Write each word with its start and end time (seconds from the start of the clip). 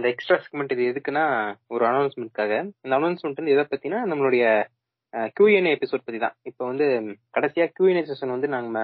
இந்த 0.00 0.10
extra 0.12 0.36
segment 0.42 0.72
இது 0.74 0.84
எதுக்குன்னா 0.90 1.22
ஒரு 1.66 1.84
அனௌன்ஸ்மெண்ட்காக 1.86 2.52
இந்த 2.84 2.92
அனௌன்ஸ்மெண்ட் 2.98 3.40
வந்து 3.40 3.54
எதை 3.54 3.64
பத்தினா 3.70 3.98
நம்மளுடைய 4.10 4.44
கியூஎன்ஏ 5.14 5.72
எபிசோட் 5.76 6.04
பத்தி 6.06 6.18
தான். 6.18 6.34
இப்போ 6.42 6.62
வந்து 6.66 6.86
கடைசியா 7.36 7.64
கியூஎன்ஏ 7.74 8.02
செஷன் 8.10 8.34
வந்து 8.34 8.48
நாங்க 8.48 8.80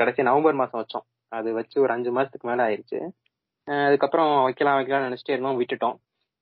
கடைசியா 0.00 0.22
நவம்பர் 0.22 0.54
மாசம் 0.54 0.80
வச்சோம். 0.82 1.04
அது 1.32 1.48
வச்சு 1.52 1.76
ஒரு 1.80 1.92
அஞ்சு 1.92 2.10
மாசத்துக்கு 2.10 2.48
மேல 2.50 2.66
ஆயிடுச்சு 2.68 2.98
அதுக்கப்புறம் 3.66 4.30
வைக்கலாம் 4.42 4.78
வைக்கலாம்னு 4.78 5.08
நினைச்சிட்டே 5.08 5.34
இருந்தோம் 5.34 5.60
விட்டுட்டோம். 5.60 5.96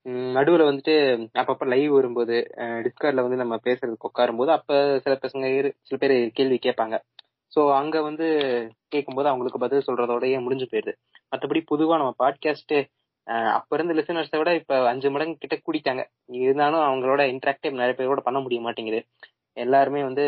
நடுவில் 0.07 0.37
நடுவுல 0.37 0.69
வந்துட்டு 0.71 0.95
அப்பப்ப 1.41 1.65
லைவ் 1.67 1.91
வரும்போது 1.93 2.37
டிஸ்கார்ட்ல 2.85 3.25
வந்து 3.27 3.43
நம்ம 3.43 3.55
பேசுறதுக்கு 3.65 4.09
உட்காரும்போது 4.11 4.53
அப்ப 4.59 4.79
சில 5.05 5.15
பசங்க 5.25 5.49
சில 5.89 5.99
பேர் 6.03 6.15
கேள்வி 6.39 6.59
கேட்பாங்க. 6.67 6.99
ஸோ 7.53 7.61
அங்க 7.73 7.97
வந்து 8.03 8.27
கேட்கும்போது 8.89 9.29
அவங்களுக்கு 9.29 9.59
பதில் 9.59 9.87
சொல்றதோடய 9.87 10.41
முடிஞ்சு 10.41 10.67
போயிடுது 10.73 10.95
மற்றபடி 11.33 11.63
பொதுவா 11.73 11.99
நம்ம 12.03 12.15
பாட்காஸ்ட்டு 12.23 12.79
அப்ப 13.57 13.77
இருந்த 13.77 13.93
லிசனர்ஸை 13.95 14.39
விட 14.39 14.51
இப்ப 14.55 14.75
அஞ்சு 14.89 15.09
மடங்கு 15.11 15.37
கிட்ட 15.39 15.57
கூடிட்டாங்க. 15.59 16.03
இருந்தாலும் 16.41 16.85
அவங்களோட 16.87 17.23
இன்டராக்டிவ் 17.33 17.79
நிறைய 17.81 17.95
பேரோட 17.99 18.21
பண்ண 18.21 18.39
முடிய 18.41 18.61
மாட்டேங்குது. 18.61 19.01
எல்லாருமே 19.57 20.01
வந்து 20.05 20.25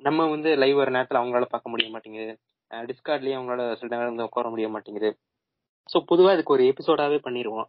நம்ம 0.00 0.26
வந்து 0.28 0.50
லைவ் 0.56 0.78
வர 0.78 0.90
நேரத்துல 0.90 1.20
அவங்களால 1.20 1.48
பார்க்க 1.50 1.72
முடிய 1.72 1.88
மாட்டேங்குது. 1.90 2.32
டிஸ்கார்ட்லயும் 2.70 3.38
அவங்களால 3.38 3.64
சில 3.80 3.90
நேரம் 3.92 4.12
வந்து 4.12 4.28
உட்கார 4.28 4.48
முடிய 4.50 4.68
மாட்டேங்குது. 4.68 5.10
ஸோ 5.88 5.98
பொதுவாக 6.10 6.36
இதுக்கு 6.36 6.54
ஒரு 6.56 6.64
எபிசோடாவே 6.70 7.18
பண்ணிடுவோம் 7.24 7.68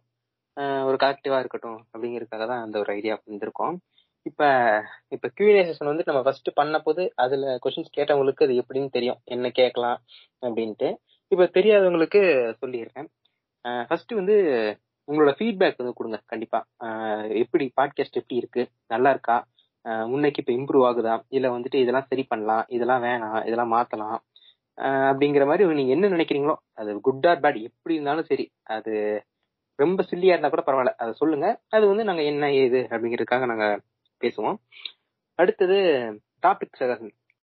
ஒரு 0.86 0.96
கலெக்டிவா 0.96 1.38
இருக்கட்டும் 1.40 1.80
அப்படிங்கிறதுக்காக 1.92 2.44
தான் 2.46 2.62
அந்த 2.64 2.76
ஒரு 2.78 2.90
ஐடியா 2.92 3.14
வந்திருக்கோம். 3.22 3.74
இப்ப 4.26 4.42
இப்ப 5.08 5.26
கியூஏ 5.36 5.62
செஷன் 5.68 5.90
வந்து 5.90 6.06
நம்ம 6.06 6.20
ஃபர்ஸ்ட் 6.22 6.50
பண்ண 6.54 6.76
போது 6.80 7.02
அதுல 7.16 7.56
கொஸ்டின்ஸ் 7.64 7.96
கேட்டவங்களுக்கு 7.96 8.46
அது 8.46 8.54
எப்படின்னு 8.62 8.90
தெரியும். 8.90 9.20
என்ன 9.26 9.50
கேட்கலாம் 9.58 9.98
அப்படின்ட்டு. 10.42 10.88
இப்ப 11.32 11.48
தெரியாதவங்களுக்கு 11.56 12.20
சொல்லிடுறேன் 12.62 13.08
ஃபர்ஸ்ட் 13.88 14.12
வந்து 14.12 14.36
உங்களோட 15.08 15.32
ஃபீட்பேக் 15.38 15.80
வந்து 15.80 15.96
கொடுங்க 15.98 16.18
கண்டிப்பா. 16.32 16.58
எப்படி 17.42 17.64
பாட்காஸ்ட் 17.80 18.20
எப்படி 18.20 18.36
இருக்கு? 18.42 18.62
நல்லா 18.92 19.10
இருக்கா? 19.14 19.36
முன்னைக்கு 20.10 20.40
இப்போ 20.42 20.52
இம்ப்ரூவ் 20.58 20.84
ஆகுதா? 20.90 21.14
இல்லை 21.28 21.48
வந்துட்டு 21.50 21.78
இதெல்லாம் 21.84 22.08
சரி 22.10 22.22
பண்ணலாம் 22.22 22.64
இதெல்லாம் 22.68 23.02
வேணாம் 23.02 23.42
இதெல்லாம் 23.48 23.74
மாற்றலாம் 23.76 24.18
அப்படிங்கிற 25.08 25.44
மாதிரி 25.46 25.74
நீங்கள் 25.80 25.94
என்ன 25.96 26.08
நினைக்கிறீங்களோ 26.16 26.54
அது 26.80 27.00
குட் 27.00 27.26
ஆர் 27.30 27.42
பேட் 27.44 27.58
எப்படி 27.68 27.94
இருந்தாலும் 27.96 28.28
சரி 28.30 28.46
அது 28.76 28.94
ரொம்ப 29.78 30.00
சில்லியாக 30.10 30.34
இருந்தால் 30.34 30.54
கூட 30.54 30.64
பரவாயில்ல. 30.66 30.92
அதை 31.02 31.12
சொல்லுங்கள் 31.20 31.56
அது 31.76 31.84
வந்து 31.90 32.04
நாங்கள் 32.08 32.28
என்ன 32.32 32.52
ஏது 32.62 32.80
அப்படிங்கிறதுக்காக 32.90 33.46
நாங்கள் 33.52 33.82
பேசுவோம். 34.20 34.58
அடுத்தது 35.38 35.76
டாபிக் 36.46 36.80
சகசன் 36.80 37.14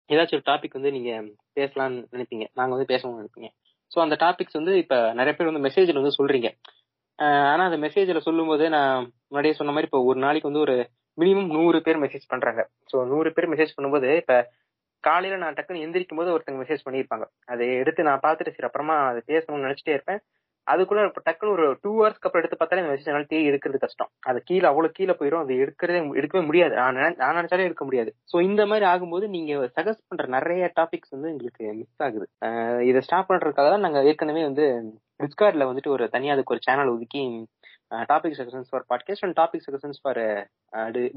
ஏதாச்சும் 0.10 0.38
ஒரு 0.40 0.48
டாபிக் 0.50 0.78
வந்து 0.80 0.92
நீங்கள் 0.98 1.26
பேசலாம்னு 1.58 2.00
நினைப்பீங்க. 2.14 2.46
நாங்கள் 2.60 2.76
வந்து 2.78 2.92
பேசணும்னு 2.94 3.22
நினைப்பீங்க. 3.22 3.50
ஸோ 3.92 3.98
அந்த 4.00 4.16
டாபிக்ஸ் 4.20 4.54
வந்து 4.54 4.74
இப்போ 4.78 4.98
நிறைய 5.14 5.34
பேர் 5.36 5.50
வந்து 5.52 5.66
மெசேஜில் 5.68 6.00
வந்து 6.02 6.18
சொல்கிறீங்க 6.20 6.50
ஆனால் 7.52 7.68
அந்த 7.70 7.80
மெசேஜில் 7.86 8.26
சொல்லும்போது 8.28 8.66
நான் 8.70 8.96
முன்னாடியே 9.28 9.54
சொன்ன 9.54 9.72
மாதிரி 9.72 9.90
இப்போ 9.90 10.02
ஒரு 10.04 10.20
நாளைக்கு 10.20 10.50
வந்து 10.50 10.66
ஒரு 10.66 10.76
மினிமம் 11.18 11.52
நூறு 11.52 11.78
பேர் 11.82 12.04
மெசேஜ் 12.04 12.26
பண்ணுறாங்க 12.30 12.62
ஸோ 12.92 12.98
நூறு 13.06 13.30
பேர் 13.32 13.52
மெசேஜ் 13.54 13.76
பண்ணும்போது 13.78 14.10
இப்போ 14.18 14.38
காலையில் 15.04 15.42
நான் 15.44 15.54
டக்குன்னு 15.54 15.84
எந்திரிக்கும் 15.86 16.20
போது 16.22 16.34
ஒருத்தங்க 16.36 16.60
மெசேஜ் 16.64 16.86
பண்ணியிருப்பாங்க. 16.86 17.26
அதை 17.46 17.66
எடுத்து 17.82 18.08
நான் 18.10 18.24
பார்த்துட்டு 18.24 18.54
சரி 18.56 18.68
அப்புறமா 18.70 18.96
அதை 19.10 19.22
பேசணும்னு 19.28 19.66
நினச்சிட்டே 19.68 19.96
இருப்பேன். 19.98 20.22
அதுக்குள்ள 20.74 21.02
இப்போ 21.10 21.22
டக்குன்னு 21.28 21.54
ஒரு 21.56 21.66
டூ 21.84 21.92
ஹவர்ஸ்க்கு 21.98 22.28
அப்புறம் 22.28 22.42
எடுத்து 22.42 22.58
பார்த்தாலே 22.60 22.82
இந்த 22.82 22.92
மெசேஜ் 22.92 23.10
என்னால 23.12 23.28
தேடி 23.34 23.50
எடுக்கிறது 23.52 23.80
கஷ்டம். 23.84 24.10
அது 24.30 24.40
கீழே 24.50 24.66
அவ்வளவு 24.72 24.96
கீழே 24.98 25.14
போயிடும் 25.20 25.44
அது 25.44 25.54
எடுக்கிறதே 25.64 26.00
எடுக்கவே 26.20 26.44
முடியாது. 26.50 26.74
நான் 26.82 27.18
நான் 27.22 27.38
நினைச்சாலே 27.40 27.68
எடுக்க 27.70 27.86
முடியாது. 27.90 28.12
ஸோ 28.32 28.40
இந்த 28.50 28.62
மாதிரி 28.72 28.88
ஆகும்போது 28.94 29.28
நீங்க 29.36 29.54
சஜஸ்ட் 29.78 30.08
பண்ற 30.12 30.28
நிறைய 30.38 30.70
டாபிக்ஸ் 30.80 31.16
வந்து 31.16 31.32
எங்களுக்கு 31.34 31.64
மிஸ் 31.80 32.04
ஆகுது. 32.08 32.28
இதை 32.90 33.02
ஸ்டாப் 33.08 33.30
பண்றதுக்காக 33.32 33.70
தான் 33.76 33.86
நாங்கள் 33.88 34.08
ஏற்கனவே 34.12 34.44
வந்து 34.50 34.66
டிஸ்கார்ட்ல 35.24 35.68
வந்துட்டு 35.72 35.94
ஒரு 35.96 36.06
தனியாக 36.16 36.36
அதுக்கு 36.38 36.56
ஒரு 36.56 36.66
சேனல் 36.70 36.94
ஒதுக்கி 36.96 37.24
topic 38.12 38.38
sections 38.40 38.70
for 38.72 38.86
podcast 38.92 39.26
and 39.26 39.38
topic 39.42 39.66
sections 39.66 40.00
for 40.04 40.20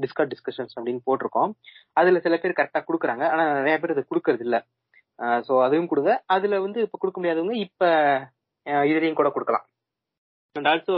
Discord 0.03 0.31
discussions 0.33 0.75
அப்படின்னு 0.77 1.01
போட்டிருக்கோம். 1.07 1.51
அதுல 1.99 2.19
சில 2.25 2.37
பேர் 2.43 2.59
கரெக்டாக 2.59 2.85
கொடுக்குறாங்க. 2.89 3.23
ஆனால் 3.33 3.49
நிறைய 3.59 3.77
பேர் 3.81 3.95
அதை 3.95 4.03
கொடுக்கறது 4.11 4.45
இல்லை 4.47 4.61
ஸோ 5.47 5.53
அதுவும் 5.65 5.89
கொடுங்க. 5.91 6.11
அதுல 6.35 6.59
வந்து 6.65 6.79
இப்போ 6.85 6.97
கொடுக்க 7.01 7.17
முடியாதவங்க 7.19 7.57
இப்போ 7.65 7.89
இதுலையும் 8.89 9.19
கூட 9.19 9.29
கொடுக்கலாம். 9.35 9.65
அண்ட் 10.55 10.69
ஆல்சோ 10.71 10.95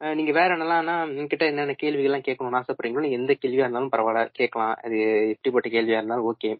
நீங்க 0.00 0.32
வேற 0.38 0.48
என்னெல்லாம்னா 0.56 0.94
என்கிட்ட 1.20 1.44
என்னென்ன 1.50 1.74
கேள்விகள்லாம் 1.82 2.26
கேட்கணும்னு 2.26 2.58
ஆசைப்படுறீங்களோ 2.60 3.04
நீங்க 3.04 3.18
எந்த 3.20 3.32
கேள்வியா 3.42 3.66
இருந்தாலும் 3.66 3.92
பரவாயில்ல 3.94 4.22
கேட்கலாம். 4.40 4.74
அது 4.84 4.96
எப்படிப்பட்ட 5.34 5.68
கேள்வியா 5.74 5.98
இருந்தாலும் 6.00 6.28
ஓகே 6.30 6.50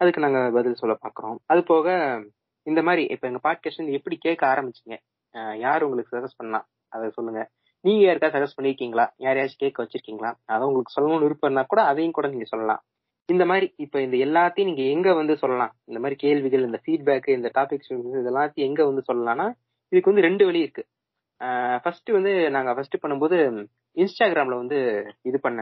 அதுக்கு 0.00 0.24
நாங்க 0.24 0.40
பதில் 0.56 0.80
சொல்ல 0.82 0.94
பாக்குறோம் 1.04 1.36
அது 1.52 1.60
போக 1.72 1.96
இந்த 2.66 2.80
மாதிரி 2.88 3.02
இப்ப 3.14 3.26
எங்க 3.28 3.40
பாட்காஸ்ட் 3.46 3.96
எப்படி 3.98 4.16
கேட்க 4.26 4.42
ஆரம்பிச்சீங்க? 4.52 4.96
யார் 5.64 5.84
உங்களுக்கு 5.86 6.14
சஜஸ்ட் 6.14 6.40
பண்ணா? 6.40 6.60
அதை 6.92 7.06
சொல்லுங்க. 7.16 7.40
நீங்க 7.84 8.02
யாருக்கா 8.06 8.28
சஜஸ்ட் 8.34 8.58
பண்ணிருக்கீங்களா? 8.58 9.06
யாரையாச்சும் 9.24 9.62
கேட்க 9.62 9.78
வச்சிருக்கீங்களா? 9.82 10.30
அதை 10.52 10.62
உங்களுக்கு 10.68 10.94
சொல்லணும்னு 10.96 11.26
விருப்பம் 11.26 11.48
இருந்தா 11.48 11.64
கூட 11.72 11.82
அதையும் 11.82 12.16
கூட 12.18 12.28
நீங்க 12.28 12.46
சொல்லலாம். 12.52 12.82
இந்த 13.28 13.44
மாதிரி 13.50 13.66
இப்ப 13.84 13.96
இந்த 14.06 14.16
எல்லாத்தையும் 14.26 14.68
நீங்க 14.70 14.84
எங்க 14.94 15.08
வந்து 15.20 15.34
சொல்லலாம்? 15.42 15.72
இந்த 15.90 15.98
மாதிரி 16.02 16.16
கேள்விகள் 16.24 16.66
இந்த 16.68 16.78
ஃபீட்பேக் 16.84 17.28
இந்த 17.38 17.50
டாபிக்ஸ் 17.58 17.92
இதெல்லாத்தையும் 18.20 18.68
எங்க 18.68 18.80
வந்து 18.90 19.04
சொல்லலாம்னா 19.10 19.46
இதுக்கு 19.92 20.10
வந்து 20.12 20.26
ரெண்டு 20.28 20.44
வழி 20.48 20.60
இருக்கு. 20.66 20.84
ஃபர்ஸ்ட் 21.84 22.10
வந்து 22.16 22.32
நாங்க 22.56 22.70
ஃபர்ஸ்ட் 22.76 23.02
பண்ணும்போது 23.02 23.36
இன்ஸ்டாகிராம்ல 23.96 24.56
வந்து 24.62 24.78
இது 25.30 25.38
பண்ண 25.46 25.60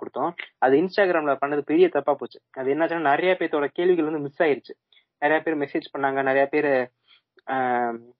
கொடுத்தோம். 0.00 0.30
அது 0.64 0.74
இன்ஸ்டாகிராம்ல 0.82 1.32
பண்ணது 1.42 1.62
பெரிய 1.70 1.86
தப்பா 1.96 2.12
போச்சு. 2.20 2.38
அது 2.60 2.68
என்னாச்சுன்னா 2.74 3.10
நிறைய 3.12 3.32
பேர்த்தோட 3.40 3.66
கேள்விகள் 3.78 4.08
வந்து 4.10 4.24
மிஸ் 4.26 4.42
ஆயிருச்சு. 4.44 4.74
நிறைய 5.22 5.38
பேர் 5.44 5.60
மெசேஜ் 5.64 5.92
பண்ணாங்க 5.94 6.20
நிறைய 6.30 6.44
பேர் 6.54 6.70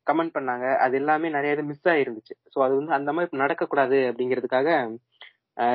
கமெண்ட் 0.08 0.34
பண்ணாங்க. 0.36 0.66
அது 0.84 0.94
எல்லாமே 1.00 1.28
நிறைய 1.36 1.54
இது 1.56 1.64
மிஸ் 1.70 1.88
ஆயிருந்துச்சு. 1.94 2.34
ஸோ 2.52 2.58
அது 2.66 2.74
வந்து 2.80 2.92
அந்த 2.98 3.10
மாதிரி 3.16 3.40
நடக்கக்கூடாது 3.44 3.98
அப்படிங்கிறதுக்காக 4.10 4.68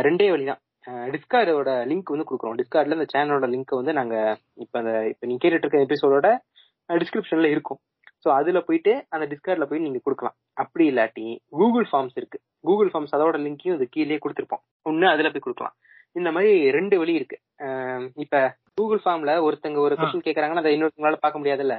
ரெண்டே 0.07 0.27
வழிதான் 0.33 0.61
டிஸ்கார்டோட 1.13 1.71
லிங்க் 1.89 2.13
வந்து 2.13 2.27
கொடுக்குறோம். 2.29 2.57
டிஸ்கார்ட்ல 2.61 2.97
இந்த 2.97 3.07
சேனலோட 3.13 3.47
லிங்க் 3.53 3.79
வந்து 3.79 3.93
நாங்க 3.99 4.15
இப்ப 4.63 4.75
அந்த 4.81 4.93
இப்ப 5.11 5.27
நீங்க 5.29 5.41
கேட்டுட்டு 5.43 5.65
இருக்க 5.67 5.87
எபிசோடோட 5.87 6.29
டிஸ்கிரிப்ஷன்ல 6.89 7.49
இருக்கும். 7.55 7.79
ஸோ 8.25 8.29
அதுல 8.39 8.59
போயிட்டு 8.67 8.93
அந்த 9.13 9.25
டிஸ்கார்ட்ல 9.31 9.65
போய் 9.69 9.85
நீங்க 9.85 9.99
கொடுக்கலாம். 10.07 10.35
அப்படி 10.61 10.85
இல்லாட்டி 10.91 11.25
கூகுள் 11.59 11.87
ஃபார்ம்ஸ் 11.91 12.17
இருக்கு. 12.19 12.39
கூகுள் 12.67 12.89
ஃபார்ம்ஸ் 12.91 13.15
அதோட 13.17 13.37
லிங்கையும் 13.45 13.77
இது 13.77 13.87
கீழே 13.95 14.19
கொடுத்துருப்போம். 14.23 14.63
ஒண்ணு 14.89 15.07
அதுல 15.13 15.29
போய் 15.33 15.45
கொடுக்கலாம். 15.45 15.75
இந்த 16.15 16.29
மாதிரி 16.35 16.53
ரெண்டு 16.77 16.95
வழி 17.01 17.13
இருக்கு. 17.19 17.37
இப்ப 18.23 18.41
கூகுள் 18.79 19.01
ஃபார்ம்ல 19.03 19.33
ஒருத்தங்க 19.47 19.79
ஒரு 19.85 19.95
கொஸ்டின் 19.99 20.25
கேக்குறாங்கன்னா 20.27 20.63
அதை 20.63 20.73
இன்னொருத்தவங்களால 20.75 21.19
பார்க்க 21.23 21.41
முடியாதுல்ல? 21.41 21.77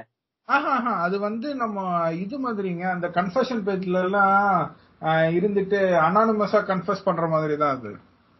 அது 1.05 1.17
வந்து 1.27 1.49
நம்ம 1.61 1.77
இது 2.23 2.37
மாதிரிங்க. 2.45 2.85
அந்த 2.95 3.07
கன்ஃபஷன் 3.17 3.61
பேஜ்ல 3.67 3.99
எல்லாம் 4.07 4.41
இருந்துட்டு 5.37 5.79
அனானிமஸா 6.07 6.59
கன்ஃபஸ் 6.71 7.05
பண்ற 7.07 7.27
மாதிரி 7.27 7.55
தான் 7.61 7.75
அது 7.77 7.91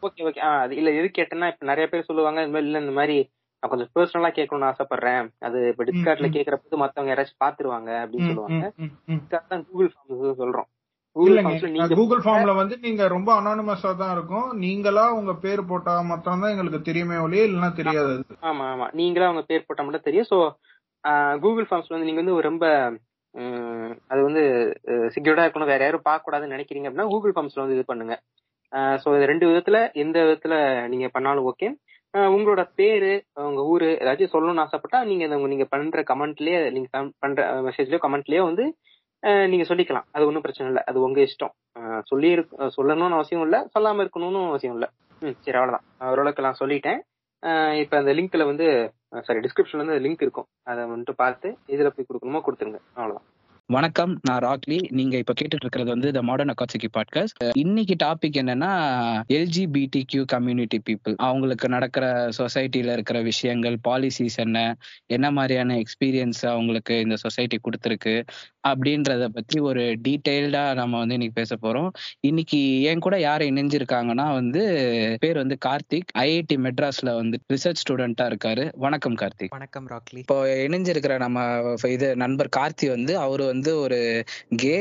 ஓகே 0.04 0.24
ஓகே 0.30 0.42
அது 0.64 0.74
இல்ல 0.80 0.90
எது 1.00 1.08
கேட்டேன்னா 1.18 1.50
இப்ப 1.52 1.66
நிறைய 1.72 1.86
பேர் 1.92 2.08
சொல்லுவாங்க 2.10 2.42
இந்த 2.44 2.54
மாதிரி 2.56 2.68
இல்ல 2.70 2.80
இந்த 2.86 2.96
மாதிரி 3.00 3.18
நான் 3.64 3.72
கொஞ்சம் 3.72 3.92
பர்சனலா 3.96 4.30
கேட்கணும்னு 4.38 4.70
ஆசைப்படுறேன். 4.70 5.28
அது 5.48 5.60
இப்ப 5.72 5.84
டிஸ்கார்ட்ல. 5.90 6.28
கேக்குறப்ப 6.34 6.80
மத்தவங்க 6.82 7.12
யாராச்சும் 7.12 7.44
பாத்துருவாங்க 7.44 7.92
அப்படின்னு 8.04 8.30
சொல்லுவாங்க. 8.30 8.66
கூகுள் 9.70 9.90
ஃபார்ம்ஸ் 9.94 10.42
சொல்றோம். 10.42 10.68
கூகுள் 11.96 12.24
ஃபார்ம்ல 12.26 12.54
வந்து 12.60 12.76
நீங்க 12.86 13.04
ரொம்ப 13.14 13.30
அனானிமஸா 13.40 13.92
தான் 14.02 14.14
இருக்கும். 14.16 14.48
நீங்களா 14.64 15.06
உங்க 15.20 15.34
பேர் 15.46 15.62
போட்டா 15.72 15.94
மட்டும் 16.12 16.44
தான் 16.44 16.54
எங்களுக்கு 16.54 16.82
தெரியுமே 16.90 17.18
ஒழிய 17.26 17.48
இல்லைன்னா 17.48 17.72
தெரியாது. 17.80 18.14
ஆமா 18.52 18.66
ஆமா 18.74 18.88
நீங்களா 19.02 19.30
அவங்க 19.30 19.44
பேர் 19.52 19.66
போட்டா 19.68 19.86
மட்டும் 19.88 20.08
தெரியும். 20.08 20.30
சோ 20.32 20.40
கூகுள் 21.46 21.70
ஃபார்ம்ஸ்ல 21.70 21.96
வந்து 21.96 22.10
நீங்க 22.10 22.22
வந்து 22.24 22.38
ரொம்ப 22.50 22.66
அது 24.12 24.20
வந்து 24.28 24.44
செக்யூர்டா 25.14 25.46
இருக்கணும். 25.46 25.72
வேற 25.74 25.82
யாரும் 25.86 26.08
பார்க்க 26.10 26.26
கூடாதுன்னு 26.26 26.56
நினைக்கிறீங்க 26.56 26.88
அப்படின்னா 26.90 27.12
கூகுள் 27.14 27.36
ஃபார்ம்ஸ்ல 27.36 27.64
வந்து 27.64 27.78
இது 27.78 27.86
பண்ணுங்க. 27.92 28.16
இது 29.18 29.32
ரெண்டு 29.32 29.46
விதத்துல 29.52 29.78
எந்த 30.04 30.18
விதத்துல 30.28 30.56
நீங்க 30.92 31.08
பண்ணாலும் 31.16 31.48
ஓகே 31.52 31.70
உங்களோட 32.14 32.62
பேரு 32.80 33.12
உங்க 33.50 33.62
ஊரு 33.74 33.88
ஏதாச்சும் 34.02 34.34
சொல்லணும்னு 34.34 34.64
ஆசைப்பட்டா 34.64 35.00
நீங்க 35.12 35.26
நீங்க 35.54 35.66
பண்ற 35.74 36.02
கமெண்ட்லயே 36.12 36.58
நீங்க 36.76 36.90
பண்ற 37.24 37.46
மெசேஜ்லயோ 37.68 38.02
கமெண்ட்லயோ 38.06 38.44
வந்து 38.50 38.66
நீங்க 39.52 39.66
சொல்லிக்கலாம். 39.70 40.06
அது 40.16 40.28
ஒன்றும் 40.28 40.46
பிரச்சனை 40.46 40.70
இல்லை. 40.72 40.82
அது 40.90 40.98
உங்க 41.08 41.20
இஷ்டம். 41.28 41.54
சொல்லி 42.10 42.30
சொல்லணும்னு 42.78 43.18
அவசியம் 43.18 43.44
இல்லை. 43.46 43.60
சொல்லாம 43.76 44.04
இருக்கணும்னு 44.06 44.42
அவசியம் 44.52 44.76
இல்லை. 44.78 44.90
ம் 45.22 45.36
சரி 45.46 45.58
அவ்வளோதான் 45.60 45.86
ஓரளவுக்கு 46.12 46.46
நான் 46.48 46.62
சொல்லிட்டேன். 46.62 47.00
இப்போ 47.82 47.96
அந்த 48.02 48.12
லிங்க்ல 48.18 48.44
வந்து 48.50 48.68
சாரி 49.28 49.40
டிஸ்கிரிப்ஷன்ல 49.46 49.84
வந்து 49.84 49.98
லிங்க் 50.06 50.26
இருக்கும். 50.26 50.48
அதை 50.72 50.82
வந்துட்டு 50.92 51.16
பார்த்து 51.24 51.48
இதுல 51.74 51.90
போய் 51.96 52.08
கொடுக்கணுமோ 52.10 52.42
கொடுத்துருங்க. 52.48 52.82
அவ்வளோதான் 52.98 53.28
வணக்கம் 53.66 54.20
நான் 54.22 54.40
ராக்லி. 54.40 54.92
நீங்க 54.92 55.18
இப்ப 55.18 55.34
கேட்டுட்டு 55.42 55.60
இருக்கிறது 55.60 55.90
வந்து 55.90 56.12
த 56.12 56.22
மாடர்ன் 56.22 56.54
அக்காட்சிக்கு 56.54 56.88
பாட்காஸ்ட் 56.98 57.50
இன்னைக்கு 57.54 57.96
டாபிக் 58.04 58.40
என்னன்னா 58.40 58.72
எல்ஜிபிடி 59.30 60.02
கியூ 60.08 60.24
கம்யூனிட்டி 60.26 60.82
பீப்புள் 60.90 61.16
அவங்களுக்கு 61.16 61.70
நடக்கிற 61.70 62.30
சொசைட்டில 62.38 62.92
இருக்கிற 62.92 63.22
விஷயங்கள் 63.22 63.78
பாலிசிஸ் 63.88 64.36
என்ன 64.36 64.78
என்ன 65.06 65.32
மாதிரியான 65.32 65.76
எக்ஸ்பீரியன்ஸ் 65.76 66.48
அவங்களுக்கு 66.48 67.00
இந்த 67.00 67.16
சொசைட்டி 67.16 67.60
கொடுத்துருக்கு 67.64 68.24
அப்படின்றத 68.68 69.28
பத்தி 69.28 69.60
ஒரு 69.60 70.00
டீட்டெயில்டா 70.08 70.74
நம்ம 70.74 70.98
வந்து 70.98 71.14
இன்னைக்கு 71.14 71.46
பேச 71.46 71.56
போறோம். 71.62 71.90
இன்னைக்கு 72.20 72.82
என் 72.82 73.00
கூட 73.00 73.20
யார் 73.20 73.42
இணைஞ்சிருக்காங்கன்னா 73.42 74.34
வந்து 74.34 74.62
பேர் 75.20 75.36
வந்து 75.36 75.58
கார்த்திக். 75.66 76.10
ஐஐடி 76.18 76.54
மெட்ராஸ்ல 76.54 77.16
வந்து 77.16 77.40
ரிசர்ச் 77.54 77.82
ஸ்டூடெண்டா 77.84 78.22
இருக்காரு. 78.22 78.70
வணக்கம் 78.76 79.16
கார்த்திக். 79.16 79.50
வணக்கம் 79.50 79.88
ராக்லி. 79.88 80.18
இப்போ 80.18 80.46
இணைஞ்சிருக்கிற 80.46 81.18
நம்ம 81.18 81.74
இது 81.84 82.16
நண்பர் 82.16 82.50
கார்த்தி 82.58 82.88
வந்து 82.88 83.18
அவர் 83.18 83.52
வந்து 83.54 83.72
ஒரு 83.86 84.00
கே 84.64 84.76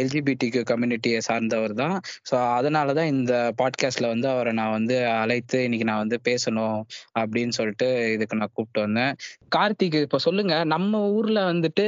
எல்ஜிபிடிக்கு 0.00 0.62
கம்யூனிட்டியை 0.72 1.20
சார்ந்தவர் 1.28 1.74
தான். 1.82 1.96
ஸோ 2.30 2.36
அதனால 2.58 2.94
தான் 2.98 3.12
இந்த 3.16 3.34
பாட்காஸ்ட்ல 3.60 4.08
வந்து 4.14 4.28
அவரை 4.34 4.52
நான் 4.60 4.76
வந்து 4.78 4.96
அழைத்து 5.22 5.58
இன்னைக்கு 5.66 5.88
நான் 5.90 6.02
வந்து 6.04 6.18
பேசணும் 6.30 6.78
அப்படின்னு 7.20 7.54
சொல்லிட்டு 7.58 7.88
இதுக்கு 8.14 8.40
நான் 8.40 8.54
கூப்பிட்டு 8.54 8.84
வந்தேன். 8.86 9.12
கார்த்திக் 9.56 9.96
இப்போ 10.06 10.18
சொல்லுங்க 10.26 10.54
நம்ம 10.72 11.00
ஊர்ல 11.16 11.38
வந்துட்டு 11.52 11.86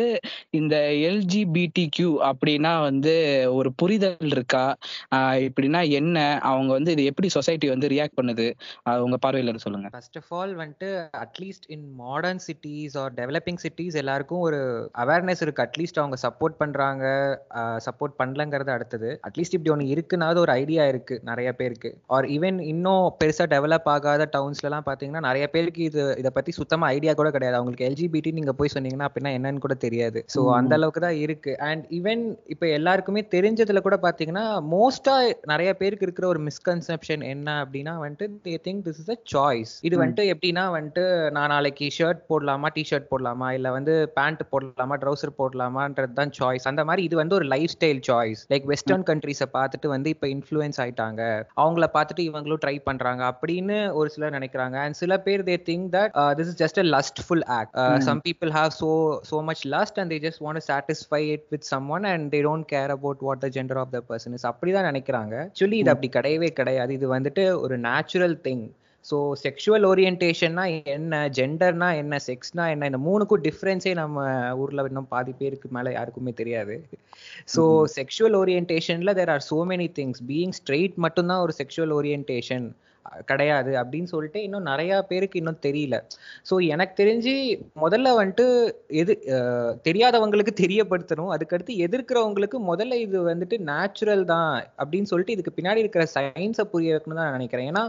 இந்த 0.61 0.77
எல்ஜிபிடி 1.09 1.85
கியூ 1.97 2.11
அப்படின்னா 2.31 2.73
வந்து 2.89 3.15
ஒரு 3.59 3.71
புரிதல் 3.81 4.33
இருக்கா? 4.37 4.65
இப்படின்னா 5.47 5.81
என்ன? 6.01 6.17
அவங்க 6.51 6.71
வந்து 6.79 6.91
இது 6.97 7.03
எப்படி 7.11 7.29
சொசைட்டி 7.37 7.67
வந்து 7.75 7.91
ரியாக்ட் 7.95 8.19
பண்ணுது? 8.21 8.47
உங்க 9.05 9.17
பார்வையில 9.25 9.57
சொல்லுங்க. 9.65 9.89
ஃபர்ஸ்ட் 9.95 10.19
ஆஃப் 10.21 10.33
ஆல் 10.39 10.53
வந்துட்டு 10.61 10.91
at least 11.25 11.67
in 11.75 11.87
modern 12.03 12.43
cities 12.47 12.97
or 13.03 13.13
developing 13.21 13.61
cities 13.65 13.99
எல்லாருக்கும் 14.03 14.45
ஒரு 14.49 14.61
அவேர்னஸ் 15.05 15.43
இருக்கு. 15.47 15.65
அட்லீஸ்ட் 15.67 16.01
அவங்க 16.03 16.19
சப்போர்ட் 16.25 16.57
பண்றாங்க 16.61 17.05
சப்போர்ட் 17.87 18.15
பண்ணலங்கிறது 18.21 18.71
அடுத்தது. 18.75 19.11
அட்லீஸ்ட் 19.29 19.57
இப்படி 19.57 19.73
ஒன்று 19.75 19.87
இருக்குனாவது 19.95 20.39
ஒரு 20.45 20.53
ஐடியா 20.63 20.85
இருக்கு 20.93 21.15
நிறைய 21.31 21.49
பேருக்கு. 21.61 21.91
ஆர் 22.17 22.29
ஈவன் 22.37 22.59
இன்னும் 22.73 23.05
பெருசா 23.21 23.47
டெவலப் 23.55 23.89
ஆகாத 23.95 24.29
டவுன்ஸ்லலாம் 24.37 24.87
பாத்தீங்கன்னா 24.89 25.25
நிறைய 25.29 25.47
பேருக்கு 25.55 25.83
இது 25.91 26.03
இதை 26.23 26.33
பத்தி 26.39 26.53
சுத்தமா 26.61 26.87
ஐடியா 26.97 27.15
கூட 27.21 27.31
கிடையாது. 27.37 27.59
அவங்களுக்கு 27.61 27.89
எல்ஜிபிடி 27.91 28.33
நீங்க 28.39 28.55
போய் 28.61 28.75
சொன்னீங்கன்னா 28.77 29.09
அப்படின்னா 29.11 29.33
என்னன்னு 29.39 29.65
கூட 29.67 29.77
தெரியாது. 29.87 30.21
ஸோ 30.35 30.43
அந்த 30.59 30.73
அளவுக்கு 30.79 31.03
தான் 31.07 31.19
இருக்கு. 31.25 31.55
அண்ட் 31.69 31.85
ஈவன் 31.99 32.23
இப்போ 32.55 32.67
எல்லாருக்குமே 32.79 33.25
தெரிஞ்சதுல 33.37 33.83
கூட 33.89 33.97
பாத்தீங்கன்னா 34.07 34.45
மோஸ்டா 34.75 35.17
நிறைய 35.53 35.71
பேருக்கு 35.81 36.07
இருக்கிற 36.09 36.27
ஒரு 36.33 36.43
மிஸ்கன்செப்ஷன் 36.49 37.25
என்ன 37.33 37.49
அப்படின்னா 37.63 37.95
வந்துட்டு 38.05 38.29
they 38.47 38.55
think 38.67 38.83
this 38.87 39.01
is 39.03 39.13
a 39.15 39.19
choice 39.35 39.73
இது 39.89 39.95
வந்துட்டு 40.03 40.25
எப்படின்னா 40.35 40.65
வந்துட்டு 40.77 41.05
நான் 41.37 41.53
நாளைக்கு 41.55 41.87
ஷர்ட் 41.99 42.23
போடலாமா 42.31 42.69
டி 42.77 42.83
ஷர்ட் 42.91 43.11
போடலாமா 43.13 43.49
இல்ல 43.59 43.71
வந்து 43.77 43.95
பேண்ட் 44.17 44.43
போடலாமா 44.53 44.97
ட்ரௌசர் 45.03 45.39
போடலாமான்றது 45.41 46.12
தான் 46.19 46.33
சாய்ஸ் 46.39 46.67
அந்த 46.71 46.83
மாதிரி 46.89 47.03
இது 47.09 47.17
வந்து 47.21 47.37
ஒரு 47.39 47.47
life 47.53 47.73
style 47.75 48.01
choice 48.09 48.41
like 48.53 48.67
western 48.73 49.05
கண்ட்ரிஸை 49.11 49.49
பார்த்துட்டு 49.57 49.89
வந்து 49.95 50.09
இப்போ 50.15 50.27
இன்ஃப்ளூயன்ஸ் 50.35 50.79
ஆயிட்டாங்க. 50.85 51.21
அவங்கள 51.63 51.87
பார்த்துட்டு 51.97 52.25
இவங்களும் 52.31 52.63
ட்ரை 52.65 52.75
பண்றாங்க 52.89 53.23
அப்படின்னு 53.33 53.77
ஒரு 54.01 54.11
சிலர் 54.15 54.37
நினைக்கிறாங்க. 54.39 54.77
அண்ட் 54.85 54.99
சில 55.03 55.19
பேர் 55.27 55.47
they 55.51 55.57
think 55.71 55.87
that 55.97 56.13
this 56.41 56.51
is 56.53 56.61
just 56.63 56.81
a 56.85 56.87
lustful 56.97 57.45
act 57.59 57.75
some 58.09 58.23
people 58.29 58.53
have 58.59 58.73
so 58.83 58.91
so 59.31 59.41
much 59.51 59.65
lust 59.77 60.01
and 60.03 60.13
they 60.15 60.21
just 60.27 60.43
want 60.47 60.67
satisfy 60.71 61.23
it 61.35 61.47
with 61.55 61.67
someone 61.97 62.07
and 62.13 62.29
they 62.37 62.43
don't 62.49 62.69
care 62.75 62.93
about 62.99 63.25
what 63.29 63.43
the 63.47 63.51
gender 63.59 63.81
of 63.85 63.95
the 63.97 64.03
person 64.13 64.37
is 64.39 64.47
அப்படிதான் 64.53 64.89
நினைக்கிறாங்க. 64.91 65.35
Actually 65.49 65.81
இது 65.83 65.93
அப்படி 65.95 66.11
கிடையவே 66.19 66.51
கிடையாது. 66.61 66.93
இது 67.01 67.09
வந்துட்டு 67.17 67.45
ஒரு 67.65 67.79
natural 67.89 68.37
thing 68.47 68.65
so 69.05 69.17
sexual 69.45 69.87
ஓரியன்டேஷன்னா 69.91 70.65
என்ன 70.97 71.23
ஜெண்டர்னா 71.39 71.89
என்ன 72.03 72.21
செக்ஸ்னா 72.29 72.67
என்ன 72.75 72.91
இந்த 72.91 73.01
மூணுக்கும் 73.09 73.45
டிஃப்ரென்ஸே 73.49 73.95
நம்ம 74.03 74.27
ஊர்ல 74.63 74.87
இன்னும் 74.91 75.11
பாதி 75.15 75.35
பேருக்கு 75.41 75.75
மேல 75.79 75.93
யாருக்குமே 75.99 76.35
தெரியாது. 76.43 76.77
So 77.55 77.65
sexual 77.99 78.39
ஓரியன்டேஷன்ல 78.43 79.15
there 79.21 79.35
are 79.35 79.49
so 79.51 79.59
many 79.73 79.89
things 79.99 80.23
being 80.31 80.57
straight 80.61 80.97
மட்டும்தான் 81.07 81.45
ஒரு 81.47 81.55
செக்ஷுவல் 81.61 81.95
ஓரியன்டேஷன் 81.99 82.69
கிடையாது 83.31 83.71
அப்படின்னு 83.81 84.09
சொல்லிட்டு 84.13 84.41
இன்னும் 84.47 84.69
நிறைய 84.71 84.91
பேருக்கு 85.09 85.41
இன்னும் 85.41 85.59
தெரியல. 85.65 85.97
ஸோ 86.49 86.55
எனக்கு 86.75 86.95
தெரிஞ்சு 87.01 87.33
முதல்ல 87.85 88.11
வந்துட்டு 88.19 88.47
எது 89.01 89.13
தெரியாதவங்களுக்கு 89.89 90.53
தெரியப்படுத்தணும். 90.63 91.33
அதுக்கடுத்து 91.35 91.75
எதிர்க்கிறவங்களுக்கு 91.87 92.59
முதல்ல 92.71 92.99
இது 93.07 93.19
வந்துட்டு 93.31 93.59
நேச்சுரல் 93.71 94.25
தான் 94.33 94.53
அப்படின்னு 94.83 95.11
சொல்லிட்டு 95.13 95.37
இதுக்கு 95.37 95.57
பின்னாடி 95.57 95.83
இருக்கிற 95.85 96.07
சயின்ஸை 96.17 96.67
புரிய 96.75 96.93
வைக்கணும் 96.95 97.21
தான் 97.21 97.29
நான் 97.29 97.39
நினைக்கிறேன். 97.39 97.69
ஏன்னா 97.73 97.85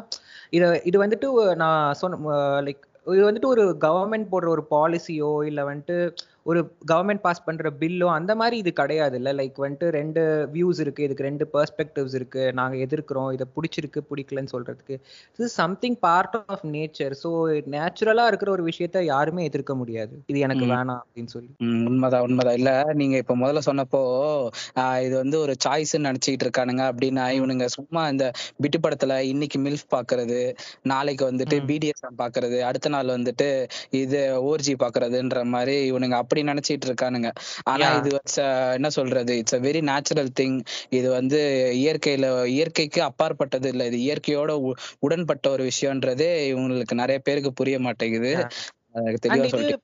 இதை 0.54 0.68
இது 0.84 0.98
வந்துட்டு 1.04 1.28
நான் 1.56 1.94
சொன்ன 1.94 2.34
லைக் 2.62 2.82
இது 3.08 3.24
வந்துட்டு 3.30 3.50
ஒரு 3.54 3.64
கவர்மெண்ட் 3.82 4.28
போடுற 4.32 4.48
ஒரு 4.48 4.64
பாலிசியோ 4.72 5.32
இல்லை 5.46 5.64
வந்துட்டு 5.64 5.98
ஒரு 6.46 6.60
கவர்மெண்ட் 6.90 7.22
பாஸ் 7.22 7.44
பண்ற 7.44 7.70
பில்லோ 7.82 8.08
அந்த 8.16 8.32
மாதிரி 8.36 8.56
இது 8.62 8.72
கிடையாது 8.74 9.16
இல்லை 9.20 9.32
லைக் 9.38 9.60
வந்துட்டு 9.64 9.88
ரெண்டு 9.98 10.22
வியூஸ் 10.54 10.80
இருக்கு 10.84 11.06
இதுக்கு 11.06 11.28
ரெண்டு 11.28 11.46
பெர்ஸ்பெக்டிவ்ஸ் 11.54 12.16
இருக்கு 12.20 12.44
நாங்க 12.60 12.76
எதிர்க்கிறோம் 12.86 13.30
இதை 13.36 13.46
பிடிச்சிருக்கு 13.56 14.00
பிடிக்கலன்னு 14.10 14.54
சொல்றதுக்கு. 14.54 14.96
இது 15.40 15.48
something 15.56 15.98
part 16.04 16.36
of 16.46 16.66
nature 16.74 17.16
so 17.22 17.30
நேச்சுரலா 17.76 18.26
இருக்கிற 18.32 18.52
ஒரு 18.52 18.66
விஷயத்த 18.70 18.82
யாருமே 19.08 19.44
எதிர்க்க 19.50 19.74
முடியாது. 19.76 20.14
இது 20.32 20.40
எனக்கு. 20.40 20.66
வேணாம் 20.74 21.02
அப்படின்னு 21.02 21.34
சொல்லி. 21.36 21.52
உண்மைதான் 21.86 22.26
உண்மைதான். 22.28 22.58
இல்ல 22.60 22.72
நீங்க 23.02 23.16
இப்ப 23.24 23.38
முதல்ல 23.42 23.64
சொன்னப்போ 23.68 24.02
இது 25.06 25.16
வந்து 25.18 25.38
ஒரு 25.44 25.56
சாய்ஸ் 25.66 25.96
நினைச்சுக்கிட்டு 26.06 26.48
இருக்கானுங்க 26.48 26.84
அப்படின்னா 26.92 27.26
இவனுங்க 27.38 27.66
சும்மா 27.78 28.04
இந்த 28.14 28.26
பிட்டு 28.60 28.80
படத்துல 28.84 29.18
இன்னைக்கு 29.32 29.60
மில்ஃப் 29.62 29.88
பாக்குறது 29.94 30.40
நாளைக்கு 30.92 31.24
வந்துட்டு. 31.30 31.58
பிடிஎஸ்எம் 31.70 32.20
பாக்குறது 32.20 32.58
அடுத்த 32.70 32.90
நாள் 32.90 33.16
வந்துட்டு 33.16 33.50
இது 34.02 34.20
ஓர்ஜி 34.50 34.74
பாக்குறதுன்ற 34.80 35.40
மாதிரி 35.54 35.76
இவனுங்க 35.90 36.18
அப்படி 36.34 36.50
நினைச்சிட்டு 36.50 36.88
இருக்கானுங்க. 36.90 37.30
ஆனா. 37.66 37.88
இது 38.00 38.10
என்ன 38.76 38.90
சொல்றது 38.96 39.34
it's 39.38 39.56
a 39.56 39.64
very 39.66 39.82
natural 39.90 40.32
thing 40.40 40.58
இது 40.92 41.08
வந்து 41.12 41.40
இயற்கையில 41.78 42.26
இயற்கைக்கு 42.54 43.02
அப்பாற்பட்டது 43.04 43.70
இல்ல. 43.74 43.84
இது 43.90 43.98
இயற்கையோட 44.06 44.52
உடன்பட்ட 45.04 45.46
ஒரு 45.50 45.64
விஷயம்ன்றதே 45.70 46.32
இவங்களுக்கு 46.52 46.96
நிறைய 46.96 47.20
பேருக்கு 47.24 47.52
புரிய 47.54 47.78
மாட்டேங்குது. 47.80 48.32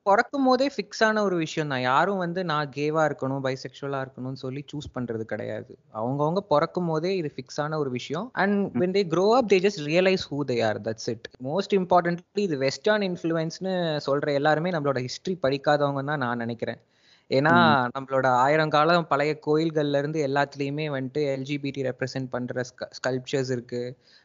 பிறக்கும் 0.09 0.47
போதே 0.47 0.67
ஃபிக்ஸ் 0.75 1.03
ஆன 1.07 1.23
ஒரு 1.27 1.35
விஷயம் 1.35 1.67
தான். 1.67 1.81
யாரும் 1.81 2.17
வந்து 2.17 2.41
நான் 2.51 2.69
கேவா 2.75 3.03
இருக்கணும் 3.09 3.43
பைசெக்சுவலா 3.45 3.99
இருக்கணும்னு 4.05 4.41
சொல்லி 4.43 4.61
சூஸ் 4.71 4.89
பண்றது 4.95 5.23
கிடையாது. 5.31 5.71
அவங்கவங்க 5.93 6.43
பிறக்கும் 6.53 6.89
போதே 6.91 7.15
இது 7.21 7.31
ஃபிக்ஸ் 7.35 7.59
ஆன 7.63 7.79
ஒரு 7.83 7.89
விஷயம். 7.89 8.29
And 8.33 8.75
when 8.81 8.93
they 8.97 9.05
grow 9.15 9.29
up 9.39 9.47
they 9.53 9.59
just 9.67 9.81
realize 9.91 10.25
who 10.31 10.39
they 10.51 10.59
are. 10.69 10.77
That's 10.87 11.07
it. 11.13 11.23
Most 11.49 11.75
importantly 11.79 12.43
இது 12.47 12.57
வெஸ்டர்ன் 12.57 13.05
இன்ஃப்ளூயன்ஸ்னு 13.09 13.73
சொல்ற 14.09 14.33
எல்லாருமே 14.33 14.71
நம்மளோட 14.77 15.01
ஹிஸ்டரி 15.07 15.35
படிக்காதவங்க 15.47 16.03
தான் 16.11 16.23
நான் 16.25 16.37
நினைக்கிறேன். 16.37 16.79
ஏன்னா 17.29 17.53
நம்மளோட 17.95 18.27
ஆயிரம் 18.43 18.73
காலம் 18.75 19.09
பழைய 19.09 19.31
கோயில்கள்ல 19.47 19.99
இருந்து 20.01 20.19
எல்லாத்துலயுமே 20.27 20.85
வந்துட்டு 20.95 21.21
எல்ஜிபிடி 21.33 21.81
ரெப்ரசென்ட் 21.89 22.29
பண்ற 22.31 22.63
ஸ்கல்ப்சர்ஸ் 22.97 23.51
இருக்கு. 23.55 23.81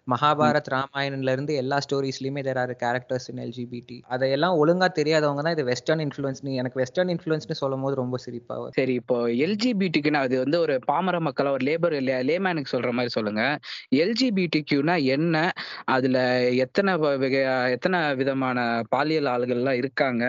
மகாபாரத் 0.06 0.70
ராமாயணன்ல 0.72 1.34
இருந்து 1.36 1.52
எல்லா 1.60 1.76
ஸ்டோரிஸ்லயுமே 1.84 2.42
there 2.46 2.60
are 2.62 2.72
characters 2.82 3.28
in 3.30 3.42
LGBT 3.44 3.98
அதையெல்லாம் 4.14 4.56
ஒழுங்கா 4.62 4.88
தெரியாதவங்க 4.98 5.42
தான் 5.46 5.56
இது 5.56 5.64
வெஸ்டர்ன் 5.70 6.02
இன்ஃப்ளூயன்ஸ் 6.06 6.42
எனக்கு 6.60 6.80
வெஸ்டர்ன் 6.82 7.12
இன்ஃப்ளூயன்ஸ்னு 7.14 7.58
சொல்லும் 7.62 7.84
போது 7.84 7.96
ரொம்ப 8.02 8.18
சிரிப்பா 8.24 8.56
சரி 8.78 8.94
இப்போ 9.00 9.16
எல்ஜிபிடிக்குன்னா 9.46 10.22
அது 10.26 10.36
வந்து 10.44 10.58
ஒரு 10.64 10.76
பாமர 10.90 11.18
மக்களா 11.26 11.54
ஒரு 11.56 11.64
லேபர் 11.68 11.96
லேமேனுக்கு 12.30 12.72
சொல்ற 12.74 12.90
மாதிரி 12.98 13.12
சொல்லுங்க. 13.16 13.42
எல்ஜிபிடிக்யூனா 14.04 14.96
என்ன? 15.14 15.36
அதுல 15.94 16.16
எத்தனை 16.64 16.92
எத்தனை 17.76 18.00
விதமான 18.20 18.58
பாலியல் 18.94 19.30
ஆளுகள்லாம் 19.34 19.80
இருக்காங்க? 19.82 20.24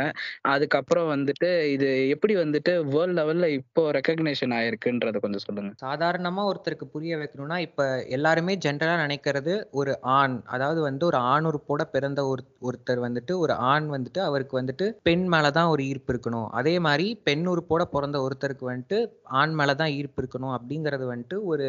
அதுக்கப்புறம் 0.53 1.10
வந்துட்டு 1.13 1.50
இது 1.75 1.89
எப்படி 2.15 2.36
வந்துட்டு 2.44 2.64
வேர்ல்ட் 2.72 3.17
லெவல்ல 3.19 3.45
இப்போ 3.45 3.91
ரெக்கக்னேஷன் 3.91 4.53
ஆயிருக்குன்றத 4.53 5.19
கொஞ்சம் 5.19 5.43
சொல்லுங்க. 5.45 5.72
சாதாரணமா 5.84 6.43
ஒருத்தருக்கு 6.50 6.86
புரிய 6.86 7.17
வைக்கணும்னா 7.17 7.57
இப்ப 7.57 8.03
எல்லாருமே 8.07 8.57
ஜென்ரலா 8.57 8.95
நினைக்கிறது 9.03 9.65
ஒரு 9.72 10.01
ஆண். 10.01 10.41
அதாவது 10.45 10.81
வந்து 10.81 11.05
ஒரு 11.05 11.17
ஆண் 11.17 11.45
உறுப்போட 11.45 11.84
பிறந்த 11.91 12.25
ஒரு 12.25 12.43
ஒருத்தர் 12.62 13.01
வந்துட்டு 13.07 13.38
ஒரு 13.38 13.53
ஆண் 13.53 13.89
வந்துட்டு 13.89 14.19
அவருக்கு 14.19 14.62
வந்துட்டு 14.62 14.95
பெண் 15.03 15.27
மேலதான் 15.34 15.67
ஒரு 15.67 15.84
ஈர்ப்பு 15.84 16.13
இருக்கணும். 16.13 16.48
அதே 16.50 16.79
மாதிரி 16.79 17.22
பெண் 17.24 17.48
உறுப்போட 17.48 17.81
பிறந்த 17.86 18.19
ஒருத்தருக்கு 18.19 18.72
வந்துட்டு 18.72 19.00
ஆண் 19.24 19.60
மேலதான் 19.60 19.91
ஈர்ப்பு 19.91 20.24
இருக்கணும் 20.24 20.55
அப்படிங்கறது 20.57 21.05
வந்துட்டு 21.13 21.43
ஒரு 21.43 21.67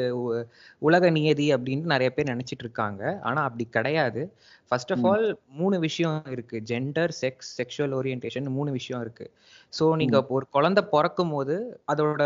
உலக 0.79 1.11
நியதி 1.11 1.55
அப்படின்னு 1.55 1.93
நிறைய 1.95 2.11
பேர் 2.11 2.33
நினைச்சிட்டு 2.35 2.67
இருக்காங்க. 2.67 3.21
ஆனா 3.23 3.43
அப்படி 3.43 3.65
கிடையாது. 3.71 4.23
ஃபர்ஸ்ட் 4.70 4.92
ஆஃப் 4.94 5.04
ஆல் 5.11 5.26
மூணு 5.58 5.76
விஷயம் 5.87 6.16
இருக்கு. 6.35 6.56
ஜெண்டர் 6.70 7.12
செக்ஸ் 7.23 7.50
செக்ஷுவல் 7.58 7.94
ஓரியன்டேஷன் 7.99 8.49
மூணு 8.56 8.70
விஷயம் 8.78 9.02
இருக்கு. 9.04 9.26
ஸோ 9.76 9.85
நீங்க 10.00 10.16
ஒரு 10.37 10.46
குழந்தை 10.56 10.82
பிறக்கும் 10.94 11.32
போது 11.35 11.54
அதோட 11.92 12.23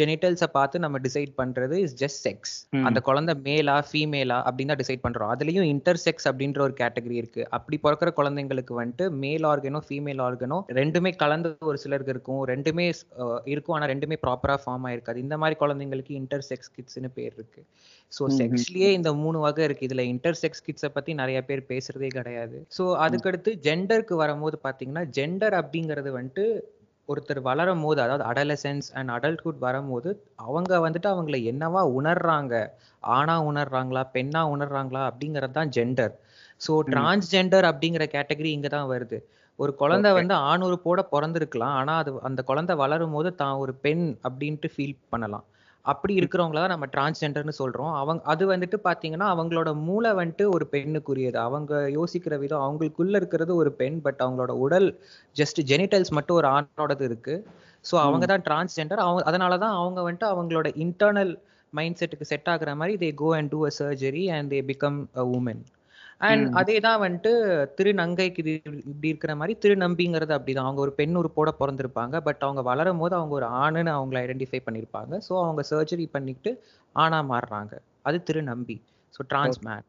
ஜெனிட்டல்ஸை 0.00 0.48
பார்த்து 0.56 0.82
நம்ம 0.84 0.96
டிசைட் 1.06 1.32
பண்றது 1.40 1.76
இஸ் 1.84 1.96
ஜஸ்ட் 2.02 2.20
செக்ஸ். 2.26 2.54
அந்த 2.88 2.98
குழந்தை 3.08 3.34
மேலா 3.48 3.76
ஃபீமேலா 3.90 4.38
அப்படின்னு 4.46 4.72
தான் 4.72 4.82
டிசைட் 4.82 5.04
பண்றோம். 5.06 5.32
அதுலயும் 5.34 5.68
இன்டர் 5.74 6.00
செக்ஸ் 6.04 6.28
அப்படின்ற 6.30 6.60
ஒரு 6.66 6.76
கேட்டகரி 6.82 7.16
இருக்கு. 7.22 7.42
அப்படி 7.58 7.78
பிறக்கிற 7.86 8.12
குழந்தைங்களுக்கு 8.20 8.74
வந்துட்டு 8.80 9.06
மேல் 9.24 9.46
ஆர்கனோ 9.52 9.82
ஃபீமேல் 9.88 10.22
ஆர்கனோ 10.26 10.58
ரெண்டுமே 10.80 11.12
கலந்து 11.22 11.50
ஒரு 11.70 11.80
சிலருக்கு 11.84 12.14
இருக்கும். 12.16 12.42
ரெண்டுமே 12.52 12.86
இருக்கும். 13.54 13.76
ஆனா 13.78 13.88
ரெண்டுமே 13.94 14.18
ப்ராப்பரா 14.26 14.56
ஃபார்ம் 14.64 14.86
ஆயிருக்காது. 14.90 15.24
இந்த 15.26 15.36
மாதிரி 15.42 15.56
குழந்தைங்களுக்கு 15.64 16.14
இன்டர் 16.20 16.46
செக்ஸ் 16.50 16.72
கிட்ஸ்னு 16.76 17.10
பேர் 17.18 17.34
இருக்கு. 17.38 17.62
ஸோ 18.12 18.24
செக்ஸ்லயே 18.40 18.90
இந்த 18.98 19.10
மூணு 19.22 19.38
வகை 19.46 19.64
இருக்கு. 19.68 19.86
இதுல 19.88 20.04
இன்டர் 20.12 20.38
செக்ஸ் 20.42 20.64
கிட்ஸை 20.66 20.90
பத்தி 20.96 21.14
நிறைய 21.22 21.38
பேர் 21.48 21.66
பேசுறதே 21.78 22.10
கிடையாது. 22.18 22.58
ஸோ 22.78 22.84
அதுக்கடுத்து 23.04 23.52
ஜெண்டருக்கு 23.68 24.16
வரும்போது 24.24 24.58
பாத்தீங்கன்னா 24.66 25.04
ஜெண்டர் 25.18 25.56
அப்படிங்கிறது 25.60 26.12
வந்துட்டு 26.18 26.44
ஒருத்தர் 27.08 27.40
வளரும் 27.48 27.84
போது 27.84 27.98
அதாவது 28.04 28.24
அடலசென்ஸ் 28.30 28.88
அண்ட் 28.98 29.10
அடல்ட்ஹுட் 29.14 29.60
வரும்போது 29.66 30.08
அவங்க 30.46 30.80
வந்துட்டு 30.84 31.08
அவங்கள 31.12 31.36
என்னவா 31.52 31.82
உணர்றாங்க? 31.98 32.54
ஆணா 33.18 33.36
உணர்றாங்களா? 33.50 34.02
பெண்ணா 34.16 34.42
உணர்றாங்களா? 34.54 35.02
அப்படிங்கிறது 35.10 35.54
தான் 35.58 35.72
ஜெண்டர் 35.76 36.14
ஸோ 36.60 36.72
டிரான்ஸ்ஜெண்டர் 36.92 37.66
அப்படிங்கிற 37.70 38.04
கேட்டகரி 38.16 38.50
இங்க 38.56 38.68
தான் 38.76 38.90
வருது. 38.92 39.18
ஒரு 39.58 39.72
குழந்தை 39.82 40.10
வந்து 40.18 40.34
ஆண் 40.48 40.64
உறுப்போட 40.66 41.00
பிறந்திருக்கலாம். 41.14 41.74
ஆனா 41.80 41.94
அது 42.02 42.10
அந்த 42.28 42.40
குழந்தை 42.50 42.74
வளரும் 42.82 43.14
போது 43.16 43.30
தான் 43.42 43.56
ஒரு 43.62 43.72
பெண் 43.86 44.04
அப்படின்ட்டு 44.28 44.70
ஃபீல் 44.74 44.96
பண்ணலாம். 45.14 45.46
அப்படி 45.88 46.12
இருக்கிறவங்கள 46.20 46.60
தான் 46.62 46.74
நம்ம 46.74 46.86
டிரான்ஸ்ஜெண்டர்னு 46.94 47.54
சொல்றோம். 47.60 47.92
அவங்க 48.00 48.22
அது 48.32 48.44
வந்துட்டு 48.52 48.78
பாத்தீங்கன்னா 48.86 49.28
அவங்களோட 49.34 49.70
மூளை 49.86 50.10
வந்துட்டு 50.20 50.46
ஒரு 50.56 50.64
பெண்ணுக்குரியது. 50.74 51.38
அவங்க 51.46 51.72
யோசிக்கிற 51.96 52.36
விதம் 52.44 52.64
அவங்களுக்குள்ள 52.66 53.14
இருக்கிறது 53.20 53.54
ஒரு 53.62 53.72
பெண் 53.80 53.98
பட் 54.06 54.22
அவங்களோட 54.24 54.54
உடல் 54.66 54.88
ஜஸ்ட் 55.36 55.60
ஜெனிட்டல்ஸ் 55.72 56.12
மட்டும் 56.18 56.38
ஒரு 56.40 56.48
ஆணோடது 56.54 57.06
இருக்கு. 57.10 57.36
ஸோ 57.84 57.94
அவங்க 58.04 58.24
தான் 58.26 58.44
டிரான்ஸ்ஜெண்டர் 58.48 59.04
அவங்க 59.04 59.22
அதனால 59.30 59.58
தான் 59.64 59.76
அவங்க 59.80 60.00
வந்துட்டு 60.06 60.28
அவங்களோட 60.32 60.68
இன்டர்னல் 60.84 61.32
மைண்ட் 61.72 61.98
செட்டுக்கு 62.00 62.30
செட் 62.30 62.50
ஆகுற 62.52 62.70
மாதிரி 62.76 62.94
they 63.02 63.10
go 63.14 63.30
and 63.38 63.52
do 63.54 63.60
a 63.66 63.72
surgery 63.80 64.24
and 64.36 64.50
they 64.54 64.60
become 64.70 65.00
a 65.14 65.24
woman 65.36 65.62
and 66.20 66.46
அதே 66.52 66.76
தான் 66.80 67.00
வந்துட்டு 67.02 67.32
திருநங்கைக்கு 67.78 68.40
இது 68.44 68.52
இப்படி 68.84 69.08
இருக்கிற 69.08 69.32
மாதிரி 69.36 69.54
திருநம்பிங்கிறது 69.64 70.32
அப்படிதான். 70.36 70.68
அவங்க 70.68 70.80
ஒரு 70.80 70.92
பெண் 70.92 71.16
உறுப்போட 71.16 71.50
பிறந்திருப்பாங்க. 71.60 72.16
பட் 72.20 72.42
அவங்க 72.46 72.62
வளரும் 72.62 72.98
போது 72.98 73.14
அவங்க 73.14 73.34
ஒரு 73.40 73.48
ஆணுன்னு 73.62 73.92
அவங்கள 73.98 74.18
ஐடென்டிஃபை 74.24 74.60
பண்ணியிருப்பாங்க 74.66 75.20
ஸோ 75.28 75.34
அவங்க 75.44 75.64
சர்ஜரி 75.72 76.06
பண்ணிட்டு 76.16 76.52
ஆணா 76.96 77.20
மாறுறாங்க. 77.32 77.72
அது 78.02 78.18
திருநம்பி. 78.22 78.76
ஸோ 79.18 79.24
டிரான்ஸ் 79.30 79.60
மேன் 79.66 79.84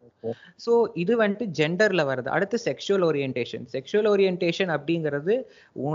ஸோ 0.64 0.72
இது 0.96 1.14
வந்துட்டு 1.22 1.46
ஜெண்டர்ல 1.58 2.02
வருது. 2.10 2.30
அடுத்து 2.36 2.58
செக்ஷுவல் 2.66 3.04
ஓரியன்டேஷன் 3.08 3.66
செக்ஷுவல் 3.74 4.10
ஓரியன்டேஷன் 4.12 4.72
அப்படிங்கிறது 4.76 5.34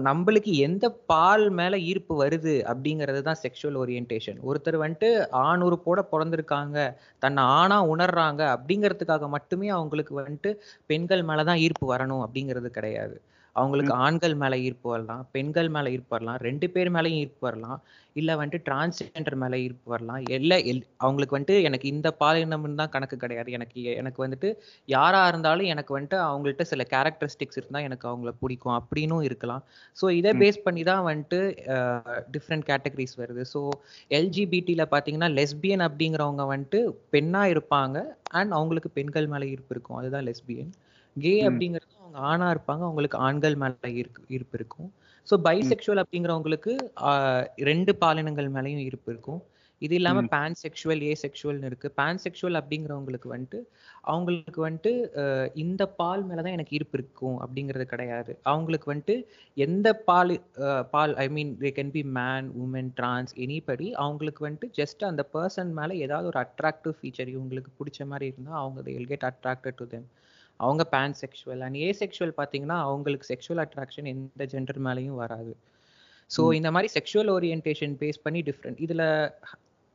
நம்மளுக்கு 0.08 0.52
எந்த 0.66 0.84
பால் 1.12 1.46
மேல 1.58 1.74
ஈர்ப்பு 1.88 2.14
வருது 2.22 2.54
அப்படிங்கிறது 2.70 3.20
தான் 3.22 3.40
செக்ஷுவல் 3.42 3.78
ஓரியன்டேஷன் 3.82 4.38
ஒருத்தர் 4.48 4.78
வந்துட்டு 4.84 5.10
ஆண் 5.44 5.64
உறுப்போட 5.68 6.02
பிறந்திருக்காங்க 6.12 6.78
தன்னை 7.18 7.44
ஆணா 7.58 7.78
உணர்றாங்க 7.94 8.42
அப்படிங்கிறதுக்காக 8.54 9.28
மட்டுமே 9.36 9.70
அவங்களுக்கு 9.78 10.14
வந்துட்டு 10.20 10.52
பெண்கள் 10.90 11.28
மேலதான் 11.30 11.62
ஈர்ப்பு 11.66 11.86
வரணும் 11.94 12.24
அப்படிங்கிறது 12.26 12.70
கிடையாது. 12.70 13.16
அவங்களுக்கு 13.56 13.92
ஆண்கள் 14.04 14.34
மேல 14.42 14.54
ஈர்ப்பு 14.66 14.88
வரலாம் 14.94 15.22
பெண்கள் 15.36 15.68
மேல 15.74 15.92
ஈர்ப்பு 15.96 16.14
வரலாம் 16.16 16.38
ரெண்டு 16.46 16.66
பேர் 16.74 16.90
மேலயும் 16.96 17.20
ஈர்ப்பு 17.24 17.44
வரலாம் 17.48 17.78
இல்ல 18.16 18.30
வந்துட்டு 18.40 18.66
டிரான்ஸ்ஜெண்டர் 18.68 19.36
மேல 19.42 19.54
ஈர்ப்பு 19.64 19.88
வரலாம். 19.92 20.20
எல்லா 20.36 20.56
எல் 20.70 20.82
அவங்களுக்கு 21.04 21.36
வந்துட்டு 21.36 21.56
எனக்கு 21.68 21.86
இந்த 21.94 22.08
பாலினம்னு 22.20 22.80
தான் 22.80 22.92
கணக்கு 22.94 23.16
கிடையாது. 23.24 23.48
எனக்கு 23.58 23.78
எனக்கு 24.02 24.20
வந்துட்டு 24.24 24.48
யாரா 24.88 25.22
இருந்தாலும் 25.32 25.70
எனக்கு 25.74 25.94
வந்துட்டு 25.96 26.18
அவங்கள்ட்ட 26.28 26.66
சில 26.72 26.84
கேரக்டரிஸ்டிக்ஸ் 26.94 27.60
இருந்தா 27.60 27.82
எனக்கு 27.88 28.06
அவங்கள 28.10 28.32
பிடிக்கும் 28.42 28.76
அப்படின்னும் 28.80 29.24
இருக்கலாம். 29.28 29.64
ஸோ 29.96 30.04
இதை 30.20 30.32
பேஸ் 30.42 30.64
பண்ணி 30.66 30.84
தான் 30.90 31.04
வந்துட்டு 31.10 31.40
டிஃப்ரெண்ட் 32.36 32.66
கேட்டகரிஸ் 32.70 33.16
வருது. 33.22 33.44
ஸோ 33.54 33.62
எல்ஜிபிடியில் 34.20 34.90
பார்த்தீங்கன்னா 34.94 35.30
லெஸ்பியன் 35.40 35.84
அப்படிங்கிறவங்க 35.88 36.46
வந்துட்டு 36.54 36.80
பெண்ணா 37.16 37.44
இருப்பாங்க 37.54 37.96
அண்ட் 38.40 38.52
அவங்களுக்கு 38.58 38.90
பெண்கள் 38.98 39.30
மேல 39.34 39.44
ஈர்ப்பு 39.54 39.74
இருக்கும். 39.76 39.98
அதுதான் 40.00 40.26
லெஸ்பியன் 40.30 40.72
கே 41.16 41.34
அப்படிங்கிறது 41.48 41.92
அவங்க 42.14 42.28
ஆணா 42.32 42.46
இருப்பாங்க. 42.54 42.82
அவங்களுக்கு 42.88 43.18
ஆண்கள் 43.26 43.56
மேல 43.62 43.88
ஈர்ப்பு 44.34 44.56
இருக்கும். 44.58 44.88
ஸோ 45.28 45.34
பைசெக்சுவல் 45.46 46.00
அப்படிங்கிறவங்களுக்கு 46.02 46.72
ரெண்டு 47.70 47.92
பாலினங்கள் 48.02 48.48
மேலயும் 48.56 48.84
ஈர்ப்பு 48.88 49.10
இருக்கும். 49.14 49.40
இது 49.82 49.94
இல்லாம 49.98 50.18
பேன் 50.34 50.56
செக்ஷுவல் 50.62 51.00
ஏ 51.06 51.12
செக்ஷுவல்னு 51.22 51.68
இருக்கு. 51.70 51.88
பேன் 52.00 52.20
செக்ஷுவல் 52.24 52.58
அப்படிங்கிறவங்களுக்கு 52.60 53.28
வந்துட்டு 53.32 53.58
அவங்களுக்கு 54.12 54.60
வந்துட்டு 54.66 54.92
இந்த 55.64 55.82
பால் 56.00 56.22
மேலதான் 56.28 56.56
எனக்கு 56.56 56.76
ஈர்ப்பு 56.78 56.96
இருக்கும் 56.98 57.36
அப்படிங்கிறது 57.44 57.86
கிடையாது. 57.92 58.32
அவங்களுக்கு 58.52 58.88
வந்துட்டு 58.92 59.16
எந்த 59.56 59.88
பால் 60.08 60.32
பால் 60.94 61.14
I 61.24 61.26
mean 61.36 61.52
they 61.64 61.72
can 61.78 61.92
be 61.96 62.04
man 62.18 62.48
woman 62.64 62.92
trans 63.00 63.34
anybody 63.46 63.88
அவங்களுக்கு 64.04 64.46
வந்துட்டு 64.46 64.70
ஜஸ்ட் 64.80 65.04
அந்த 65.10 65.24
பர்சன் 65.36 65.72
மேல 65.80 65.96
ஏதாவது 66.06 66.30
ஒரு 66.32 66.40
அட்ராக்டிவ் 66.44 66.96
ஃபீச்சர் 67.00 67.32
இவங்களுக்கு 67.36 67.72
பிடிச்ச 67.80 68.06
மாதிரி 68.12 68.28
இருந்தா 68.32 68.54
அவங்க 68.62 68.80
they 68.88 68.94
will 68.98 69.10
get 69.14 69.24
attracted 69.30 69.76
to 69.80 69.86
them. 69.94 70.04
அவங்க 70.60 70.82
pan 70.94 71.16
sexual 71.22 71.62
and 71.66 71.78
A 71.84 71.88
sexual 72.00 72.34
பார்த்தீங்கன்னா 72.40 72.78
அவங்களுக்கு 72.88 73.28
செக்ஷுவல் 73.32 73.62
அட்ராக்ஷன் 73.64 74.08
எந்த 74.14 74.46
ஜெண்டர் 74.54 74.80
மேலேயும் 74.86 75.20
வராது. 75.24 75.52
ஸோ 76.30 76.42
இந்த 76.58 76.68
மாதிரி 76.74 76.88
செக்ஷுவல் 76.96 77.30
ஓரியன்டேஷன் 77.36 77.94
பேஸ் 78.02 78.24
பண்ணி 78.26 78.42
டிஃப்ரெண்ட் 78.50 78.78
இதில் 78.86 79.06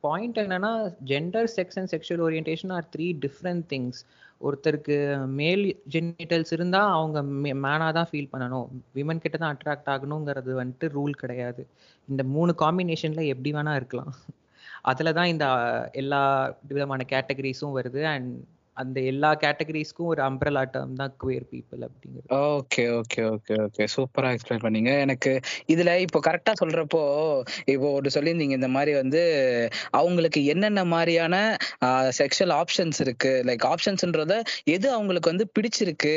பாயிண்ட் 0.04 0.38
என்னன்னா 0.42 0.72
gender 1.10 1.48
sex 1.56 1.78
and 1.80 1.90
sexual 1.94 2.22
orientation 2.26 2.72
are 2.76 2.86
three 2.94 3.06
different 3.24 3.64
things 3.72 4.00
ஒருத்தருக்கு 4.46 4.96
மேல் 5.40 5.64
ஜெனிட்டல்ஸ் 5.94 6.52
இருந்தா 6.56 6.80
அவங்க 6.98 7.18
மேனாக 7.64 7.90
தான் 7.98 8.08
ஃபீல் 8.10 8.30
பண்ணணும். 8.34 8.68
விமன் 8.98 9.22
கிட்ட 9.24 9.36
தான் 9.42 9.52
அட்ராக்ட் 9.54 9.90
ஆகணுங்கிறது 9.94 10.52
வந்துட்டு 10.60 10.88
ரூல் 10.96 11.14
கிடையாது. 11.22 11.62
இந்த 12.08 12.22
மூணு 12.36 12.54
காம்பினேஷன்ல 12.62 13.24
எப்படி 13.32 13.50
வேணா 13.56 13.74
இருக்கலாம். 13.80 14.14
அதில் 14.90 15.16
தான் 15.18 15.30
இந்த 15.32 15.46
எல்லா 16.02 16.22
விதமான 16.70 17.04
கேட்டகரிஸும் 17.12 17.76
வருது. 17.78 18.02
அண்ட் 18.14 18.30
அந்த 18.82 18.98
எல்லா 19.10 19.30
கேட்டகரிஸ்க்கும் 19.42 20.10
ஒரு 20.12 20.22
அம்ப்ரலா 20.28 20.62
டேர்ம் 20.74 20.98
தான் 21.00 21.12
குவேர் 21.22 21.46
பீப்புள் 21.52 21.82
அப்படிங்கிறது. 21.86 22.28
ஓகே 22.56 22.84
ஓகே 23.00 23.22
ஓகே 23.34 23.54
ஓகே 23.66 23.84
சூப்பரா 23.94 24.28
எக்ஸ்பிளைன் 24.34 24.64
பண்ணீங்க. 24.64 24.92
எனக்கு 25.04 25.32
இதுல 25.74 25.90
இப்போ 26.04 26.18
கரெக்டா 26.28 26.52
சொல்றப்போ 26.62 27.02
இப்போ 27.74 27.88
ஒரு 27.98 28.10
சொல்லியிருந்தீங்க. 28.16 28.56
இந்த 28.60 28.70
மாதிரி 28.76 28.94
வந்து 29.02 29.22
அவங்களுக்கு 30.00 30.42
என்னென்ன 30.54 30.84
மாதிரியான 30.94 31.34
செக்ஷுவல் 32.20 32.54
ஆப்ஷன்ஸ் 32.60 33.00
இருக்கு? 33.06 33.32
லைக் 33.50 33.66
ஆப்ஷன்ஸ்ன்றத 33.72 34.36
எது 34.76 34.88
அவங்களுக்கு 34.96 35.32
வந்து 35.32 35.46
பிடிச்சிருக்கு? 35.58 36.16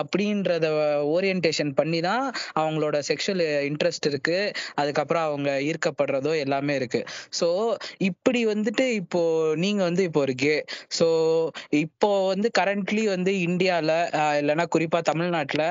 அப்படின்றத 0.00 0.66
ஓரியன்டேஷன் 1.14 1.72
பண்ணி 1.80 2.00
தான் 2.08 2.24
அவங்களோட 2.62 2.96
செக்ஷுவல் 3.10 3.44
இன்ட்ரெஸ்ட் 3.70 4.08
இருக்கு. 4.12 4.38
அதுக்கப்புறம் 4.82 5.26
அவங்க 5.28 5.50
ஈர்க்கப்படுறதோ 5.70 6.32
எல்லாமே 6.44 6.74
இருக்கு. 6.80 7.02
ஸோ 7.40 7.48
இப்படி 8.10 8.40
வந்துட்டு 8.52 8.86
இப்போ 9.02 9.22
நீங்க 9.64 9.80
வந்து 9.88 10.02
இப்போ 10.08 10.20
ஒரு 10.26 10.34
கே 10.42 10.54
ஸோ 10.98 11.06
இப்போ 12.00 12.10
வந்து 12.26 12.48
கரண்ட்லி 12.58 13.04
வந்து 13.08 13.32
இந்தியால 13.46 13.92
இல்லைன்னா 14.40 14.64
குறிப்பா 14.74 14.98
தமிழ்நாட்டுல 15.08 15.62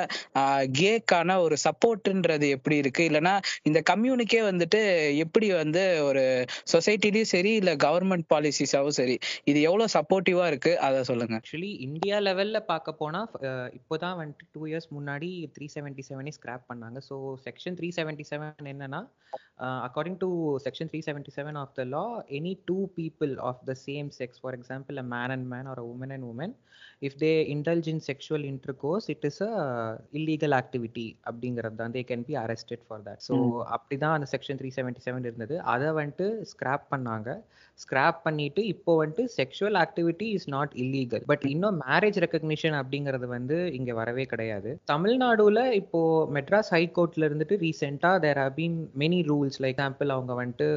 கேக்கான 0.80 1.38
ஒரு 1.44 1.56
சப்போர்ட்ன்றது 1.64 2.48
எப்படி 2.56 2.76
இருக்கு? 2.82 3.04
இல்லைன்னா 3.10 3.34
இந்த 3.70 3.80
கம்யூனிக்கே 3.92 4.42
வந்துட்டு 4.50 4.82
எப்படி 5.24 5.48
வந்து 5.54 5.84
ஒரு 6.08 6.24
சொசைட்டிலயும் 6.74 7.32
சரி 7.32 7.54
இல்ல 7.62 7.74
கவர்மெண்ட் 7.86 8.28
பாலிசிஸாவும் 8.34 8.98
சரி 9.00 9.16
இது 9.46 9.62
எவ்வளவு 9.70 9.94
சப்போர்ட்டிவா 9.96 10.48
இருக்கு? 10.52 10.74
அதை 10.88 11.00
சொல்லுங்க. 11.12 11.38
ஆக்சுவலி 11.40 11.72
இந்தியா 11.88 12.20
லெவல்ல 12.28 12.62
பார்க்க 12.72 13.00
போனா 13.02 13.22
இப்போதான் 13.80 14.20
வந்துட்டு 14.22 14.48
டூ 14.54 14.64
இயர்ஸ் 14.72 14.90
முன்னாடி 14.98 15.32
த்ரீ 15.56 15.68
செவன்டி 15.76 16.06
செவனே 16.10 16.34
ஸ்கிராப் 16.40 16.70
பண்ணாங்க. 16.72 16.98
So 17.10 17.16
section 17.48 17.78
three 17.80 17.92
seventy 18.00 18.28
seven 18.34 18.72
என்னன்னா 18.76 19.02
uh, 19.60 19.82
according 19.84 20.18
to 20.20 20.60
section 20.64 20.88
377 20.88 21.56
of 21.58 21.70
the 21.76 21.86
law 21.86 22.22
any 22.30 22.54
two 22.68 22.90
people 22.96 23.36
of 23.40 23.58
the 23.66 23.76
same 23.76 24.12
sex 24.12 24.38
for 24.38 24.54
example 24.54 24.98
a 24.98 25.04
man 25.04 25.32
and 25.32 25.50
man 25.50 25.68
or 25.68 25.76
a 25.80 25.86
woman 25.86 26.12
and 26.12 26.24
woman 26.24 26.54
if 27.02 27.18
they 27.20 27.32
indulge 27.54 27.88
in 27.92 28.02
sexual 28.08 28.46
intercourse 28.50 29.08
it 29.14 29.26
is 29.30 29.42
a 29.44 29.52
illegal 30.20 30.56
activity 30.60 31.08
அப்படிங்கிறது 31.30 31.78
தான் 31.82 31.94
they 31.96 32.04
can 32.10 32.26
be 32.30 32.36
arrested 32.44 32.84
for 32.88 33.04
that 33.08 33.22
so 33.28 33.36
அப்படிதான் 33.76 34.16
அந்த 34.18 34.28
section 34.34 34.60
three 34.62 34.72
seventy 34.78 35.04
seven 35.06 35.28
இருந்தது. 35.30 35.56
அதை 35.74 35.90
வந்துட்டு 36.00 36.28
scrap 36.52 36.86
பண்ணாங்க. 36.94 37.30
Scrap 37.80 38.20
பண்ணிட்டு 38.26 38.62
இப்போ 38.74 38.92
வந்துட்டு 39.00 39.24
sexual 39.36 39.78
activity 39.82 40.28
is 40.38 40.48
not 40.54 40.72
illegal 40.84 41.26
but 41.32 41.46
இன்னும் 41.52 41.78
மேரேஜ் 41.84 42.18
ரெக்கக்னிஷன் 42.24 42.78
அப்படிங்கிறது 42.80 43.28
வந்து 43.36 43.58
இங்க 43.80 43.92
வரவே 43.94 44.26
கிடையாது. 44.32 44.70
தமிழ்நாடுல 44.94 45.62
இப்போ 45.82 46.02
மெட்ராஸ் 46.38 46.72
ஹைகோர்ட்ல 46.76 47.28
இருந்துட்டு 47.30 47.58
ரீசெண்டா 47.66 48.14
there 48.26 48.42
have 48.44 48.56
been 48.58 48.80
many 49.04 49.22
rules 49.30 49.60
like 49.60 49.76
example 49.78 50.14
அவங்க 50.14 50.34
வந்துட்டு 50.40 50.68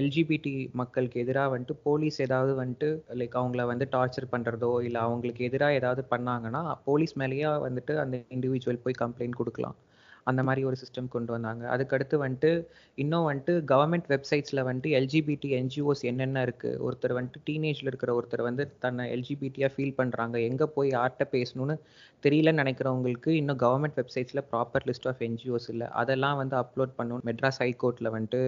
எல்ஜிபிடி 0.00 0.52
மக்களுக்கு 0.74 1.20
எதிராக 1.20 1.50
வந்துட்டு 1.52 1.76
போலீஸ் 1.84 2.18
ஏதாவது 2.20 2.52
வந்துட்டு 2.60 2.88
லைக் 3.20 3.36
அவங்கள 3.40 3.64
வந்து 3.70 3.86
டார்ச்சர் 3.92 4.32
பண்றதோ 4.32 4.72
இல்ல 4.86 4.98
அவங்களுக்கு 5.12 5.46
எதிராக 5.50 5.78
ஏதாவது 5.80 6.04
பண்ணாங்கன்னா 6.14 6.64
போலீஸ் 6.90 7.16
மேலேயே 7.22 7.48
வந்துட்டு 7.68 7.94
அந்த 8.04 8.16
இண்டிவிஜுவல் 8.36 8.84
போய் 8.84 9.02
கம்ப்ளைண்ட் 9.04 9.40
கொடுக்கலாம். 9.40 9.78
அந்த 10.30 10.40
மாதிரி 10.46 10.62
ஒரு 10.68 10.76
சிஸ்டம் 10.80 11.08
கொண்டு 11.14 11.30
வந்தாங்க. 11.34 11.62
அதுக்கடுத்து 11.74 12.16
வந்துட்டு 12.24 12.50
இன்னும் 13.02 13.26
வந்துட்டு 13.28 13.54
கவர்மெண்ட் 13.70 14.06
வெப்சைட்ஸில் 14.12 14.60
வந்துட்டு 14.68 14.90
எல்ஜிபிடி 14.98 15.48
என்ஜிஓஸ் 15.58 16.02
என்னென்ன 16.10 16.44
இருக்குது 16.46 16.78
ஒருத்தர் 16.86 17.14
வந்துட்டு 17.18 17.40
டீனேஜில் 17.48 17.90
இருக்கிற 17.90 18.12
ஒருத்தர் 18.18 18.44
வந்து 18.48 18.64
தன்னை 18.84 19.04
எல்ஜிபிடியாக 19.14 19.70
ஃபீல் 19.76 19.96
பண்ணுறாங்க 20.00 20.36
எங்கே 20.50 20.68
போய் 20.76 20.90
யார்கிட்ட 20.96 21.26
பேசணும்னு 21.36 21.76
தெரியலன்னு 22.26 22.62
நினைக்கிறவங்களுக்கு 22.62 23.32
இன்னும் 23.40 23.60
கவர்மெண்ட் 23.64 23.98
வெப்சைட்ஸில் 24.00 24.44
ப்ராப்பர் 24.52 24.86
லிஸ்ட் 24.90 25.10
ஆஃப் 25.12 25.24
என்ஜிஓஸ் 25.28 25.68
இல்லை. 25.74 25.88
அதெல்லாம் 26.02 26.38
வந்து 26.42 26.56
அப்லோட் 26.62 26.94
பண்ணணும். 27.00 27.24
மெட்ராஸ் 27.30 27.60
ஹைகோர்ட்டில் 27.64 28.14
வந்துட்டு 28.16 28.42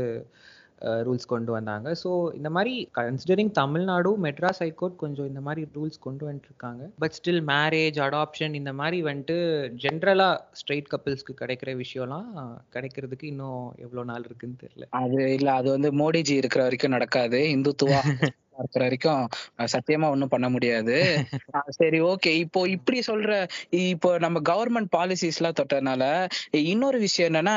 ரூல்ஸ் 0.81 1.27
கொண்டு 1.27 1.53
வந்தாங்க. 1.53 1.89
ஸோ 2.03 2.11
இந்த 2.35 2.51
மாதிரி 2.51 2.89
கன்சிடரிங் 2.99 3.51
தமிழ்நாடு 3.51 4.11
மெட்ராஸ் 4.23 4.61
ஹைகோர்ட் 4.65 4.97
கொஞ்சம் 4.97 5.27
இந்த 5.27 5.41
மாதிரி 5.41 5.67
ரூல்ஸ் 5.75 5.99
கொண்டு 6.01 6.25
வந்துட்டுருக்காங்க 6.29 6.83
பட் 6.99 7.17
ஸ்டில் 7.19 7.43
மேரேஜ் 7.47 7.99
அடாப்ஷன் 8.07 8.55
இந்த 8.55 8.73
மாதிரி 8.73 8.99
வந்துட்டு 9.03 9.37
ஜென்ரலாக 9.85 10.41
ஸ்ட்ரெயிட் 10.61 10.93
கப்பிள்ஸ்க்கு 10.95 11.35
கிடைக்கிற 11.43 11.73
விஷயம்லாம் 11.85 12.31
கிடைக்கிறதுக்கு 12.73 13.25
இன்னும் 13.25 13.75
எவ்வளோ 13.77 14.05
நாள் 14.05 14.25
இருக்குன்னு 14.25 14.63
தெரியல. 14.65 14.87
அது 15.03 15.35
இல்லை 15.35 15.53
அது 15.53 15.71
வந்து 15.71 15.91
மோடிஜி 16.03 16.35
இருக்கிற 16.37 16.63
வரைக்கும் 16.63 16.97
நடக்காது. 16.97 17.41
இந்துத்துவா 17.57 18.01
இருக்கிற 18.57 18.83
வரைக்கும் 18.85 19.23
சத்தியமா 19.73 20.09
ஒண்ணும் 20.15 20.33
பண்ண 20.35 20.47
முடியாது. 20.51 20.97
சரி 21.79 21.99
ஓகே 22.11 22.31
இப்போ 22.43 22.61
இப்படி 22.75 22.99
சொல்ற 23.09 23.31
இப்போ 23.87 24.11
நம்ம 24.25 24.41
கவர்மெண்ட் 24.49 24.91
பாலிசிஸ் 24.95 25.39
எல்லாம் 25.41 25.57
தொட்டனால 25.61 26.05
இன்னொரு 26.65 26.99
விஷயம் 27.05 27.29
என்னன்னா 27.31 27.57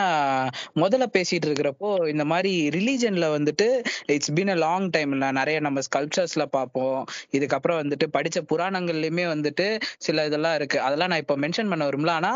முதல்ல 0.81 1.05
பேசிட்டு 1.15 1.47
இருக்கிறப்போ 1.49 1.89
இந்த 2.13 2.25
மாதிரி 2.31 2.43
ரிலீஜன்ல 2.77 3.27
வந்துட்டு 3.35 3.67
இட்ஸ் 4.15 4.33
பீன் 4.37 4.53
அ 4.53 4.59
லாங் 4.63 4.87
டைம்ல 4.95 5.05
நிறைய 5.39 5.57
நம்ம 5.67 5.81
ஸ்கல்ப்சர்ஸ்ல 5.87 6.45
பார்ப்போம். 6.55 6.99
இதுக்கப்புறம் 7.37 7.79
வந்துட்டு 7.81 8.07
படிச்ச 8.17 8.37
புராணங்கள்லயுமே 8.51 9.25
வந்துட்டு 9.33 9.67
சில 10.05 10.25
இதெல்லாம் 10.29 10.55
இருக்கு. 10.59 10.77
அதெல்லாம் 10.87 11.11
நான் 11.11 11.23
இப்போ 11.23 11.37
மென்ஷன் 11.43 11.71
பண்ண 11.71 11.85
வரும்ல 11.89 12.13
ஆனா 12.19 12.33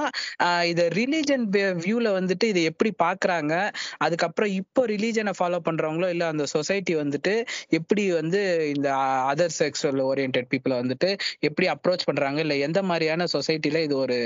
இது 0.71 0.83
ரிலீஜன் 0.97 1.45
வியூல 1.81 2.07
வந்துட்டு 2.19 2.45
இதை 2.51 2.63
எப்படி 2.71 2.91
பாக்குறாங்க 3.03 3.53
அதுக்கப்புறம் 4.05 4.51
இப்போ 4.61 4.81
ரிலீஜனை 4.93 5.33
ஃபாலோ 5.37 5.59
பண்றவங்களோ 5.67 6.09
இல்ல 6.15 6.25
அந்த 6.33 6.45
சொசைட்டி 6.55 6.93
வந்துட்டு 7.01 7.33
எப்படி 7.79 8.03
வந்து 8.19 8.41
இந்த 8.73 8.89
அதர் 9.31 9.55
செக்ஷுவல் 9.59 10.01
ஓரியன்ட் 10.09 10.39
பீப்புளை 10.51 10.75
வந்துட்டு 10.81 11.09
எப்படி 11.47 11.67
அப்ரோச் 11.73 12.07
பண்றாங்க? 12.09 12.39
இல்ல 12.45 12.55
எந்த 12.67 12.81
மாதிரியான 12.89 13.27
சொசைட்டில 13.33 13.81
இது 13.87 13.95
ஒரு 13.97 14.17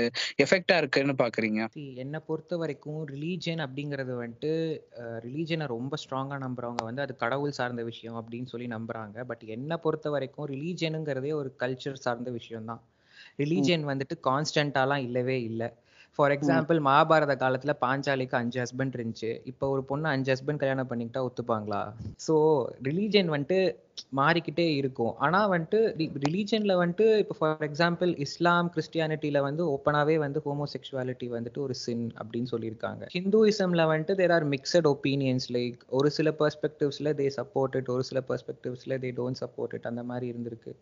எஃபெக்டா 0.44 0.76
இருக்குன்னு 0.82 1.16
பாக்குறீங்க? 1.22 1.60
என்னை 2.04 2.20
பொறுத்த 2.26 2.56
வரைக்கும் 2.62 3.00
ரிலீஜன் 3.14 3.62
அப்படிங்கிறது 3.66 4.14
வந்துட்டு 4.22 4.52
ரிலீஜனை 5.26 5.66
ரொம்ப 5.76 5.96
ஸ்ட்ராங்காக 6.02 6.40
நம்புறவங்க 6.46 6.84
வந்து 6.88 7.04
அது 7.06 7.16
கடவுள் 7.24 7.56
சார்ந்த 7.60 7.84
விஷயம் 7.90 8.18
அப்படின்னு 8.20 8.50
சொல்லி 8.52 8.68
நம்புறாங்க. 8.76 9.16
பட் 9.30 9.44
என்னை 9.56 9.78
பொறுத்த 9.86 10.10
வரைக்கும் 10.16 10.48
ரிலீஜனுங்கிறதே 10.54 11.32
ஒரு 11.40 11.50
கல்ச்சர் 11.64 12.04
சார்ந்த 12.04 12.30
விஷயம் 12.38 12.68
தான் 12.72 12.82
ரிலீஜன் 13.42 13.84
வந்துட்டு 13.90 14.14
கான்ஸ்டன்டாலாம் 14.28 15.04
இல்லவே 15.06 15.36
இல்லை. 15.48 15.68
ஃபார் 16.18 16.32
எக்ஸாம்பிள் 16.34 16.78
மகாபாரத 16.86 17.32
காலத்துல 17.40 17.72
பாஞ்சாலிக்கு 17.82 18.36
அஞ்சு 18.38 18.58
ஹஸ்பண்ட் 18.62 18.94
இருந்துச்சு. 18.98 19.30
இப்போ 19.50 19.64
ஒரு 19.74 19.82
பொண்ணு 19.90 20.06
அஞ்சு 20.12 20.30
ஹஸ்பண்ட் 20.34 20.60
கல்யாணம் 20.62 20.88
பண்ணிக்கிட்டா 20.90 21.22
ஒத்துப்பாங்களா? 21.28 21.80
ஸோ 22.26 22.34
ரிலீஜன் 22.88 23.28
வந்துட்டு 23.32 23.58
மாறிக்கிட்டே 24.18 24.66
இருக்கும். 24.80 25.12
ஆனா 25.26 25.38
வந்துட்டு 25.52 25.78
ரிலீஜனில் 26.24 26.74
வந்துட்டு 26.80 27.06
இப்போ 27.22 27.34
ஃபார் 27.38 27.64
எக்ஸாம்பிள் 27.68 28.10
இஸ்லாம் 28.24 28.68
கிறிஸ்டியானிட்டியில் 28.74 29.40
வந்து 29.46 29.62
ஓப்பனாவே 29.74 30.16
வந்து 30.24 30.40
ஹோமோசெக்ஷுவாலிட்டி 30.46 31.28
வந்துட்டு 31.36 31.60
ஒரு 31.66 31.74
சின் 31.84 32.06
அப்படின்னு 32.20 32.50
சொல்லியிருக்காங்க. 32.54 33.02
ஹிந்துவிசமில் 33.16 33.84
வந்துட்டு 33.92 34.16
there 34.20 34.34
are 34.36 34.46
mixed 34.54 34.88
opinions 34.92 35.48
like 35.58 35.80
ஒரு 35.98 36.10
சில 36.18 36.30
பெர்ஸ்பெக்டிவ்ஸ்ல 36.42 37.14
தே 37.20 37.28
சப்போர்ட் 37.38 37.76
இட் 37.80 37.90
ஒரு 37.96 38.04
சில 38.10 38.22
பெர்ஸ்பெக்டிவ்ஸ்ல 38.30 38.98
தே 39.04 39.12
டோன்ட் 39.20 39.40
சப்போர்ட் 39.44 39.74
இட் 39.78 39.90
அந்த 39.92 40.04
மாதிரி 40.10 40.26
இருந்திருக்கு. 40.32 40.74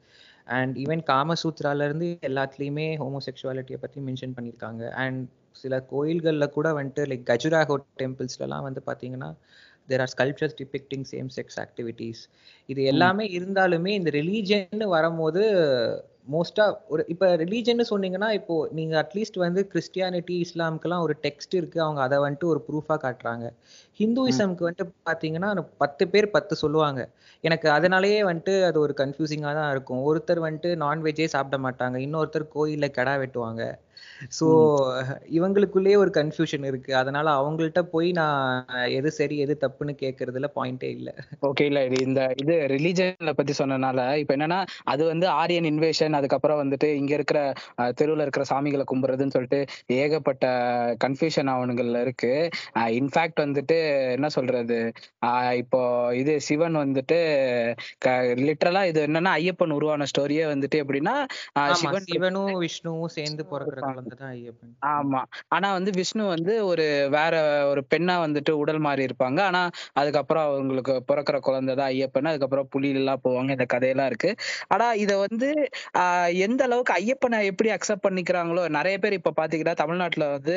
அண்ட் 0.59 0.75
ஈவன் 0.85 1.05
காமசூத்ரால 1.13 1.85
இருந்து 1.89 2.09
எல்லாத்துலேயுமே 2.31 2.89
ஹோமோசெக்ஷுவாலிட்டியை 3.05 3.81
பற்றி 3.85 4.01
மென்ஷன் 4.09 4.37
பண்ணியிருக்காங்க. 4.39 4.85
அண்ட் 5.05 5.23
சில 5.63 5.75
கோயில்களில் 5.91 6.55
கூட 6.55 6.69
வந்துட்டு 6.79 7.03
லைக் 7.11 7.27
கஜுராஹோ 7.31 7.75
டெம்பிள்ஸ்லலாம் 8.03 8.67
வந்து 8.69 8.81
பார்த்தீங்கன்னா 8.87 9.29
there 9.89 10.03
are 10.05 10.13
sculptures 10.15 10.57
depicting 10.61 11.07
same 11.13 11.31
sex 11.37 11.59
activities 11.65 12.23
இது 12.69 12.83
எல்லாமே 12.85 13.27
இருந்தாலுமே 13.39 13.93
இந்த 14.01 14.11
ரிலீஜன் 14.21 14.85
வரும்போது 14.97 15.45
மோஸ்டா 16.33 16.65
ஒரு 16.93 17.03
இப்போ 17.13 17.27
ரிலீஜன் 17.43 17.81
சொன்னீங்கன்னா 17.91 18.29
இப்போ 18.39 18.55
நீங்க 18.73 18.95
அட்லீஸ்ட் 19.03 19.37
வந்து 19.45 19.61
கிறிஸ்டியானிட்டி 19.73 20.35
இஸ்லாமுக்கெல்லாம் 20.45 21.03
ஒரு 21.07 21.15
டெக்ஸ்ட் 21.27 21.55
இருக்கு. 21.59 21.79
அவங்க 21.87 22.01
அதை 22.07 22.19
வந்துட்டு 22.25 22.47
ஒரு 22.53 22.61
ப்ரூஃபா 22.69 22.97
காட்டுறாங்க. 23.03 23.47
ஹிந்துவிசம்க்கு 24.01 24.67
வந்துட்டு 24.67 24.87
பாத்தீங்கன்னா 25.11 25.51
பத்து 25.83 26.05
பேர் 26.13 26.29
பத்து 26.37 26.57
சொல்லுவாங்க. 26.63 27.03
எனக்கு 27.45 27.69
அதனாலேயே 27.71 28.21
வந்துட்டு 28.31 28.55
அது 28.69 28.81
ஒரு 28.87 28.95
கன்ஃபியூசிங்கா 29.03 29.53
தான் 29.61 29.71
இருக்கும். 29.75 30.03
ஒருத்தர் 30.09 30.45
வந்துட்டு 30.47 30.71
நான்வெஜ்ஜே 30.85 31.29
சாப்பிட 31.37 31.59
மாட்டாங்க. 31.67 31.99
இன்னொருத்தர் 32.07 32.53
கோயில்ல 32.57 32.89
கெடா 32.99 33.17
வெட்டுவாங்க. 33.25 33.63
ஸோ 34.37 34.47
இவங்களுக்குள்ளேயே 35.37 35.97
ஒரு 35.97 36.11
கன்ஃபியூஷன் 36.17 36.65
இருக்கு. 36.67 36.91
அதனால 37.01 37.27
அவங்கள்ட்ட 37.39 37.81
போய் 37.93 38.09
நான் 38.15 38.67
எது 38.99 39.11
சரி 39.17 39.37
எது 39.45 39.55
தப்புன்னு 39.63 39.95
கேட்கறதுல 40.03 40.49
பாயிண்டே 40.57 40.91
இல்லை. 40.97 41.15
ஓகே 41.49 41.67
இல்ல 41.71 41.81
இது 41.89 41.99
இந்த 42.07 42.21
இது 42.43 42.55
ரிலீஜன்ல 42.75 43.33
பத்தி 43.35 43.55
சொன்னனால 43.61 43.91
இப்ப 44.23 44.35
என்னன்னா 44.37 44.61
அது 44.93 45.03
வந்து 45.11 45.27
ஆரியன் 45.41 45.69
இன்வேஷன் 45.71 46.19
அதுக்கப்புறம் 46.19 46.61
வந்துட்டு 46.63 46.89
இங்க 47.01 47.13
இருக்கிற 47.19 47.39
தெருவுல 47.99 48.27
இருக்கிற 48.27 48.45
சாமிகளை 48.51 48.87
கும்பிடுறதுன்னு 48.87 49.37
சொல்லிட்டு 49.37 49.61
ஏகப்பட்ட 49.99 50.45
கன்ஃபியூஷன் 51.05 51.23
அவனுங்கள்ல 51.55 52.01
இருக்கு. 52.07 52.33
இன்ஃபேக்ட் 52.99 53.45
வந்துட்டு 53.45 53.79
என்ன 54.17 54.29
சொல்றது? 54.37 54.79
ஆஹ் 55.23 55.55
இப்போ 55.63 55.81
இது 56.21 56.33
சிவன் 56.49 56.79
வந்துட்டு 56.83 57.19
லிட்டரலா 58.45 58.83
இது 58.91 59.01
என்னன்னா 59.07 59.33
ஐயப்பன் 59.41 59.77
உருவான 59.77 60.07
ஸ்டோரியே 60.11 60.45
வந்துட்டு 60.51 60.77
எப்படின்னா 60.83 61.15
சிவன் 61.81 62.09
சிவனும் 62.09 62.53
விஷ்ணுவும் 62.63 63.15
சேர்ந்து 63.17 63.43
பிறக்கிற 63.47 63.81
குழந்தை 63.85 63.93
தான் 63.93 63.93
ஐயப்பன் 63.95 64.04
ஆமா. 64.87 65.21
ஆனா 65.49 65.73
வந்து 65.73 65.91
விஷ்ணு 65.95 66.27
வந்து 66.27 66.67
ஒரு 66.67 66.87
வேற 67.11 67.35
ஒரு 67.67 67.87
பெண்ணா 67.95 68.17
வந்துட்டு 68.25 68.51
உடல் 68.55 68.79
மாறி 68.79 69.05
இருப்பாங்க. 69.05 69.41
ஆனா 69.41 69.63
அதுக்கப்புறம் 69.93 70.47
அவங்களுக்கு 70.47 71.05
பிறக்கிற 71.09 71.39
குழந்தை 71.41 71.75
தான் 71.75 71.91
ஐயப்பன். 71.91 72.25
அதுக்கப்புறம் 72.25 72.69
புலியில 72.75 72.95
எல்லாம் 72.95 73.21
போவாங்க. 73.25 73.51
இந்த 73.51 73.65
கதையெல்லாம் 73.65 74.07
இருக்கு. 74.07 74.31
ஆனா 74.67 74.93
இத 74.95 75.17
வந்து 75.17 75.51
ஆஹ் 75.99 76.35
எந்த 76.37 76.65
அளவுக்கு 76.65 76.95
ஐயப்பனை 76.95 77.45
எப்படி 77.45 77.71
அக்செப்ட் 77.71 78.05
பண்ணிக்கிறாங்களோ 78.07 78.69
நிறைய 78.69 78.99
பேர் 78.99 79.13
இப்ப 79.13 79.33
பாத்தீங்கன்னா 79.37 79.75
தமிழ்நாட்டுல 79.75 80.31
வந்து 80.31 80.57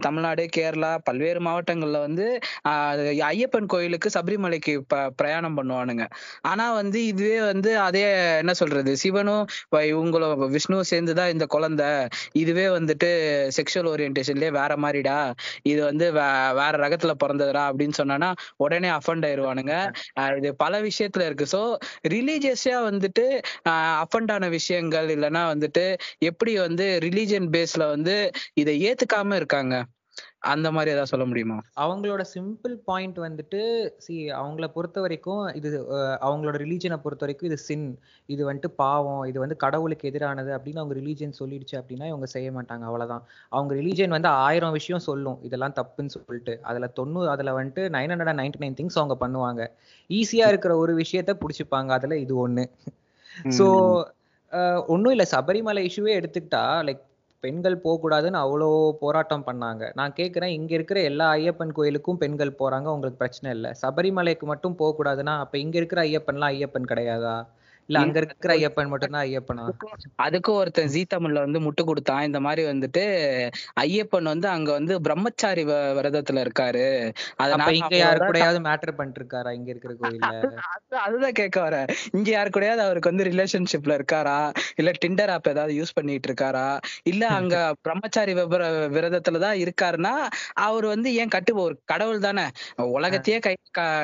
தமிழ்நாடு 0.00 0.48
கேரளா 0.56 0.98
பல்வேறு 1.04 1.40
மாவட்டங்கள்ல 1.40 1.98
வந்து 1.98 2.26
ஆஹ் 2.68 3.02
ஐயப்பன் 3.28 3.66
கோயிலுக்கு 3.66 4.10
சபரிமலைக்கு 4.14 4.80
ப- 4.88 5.10
பிரயாணம் 5.16 5.56
பண்ணுவானுங்க. 5.56 6.04
ஆனா 6.42 6.72
வந்து 6.72 7.06
இதுவே 7.06 7.42
வந்து 7.42 7.78
அதே 7.78 8.02
என்ன 8.36 8.52
சொல்றது 8.54 8.96
சிவனும் 8.96 9.44
இவங்களும் 9.74 10.48
விஷ்ணுவும் 10.48 10.84
சேர்ந்துதான் 10.84 11.30
இந்த 11.30 11.46
குழந்தை. 11.46 11.86
இதுவே 12.32 12.68
வந்து 12.68 12.83
வந்துட்டு 12.84 13.10
செக்ஷுவல் 13.56 13.90
ஓரியன்டேஷன்லயே 13.94 14.50
வேற 14.50 14.76
மாதிரிடா. 14.76 15.32
இது 15.62 15.84
வந்து 15.84 16.12
வேற 16.12 16.70
ரகத்துல 16.70 17.12
பிறந்ததுடா 17.24 17.62
அப்படின்னு 17.70 17.92
சொன்னானா 17.98 18.32
உடனே 18.56 18.88
அஃபண்ட் 18.88 19.24
ஆயிருவானுங்க. 19.24 19.92
ஆஹ் 20.20 20.36
இது 20.36 20.56
பல 20.56 20.80
விஷயத்துல 20.80 21.24
இருக்கு. 21.24 21.46
சோ 21.52 21.60
ரிலீஜியஸா 22.08 22.74
வந்துட்டு 22.90 23.26
அஃபண்ட் 23.68 24.32
ஆன 24.32 24.48
விஷயங்கள் 24.48 25.06
இல்லைன்னா 25.06 25.44
வந்துட்டு 25.54 25.86
எப்படி 26.18 26.58
வந்து 26.58 26.98
ரிலீஜியன் 27.02 27.48
பேஸ்ல 27.50 27.88
வந்து 27.88 28.30
இதை 28.54 28.94
ஏத்துக்காம 28.94 29.34
இருக்காங்க? 29.34 29.84
அந்த 30.52 30.68
மாதிரி 30.74 30.92
ஏதாவது 30.92 31.10
சொல்ல 31.10 31.24
முடியுமா? 31.28 31.56
அவங்களோட 31.84 32.22
சிம்பிள் 32.32 32.74
பாயிண்ட் 32.88 33.18
வந்துட்டு 33.24 33.60
சி 34.04 34.14
அவங்கள 34.38 34.66
பொறுத்த 34.74 34.98
வரைக்கும் 35.04 35.42
இது 35.58 35.68
அவங்களோட 36.26 36.56
ரிலீஜனை 36.64 36.96
பொறுத்த 37.04 37.24
வரைக்கும் 37.24 37.48
இது 37.50 37.58
சின் 37.66 37.86
இது 38.28 38.42
வந்துட்டு 38.48 38.70
பாவம். 38.82 39.22
இது 39.30 39.38
வந்து 39.44 39.56
கடவுளுக்கு 39.64 40.08
எதிரானது 40.10 40.50
அப்படின்னு 40.56 40.82
அவங்க 40.82 40.96
ரிலீஜன் 41.00 41.38
சொல்லிடுச்சு 41.40 41.76
அப்படின்னா 41.80 42.08
இவங்க 42.12 42.28
செய்ய 42.34 42.50
மாட்டாங்க. 42.56 42.84
அவ்வளவுதான். 42.90 43.24
அவங்க 43.52 43.72
ரிலீஜன் 43.80 44.16
வந்து 44.16 44.30
ஆயிரம் 44.46 44.76
விஷயம் 44.78 45.04
சொல்லும். 45.08 45.38
இதெல்லாம் 45.48 45.76
தப்புன்னு 45.80 46.14
சொல்லிட்டு. 46.16 46.56
அதுல 46.70 46.88
தொண்ணூறு 47.00 47.30
அதுல 47.34 47.54
வந்துட்டு 47.58 47.84
nine 47.96 48.12
hundred 48.14 48.40
ninety 48.42 48.62
nine 48.64 48.78
things 48.80 49.00
அவங்க 49.02 49.16
பண்ணுவாங்க. 49.24 49.62
ஈஸியா 50.10 50.48
இருக்கிற 50.54 50.74
ஒரு 50.84 50.94
விஷயத்த 51.02 51.34
புடிச்சுப்பாங்க. 51.44 51.90
அதுல 51.98 52.18
இது 52.26 52.36
ஒண்ணு. 52.46 52.66
ஸோ 53.58 53.66
ஒன்றும் 54.92 55.12
இல்லை. 55.14 55.26
சபரிமலை 55.32 55.82
இஷ்யூவே 55.88 56.12
எடுத்துக்கிட்டா 56.18 56.64
லைக் 56.88 57.02
பெண்கள் 57.44 57.76
போகக்கூடாதுன்னு 57.84 58.38
அவ்வளோ 58.44 58.68
போராட்டம் 59.02 59.46
பண்ணாங்க. 59.48 59.84
நான் 59.98 60.16
கேட்குறேன் 60.20 60.54
இங்க 60.58 60.72
இருக்கிற 60.78 61.00
எல்லா 61.10 61.26
ஐயப்பன் 61.34 61.74
கோயிலுக்கும் 61.78 62.20
பெண்கள் 62.22 62.58
போறாங்க 62.62 62.88
உங்களுக்கு 62.94 63.22
பிரச்சனை 63.22 63.50
இல்லை. 63.56 63.70
சபரிமலைக்கு 63.82 64.46
மட்டும் 64.52 64.78
போகக்கூடாதுன்னா 64.80 65.34
அப்ப 65.44 65.58
இங்க 65.64 65.76
இருக்கிற 65.82 66.02
ஐயப்பன்லாம் 66.08 66.54
ஐயப்பன் 66.56 66.90
கிடையாதா? 66.92 67.36
இல்ல 67.88 67.98
அங்க 68.00 68.16
இருக்கிற 68.20 68.52
ஐயப்பன் 68.54 68.90
மட்டும்தான் 68.90 69.24
ஐயப்பனா? 69.26 69.64
அதுக்கும் 70.24 70.58
ஒருத்தன் 70.60 70.90
ஜீ 70.92 71.00
தமிழ்ல 71.08 71.42
வந்து 71.42 71.58
முட்டு 71.64 71.82
கொடுத்தான். 71.84 72.22
இந்த 72.28 72.38
மாதிரி 72.44 72.62
வந்துட்டு 72.68 73.02
ஐயப்பன் 73.82 74.30
வந்து 74.30 74.48
அங்க 74.52 74.70
வந்து 74.72 74.94
பிரம்மச்சாரி 75.04 75.62
விரதத்துல 75.98 76.44
இருக்காரு. 76.44 76.84
அதனால 77.42 77.72
இங்க 77.80 77.96
யாரு 77.98 78.20
கூடயாவது 78.22 78.60
மேட்டர் 78.66 78.94
பண்ணிட்டு 78.94 79.20
இருக்காரா 79.20 79.52
இங்க 79.56 79.68
இருக்கிற 79.72 79.92
கோயில்ல 80.00 80.30
அது- 80.32 80.52
அதுதான் 81.04 81.36
கேட்க 81.38 81.58
வரேன் 81.64 81.86
இங்க 82.14 82.28
யாரு 82.30 82.50
கூடயாவது 82.50 82.84
அவருக்கு 82.86 83.12
வந்து 83.12 83.28
ரிலேஷன்ஷிப்ல 83.28 83.96
இருக்காரா? 83.98 84.38
இல்ல 84.76 84.92
டிண்டர் 85.02 85.32
ஆப் 85.34 85.50
ஏதாவது 85.50 85.74
யூஸ் 85.74 85.94
பண்ணிட்டு 85.94 86.30
இருக்காரா? 86.30 86.66
இல்ல 87.06 87.22
அங்க 87.38 87.54
பிரம்மச்சாரி 87.84 88.32
விபர 88.34 88.62
விரதத்துலதான் 88.94 89.60
இருக்காருன்னா 89.64 90.14
அவர் 90.64 90.86
வந்து 90.86 91.08
ஏன் 91.16 91.32
கட்டு 91.34 91.52
ஒரு 91.64 91.76
கடவுள் 91.86 92.24
தானே. 92.24 92.46
உலகத்தையே 92.94 93.38
கை 93.40 93.54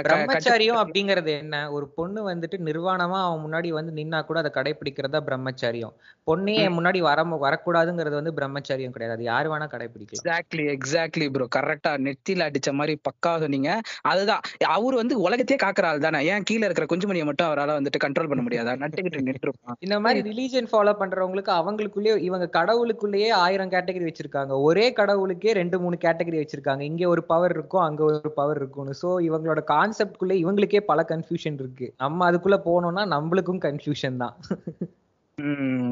பிரம்மச்சாரியம் 0.04 0.80
அப்படிங்கறது 0.82 1.32
என்ன? 1.38 1.56
ஒரு 1.72 1.86
பொண்ணு 1.96 2.20
வந்துட்டு 2.28 2.56
நிர்வாணமா 2.66 3.18
அவன் 3.22 3.42
முன்னாடி 3.42 3.69
முன்னாடி 3.70 3.78
வந்து 3.78 3.92
நின்னா 3.98 4.18
கூட 4.24 4.38
அதை 4.42 4.50
கடைபிடிக்கிறதா 4.54 5.20
பிரம்மச்சரியம். 5.28 5.94
பொண்ணே 6.26 6.54
என் 6.64 6.76
முன்னாடி 6.78 7.00
வர 7.08 7.18
வரக்கூடாதுங்கிறது 7.44 8.16
வந்து 8.20 8.32
பிரம்மச்சரியம் 8.38 8.94
கிடையாது. 8.94 9.16
அது 9.16 9.24
யாரு 9.32 9.48
வேணா 9.52 9.66
கடைபிடிக்கலாம் 9.74 10.20
எக்ஸாக்ட்லி 10.20 10.64
எக்ஸாக்ட்லி 10.76 11.26
ப்ரோ 11.34 11.46
கரெக்டா 11.56 11.92
நெத்தில 12.06 12.46
அடிச்ச 12.48 12.70
மாதிரி 12.80 12.94
பக்கா 13.08 13.32
சொன்னீங்க. 13.44 13.70
அதுதான். 14.12 14.42
அவர் 14.76 14.94
வந்து 14.94 15.14
உலகத்தையே 15.26 15.58
காக்குற 15.64 15.88
ஆள் 15.90 16.04
தானே. 16.06 16.20
ஏன் 16.32 16.46
கீழ 16.50 16.62
இருக்கிற 16.68 16.86
குஞ்சுமணியை 16.92 17.26
மட்டும் 17.30 17.48
அவரால 17.50 17.76
வந்துட்டு 17.78 18.02
கண்ட்ரோல் 18.04 18.30
பண்ண 18.32 18.42
முடியாதா? 18.46 18.74
நட்டுக்கிட்டு 18.82 19.26
நின்றுப்பான் 19.28 19.78
இந்த 19.86 19.98
மாதிரி 20.04 20.20
ரிலீஜன் 20.30 20.70
ஃபாலோ 20.72 20.94
பண்றவங்களுக்கு 21.02 21.52
அவங்களுக்குள்ளேயே 21.60 22.16
இவங்க 22.28 22.48
கடவுளுக்குள்ளேயே 22.58 23.30
ஆயிரம் 23.44 23.72
கேட்டகரி 23.76 24.06
வச்சிருக்காங்க. 24.10 24.52
ஒரே 24.68 24.86
கடவுளுக்கே 25.00 25.52
ரெண்டு 25.60 25.76
மூணு 25.80 25.96
கேட்டகரி 26.06 26.40
வச்சிருக்காங்க. 26.42 26.82
இங்க 26.90 27.08
ஒரு 27.14 27.24
பவர் 27.32 27.54
இருக்கும் 27.56 27.84
அங்க 27.88 28.00
ஒரு 28.08 28.32
பவர் 28.40 28.60
இருக்கும்னு. 28.62 28.94
சோ 29.02 29.08
இவங்களோட 29.28 29.60
கான்செப்ட்குள்ளே 29.74 30.36
இவங்களுக்கே 30.44 30.82
பல 30.90 31.00
கன்ஃபியூஷன் 31.12 31.58
இருக்கு. 31.62 31.86
நம்ம 32.04 32.30
அதுக்குள்ள 32.30 32.56
போனோம்னா 32.68 33.04
நம்மளுக்கும் 33.14 33.59
கன்ஃபியூஷன் 33.62 34.16
தான். 34.16 34.36
உம் 34.50 34.90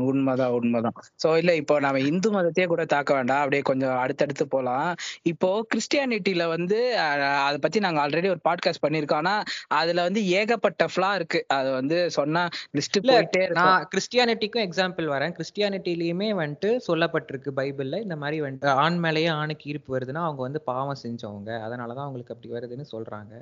உண்மைதான் 0.09 0.51
உண்மைதான். 0.51 0.97
சோ 1.23 1.29
இல்ல 1.37 1.55
இப்போ 1.55 1.75
நம்ம 1.81 2.01
இந்து 2.01 2.29
மதத்தையே 2.33 2.67
கூட 2.67 2.85
தாக்க 2.85 3.15
வேண்டாம். 3.15 3.39
அப்படியே 3.39 3.63
கொஞ்சம் 3.63 3.97
அடுத்தடுத்து 3.99 4.45
போலாம். 4.49 4.89
இப்போ 5.23 5.67
கிறிஸ்டியானிட்டில 5.71 6.49
வந்து 6.49 6.79
அதை 7.47 7.59
பத்தி 7.59 7.79
நாங்க 7.79 8.01
ஆல்ரெடி 8.05 8.29
ஒரு 8.29 8.41
பாட்காஸ்ட் 8.49 8.83
பண்ணிருக்கோம் 8.87 9.21
ஆனா 9.23 9.35
அதுல 9.81 10.03
வந்து 10.03 10.23
ஏகப்பட்ட 10.41 10.87
ஃபிளா 10.95 11.15
இருக்கு. 11.15 11.45
அது 11.49 11.71
வந்து 11.71 12.11
சொன்னா 12.11 12.43
லிஸ்ட் 12.79 13.01
போயிட்டே 13.09 13.45
நான் 13.51 13.87
கிறிஸ்டியானிட்டிக்கும் 13.95 14.67
எக்ஸாம்பிள் 14.69 15.09
வரேன். 15.15 15.35
கிறிஸ்டியானிட்டிலயுமே 15.39 16.31
வந்துட்டு 16.43 16.71
சொல்லப்பட்டிருக்கு 16.89 17.53
பைபிள்ல. 17.61 18.03
இந்த 18.07 18.17
மாதிரி 18.17 18.39
வந்துட்டு 18.43 18.71
ஆண் 18.85 18.99
மேலேயே 18.99 19.31
ஆணுக்கு 19.41 19.71
ஈர்ப்பு 19.71 19.99
வருதுன்னா 19.99 20.25
அவங்க 20.29 20.43
வந்து 20.43 20.63
பாவம் 20.63 21.03
செஞ்சவங்க. 21.03 21.51
அதனாலதான் 21.67 22.07
அவங்களுக்கு 22.07 22.35
அப்படி 22.35 22.53
வருதுன்னு 22.57 22.87
சொல்றாங்க. 22.95 23.35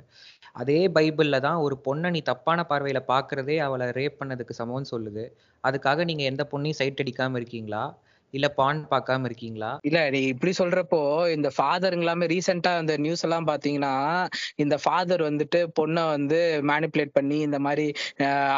அதே 0.53 0.87
பைபிள்ல 0.87 1.39
தான் 1.39 1.55
ஒரு 1.55 1.77
பொண்ணை 1.85 2.09
நீ 2.09 2.21
தப்பான 2.21 2.65
பார்வையில 2.69 2.99
பாக்குறதே 3.13 3.57
அவளை 3.57 3.87
ரேப் 3.99 4.19
பண்ணதுக்கு 4.21 4.53
சமம்னு 4.61 4.91
சொல்லுது. 4.91 5.25
அதுக்காக 5.67 6.05
நீங்கள் 6.05 6.25
எந்த 6.25 6.43
பொண்ணையும் 6.51 6.79
சைட் 6.79 7.01
அடிக்காம 7.03 7.35
இருக்கீங்களா? 7.35 7.83
இல்ல 8.33 8.47
பான் 8.51 8.79
பார்க்காம 8.89 9.25
இருக்கீங்களா? 9.25 9.69
இல்ல 9.81 9.99
நீ 10.09 10.19
இப்படி 10.31 10.51
சொல்றப்போ 10.57 10.99
இந்த 11.31 11.49
ஃபாதருங்களாமே 11.57 12.25
ரீசெண்டா 12.31 12.71
அந்த 12.77 12.93
நியூஸ் 12.97 13.23
எல்லாம் 13.23 13.47
பாத்தீங்கன்னா 13.47 13.91
இந்த 14.55 14.75
ஃபாதர் 14.83 15.23
வந்துட்டு 15.27 15.59
பொண்ணை 15.79 16.03
வந்து 16.09 16.39
மேனிப்புலேட் 16.69 17.13
பண்ணி 17.13 17.37
இந்த 17.39 17.59
மாதிரி 17.59 17.85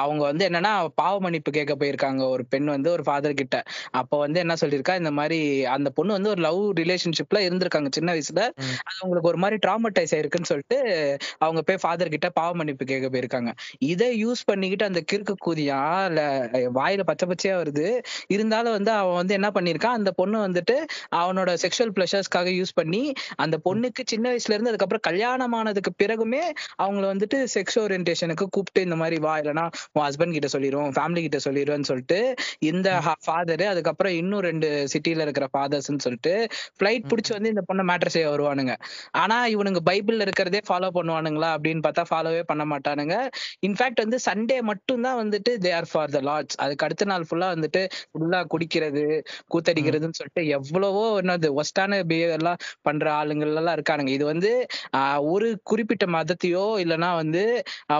அவங்க 0.01 0.21
வந்து 0.23 0.43
என்னன்னா 0.49 0.71
பாவ 1.01 1.15
மன்னிப்பு 1.19 1.51
கேட்க 1.51 1.73
போயிருக்காங்க. 1.75 2.21
ஒரு 2.33 2.45
பெண் 2.45 2.67
வந்து 2.67 2.89
ஒரு 2.91 3.03
ஃபாதர் 3.03 3.39
கிட்ட. 3.41 3.57
அப்போ 4.01 4.15
வந்து 4.17 4.39
என்ன 4.39 4.55
சொல்லியிருக்கா 4.61 4.95
இந்த 5.01 5.11
மாதிரி 5.19 5.39
அந்த 5.75 5.89
பொண்ணு 5.97 6.17
வந்து 6.17 6.31
ஒரு 6.33 6.43
லவ் 6.47 6.61
ரிலேஷன்ஷிப்ல 6.81 7.39
இருந்திருக்காங்க 7.47 7.91
சின்ன 7.91 8.09
வயசுல. 8.13 8.41
அது 8.81 8.97
அவங்களுக்கு 8.99 9.31
ஒரு 9.33 9.41
மாதிரி 9.43 9.59
ட்ராமடைஸ் 9.65 10.15
ஆயிருக்குன்னு 10.15 10.51
சொல்லிட்டு 10.51 10.79
அவங்க 11.39 11.61
போய் 11.61 11.81
ஃபாதர் 11.83 12.13
கிட்ட 12.15 12.29
பாவ 12.39 12.51
மன்னிப்பு 12.55 12.85
கேட்க 12.85 13.07
போயிருக்காங்க. 13.09 13.51
இதை 13.91 14.09
யூஸ் 14.23 14.43
பண்ணிக்கிட்டு 14.51 14.89
அந்த 14.89 15.03
கிறுக்கு 15.11 15.35
கூதியா 15.47 15.79
இல்ல 16.09 16.21
வாயில 16.77 17.01
பச்சை 17.03 17.27
பச்சையா 17.29 17.55
வருது. 17.61 17.87
இருந்தாலும் 18.35 18.75
வந்து 18.77 18.93
அவன் 18.99 19.19
வந்து 19.19 19.33
என்ன 19.37 19.47
பண்ணிருக்கான் 19.59 19.97
அந்த 19.99 20.11
பொண்ணு 20.11 20.39
வந்துட்டு 20.47 20.77
அவனோட 21.19 21.49
செக்ஷுவல் 21.63 21.93
பிளஷர்ஸ்க்காக 21.97 22.49
யூஸ் 22.59 22.73
பண்ணி 22.73 23.03
அந்த 23.37 23.55
பொண்ணுக்கு 23.67 24.03
சின்ன 24.05 24.25
வயசுல 24.29 24.55
இருந்து 24.55 24.71
அதுக்கப்புறம் 24.73 25.05
கல்யாணம் 25.09 25.55
ஆனதுக்கு 25.59 25.93
பிறகுமே 26.03 26.43
அவங்கள 26.83 27.05
வந்துட்டு 27.13 27.37
செக்ஸ் 27.55 27.79
ஓரியன்டேஷனுக்கு 27.79 28.47
கூப்பிட்டு 28.49 28.81
இந்த 28.81 28.95
மாதிரி 28.95 29.19
வா 29.19 29.33
இல்லைன்னா 29.37 29.65
உன் 29.93 30.05
ஹஸ்பண்ட் 30.07 30.35
கிட்ட 30.37 30.47
சொல்லிடுவோம் 30.47 30.93
ஃபேமிலி 30.97 31.21
கிட்ட 31.21 31.39
சொல்லிடுவேன்னு 31.45 31.89
சொல்லிட்டு 31.91 32.19
இந்த 32.69 32.89
ஃபாதர் 33.25 33.65
அதுக்கப்புறம் 33.69 34.13
இன்னும் 34.13 34.43
ரெண்டு 34.49 34.67
சிட்டில 34.93 35.25
இருக்கிற 35.25 35.47
ஃபாதர்ஸ்ன்னு 35.53 36.03
சொல்லிட்டு 36.05 36.33
ஃபிளைட் 36.77 37.09
பிடிச்சி 37.11 37.31
வந்து 37.35 37.51
இந்த 37.53 37.63
பொண்ணை 37.69 37.83
மேட்டர் 37.89 38.13
செய்ய 38.15 38.27
வருவானுங்க. 38.29 38.73
ஆனா 39.13 39.37
இவனுங்க 39.53 39.81
பைபிள்ல 39.89 40.25
இருக்கிறதே 40.27 40.61
ஃபாலோ 40.69 40.89
பண்ணுவானுங்களா 40.97 41.49
அப்படின்னு 41.55 41.83
பார்த்தா 41.87 42.05
ஃபாலோவே 42.11 42.43
பண்ண 42.51 42.63
மாட்டானுங்க. 42.65 43.15
இன்ஃபேக்ட் 43.67 44.01
வந்து 44.03 44.19
சண்டே 44.27 44.57
மட்டும் 44.61 45.05
தான் 45.07 45.19
வந்துட்டு 45.21 45.51
they 45.65 45.71
are 45.73 45.89
for 45.91 46.13
the 46.15 46.21
lords 46.29 46.57
அதுக்கு 46.57 46.85
அடுத்த 46.87 47.07
நாள் 47.11 47.25
ஃபுல்லா 47.29 47.49
வந்துட்டு 47.55 47.81
ஃபுல்லா 48.11 48.39
குடிக்கிறது 48.53 49.05
கூத்தடிக்கிறதுன்னு 49.53 50.17
சொல்லிட்டு 50.19 50.43
எவ்வளவோ 50.55 51.03
என்னது 51.21 51.47
ஒஸ்டான 51.59 51.77
பிஹேவியர்லாம் 52.09 52.59
பண்ற 52.81 53.05
ஆளுங்கள் 53.15 53.51
எல்லாம் 53.53 53.75
இருக்கானுங்க. 53.77 54.11
இது 54.11 54.25
வந்து 54.25 54.51
ஆஹ், 54.93 55.19
ஒரு 55.31 55.47
குறிப்பிட்ட 55.69 56.05
மதத்தையோ 56.15 56.65
இல்லைன்னா 56.83 57.09
வந்து 57.15 57.43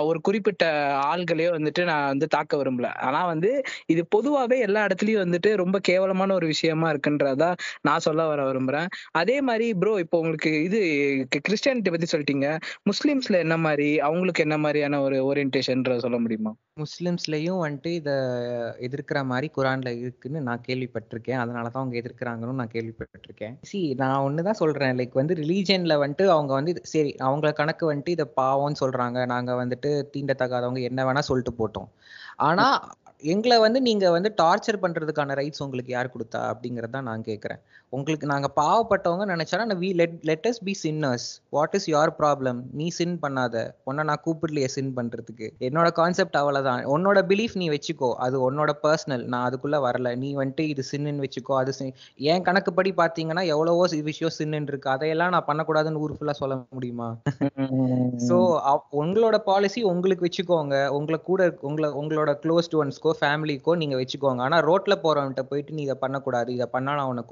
ஒரு 0.06 0.18
குறிப்பிட்ட 0.22 0.64
ஆள்களையோ 1.06 1.50
வந்துட்டு 1.56 1.82
நான் 1.90 2.08
வந்து 2.08 2.26
தாக்க 2.30 2.52
விரும்பல. 2.56 2.76
ஆனா 3.06 3.20
வந்து 3.26 3.50
இது 3.88 4.02
பொதுவாவே 4.14 4.58
எல்லா 4.66 4.80
இடத்துலயும் 4.86 5.24
வந்துட்டு 5.24 5.50
ரொம்ப 5.56 5.76
கேவலமான 5.88 6.34
ஒரு 6.34 6.46
விஷயமா 6.46 6.88
இருக்குன்றதா 6.92 7.50
நான் 7.82 8.04
சொல்ல 8.06 8.26
வர 8.26 8.40
விரும்புறேன். 8.46 8.88
அதே 9.20 9.36
மாதிரி 9.42 9.66
ப்ரோ 9.80 9.94
இப்போ 10.04 10.18
உங்களுக்கு 10.20 10.52
இது 10.66 10.80
கிறிஸ்டியானிட்டி 11.40 11.90
பத்தி 11.90 12.08
சொல்லிட்டீங்க. 12.08 12.46
முஸ்லிம்ஸ்ல 12.90 13.38
என்ன 13.40 13.56
மாதிரி 13.64 13.78
அவங்களுக்கு 14.06 14.42
என்ன 14.42 14.58
மாதிரியான 14.60 14.78
ஒரு 15.02 15.18
ஓரியன்டேஷன் 15.26 15.68
சொல்ல 16.00 16.18
முடியுமா? 16.20 16.52
முஸ்லிம்ஸ்லேயும் 16.80 17.60
வந்துட்டு 17.64 17.86
இதை 17.86 18.12
எதிர்க்கிற 18.88 19.24
மாதிரி 19.24 19.50
குரானில் 19.56 19.98
இருக்குன்னு 19.98 20.40
நான் 20.40 20.62
கேள்விப்பட்டிருக்கேன். 20.68 21.38
அதனால 21.38 21.68
தான் 21.68 21.82
அவங்க 21.82 21.98
எதிர்க்கிறாங்கன்னு 21.98 22.52
நான் 22.52 22.70
கேள்விப்பட்டிருக்கேன். 22.72 23.56
சி 23.62 23.94
நான் 23.94 24.18
ஒன்று 24.18 24.42
தான் 24.42 24.52
சொல்கிறேன் 24.52 24.96
லைக் 24.96 25.10
வந்து 25.12 25.34
ரிலீஜனில் 25.34 25.98
வந்துட்டு 25.98 26.26
அவங்க 26.26 26.52
வந்து 26.52 26.72
இது- 26.72 26.84
சரி 26.84 27.14
அவங்கள 27.18 27.52
கணக்கு 27.52 27.94
வந்துட்டு 27.94 28.08
இதை 28.08 28.32
பாவம்னு 28.36 28.74
சொல்றாங்க. 28.80 29.26
நாங்கள் 29.26 29.66
வந்துட்டு 29.66 30.02
தீண்டத்தகாதவங்க 30.16 30.82
என்ன 30.82 31.04
வேணால் 31.04 31.18
சொல்லிட்டு 31.18 31.68
போட்டோம். 31.68 31.88
ஆனால் 32.36 32.80
எங்களை 33.22 33.58
வந்து 33.58 33.80
நீங்கள் 33.80 34.10
வந்து 34.10 34.34
டார்ச்சர் 34.42 34.78
பண்ணுறதுக்கான 34.82 35.34
ரைட்ஸ் 35.34 35.62
உங்களுக்கு 35.62 35.92
யார் 35.92 36.08
கொடுத்தா? 36.08 36.36
அப்படிங்கிறத 36.36 36.90
தான் 36.90 37.02
நான் 37.02 37.22
கேட்குறேன் 37.22 37.60
உங்களுக்கு 37.92 38.26
நாங்க 38.26 38.48
பாவப்பட்டவங்க 38.56 39.24
நினைச்சாலும் 39.32 39.78
we 39.80 39.94
let 39.94 40.18
let 40.22 40.46
us 40.50 40.60
be 40.64 40.74
sinners 40.82 41.40
what 41.50 41.74
is 41.74 41.90
your 41.90 42.12
problem 42.18 42.58
நீ 42.72 42.88
சின் 42.88 43.18
பண்ணாத. 43.22 43.54
உன்னை 43.84 44.04
நான் 44.04 44.22
கூப்பிடலையே 44.26 44.64
சின் 44.64 44.92
பண்றதுக்கு. 44.96 45.46
என்னோட 45.60 45.92
கான்செப்ட் 45.92 46.36
அவ்வளவுதான். 46.36 46.84
உன்னோட 46.84 47.20
பிலீஃப் 47.30 47.56
நீ 47.62 47.68
வச்சுக்கோ. 47.70 48.12
அது 48.26 48.36
உன்னோட 48.50 48.72
பர்சனல் 48.82 49.24
நான் 49.24 49.46
அதுக்குள்ள 49.48 49.78
வரல. 49.86 50.16
நீ 50.16 50.36
வந்துட்டு 50.36 50.60
இது 50.74 50.84
சின்னு 50.92 51.24
வச்சுக்கோ. 51.26 51.56
அது 51.62 51.72
என் 52.16 52.42
கணக்குப்படி 52.42 52.92
பாத்தீங்கன்னா 52.96 53.44
எவ்வளவோ 53.46 53.86
விஷயம் 54.10 54.34
சின்னு 54.38 54.68
இருக்கு. 54.70 54.90
அதையெல்லாம் 54.90 55.34
நான் 55.36 55.48
பண்ணக்கூடாதுன்னு 55.50 56.02
ஊர் 56.04 56.16
ஃபுல்லா 56.18 56.36
சொல்ல 56.42 56.54
முடியுமா? 56.70 57.08
சோ 58.28 58.36
உங்களோட 59.02 59.36
பாலிசி 59.50 59.82
உங்களுக்கு 59.92 60.28
வச்சுக்கோங்க. 60.28 60.86
உங்களை 60.98 61.20
கூட 61.30 61.42
உங்களை 61.60 61.90
உங்களோட 62.02 62.30
க்ளோஸ் 62.44 62.70
ஒன்ஸ்க்கோ 62.82 63.12
ஃபேமிலிக்கோ 63.20 63.74
நீங்க 63.82 63.96
வச்சுக்கோங்க. 63.96 64.40
ஆனா 64.40 64.58
ரோட்ல 64.60 64.96
போறவன்ட்ட 65.04 65.42
போயிட்டு 65.42 65.72
நீ 65.72 65.82
இதை 65.82 65.98
பண்ணக்கூடாது. 66.00 66.54
இதை 66.54 66.68
பண்ணா 66.76 66.94
நான் 66.94 67.06
உன்னை 67.06 67.24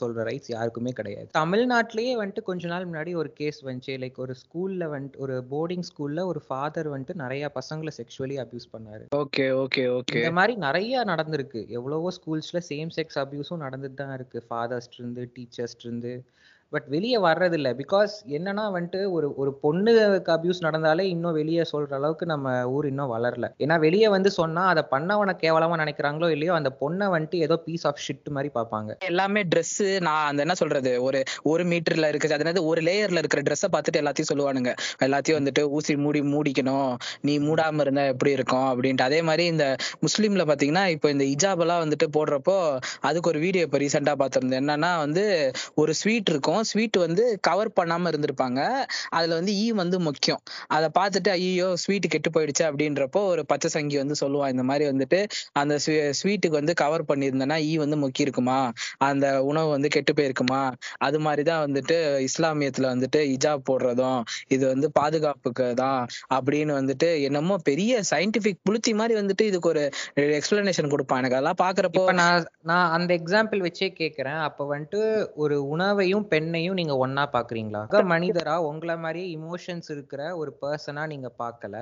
கொண்டுருவேன்னு 0.00 0.06
சொல்ற 0.08 0.26
ரைட்ஸ் 0.28 0.44
யாருக்குமே 0.46 0.90
கிடையாது. 0.90 1.28
தமிழ்நாட்டிலேயே 1.38 2.24
வந்துட்டு 2.24 2.42
கொஞ்ச 2.42 2.68
நாள் 2.68 2.88
முன்னாடி 2.88 3.16
ஒரு 3.16 3.32
கேஸ் 3.32 3.64
வந்துச்சு. 3.64 3.86
லைக் 3.86 4.14
ஒரு 4.14 4.34
ஸ்கூல்ல 4.34 4.88
வந்துட்டு 4.96 5.16
ஒரு 5.16 5.44
போர்டிங் 5.50 5.82
ஸ்கூல்ல 5.88 6.24
ஒரு 6.24 6.42
ஃபாதர் 6.48 6.90
வந்துட்டு 6.90 7.14
நிறைய 7.14 7.52
பசங்களை 7.54 7.88
செக்ஷுவலி 7.96 8.44
அபியூஸ் 8.44 8.70
பண்ணாரு. 8.72 9.06
Okay 9.16 9.66
okay 9.66 10.00
okay. 10.00 10.16
இந்த 10.16 10.30
மாதிரி 10.30 10.58
நிறைய 10.58 11.04
நடந்திருக்கு. 11.04 11.68
எவ்வளவோ 11.68 12.10
ஸ்கூல்ஸ்ல 12.10 12.60
சேம் 12.68 12.90
செக்ஸ் 12.96 13.14
அபியூஸும் 13.14 13.60
நடந்துட்டு 13.60 13.94
தான் 13.94 14.14
இருக்கு. 14.14 14.44
ஃபாதர்ஸ்ட் 14.50 14.98
இருந்து 14.98 15.32
டீச்சர்ஸ்ட் 15.38 15.84
இருந்து. 15.84 16.24
பட் 16.72 16.88
வெளியே 16.88 17.18
வர்றதில்ல. 17.18 17.68
பிகாஸ் 17.74 18.14
என்னன்னா 18.28 18.64
வந்துட்டு 18.74 19.10
ஒரு 19.10 19.28
ஒரு 19.36 19.50
பொண்ணுக்கு 19.62 20.32
அபியூஸ் 20.34 20.60
நடந்தாலே 20.60 21.04
இன்னும் 21.12 21.32
வெளியே 21.32 21.62
சொல்ற 21.72 21.94
அளவுக்கு 21.94 22.26
நம்ம 22.26 22.66
ஊர் 22.68 22.86
இன்னும் 22.86 23.12
வளரல. 23.12 23.46
ஏன்னா 23.58 23.78
வெளியே 23.78 24.08
வந்து 24.08 24.30
சொன்னா 24.30 24.66
அதை 24.66 24.82
பண்ணவனை 24.90 25.34
கேவலமா 25.44 25.76
நினைக்கிறாங்களோ 25.82 26.28
இல்லையோ 26.28 26.54
அந்த 26.54 26.70
பொண்ணை 26.80 27.06
வந்துட்டு 27.14 27.38
ஏதோ 27.46 27.56
பீஸ் 27.56 27.86
ஆஃப் 27.86 28.02
ஷிட் 28.06 28.28
மாதிரி 28.30 28.50
பார்ப்பாங்க. 28.54 28.90
எல்லாமே 28.98 29.42
ட்ரெஸ் 29.42 30.00
நான் 30.00 30.26
அந்த 30.26 30.42
என்ன 30.42 30.54
சொல்றது? 30.54 31.02
ஒரு 31.02 31.22
ஒரு 31.42 31.64
மீட்டர்ல 31.64 32.10
இருக்குது 32.12 32.32
அதனால 32.32 32.62
ஒரு 32.62 32.82
லேயர்ல 32.82 33.22
இருக்கிற 33.22 33.42
ட்ரெஸ்ஸை 33.42 33.70
பார்த்துட்டு 33.76 34.02
எல்லாத்தையும் 34.02 34.30
சொல்லுவானுங்க. 34.32 34.74
எல்லாத்தையும் 35.02 35.40
வந்துட்டு 35.40 35.64
ஊசி 35.70 35.96
மூடி 35.96 36.20
மூடிக்கணும். 36.34 36.92
நீ 37.20 37.38
மூடாம 37.38 37.80
இருந்தா 37.80 38.02
எப்படி 38.02 38.30
இருக்கும்? 38.30 38.68
அப்படின்ட்டு. 38.70 39.02
அதே 39.02 39.22
மாதிரி 39.22 39.46
இந்த 39.46 39.76
முஸ்லீம்ல 40.06 40.44
பாத்தீங்கன்னா 40.52 40.86
இப்போ 40.88 41.10
இந்த 41.10 41.24
இஜாப் 41.24 41.60
எல்லாம் 41.60 41.82
வந்துட்டு 41.84 42.08
போடுறப்போ 42.18 42.58
அதுக்கு 43.00 43.30
ஒரு 43.30 43.38
வீடியோ 43.38 43.64
இப்போ 43.64 43.78
ரீசெண்டா 43.78 44.16
பார்த்திருந்தேன். 44.22 44.62
என்னன்னா 44.64 44.98
வந்து 44.98 45.26
ஒரு 45.74 45.94
ஸ்வீட் 45.94 46.28
இருக்கும். 46.28 46.57
ஸ்வீட் 46.62 46.96
வந்து 46.96 47.38
கவர் 47.42 47.72
பண்ணாம 47.80 48.10
இருந்திருப்பாங்க. 48.10 48.60
அதுல 49.08 49.34
வந்து 49.34 49.54
ஈ 49.54 49.70
வந்து 49.72 50.00
முக்கியம். 50.00 50.40
அதை 50.66 50.88
பார்த்துட்டு 50.98 51.28
ஐயோ 51.28 51.76
ஸ்வீட் 51.76 52.08
கெட்டு 52.08 52.30
போயிடுச்சு 52.30 52.62
அப்படின்றப்போ 52.62 53.20
ஒரு 53.26 53.46
பச்சை 53.46 53.70
சங்கி 53.70 53.96
வந்து 53.96 54.14
சொல்லுவான். 54.20 54.48
இந்த 54.48 54.62
மாதிரி 54.62 54.90
வந்துட்டு 54.90 55.20
அந்த 55.52 55.78
ஸ்வீட்டுக்கு 56.22 56.56
வந்து 56.60 56.74
கவர் 56.74 57.04
பண்ணியிருந்தேன்னா 57.04 57.60
ஈ 57.62 57.76
வந்து 57.76 57.96
முக்கி 57.96 58.20
இருக்குமா? 58.20 58.58
அந்த 58.98 59.44
உணவு 59.44 59.68
வந்து 59.68 59.88
கெட்டு 59.88 60.12
போயிருக்குமா? 60.12 60.62
அது 60.98 61.20
மாதிரிதான் 61.20 61.72
வந்துட்டு 61.72 61.96
இஸ்லாமியத்துல 62.28 62.88
வந்துட்டு 62.92 63.20
இஜாப் 63.34 63.66
போடுறதும் 63.70 64.20
இது 64.48 64.66
வந்து 64.66 64.92
பாதுகாப்புக்கு 64.92 65.74
தான் 65.74 66.06
அப்படின்னு 66.34 66.72
வந்துட்டு 66.80 67.22
என்னமோ 67.22 67.56
பெரிய 67.62 68.02
சயின்டிபிக் 68.10 68.62
புளுத்தி 68.70 68.94
மாதிரி 68.94 69.20
வந்துட்டு 69.20 69.42
இதுக்கு 69.42 69.68
ஒரு 69.68 69.84
எக்ஸ்பிளனேஷன் 70.16 70.88
கொடுப்பான். 70.88 71.18
எனக்கு 71.18 71.38
அதெல்லாம் 71.38 71.60
பாக்குறப்போ 71.62 72.12
நான் 72.14 72.46
நான் 72.62 72.90
அந்த 72.90 73.14
எக்ஸாம்பிள் 73.14 73.60
வச்சே 73.66 73.88
கேக்குறேன். 74.00 74.40
அப்ப 74.40 74.78
வந்துட்டு 74.78 75.00
ஒரு 75.34 75.56
உணவையும் 75.68 76.26
பெண் 76.28 76.47
பெண்ணையும் 76.48 76.76
நீங்க 76.76 76.94
ஒண்ணா 76.96 77.22
பாக்குறீங்களா? 77.32 77.80
மனிதரா 78.12 78.54
உங்களை 78.68 78.94
மாதிரியே 78.96 79.26
இமோஷன்ஸ் 79.36 79.88
இருக்கிற 79.90 80.20
ஒரு 80.36 80.50
பர்சனா 80.62 81.02
நீங்க 81.06 81.28
பார்க்கல 81.38 81.76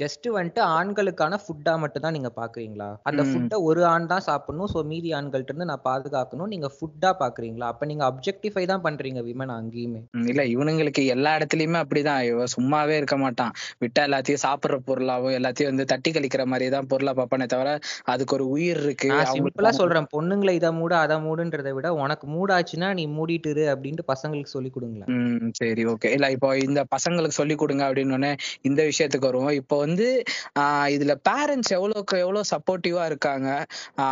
ஜஸ்ட் 0.00 0.26
வந்துட்டு 0.36 0.62
ஆண்களுக்கான 0.76 1.34
ஃபுட்டா 1.42 1.72
மட்டும் 1.82 2.04
தான் 2.04 2.14
நீங்க 2.16 2.30
பாக்குறீங்களா? 2.38 2.86
அந்த. 3.08 3.22
ஃபுட்டை 3.28 3.56
ஒரு 3.68 3.82
ஆண் 3.90 4.08
தான் 4.12 4.24
சாப்பிடணும். 4.28 4.70
சோ 4.72 4.78
மீதி 4.92 5.10
ஆண்கள்ட்ட 5.18 5.52
இருந்து 5.52 5.68
நான் 5.70 5.82
பாதுகாக்கணும். 5.88 6.48
நீங்க 6.52 6.68
ஃபுட்டா 6.76 7.10
பாக்குறீங்களா? 7.20 7.66
அப்ப 7.72 7.86
நீங்க 7.90 8.04
அப்ஜெக்டிஃபை 8.10 8.64
தான் 8.70 8.82
பண்றீங்க 8.86 9.20
விமன் 9.28 9.52
அங்கேயுமே. 9.58 10.00
இல்ல 10.32 10.44
இவனுங்களுக்கு 10.54 11.02
எல்லா 11.14 11.32
இடத்துலயுமே 11.38 11.78
அப்படிதான். 11.84 12.48
சும்மாவே 12.54 12.96
இருக்க 13.00 13.18
மாட்டான். 13.24 13.52
விட்டா 13.84 14.02
எல்லாத்தையும் 14.08 14.42
சாப்பிடுற 14.46 14.78
பொருளாவும் 14.88 15.36
எல்லாத்தையும் 15.38 15.70
வந்து 15.72 15.86
தட்டி 15.92 16.12
கழிக்கிற 16.16 16.44
மாதிரி 16.54 16.68
தான் 16.76 16.88
பொருளா 16.94 17.14
பார்ப்பானே 17.20 17.48
தவிர 17.54 17.76
அதுக்கு 18.14 18.36
ஒரு 18.38 18.46
உயிர் 18.56 18.82
இருக்கு. 18.86 19.12
சிம்பிளா 19.34 19.72
சொல்றேன். 19.80 20.10
பொண்ணுங்களை 20.16 20.56
இதை 20.60 20.72
மூட 20.80 20.92
அதை 21.04 21.18
மூடுன்றதை 21.28 21.74
விட 21.78 21.94
உனக்கு 22.02 22.28
மூடாச்சுன்னா 22.34 22.90
நீ 23.00 23.06
மூடிட்டு 23.16 23.54
இரு 23.54 23.66
அப்படின்ட்டு 23.74 24.08
பசங்களுக்கு 24.12 24.54
சொல்லி 24.56 24.72
கொடுங்களேன். 24.78 25.54
சரி 25.60 25.84
ஓகே 25.94 26.12
இல்ல 26.18 26.26
இப்போ 26.38 26.50
இந்த 26.66 26.80
பசங்களுக்கு 26.96 27.40
சொல்லி 27.40 27.56
கொடுங்க 27.64 27.84
அப்படின்னு 27.88 28.18
உடனே 28.18 28.34
இந்த 28.70 28.80
விஷயத்துக்கு 28.92 29.30
வருவோம். 29.30 29.54
இப்போ 29.62 29.82
வந்து 29.84 30.06
இதுல 30.94 31.14
பேரண்ட்ஸ் 31.28 31.72
எவ்வளவுக்கு 31.76 32.16
எவ்வளவு 32.24 32.50
சப்போர்ட்டிவா 32.52 33.04
இருக்காங்க 33.04 33.48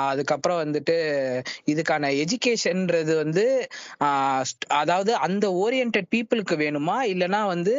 அதுக்கப்புறம் 0.07 0.61
வந்துட்டு 0.63 0.97
இதுக்கான 1.73 2.11
எஜுகேஷன்ன்றது 2.23 3.15
வந்து 3.23 3.47
அதாவது 4.81 5.13
அந்த 5.27 5.47
ஓரியன்ட் 5.63 5.99
பீப்புளுக்கு 6.13 6.57
வேணுமா? 6.65 6.97
இல்லைன்னா 7.13 7.41
வந்து 7.47 7.75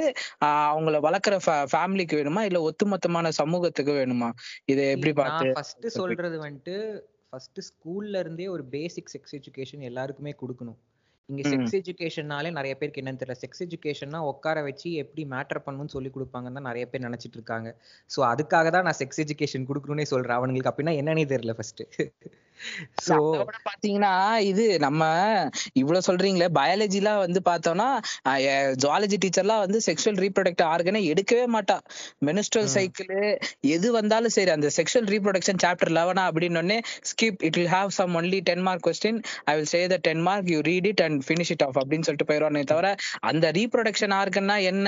அவங்கள 0.67 0.99
வளர்க்குற 1.07 1.35
ஃபேமிலிக்கு 1.73 2.19
வேணுமா? 2.21 2.43
இல்ல 2.49 2.61
ஒட்டுமொத்தமான 2.69 3.31
சமூகத்துக்கு 3.41 3.93
வேணுமா? 3.93 4.29
இதை 4.65 4.85
எப்படி 4.95 5.13
பார்த்து 5.21 5.55
ஃபர்ஸ்ட் 5.55 5.87
சொல்றது 5.97 6.37
வந்துட்டு 6.45 6.77
ஃபர்ஸ்ட் 7.29 7.61
ஸ்கூல்ல 7.67 8.19
இருந்தே 8.23 8.47
ஒரு 8.55 8.63
பேசிக் 8.73 9.11
செக்ஸ் 9.13 9.37
எஜுகேஷன் 9.37 9.85
எல்லாருக்குமே 9.89 10.33
கொடுக்கணும். 10.41 10.79
இங்க. 11.29 11.41
செக்ஸ் 11.51 11.75
எஜுகேஷன்னாலே 11.79 12.49
நிறைய 12.57 12.73
பேருக்கு 12.79 13.01
என்னன்னு 13.01 13.19
தெரியல. 13.21 13.35
செக்ஸ் 13.43 13.63
எஜுகேஷன்னா 13.65 14.19
உட்கார 14.31 14.61
வச்சு 14.67 14.89
எப்படி 15.03 15.23
மேட்டர் 15.33 15.63
பண்ணணும்னு 15.65 15.93
சொல்லி 15.95 16.09
கொடுப்பாங்கன்னு 16.15 16.57
தான் 16.59 16.69
நிறைய 16.69 16.85
பேர் 16.91 17.05
நினைச்சிட்டு 17.07 17.37
இருக்காங்க. 17.39 17.69
சோ 18.09 18.19
அதுக்காக 18.31 18.69
தான் 18.75 18.87
நான் 18.87 18.99
செக்ஸ் 19.01 19.21
எஜுகேஷன் 19.25 19.67
கொடுக்கணும்னே 19.69 20.05
சொல்றேன். 20.13 20.37
அவனுங்களுக்கு 20.39 20.71
அப்படின்னா 20.73 20.95
என்னன்னே 21.01 21.25
தெரியல 21.33 21.55
ஃபர்ஸ்ட் 21.59 21.83
சோ 23.05 23.15
பாத்தீங்கன்னா 23.67 24.13
இது 24.49 24.65
நம்ம 24.79 25.01
இவ்வளவு 25.81 26.05
சொல்றீங்களே 26.07 26.47
பயாலஜிலாம் 26.57 27.21
வந்து 27.23 27.39
பார்த்தோம்னா 27.45 27.87
ஜுவாலஜி 28.77 29.17
டீச்சர்லாம் 29.23 29.63
வந்து 29.63 29.79
செக்ஷுவல் 29.87 30.19
ரீப்ரொடக்ட் 30.23 30.63
ஆர்கனை 30.69 31.01
எடுக்கவே 31.11 31.45
மாட்டா. 31.55 31.77
மெனிஸ்ட்ரல். 32.27 32.69
சைக்கிள் 32.75 33.13
எது 33.73 33.87
வந்தாலும் 33.97 34.35
சரி 34.35 34.51
அந்த 34.55 34.69
செக்ஷுவல் 34.77 35.09
ரீப்ரொடக்ஷன் 35.13 35.61
சாப்டர் 35.63 35.93
லெவனா 35.97 36.25
அப்படின்னு 36.29 36.77
skip 37.11 37.41
it 37.47 37.57
will 37.57 37.73
have 37.73 37.91
some 37.97 38.15
only 38.19 38.39
ten 38.49 38.63
mark 38.67 38.85
question 38.87 39.19
I 39.45 39.55
will 39.55 39.71
say 39.73 39.81
the 39.87 39.97
ten 40.07 40.23
mark 40.23 40.49
you 40.53 40.59
read 40.69 40.87
it 40.91 41.03
and 41.05 41.19
finish 41.25 41.51
it 41.55 41.65
off 41.67 41.79
அப்படின்னு 41.81 42.05
சொல்லிட்டு 42.07 42.29
போயிடுவானே 42.29 42.63
தவிர 42.71 42.87
அந்த 43.29 43.45
ரீப்ரொடக்ஷன் 43.57 44.15
ஆர்கன்னா 44.19 44.57
என்ன 44.71 44.87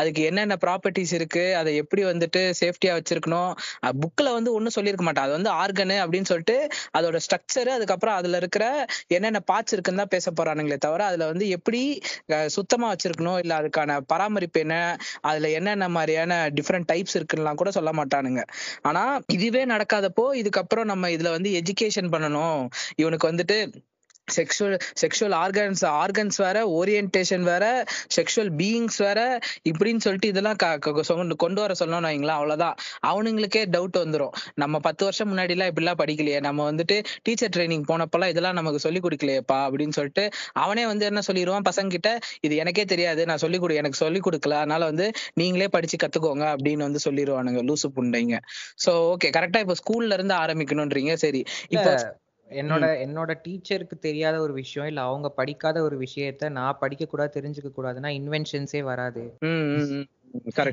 அதுக்கு 0.00 0.22
என்னென்ன 0.30 0.56
ப்ராப்பர்ட்டிஸ் 0.64 1.14
இருக்கு 1.18 1.44
அதை 1.60 1.72
எப்படி 1.82 2.04
வந்துட்டு 2.04 2.42
சேஃப்டியா 2.60 2.94
வச்சிருக்கணும் 2.98 3.52
புக்ல 4.00 4.28
வந்து 4.34 4.50
ஒன்றும் 4.56 4.76
சொல்லியிருக்க 4.76 5.04
மாட்டா. 5.06 5.24
அது 5.26 5.34
வந்து 5.38 5.50
ஆர்கனு 5.60 5.96
அப்படின்னு 6.02 6.30
சொல்லிட்டு 6.30 6.56
அதோட 6.98 7.09
ஸ்ட்ரக்சர் 7.20 7.70
அதுக்கப்புறம் 7.70 8.16
அதுல 8.16 8.36
இருக்கிற 8.36 8.64
என்னென்ன 9.10 9.40
பார்ட்ஸ் 9.46 9.74
இருக்குன்னு 9.74 10.02
தான் 10.02 10.12
பேச 10.12 10.30
போறானுங்களே 10.32 10.78
தவிர 10.80 11.04
அதுல 11.06 11.26
வந்து 11.26 11.46
எப்படி 11.56 11.82
அஹ், 12.30 12.48
சுத்தமா 12.56 12.88
வச்சிருக்கணும் 12.92 13.38
இல்ல 13.38 13.54
அதுக்கான 13.60 13.78
பராமரிப்பு 14.10 14.60
என்ன 14.60 14.76
அதுல 15.24 15.48
என்னென்ன 15.58 15.88
மாதிரியான 15.90 16.28
டிஃப்ரெண்ட் 16.56 16.90
டைப்ஸ் 16.90 17.16
இருக்குன்னுலாம் 17.16 17.60
கூட 17.60 17.70
சொல்ல 17.72 17.92
மாட்டானுங்க. 17.94 18.42
ஆனா 18.84 19.04
இதுவே 19.36 19.64
நடக்காதப்போ 19.66 20.26
இதுக்கப்புறம் 20.40 20.90
நம்ம 20.92 21.10
இதுல 21.10 21.30
வந்து 21.30 21.52
எஜுகேஷன் 21.60 22.12
பண்ணணும். 22.14 22.62
இவனுக்கு 22.96 23.30
வந்துட்டு 23.32 23.58
செக்ஷுவல் 24.36 24.76
செக்ஷுவல் 25.02 25.36
ஆர்கன்ஸ் 25.42 25.84
ஆர்கன்ஸ் 26.02 26.38
வேற 26.44 26.58
ஓரியன்டேஷன் 26.78 27.44
வேற 27.50 27.64
செக்ஷுவல் 28.16 28.52
பீயிங்ஸ் 28.60 28.98
வேற 29.06 29.20
இப்படின்னு 29.70 30.02
சொல்லிட்டு 30.06 30.32
இதெல்லாம் 30.32 30.58
கொண்டு 31.44 31.60
வர 31.62 31.72
சொல்லணும் 31.80 32.08
வைங்களா 32.10 32.34
அவ்வளவுதான். 32.40 32.76
அவனுங்களுக்கே 33.10 33.62
டவுட் 33.74 33.98
வந்துரும். 34.02 34.34
நம்ம 34.62 34.78
பத்து 34.86 35.02
வருஷம் 35.06 35.30
முன்னாடி 35.32 35.54
எல்லாம் 35.56 35.70
இப்படிலாம் 35.72 36.00
படிக்கலையே. 36.02 36.38
நம்ம 36.48 36.66
வந்துட்டு 36.70 36.96
டீச்சர் 37.26 37.52
ட்ரைனிங் 37.56 37.86
போனப்பெல்லாம் 37.90 38.32
இதெல்லாம் 38.34 38.58
நமக்கு 38.60 38.80
சொல்லி 38.86 39.00
கொடுக்கலையேப்பா 39.06 39.58
அப்படின்னு 39.66 39.96
சொல்லிட்டு 39.98 40.24
அவனே 40.64 40.84
வந்து 40.92 41.04
என்ன 41.10 41.22
சொல்லிடுவான்? 41.28 41.66
பசங்க 41.70 41.90
கிட்ட 41.96 42.10
இது 42.46 42.54
எனக்கே 42.64 42.84
தெரியாது. 42.92 43.20
நான் 43.30 43.42
சொல்லி 43.44 43.60
கொடு 43.62 43.80
எனக்கு 43.82 44.02
சொல்லி 44.04 44.22
கொடுக்கல. 44.26 44.58
அதனால 44.62 44.84
வந்து 44.92 45.08
நீங்களே 45.40 45.68
படிச்சு 45.76 45.98
கத்துக்கோங்க 46.04 46.46
அப்படின்னு 46.54 46.86
வந்து 46.88 47.02
சொல்லிடுவானுங்க 47.06 47.62
லூசு 47.70 47.90
புண்டைங்க. 47.98 48.36
சோ 48.84 48.92
ஓகே 49.12 49.30
கரெக்டா 49.38 49.60
இப்போ 49.64 49.76
ஸ்கூல்ல 49.82 50.18
இருந்து 50.18 50.36
ஆரம்பிக்கணும்ன்றீங்க. 50.42 51.14
சரி 51.24 51.42
இப்போ 51.76 51.92
என்னோட 52.50 52.84
என்னோட 53.04 53.32
டீச்சருக்கு 53.44 53.96
தெரியாத 54.00 54.40
ஒரு 54.40 54.52
விஷயம் 54.52 54.88
இல்ல 54.88 55.00
அவங்க 55.00 55.28
படிக்காத 55.30 55.82
ஒரு 55.82 55.98
விஷயத்த 55.98 56.50
நான் 56.50 56.78
படிக்க 56.80 57.04
கூடாது 57.04 57.40
தெரிஞ்சுக்க 57.40 57.70
கூடாதுன்னா 57.76 58.10
இன்வென்ஷன்ஸே 58.20 58.82
வராது 58.82 59.24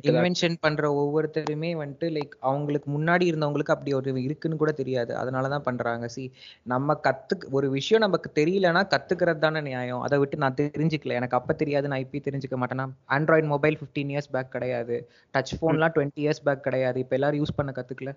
இன்வென்ஷன் 0.07 0.55
பண்ற 0.59 0.89
ஒவ்வொருத்தருமே 0.93 1.69
வந்துட்டு 1.79 2.07
லைக் 2.15 2.33
அவங்களுக்கு 2.41 2.87
முன்னாடி 2.91 3.25
இருந்தவங்களுக்கு 3.29 3.73
அப்படி 3.75 3.91
ஒரு 3.93 4.23
இருக்குன்னு 4.23 4.57
கூட 4.57 4.71
தெரியாது. 4.71 5.11
அதனாலதான் 5.15 5.65
பண்றாங்க. 5.67 6.07
சி 6.07 6.23
நம்ம 6.65 6.95
கத்துக்க 7.07 7.51
ஒரு 7.51 7.67
விஷயம் 7.69 8.01
நமக்கு 8.01 8.29
தெரியலன்னா 8.35 8.83
கத்துக்கிறது 8.93 9.39
தானே 9.39 9.61
நியாயம். 9.61 10.01
அதை 10.01 10.17
விட்டு 10.19 10.37
நான் 10.37 10.57
தெரிஞ்சுக்கல. 10.61 11.17
எனக்கு 11.19 11.37
அப்ப 11.39 11.53
தெரியாது 11.53 11.87
நான் 11.87 12.03
இப்பயும் 12.05 12.27
தெரிஞ்சுக்க 12.27 12.57
மாட்டேன்னா 12.57 12.85
ஆண்ட்ராய்டு 13.15 13.47
மொபைல் 13.47 13.79
15 13.81 14.13
இயர்ஸ் 14.13 14.31
பேக் 14.31 14.53
கிடையாது. 14.55 14.97
டச் 15.33 15.53
போன்லாம் 15.59 15.95
டுவெண்ட்டி 15.97 16.23
இயர்ஸ் 16.25 16.43
பேக் 16.43 16.63
கிடையாது. 16.63 16.99
இப்ப 16.99 17.15
எல்லாரும் 17.15 17.41
யூஸ் 17.41 17.57
பண்ண 17.57 17.71
கத்துக்கல. 17.71 18.13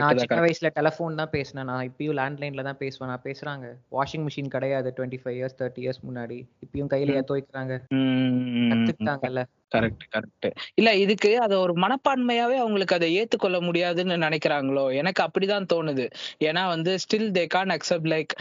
நான் 0.00 0.18
சின்ன 0.18 0.38
வயசுல 0.42 0.68
டெலிஃபோன் 0.76 1.14
தான் 1.14 1.30
பேசினேன். 1.30 1.68
நான் 1.70 1.86
இப்பயும் 1.90 2.18
லேண்ட்லைன்ல 2.18 2.62
தான் 2.62 2.80
பேசுவேன். 2.80 3.10
நான் 3.12 3.24
பேசுறாங்க. 3.24 3.66
வாஷிங் 3.92 4.26
மிஷின் 4.26 4.54
கிடையாது 4.56 4.88
twenty 4.96 5.20
five 5.22 5.38
years 5.38 5.58
thirty 5.60 5.82
years 5.84 6.02
முன்னாடி. 6.08 6.38
இப்பயும் 6.64 6.92
கையில 6.94 7.22
துவைக்கிறாங்க. 7.30 7.74
கத்துக்கிட்டாங்கல்ல. 8.70 9.42
Correct 9.72 10.04
correct. 10.14 10.46
இல்ல 10.74 10.90
இதுக்கு 10.96 11.30
அத 11.44 11.52
ஒரு 11.58 11.72
மனப்பான்மையாவே 11.82 12.56
அவங்களுக்கு 12.56 12.94
அதை 12.94 13.08
ஏத்துக்கொள்ள 13.16 13.58
முடியாதுன்னு 13.60 14.16
நினைக்கிறாங்களோ? 14.24 14.84
எனக்கு 15.00 15.20
அப்படிதான் 15.26 15.66
தோணுது. 15.72 16.04
ஏன்னா 16.40 16.62
வந்து 16.68 16.92
still 17.04 17.28
they 17.36 17.44
can't 17.46 17.74
accept 17.76 18.08
like 18.12 18.32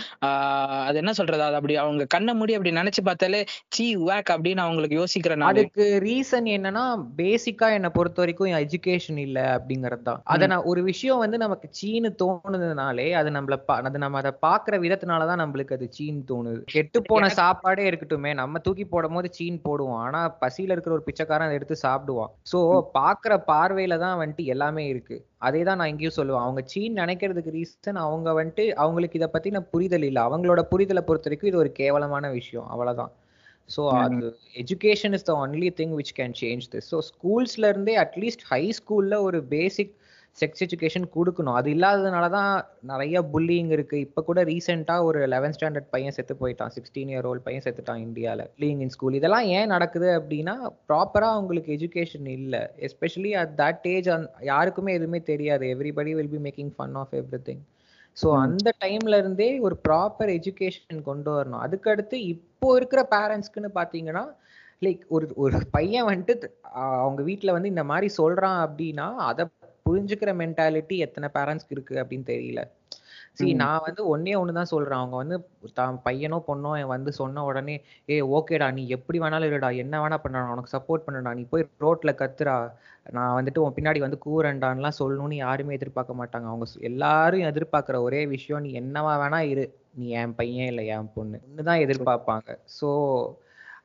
அது 0.88 0.98
என்ன 0.98 1.14
சொல்றது? 1.14 1.44
அது 1.48 1.58
அப்படி 1.60 1.76
அவங்க 1.76 2.06
கண்ணை 2.16 2.34
மூடி 2.34 2.56
அப்படி 2.58 2.74
நினைச்சு 2.80 3.04
பார்த்தாலே 3.04 3.42
சீ 3.76 3.88
வேக் 4.08 4.32
அப்படின்னு 4.36 4.64
அவங்களுக்கு 4.66 5.00
யோசிக்கிறனால 5.02 5.52
அதுக்கு 5.54 5.88
ரீசன் 6.06 6.48
என்னன்னா 6.56 6.86
பேசிக்கா 7.20 7.70
என்ன 7.78 7.92
பொறுத்த 7.92 8.24
வரைக்கும் 8.24 8.56
எஜுகேஷன் 8.62 9.22
இல்ல 9.26 9.40
அப்படிங்கறது 9.56 10.04
தான். 10.04 10.22
அத 10.34 10.48
நான் 10.48 10.68
ஒரு 10.72 10.82
விஷயம் 10.90 11.24
வந்து 11.24 11.38
நமக்கு 11.38 11.68
சீனு 11.80 12.12
தோணுதுனாலே 12.24 13.10
அது 13.20 13.30
நம்மள 13.32 13.56
அது 13.80 13.98
நம்ம 13.98 14.18
அதை 14.22 14.34
பாக்குற 14.42 14.76
விதத்தினாலதான் 14.86 15.42
நம்மளுக்கு 15.44 15.76
அது 15.78 15.88
சீன் 15.92 16.24
தோணுது. 16.32 16.60
கெட்டு 16.74 17.00
போன 17.04 17.30
சாப்பாடே 17.40 17.84
இருக்கட்டுமே. 17.90 18.34
நம்ம 18.42 18.60
தூக்கி 18.66 18.86
போடும் 18.88 19.16
போது 19.18 19.30
சீன் 19.38 19.60
போடுவோம். 19.68 20.00
ஆனா 20.06 20.22
பசியில 20.42 20.74
இருக்கிற 20.76 20.94
ஒரு 20.98 21.06
பிச்சைக்காரன் 21.18 21.48
அதை 21.48 21.56
எடுத்து 21.60 21.76
சாப்பிடுவான். 21.86 22.32
சோ 22.52 22.58
பாக்குற 22.98 23.34
பார்வையில 23.52 23.96
தான் 24.04 24.18
வந்துட்டு 24.22 24.44
எல்லாமே 24.54 24.84
இருக்கு. 24.94 25.16
அதே 25.48 25.62
தான் 25.68 25.80
நான் 25.80 25.92
இங்கேயும் 25.94 26.18
சொல்லுவேன். 26.18 26.44
அவங்க 26.46 26.62
சீன் 26.74 27.00
நினைக்கிறதுக்கு 27.02 27.54
ரீசன் 27.58 28.00
அவங்க 28.06 28.30
வந்துட்டு 28.40 28.66
அவங்களுக்கு 28.84 29.20
இதை 29.20 29.30
பத்தின 29.36 29.62
புரிதல் 29.74 30.06
இல்ல. 30.10 30.20
அவங்களோட 30.30 30.64
புரிதலை 30.74 31.04
பொறுத்த 31.08 31.30
வரைக்கும் 31.30 31.52
இது 31.52 31.64
ஒரு 31.64 31.72
கேவலமான 31.82 32.30
விஷயம். 32.32 32.68
அவ்வளவுதான். 32.74 33.14
ஸோ 33.70 33.82
அது 34.02 34.28
education 34.62 35.16
is 35.18 35.28
the 35.30 35.34
only 35.46 35.70
thing 35.80 35.96
which 36.00 36.14
can 36.20 36.36
change 36.42 36.68
this 36.74 36.90
so 36.94 37.00
ஸ்கூல்ஸ்ல 37.10 37.72
இருந்தே 37.74 37.96
அட்லீஸ்ட் 38.06 38.46
ஹை 38.52 38.64
ஸ்கூல்ல 38.80 39.16
ஒரு 39.30 39.40
பேசிக் 39.56 39.94
செக்ஸ் 40.38 40.64
எஜுகேஷன் 40.66 41.06
கொடுக்கணும். 41.16 41.56
அது 41.60 41.70
இல்லாததுனால 41.76 42.26
தான் 42.36 42.52
நிறைய 42.92 43.22
புல்லிங் 43.34 43.72
இருக்கு. 43.76 43.98
இப்போ 44.06 44.22
கூட 44.28 44.40
ரீசெண்டாக 44.50 45.08
ஒரு 45.10 45.20
லெவன்த் 45.34 45.58
ஸ்டாண்டர்ட் 45.58 45.90
பையன் 45.96 46.16
செத்து 46.18 46.36
போயிட்டான். 46.42 46.74
சிக்ஸ்டீன் 46.76 47.12
இயர் 47.14 47.28
ஓல்ட் 47.30 47.46
பையன் 47.48 47.66
செத்துட்டான் 47.68 48.04
இந்தியாவில் 48.08 48.44
புல்லிங் 48.56 48.82
இன் 48.86 48.94
ஸ்கூல் 48.96 49.18
இதெல்லாம் 49.20 49.48
ஏன் 49.58 49.74
நடக்குது 49.76 50.10
அப்படின்னா 50.20 50.56
ப்ராப்பராக 50.90 51.38
அவங்களுக்கு 51.38 51.72
எஜுகேஷன் 51.78 52.30
இல்லை. 52.38 52.62
எஸ்பெஷலி 52.90 53.34
அட் 53.42 53.56
தட் 53.64 53.88
ஏஜ் 53.96 54.10
யாருக்குமே 54.52 54.94
எதுவுமே 55.00 55.22
தெரியாது. 55.32 55.66
Everybody 55.76 56.14
will 56.20 56.34
be 56.36 56.42
making 56.48 56.74
fun 56.78 56.98
of 57.04 57.16
everything 57.50 57.64
so 58.18 58.28
அந்த 58.44 58.70
டைம்ல 58.84 59.16
இருந்தே 59.22 59.50
ஒரு 59.68 59.76
ப்ராப்பர் 59.88 60.30
எஜுகேஷன் 60.38 61.02
கொண்டு 61.10 61.30
வரணும். 61.36 61.64
அதுக்கடுத்து 61.66 62.20
இப்போ 62.34 62.70
இருக்கிற 62.78 63.02
பேரண்ட்ஸ்க்குன்னு 63.16 63.72
பார்த்தீங்கன்னா 63.80 64.24
லைக் 64.86 65.04
ஒரு 65.16 65.26
ஒரு 65.44 65.60
பையன் 65.76 66.08
வந்துட்டு 66.10 66.48
அவங்க 67.04 67.22
வீட்டில் 67.30 67.54
வந்து 67.56 67.72
இந்த 67.74 67.84
மாதிரி 67.92 68.08
சொல்றான் 68.18 68.58
அப்படின்னா 68.66 69.08
அதை 69.30 69.44
புரிஞ்சுக்கிற 69.88 70.32
மென்டாலிட்டி 70.36 70.98
எத்தனை 70.98 71.30
பேரண்ட்ஸ்க்கு 71.34 71.72
இருக்கு 71.72 71.96
அப்படின்னு 71.96 72.24
தெரியல. 72.28 72.62
சரி. 73.34 73.54
நான் 73.54 73.82
வந்து 73.86 74.18
ஒன்னே 74.18 74.38
ஒன்று 74.38 74.54
தான் 74.54 74.66
சொல்றேன். 74.66 74.98
அவங்க 74.98 75.16
வந்து 75.16 75.36
தான் 75.74 76.02
பையனோ 76.06 76.44
பொண்ணோ 76.48 76.86
வந்து 76.88 77.12
சொன்ன 77.12 77.44
உடனே 77.44 77.76
ஏ 78.10 78.22
ஓகேடா 78.22 78.74
நீ 78.74 78.88
எப்படி 78.88 79.20
வேணாலும் 79.20 79.50
இருடா 79.52 79.76
என்ன 79.76 80.02
வேணா 80.04 80.18
பண்ணடா 80.24 80.52
உனக்கு 80.52 80.78
சப்போர்ட் 80.78 81.06
பண்ணடா 81.08 81.34
நீ 81.34 81.44
போய் 81.44 81.70
ரோட்ல 81.80 82.14
கத்துறா 82.14 82.56
நான் 83.12 83.44
வந்துட்டு 83.44 83.60
உன் 83.60 83.74
பின்னாடி 83.74 84.00
வந்து 84.00 84.20
கூறண்டான்லாம் 84.26 85.00
சொல்லணும்னு 85.00 85.36
யாருமே 85.36 85.74
எதிர்பார்க்க 85.74 86.14
மாட்டாங்க. 86.14 86.46
அவங்க 86.46 86.66
சொ- 86.66 86.82
எல்லாரும் 86.82 87.40
எதிர்பார்க்குற 87.42 88.02
ஒரே 88.02 88.26
விஷயம் 88.26 88.62
நீ 88.62 88.80
என்னவா 88.80 89.14
வேணா 89.18 89.40
இரு. 89.46 89.66
நீ 89.94 90.10
என் 90.10 90.36
பையன் 90.36 90.68
இல்லை 90.68 90.88
என் 90.88 91.14
பொண்ணு. 91.14 91.40
தான் 91.64 91.80
எதிர்பார்ப்பாங்க. 91.80 92.50
ஸோ 92.82 92.90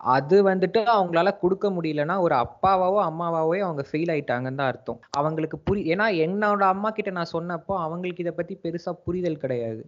அது 0.02 0.36
வந்துட்டு 0.42 0.80
அவங்களால 0.94 1.38
கொடுக்க 1.38 1.66
முடியலன்னா 1.70 2.18
ஒரு 2.18 2.34
அப்பாவாவோ 2.34 2.98
அம்மாவாவோ 3.04 3.54
அவங்க 3.60 3.82
ஃபெயில் 3.90 4.10
ஆயிட்டாங்கன்னு 4.10 4.56
தான் 4.56 4.66
அர்த்தம். 4.66 5.00
அவங்களுக்கு 5.10 5.58
புரி 5.66 5.82
ஏன்னா 5.92 6.06
என்னோட 6.26 6.62
அம்மா 6.64 6.90
கிட்ட 6.90 7.10
நான் 7.10 7.32
சொன்னப்போ 7.32 7.74
அவங்களுக்கு 7.78 8.24
இதை 8.24 8.32
பத்தி 8.32 8.58
பெருசா 8.64 8.92
புரிதல் 9.04 9.38
கிடையாது. 9.38 9.82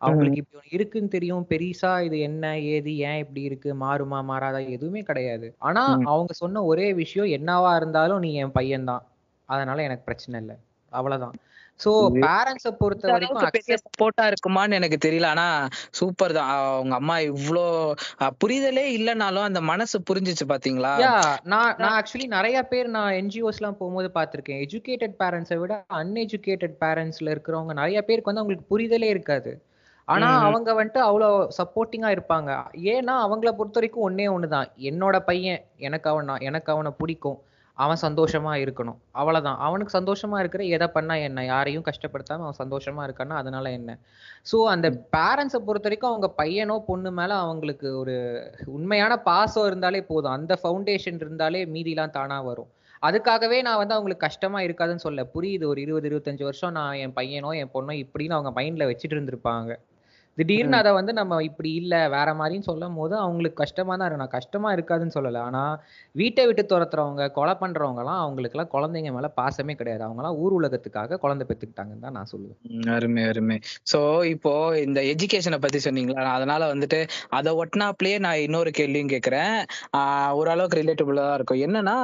அவங்களுக்கு 0.00 0.38
இப்படி 0.38 0.58
ஒண்ணு 0.58 0.74
இருக்குன்னு 0.74 1.08
தெரியும். 1.08 1.44
பெரிசா 1.50 2.00
இது 2.00 2.18
என்ன 2.20 2.44
ஏது 2.68 2.96
ஏன் 3.08 3.18
இப்படி 3.18 3.42
இருக்கு 3.42 3.70
மாறுமா 3.80 4.20
மாறாதா 4.30 4.60
எதுவுமே 4.68 5.02
கிடையாது. 5.02 5.54
ஆனா 5.58 5.82
அவங்க 6.04 6.32
சொன்ன 6.34 6.64
ஒரே 6.64 6.94
விஷயம் 6.94 7.30
என்னவா 7.38 7.76
இருந்தாலும் 7.76 8.18
நீ 8.18 8.34
என் 8.34 8.56
பையன்தான். 8.60 9.04
அதனால 9.48 9.82
எனக்கு 9.82 10.04
பிரச்சனை 10.04 10.40
இல்லை. 10.40 10.56
அவ்வளவுதான். 10.92 11.36
சோ 11.80 11.90
பேரண்ட்ஸ 12.16 12.70
பொறுத்த 12.78 13.06
வரைக்கும் 13.08 13.42
சப்போர்ட்டா 13.82 14.24
இருக்குமான்னு 14.30 14.78
எனக்கு 14.78 14.98
தெரியல. 15.04 15.28
ஆனா 15.28 15.46
சூப்பர் 15.92 16.32
தான். 16.32 16.48
அவங்க 16.70 16.94
அம்மா 16.94 17.16
இவ்ளோ 17.28 17.64
புரிதலே 18.40 18.84
இல்லைனாலும் 18.96 19.46
அந்த 19.46 19.60
மனசு 19.68 19.98
புரிஞ்சுச்சு 20.08 20.46
பாத்தீங்களா? 20.48 20.92
நான் 21.46 21.72
நான் 21.76 21.94
ஆக்சுவலி 21.94 22.26
நிறைய 22.34 22.58
பேர் 22.64 22.88
நான் 22.96 23.16
என்ஜிஓஸ் 23.20 23.60
எல்லாம் 23.60 23.78
போகும்போது 23.78 24.10
பார்த்திருக்கேன் 24.14 24.60
எஜுகேட்டட் 24.66 25.16
பேரண்ட்ஸை 25.20 25.58
விட 25.58 25.72
அன்எஜுகேட்டட் 25.98 26.76
பேரண்ட்ஸ்ல 26.82 27.34
இருக்கிறவங்க 27.34 27.74
நிறைய 27.74 28.00
பேருக்கு 28.02 28.30
வந்து 28.30 28.40
அவங்களுக்கு 28.40 28.70
புரிதலே 28.72 29.08
இருக்காது. 29.08 29.52
ஆனா. 30.08 30.28
அவங்க 30.44 30.70
வந்துட்டு 30.74 31.00
அவ்வளோ 31.06 31.26
சப்போர்ட்டிங்கா 31.56 32.10
இருப்பாங்க. 32.10 32.50
ஏன்னா 32.92 33.14
அவங்கள 33.24 33.50
பொறுத்த 33.52 33.78
வரைக்கும் 33.78 34.06
ஒன்னே 34.06 34.26
ஒண்ணுதான். 34.34 34.68
என்னோட 34.90 35.16
பையன் 35.20 35.58
எனக்கு 35.80 36.08
அவன் 36.10 36.30
எனக்கு 36.42 36.72
அவனை 36.72 36.92
பிடிக்கும். 37.00 37.38
அவன் 37.78 38.00
சந்தோஷமா 38.02 38.52
இருக்கணும். 38.62 38.98
அவ்வளவுதான். 39.12 39.58
அவனுக்கு 39.58 39.92
சந்தோஷமா 39.98 40.38
இருக்கிற 40.38 40.62
எதை 40.64 40.86
பண்ணா 40.88 41.14
என்ன? 41.14 41.44
யாரையும் 41.44 41.84
கஷ்டப்படுத்தாம 41.84 42.46
அவன் 42.46 42.60
சந்தோஷமா 42.64 43.02
இருக்கான்னா 43.08 43.36
அதனால 43.36 43.70
என்ன? 43.70 43.90
சோ 44.52 44.64
அந்த 44.64 44.88
பேரண்ட்ஸை 45.16 45.60
பொறுத்த 45.66 45.88
வரைக்கும் 45.88 46.10
அவங்க 46.10 46.28
பையனோ 46.42 46.76
பொண்ணு 46.86 47.10
மேல 47.10 47.34
அவங்களுக்கு 47.34 47.98
ஒரு 47.98 48.16
உண்மையான 48.66 49.16
பாசம் 49.20 49.66
இருந்தாலே 49.66 50.02
போதும். 50.02 50.32
அந்த 50.32 50.58
ஃபவுண்டேஷன் 50.62 51.20
இருந்தாலே 51.20 51.66
மீதிலாம் 51.66 52.10
தானா 52.10 52.40
வரும். 52.40 52.70
அதுக்காகவே 53.02 53.58
நான் 53.62 53.76
வந்து 53.76 53.94
அவங்களுக்கு 53.94 54.26
கஷ்டமா 54.26 54.60
இருக்காதுன்னு 54.60 55.04
சொல்ல 55.06 55.24
புரியுது 55.34 55.64
ஒரு 55.64 55.80
இருபது 55.80 56.08
இருபத்தஞ்சு 56.08 56.42
வருஷம் 56.42 56.72
நான் 56.72 56.94
என் 56.94 57.14
பையனோ 57.16 57.52
என் 57.56 57.72
பொண்ணோ 57.74 57.94
இப்படின்னு 58.04 58.36
அவங்க 58.38 58.52
மைண்ட்ல 58.60 58.88
வச்சுட்டு 58.90 59.16
இருந்திருப்பாங்க. 59.16 59.70
திடீர்னு 60.38 60.76
அதை 60.80 60.90
வந்து 60.98 61.12
நம்ம 61.18 61.38
இப்படி 61.48 61.70
இல்ல 61.80 61.94
வேற 62.16 62.28
மாதிரின்னு 62.40 62.68
சொல்லும் 62.70 62.96
போது 62.98 63.14
அவங்களுக்கு 63.24 63.58
கஷ்டமா 63.62 63.92
தான் 63.96 64.06
இருக்கு 64.06 64.22
நான் 64.22 64.34
கஷ்டமா 64.36 64.68
இருக்காதுன்னு 64.76 65.14
சொல்லல. 65.16 65.40
ஆனா 65.48 65.62
வீட்டை 66.20 66.42
விட்டு 66.48 66.62
துரத்துறவங்க 66.72 67.24
கொலை 67.38 67.54
பண்றவங்க 67.62 68.02
எல்லாம் 68.02 68.20
அவங்களுக்கு 68.24 68.56
எல்லாம் 68.56 68.72
குழந்தைங்க 68.74 69.12
மேல 69.16 69.30
பாசமே 69.40 69.74
கிடையாது. 69.80 70.02
அவங்க 70.06 70.22
எல்லாம் 70.22 70.38
ஊர் 70.42 70.56
உலகத்துக்காக 70.58 71.18
குழந்தை 71.24 71.46
பெத்துக்கிட்டாங்கன்னு 71.48 72.04
தான் 72.06 72.16
நான் 72.18 72.30
சொல்லுவேன். 72.32 72.58
அருமை 72.96 73.24
அருமை. 73.30 73.56
சோ 73.92 74.00
இப்போ 74.34 74.52
இந்த 74.86 75.00
எஜுகேஷனை 75.12 75.58
பத்தி 75.64 75.80
சொன்னீங்களா? 75.86 76.24
அதனால 76.36 76.62
வந்துட்டு 76.72 77.00
அதை 77.38 77.52
ஒட்டினாப்லயே 77.62 78.18
நான் 78.26 78.42
இன்னொரு 78.46 78.72
கேள்வியும் 78.80 79.12
கேட்கறேன். 79.14 79.56
ஓரளவுக்கு 80.40 80.80
ரிலேட்டபிளா 80.82 81.24
தான் 81.28 81.38
இருக்கும். 81.40 81.62
என்னன்னா 81.68 81.96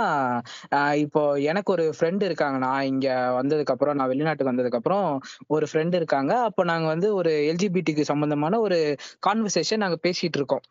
இப்போ 1.05 1.23
எனக்கு 1.51 1.71
ஒரு 1.77 1.87
ஃப்ரெண்டு 1.97 2.25
இருக்காங்க. 2.31 2.59
நான் 2.67 2.89
இங்க 2.93 3.09
வந்ததுக்கு 3.39 3.75
அப்புறம் 3.77 3.99
நான் 4.01 4.13
வெளிநாட்டுக்கு 4.15 4.53
வந்ததுக்கு 4.53 4.81
அப்புறம் 4.81 5.07
ஒரு 5.55 5.67
ஃப்ரெண்டு 5.71 5.97
இருக்காங்க. 6.01 6.33
அப்போ 6.49 6.63
நாங்க 6.73 6.87
வந்து 6.95 7.09
ஒரு 7.21 7.33
எல்ஜிபிடிக்கு 7.53 8.11
சம்பந்தமான 8.25 8.59
ஒரு 8.61 8.77
கான்வர்சேஷன் 9.27 9.83
நாங்க 9.83 9.97
பேசிட்டு 10.03 10.39
இருக்கோம் 10.39 10.63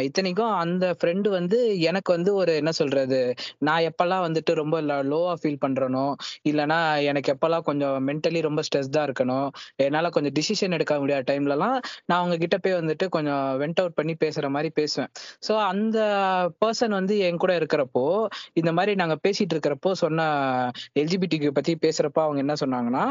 இத்தனைக்கும் 0.00 0.52
அந்த 0.54 0.84
ஃப்ரெண்டு 0.98 1.28
வந்து 1.28 1.58
எனக்கு 1.82 2.10
வந்து 2.12 2.30
ஒரு 2.34 2.52
என்ன 2.56 2.70
சொல்றது 2.72 3.18
நான் 3.60 3.86
எப்பெல்லாம் 3.88 4.24
வந்துட்டு 4.26 4.52
ரொம்ப 4.54 4.76
லோவா 5.10 5.32
ஃபீல் 5.40 5.60
பண்றனோ 5.64 6.04
இல்லைன்னா 6.48 6.78
எனக்கு 7.02 7.30
எப்பெல்லாம் 7.34 7.66
கொஞ்சம் 7.68 7.96
மென்டலி 8.08 8.40
ரொம்ப 8.40 8.62
ஸ்ட்ரெஸ்டா 8.62 9.02
இருக்கணும் 9.08 9.48
என்னால 9.84 10.10
கொஞ்சம் 10.10 10.34
டிசிஷன் 10.38 10.76
எடுக்க 10.78 10.98
முடியாத 10.98 11.26
டைம்லலாம் 11.30 11.76
நான் 12.06 12.18
அவங்க 12.18 12.36
கிட்ட 12.36 12.58
போய் 12.58 12.78
வந்துட்டு 12.80 13.08
கொஞ்சம் 13.08 13.44
வெண்ட் 13.62 13.80
அவுட் 13.82 13.94
பண்ணி 13.94 14.14
பேசுற 14.24 14.48
மாதிரி 14.48 14.70
பேசுவேன். 14.74 15.10
ஸோ 15.46 15.52
அந்த 15.66 15.98
பர்சன் 16.64 16.96
வந்து 16.98 17.14
என் 17.20 17.36
கூட 17.36 17.52
இருக்கிறப்போ 17.58 18.04
இந்த 18.52 18.72
மாதிரி 18.72 18.94
நாங்க 18.94 19.16
பேசிட்டு 19.26 19.54
இருக்கிறப்போ 19.54 19.92
சொன்ன 20.02 20.28
எல்ஜிபிடிக்கு 21.02 21.50
பத்தி 21.52 21.74
பேசுறப்போ 21.86 22.22
அவங்க 22.26 22.40
என்ன 22.44 22.56
சொன்னாங்கன்னா 22.62 23.04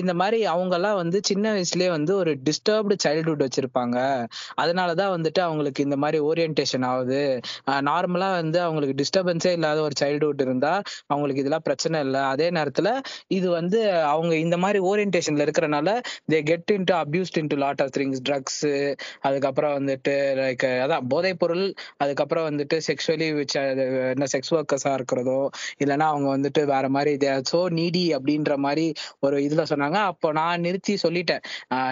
இந்த 0.00 0.12
மாதிரி 0.14 0.40
அவங்க 0.54 0.74
எல்லாம் 0.74 1.00
வந்து 1.02 1.18
சின்ன 1.24 1.52
வயசுலயே 1.54 1.90
வந்து 1.90 2.12
ஒரு 2.16 2.32
டிஸ்டர்ப்டு 2.44 2.96
சைல்ட்ஹுட் 3.04 3.43
வச்சிருப்பாங்க. 3.44 3.98
அதனாலதான் 4.62 5.12
வந்துட்டு 5.16 5.40
அவங்களுக்கு 5.40 5.82
இந்த 5.82 5.96
மாதிரி 5.96 6.18
ஓரியன்டேஷன் 6.28 6.86
ஆகுது. 6.90 7.20
நார்மலா 7.88 8.30
வந்து 8.40 8.58
அவங்களுக்கு 8.60 8.96
டிஸ்டர்பன்ஸே 9.00 9.52
இல்லாத 9.58 9.80
ஒரு 9.80 9.96
சைல்டுஹுட் 10.02 10.44
இருந்தா 10.46 10.72
அவங்களுக்கு 11.06 11.42
இதெல்லாம் 11.42 11.66
பிரச்சனை 11.68 12.00
இல்லை. 12.00 12.22
அதே 12.32 12.48
நேரத்துல 12.50 12.88
இது 13.38 13.48
வந்து 13.50 13.80
அவங்க 14.12 14.32
இந்த 14.36 14.56
மாதிரி 14.56 14.80
ஓரியன்டேஷன்ல 14.90 15.46
இருக்கிறனால 15.46 15.88
they 16.32 16.40
get 16.42 16.70
into 16.72 16.94
abused 17.02 17.38
into 17.40 17.58
lot 17.64 17.82
of 17.82 17.94
things 17.98 18.22
drugs 18.28 18.62
அதுக்கப்புறம் 19.20 19.74
வந்துட்டு 19.78 20.14
லைக் 20.40 20.66
அதான் 20.84 21.08
போதைப் 21.08 21.40
பொருள் 21.42 21.66
அதுக்கப்புறம் 21.96 22.46
வந்துட்டு 22.50 22.76
செக்ஷுவலி 22.88 23.28
என்ன 24.12 24.26
செக்ஸ் 24.34 24.52
ஒர்க்கர்ஸா 24.58 24.92
இருக்கிறதோ 24.92 25.38
இல்லைன்னா 25.82 26.06
அவங்க 26.12 26.28
வந்துட்டு 26.36 26.62
வேற 26.66 26.84
மாதிரி 26.88 27.12
சோ 27.50 27.58
நீடி 27.76 28.02
அப்படின்ற 28.16 28.54
மாதிரி 28.56 28.86
ஒரு 29.20 29.36
இதுல 29.38 29.62
சொன்னாங்க. 29.70 29.98
அப்போ 30.10 30.28
நான் 30.32 30.60
நிறுத்தி 30.60 30.94
சொல்லிட்டேன். 31.02 31.42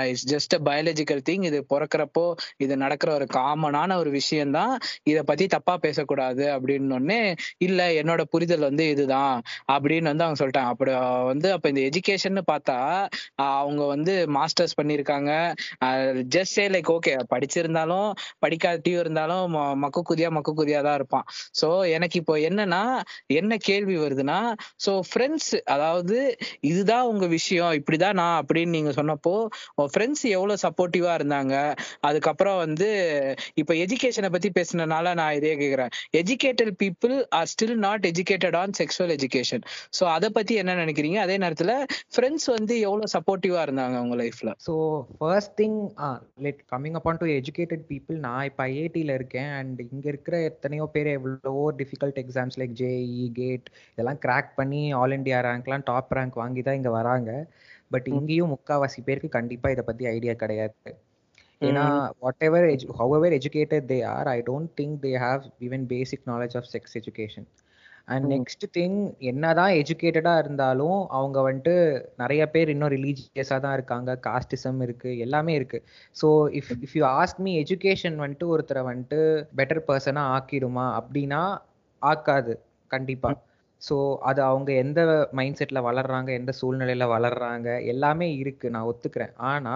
இட்ஸ் 0.08 0.26
ஜஸ்ட் 0.32 0.54
பயாலஜிக்கல் 0.68 1.22
திங் 1.28 1.41
இது 1.44 1.58
பிறக்கிறப்போ 1.72 2.24
இது 2.56 2.74
நடக்கிற 2.76 3.10
ஒரு 3.14 3.26
காமனான 3.34 3.96
ஒரு 3.96 4.10
விஷயம்தான். 4.10 4.74
இதை 5.02 5.22
பத்தி 5.22 5.46
தப்பா 5.46 5.74
பேசக்கூடாது 5.78 6.44
அப்படின்னு 6.54 6.96
ஒன்னே 6.98 7.20
இல்ல 7.58 7.80
என்னோட 8.00 8.22
புரிதல் 8.30 8.68
வந்து 8.68 8.84
இதுதான். 8.88 9.36
அப்படின்னு 9.72 10.10
வந்து 10.12 10.24
அவங்க 10.24 10.38
சொல்லிட்டாங்க. 10.42 10.72
அப்படி 10.74 10.92
வந்து 11.32 11.48
அப்ப 11.52 11.68
இந்த 11.68 11.82
எஜுகேஷன் 11.90 12.40
பார்த்தா 12.52 12.78
அவங்க 13.56 13.82
வந்து 13.86 14.14
மாஸ்டர்ஸ் 14.36 14.76
பண்ணியிருக்காங்க. 14.80 15.30
ஜஸ்ட் 16.34 16.56
சே 16.58 16.64
லைக் 16.68 16.90
ஓகே 16.96 17.14
படிச்சிருந்தாலும் 17.32 18.08
படிக்காட்டியும் 18.46 19.02
இருந்தாலும் 19.04 19.46
மக்கு 19.84 20.00
குதியா 20.10 20.28
மக்கு 20.30 20.52
குதியா 20.54 20.80
தான் 20.82 20.98
இருப்பான். 21.00 21.26
சோ 21.60 21.68
எனக்கு 21.96 22.16
இப்போ 22.18 22.34
என்னன்னா 22.48 22.82
என்ன 23.40 23.56
கேள்வி 23.68 23.96
வருதுன்னா 23.96 24.38
சோ 24.86 24.92
ஃப்ரெண்ட்ஸ் 25.10 25.52
அதாவது 25.74 26.18
இதுதான் 26.70 27.08
உங்க 27.12 27.26
விஷயம் 27.36 27.72
இப்படிதான் 27.80 28.18
நான் 28.20 28.38
அப்படின்னு 28.42 28.74
நீங்க 28.76 28.90
சொன்னப்போ 28.90 29.34
ஃப்ரெண்ட்ஸ் 29.92 30.24
எவ்வளவு 30.34 30.62
சப்போர்ட்டிவா 30.64 31.10
இருந்தாங்க. 31.22 31.54
அதுக்கப்புறம் 32.08 32.58
வந்து 32.64 32.88
இப்ப 33.62 33.72
எஜுகேஷனை 33.84 34.30
பத்தி 34.34 34.50
பேசுனதுனால 34.58 35.14
நான் 35.20 35.36
இதே 35.38 35.54
கேக்குறேன். 35.62 35.90
Educated 36.20 36.74
people 36.82 37.14
are 37.38 37.50
still 37.52 37.76
not 37.86 38.06
educated 38.12 38.56
on 38.62 38.74
sexual 38.80 39.14
education 39.16 39.64
so 39.98 40.04
அதை 40.16 40.30
பத்தி 40.38 40.54
என்ன 40.62 40.76
நினைக்கிறீங்க? 40.82 41.18
அதே 41.26 41.36
நேரத்துல 41.44 41.72
ஃப்ரெண்ட்ஸ் 42.14 42.48
வந்து 42.56 42.74
எவ்வளவு 42.86 43.12
சப்போர்ட்டிவா 43.16 43.60
இருந்தாங்க 43.66 43.96
உங்க 44.04 44.16
லைஃப்ல 44.22 44.52
so 44.66 44.74
first 45.20 45.54
thing 45.60 45.78
like 46.46 46.60
coming 46.74 46.98
upon 47.00 47.20
to 47.22 47.28
educated 47.38 47.84
people 47.92 48.18
நான் 48.26 48.46
இப்போ 48.50 48.64
ஐஐடியில் 48.70 49.14
இருக்கேன். 49.18 49.50
அண்ட் 49.58 49.80
இங்கே 49.92 50.08
இருக்கிற 50.12 50.36
எத்தனையோ 50.50 50.86
பேர் 50.96 51.10
எவ்வளவோ 51.16 51.64
difficult 51.82 52.20
exams 52.24 52.58
like 52.62 52.74
JEE 52.82 53.26
GATE 53.40 53.66
இதெல்லாம் 53.92 54.20
கிராக் 54.24 54.50
பண்ணி 54.60 54.82
ஆல் 55.00 55.16
இண்டியா 55.18 55.38
ரேங்க்லாம் 55.48 55.86
டாப் 55.90 56.12
ரேங்க் 56.18 56.40
வாங்கி 56.42 56.62
தான் 56.68 56.78
இங்கே 56.80 56.92
வராங்க. 56.98 57.30
பட் 57.94 58.06
இங்கேயும் 58.16 58.52
முக்காவாசி 58.54 59.00
பேருக்கு 59.06 59.30
கண்டிப்பாக 59.38 59.74
இதை 59.74 59.82
பற்றி 59.86 60.04
ஐடியா 60.14 60.34
கிடையாது. 60.42 60.92
ஏன்னா 61.62 61.86
whatever 62.46 62.66
however 63.14 63.34
educated 63.38 63.88
they 63.90 63.98
are 64.12 64.28
I 64.28 64.38
don't 64.46 64.72
think 64.80 64.96
they 65.04 65.12
have 65.24 65.44
even 65.60 65.84
basic 65.92 66.24
knowledge 66.26 66.56
of 66.60 66.70
sex 66.72 66.96
education 67.00 67.46
and 68.08 68.26
next 68.32 68.64
thing 68.76 68.96
என்னதான் 69.30 69.72
எஜுகேட்டடா 69.80 70.32
இருந்தாலும் 70.38 71.00
அவங்க 71.10 71.38
வந்துட்டு 71.48 71.74
நிறைய 72.16 72.42
பேர் 72.50 72.72
இன்னும் 72.74 72.92
ரிலீஜியஸா 72.94 73.58
தான் 73.60 73.76
இருக்காங்க. 73.78 74.10
காஸ்டிசம் 74.26 74.80
இருக்கு 74.86 75.10
எல்லாமே 75.18 75.54
இருக்கு. 75.54 75.78
So 76.16 76.28
if 76.60 76.72
if 76.86 76.96
you 76.98 77.04
ask 77.20 77.42
me 77.46 77.52
education 77.62 78.18
வந்துட்டு 78.24 78.48
ஒருத்தரை 78.54 78.82
வந்துட்டு 78.90 79.20
பெட்டர் 79.58 79.82
பர்சனா 79.88 80.24
ஆக்கிடுமா? 80.36 80.86
அப்படின்னா 81.00 81.42
ஆக்காது. 82.02 82.54
கண்டிப்பா. 82.90 83.30
ஸோ 83.82 83.96
அது 84.22 84.40
அவங்க 84.42 84.70
எந்த 84.82 85.00
மைண்ட் 85.32 85.58
செட்ல 85.60 85.78
வளர்றாங்க 85.86 86.30
எந்த 86.32 86.52
சூழ்நிலையில 86.60 87.06
வளர்றாங்க 87.12 87.68
எல்லாமே 87.92 88.28
இருக்கு. 88.42 88.66
நான் 88.74 88.88
ஒத்துக்கிறேன். 88.90 89.32
ஆனா 89.50 89.74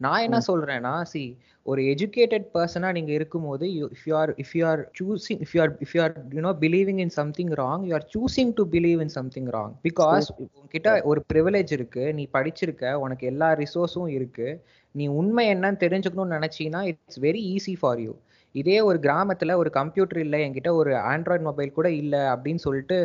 நான் 0.00 0.24
என்ன 0.26 0.38
சொல்றேன்னா 0.46 0.94
சி 1.10 1.22
ஒரு 1.66 1.80
எஜுகேட்டட் 1.90 2.46
பர்சனா 2.54 2.88
நீங்க 2.92 3.12
இருக்கும்போது 3.12 3.66
if 3.90 4.06
you 4.08 4.14
are 4.16 4.30
if 4.42 4.54
you 4.56 4.62
are 4.66 4.80
choosing 4.98 5.40
if 5.44 5.52
you 5.56 5.60
are 5.62 5.74
if 5.84 5.92
you 5.96 6.00
are 6.02 6.14
you know 6.34 6.52
believing 6.64 7.00
in 7.04 7.14
something 7.18 7.52
wrong 7.60 7.84
you 7.88 7.94
are 7.94 8.06
choosing 8.14 8.52
to 8.52 8.64
believe 8.72 9.02
in 9.06 9.14
something 9.18 9.50
wrong 9.54 9.74
because 9.84 10.28
உன்கிட்ட 10.56 10.92
ஒரு 11.02 11.22
ப்ரிவிலேஜ் 11.32 11.72
இருக்கு 11.72 12.04
நீ 12.14 12.24
படிச்சிருக்க 12.34 12.94
உனக்கு 13.04 13.26
எல்லா 13.26 13.50
ரிசோர்ஸும் 13.62 14.10
இருக்கு 14.10 14.48
நீ 14.94 15.06
உண்மை 15.20 15.46
என்னன்னு 15.54 15.82
தெரிஞ்சுக்கணும்னு 15.84 16.38
நினைச்சீங்கன்னா 16.38 16.82
it's 16.90 17.20
very 17.20 17.42
easy 17.54 17.74
for 17.80 18.00
you 18.00 18.14
இதே 18.54 18.78
ஒரு 18.80 18.98
கிராமத்துல 18.98 19.54
ஒரு 19.56 19.70
கம்ப்யூட்டர் 19.76 20.18
இல்லை 20.18 20.38
என்கிட்ட 20.46 20.70
ஒரு 20.74 20.90
ஆண்ட்ராய்ட் 21.12 21.46
மொபைல் 21.46 21.70
கூட 21.72 21.88
இல்லை 22.00 22.22
அப்படின்னு 22.32 22.64
சொல்லிட்டு 22.64 22.96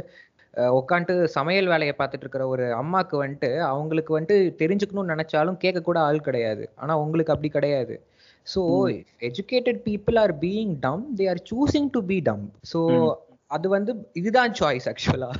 உட்காந்துட்டு 0.80 1.32
சமையல் 1.38 1.68
வேலையை 1.68 1.94
பார்த்துட்டு 1.98 2.26
இருக்கிற 2.26 2.46
ஒரு 2.48 2.66
அம்மாக்கு 2.74 3.16
வந்துட்டு 3.24 3.50
அவங்களுக்கு 3.72 4.12
வந்துட்டு 4.18 4.38
தெரிஞ்சுக்கணும்னு 4.62 5.14
நினைச்சாலும் 5.16 5.62
கேட்க 5.64 5.82
கூட 5.82 6.00
ஆள் 6.00 6.20
கிடையாது. 6.20 6.64
ஆனா 6.76 6.96
உங்களுக்கு 6.98 7.34
அப்படி 7.36 7.50
கிடையாது. 7.50 7.96
So 8.48 8.62
educated 9.22 9.80
people 9.88 10.18
are 10.24 10.34
being 10.40 10.74
dumb 10.80 11.06
they 11.20 11.26
are 11.30 11.42
choosing 11.52 11.90
to 11.90 12.02
be 12.12 12.20
dumb 12.22 12.46
so 12.64 12.82
அது 13.52 13.68
வந்து 13.70 13.92
இதுதான் 14.14 14.54
சாய்ஸ் 14.54 14.88
ஆக்சுவலா 14.90 15.32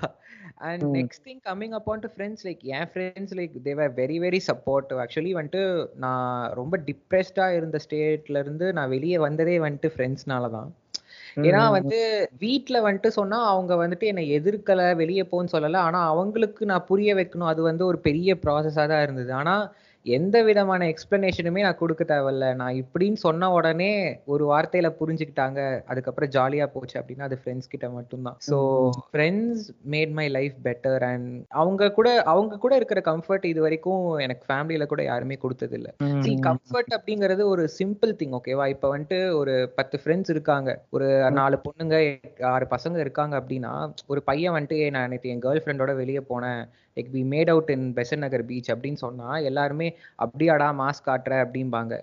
and 0.68 0.84
next 0.98 1.26
thing 1.26 1.42
coming 1.46 1.74
upon 1.80 2.04
to 2.04 2.10
friends 2.14 2.46
like 2.48 2.62
N 2.76 2.90
friends 2.92 3.36
like 3.36 3.56
they were 3.64 3.92
very 3.94 4.18
very 4.26 4.40
supportive 4.50 5.00
actually 5.04 5.34
வந்துட்டு 5.40 5.64
நான் 5.96 6.54
ரொம்ப 6.54 6.78
டிப்ரெஸ்டா 6.90 7.48
இருந்த 7.58 7.80
ஸ்டேட்ல 7.86 8.40
இருந்து 8.40 8.68
நான் 8.74 8.90
வெளியே 8.90 9.18
வந்ததே 9.18 9.58
வந்துட்டு 9.60 9.92
ஃப்ரெண்ட்ஸ்னால 9.96 10.50
தான். 10.50 10.70
ஏன்னா 11.38 11.62
வந்து 11.72 11.98
வீட்டுல 12.42 12.78
வந்துட்டு 12.84 13.08
சொன்னா 13.18 13.40
அவங்க 13.46 13.74
வந்துட்டு 13.76 14.06
என்னை 14.06 14.24
எதிர்க்கல 14.38 14.96
வெளியே 14.96 15.24
போன்னு 15.32 15.54
சொல்லல. 15.54 15.82
ஆனா 15.82 16.00
அவங்களுக்கு 16.08 16.66
நான் 16.66 16.86
புரிய 16.86 17.16
வைக்கணும். 17.16 17.48
அது 17.48 17.62
வந்து 17.62 17.86
ஒரு 17.86 18.00
பெரிய 18.00 18.36
ப்ராசஸா 18.44 18.86
தான் 18.88 19.04
இருந்தது. 19.04 19.34
ஆனா 19.34 19.56
எந்த 20.12 20.38
விதமான 20.44 20.82
எக்ஸ்பிளனேஷனுமே 20.88 21.62
நான் 21.62 21.78
கொடுக்க 21.78 22.04
தேவையில்ல. 22.06 22.46
நான் 22.56 22.76
இப்படின்னு 22.76 23.18
சொன்ன 23.22 23.50
உடனே 23.52 23.90
ஒரு 24.28 24.44
வார்த்தையில 24.46 24.90
புரிஞ்சுக்கிட்டாங்க. 25.00 25.60
அதுக்கப்புறம் 25.88 26.32
ஜாலியா 26.32 26.66
போச்சு 26.70 26.98
அப்படின்னா 27.00 27.24
அது 27.24 27.38
ஃப்ரெண்ட்ஸ் 27.40 27.70
கிட்ட 27.70 27.88
மட்டும்தான். 27.90 28.38
So 28.48 28.58
friends 29.08 29.64
made 29.90 30.14
my 30.14 30.28
life 30.30 30.58
better 30.66 31.06
and 31.08 31.30
அவங்க 31.58 31.92
கூட 31.92 32.06
அவங்க 32.28 32.60
கூட 32.60 32.74
இருக்கிற 32.76 33.02
கம்ஃபர்ட் 33.08 33.46
இது 33.46 33.62
வரைக்கும் 33.62 33.86
எனக்கு 34.24 34.46
ஃபேமிலியில 34.48 34.88
கூட 34.88 35.04
யாருமே 35.04 35.38
கொடுத்தது 35.38 35.76
இல்ல 35.76 35.90
கம்ஃபர்ட் 36.48 36.94
அப்படிங்கிறது 36.98 37.46
ஒரு 37.48 37.66
சிம்பிள் 37.78 38.14
திங் 38.18 38.36
ஓகேவா 38.38 38.68
இப்ப 38.70 38.92
வந்துட்டு 38.94 39.20
ஒரு 39.38 39.54
பத்து 39.78 39.98
ஃப்ரெண்ட்ஸ் 40.00 40.34
இருக்காங்க. 40.34 40.70
ஒரு 40.92 41.08
நாலு 41.38 41.58
பொண்ணுங்க 41.64 41.96
ஆறு 42.52 42.68
பசங்க 42.72 42.98
இருக்காங்க 43.00 43.36
அப்படின்னா 43.40 43.74
ஒரு 44.08 44.22
பையன் 44.24 44.54
வந்துட்டு 44.54 44.78
"ஏய், 44.80 44.92
நான் 44.92 45.10
நேற்று 45.10 45.30
என் 45.30 45.42
கேர்ள் 45.42 45.64
ஃப்ரெண்டோட 45.64 45.94
வெளியே 45.98 46.22
போனேன். 46.30 46.62
Like 46.98 47.12
we 47.16 47.24
made 47.34 47.52
out 47.54 47.72
in 47.76 47.88
Besant 47.98 48.24
Nagar 48.26 48.46
beach 48.50 48.72
அப்படின்னு 48.74 49.02
சொன்னா 49.06 49.30
எல்லாருமே 49.50 49.88
அப்படியாடா 50.26 50.70
மாஸ்க் 50.82 51.08
காட்டுற? 51.10 51.34
அப்படிம்பாங்க. 51.46 51.94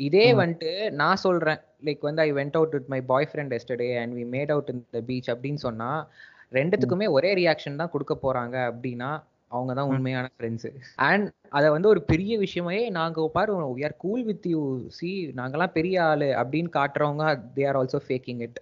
இதே 0.00 0.26
வந்துட்டு 0.40 0.70
நான் 1.00 1.22
சொல்றேன். 1.24 1.58
லைக் 1.86 2.06
வந்து 2.08 2.22
I 2.22 2.30
went 2.32 2.56
out 2.58 2.74
with 2.76 2.90
my 2.92 3.00
boyfriend 3.30 3.54
yesterday 3.56 3.88
and 4.02 4.14
we 4.18 4.24
made 4.34 4.52
out 4.54 4.70
in 4.72 4.84
the 4.96 5.02
beach 5.08 5.30
அப்படின்னு 5.34 5.60
சொன்னா 5.66 5.90
ரெண்டுத்துக்குமே 6.52 7.06
ஒரே 7.16 7.30
ரியாக்ஷன் 7.40 7.80
தான் 7.80 7.92
கொடுக்க 7.92 8.14
போறாங்க 8.22 8.56
அப்படின்னா 8.70 9.10
அவங்க 9.50 9.72
தான் 9.74 9.90
உண்மையான 9.92 10.26
ஃப்ரெண்ட்ஸ் 10.34 10.66
அண்ட் 11.06 11.26
அதை 11.50 11.68
வந்து 11.74 11.88
ஒரு 11.88 12.00
பெரிய 12.10 12.32
விஷயமே 12.38 12.78
நாங்க 12.98 13.28
பாரு 13.36 13.52
we 13.76 13.82
are 13.88 13.94
cool 14.04 14.22
with 14.24 14.46
you 14.46 14.60
see 14.98 15.08
நாங்கெல்லாம் 15.38 15.76
பெரிய 15.78 15.96
ஆளு 16.04 16.28
அப்படின்னு 16.42 16.70
காட்டுறவங்க 16.76 17.24
they 17.56 17.64
are 17.70 17.78
also 17.80 18.00
faking 18.06 18.42
it 18.46 18.58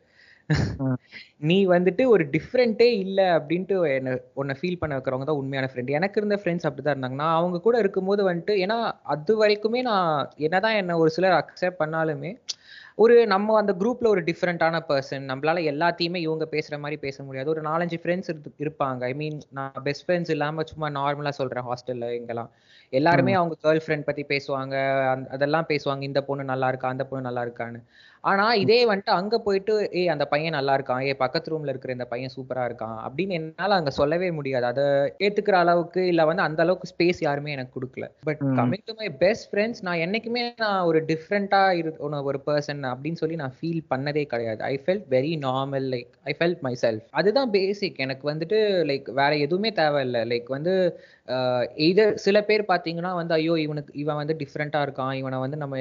நீ 1.46 1.57
வந்துட்டு 1.66 2.05
ஒரு 2.12 2.24
டிஃப்ரெண்ட்டே 2.34 2.88
இல்ல 3.05 3.20
அப்படின்ட்டு 3.38 3.76
என்ன 3.96 4.12
உன்னை 4.34 4.55
ஃபீல் 4.61 4.78
பண்ண 4.80 4.92
வைக்கிறவங்க 4.96 5.26
தான் 5.26 5.40
உண்மையான 5.40 5.68
ஃப்ரெண்ட் 5.70 5.90
எனக்கு 5.99 6.20
இருந்த 6.20 6.36
ஃப்ரெண்ட்ஸ் 6.40 6.66
அப்படிதான் 6.68 6.94
இருந்தாங்க. 6.96 7.18
நான் 7.22 7.38
அவங்க 7.38 7.59
கூட 7.66 7.76
இருக்கும்போது 7.78 8.22
வந்துட்டு 8.30 8.55
ஏன்னா 8.64 8.78
அது 9.14 9.34
வரைக்குமே 9.42 9.82
நான் 9.90 10.12
என்னதான் 10.46 10.78
என்ன 10.82 10.99
ஒரு 11.03 11.12
சிலர் 11.16 11.38
அக்செப்ட் 11.40 11.80
பண்ணாலுமே 11.82 12.32
ஒரு 12.99 13.16
நம்ம 13.32 13.57
அந்த 13.59 13.72
குரூப்ல 13.80 14.07
ஒரு 14.14 14.22
டிஃப்ரெண்டான 14.28 14.76
பர்சன் 14.88 15.28
நம்மளால 15.30 15.61
எல்லாத்தையுமே 15.72 16.20
இவங்க 16.26 16.44
பேசுற 16.55 16.74
மாதிரி 16.84 16.96
பேச 17.05 17.16
முடியாது. 17.24 17.53
ஒரு 17.55 17.62
நாலஞ்சு 17.62 17.99
ஃப்ரெண்ட்ஸ் 18.03 18.30
இருப்பாங்க. 18.62 19.01
ஐ 19.11 19.14
மீன் 19.14 19.38
நான் 19.59 19.76
பெஸ்ட் 19.84 20.05
ஃப்ரெண்ட்ஸ் 20.07 20.32
இல்லாம 20.36 20.64
சும்மா 20.72 20.88
நார்மலா 20.99 21.32
சொல்றேன் 21.40 21.66
ஹாஸ்டல்ல 21.68 22.09
இங்கெல்லாம். 22.18 22.51
எல்லாருமே 22.91 23.32
அவங்க 23.32 23.57
கேர்ள் 23.62 23.80
ஃப்ரெண்ட் 23.86 24.05
பத்தி 24.05 24.24
பேசுவாங்க. 24.24 24.95
அதெல்லாம் 25.28 25.66
பேசுவாங்க. 25.68 26.03
இந்த 26.03 26.22
பொண்ணு 26.22 26.45
நல்லா 26.45 26.68
இருக்கா 26.68 26.89
அந்த 26.89 27.05
பொண்ணு 27.05 27.30
நல்லா 27.30 27.51
இருக்கான்னு. 27.51 27.82
ஆனா 28.20 28.55
இதே 28.55 28.89
வந்துட்டு 28.89 29.05
அங்க 29.05 29.39
போயிட்டு 29.39 29.91
ஏய் 29.93 30.09
அந்த 30.09 30.24
பையன் 30.24 30.53
நல்லா 30.53 30.76
இருக்கான். 30.76 31.01
ஏ 31.01 31.14
பக்கத்து 31.14 31.59
ரூம்ல 31.59 31.68
இருக்கிற 31.68 31.93
இந்த 31.93 32.05
பையன் 32.05 32.30
சூப்பரா 32.36 32.59
இருக்கான். 32.59 32.97
அப்படின்னு 33.09 33.28
என்னால 33.28 33.74
அங்க 33.74 33.91
சொல்லவே 33.91 34.30
முடியாது. 34.30 34.64
அதை 34.64 34.84
ஏத்துக்கிற 35.18 35.51
அளவுக்கு 35.51 36.07
இல்ல 36.07 36.24
வந்து 36.24 36.43
அந்த 36.43 36.62
அளவுக்கு 36.62 36.91
ஸ்பேஸ் 36.99 37.14
யாருமே 37.20 37.53
எனக்கு 37.53 37.80
கொடுக்கல. 37.80 38.11
But. 38.24 38.39
Coming 38.41 38.78
to 38.84 38.95
my 38.95 39.11
best 39.11 39.55
friends 39.55 39.74
நான் 39.80 39.99
என்னைக்குமே 39.99 40.53
நான் 40.57 40.82
ஒரு 40.82 41.05
டிஃப்ரெண்டா 41.05 41.70
இரு 41.70 41.97
ஒரு- 41.99 42.16
பர்சன் 42.47 42.97
அப்படின்னு 42.97 43.14
சொல்லி 43.14 43.34
நான் 43.34 43.55
ஃபீல் 43.61 43.80
பண்ணதே 43.91 44.24
கிடையாது. 44.24 44.62
I 44.62 44.82
felt 44.86 45.05
very 45.11 45.39
normal 45.39 45.86
like 45.89 46.11
I 46.24 46.36
felt 46.39 46.61
myself 46.82 47.05
அதுதான் 47.11 47.51
பேசிக் 47.51 47.99
எனக்கு 47.99 48.32
வந்துட்டு 48.32 48.86
லைக் 48.89 49.11
வேற 49.11 49.36
எதுவுமே 49.36 49.72
தேவையில்லை. 49.72 50.20
லைக் 50.20 50.49
வந்து 50.49 51.01
இது 51.74 52.18
சில 52.18 52.43
பேர் 52.43 52.64
பாத்தீங்கன்னா 52.78 53.12
வந்து 53.20 53.34
ஐயோ 53.38 53.54
இவனுக்கு 53.66 53.92
இவன் 54.02 54.18
வந்து 54.20 54.34
டிஃப்ரெண்டா 54.42 54.80
இருக்கான். 54.86 55.14
இவனை 55.20 55.38
வந்து 55.44 55.56
நம்ம 55.62 55.76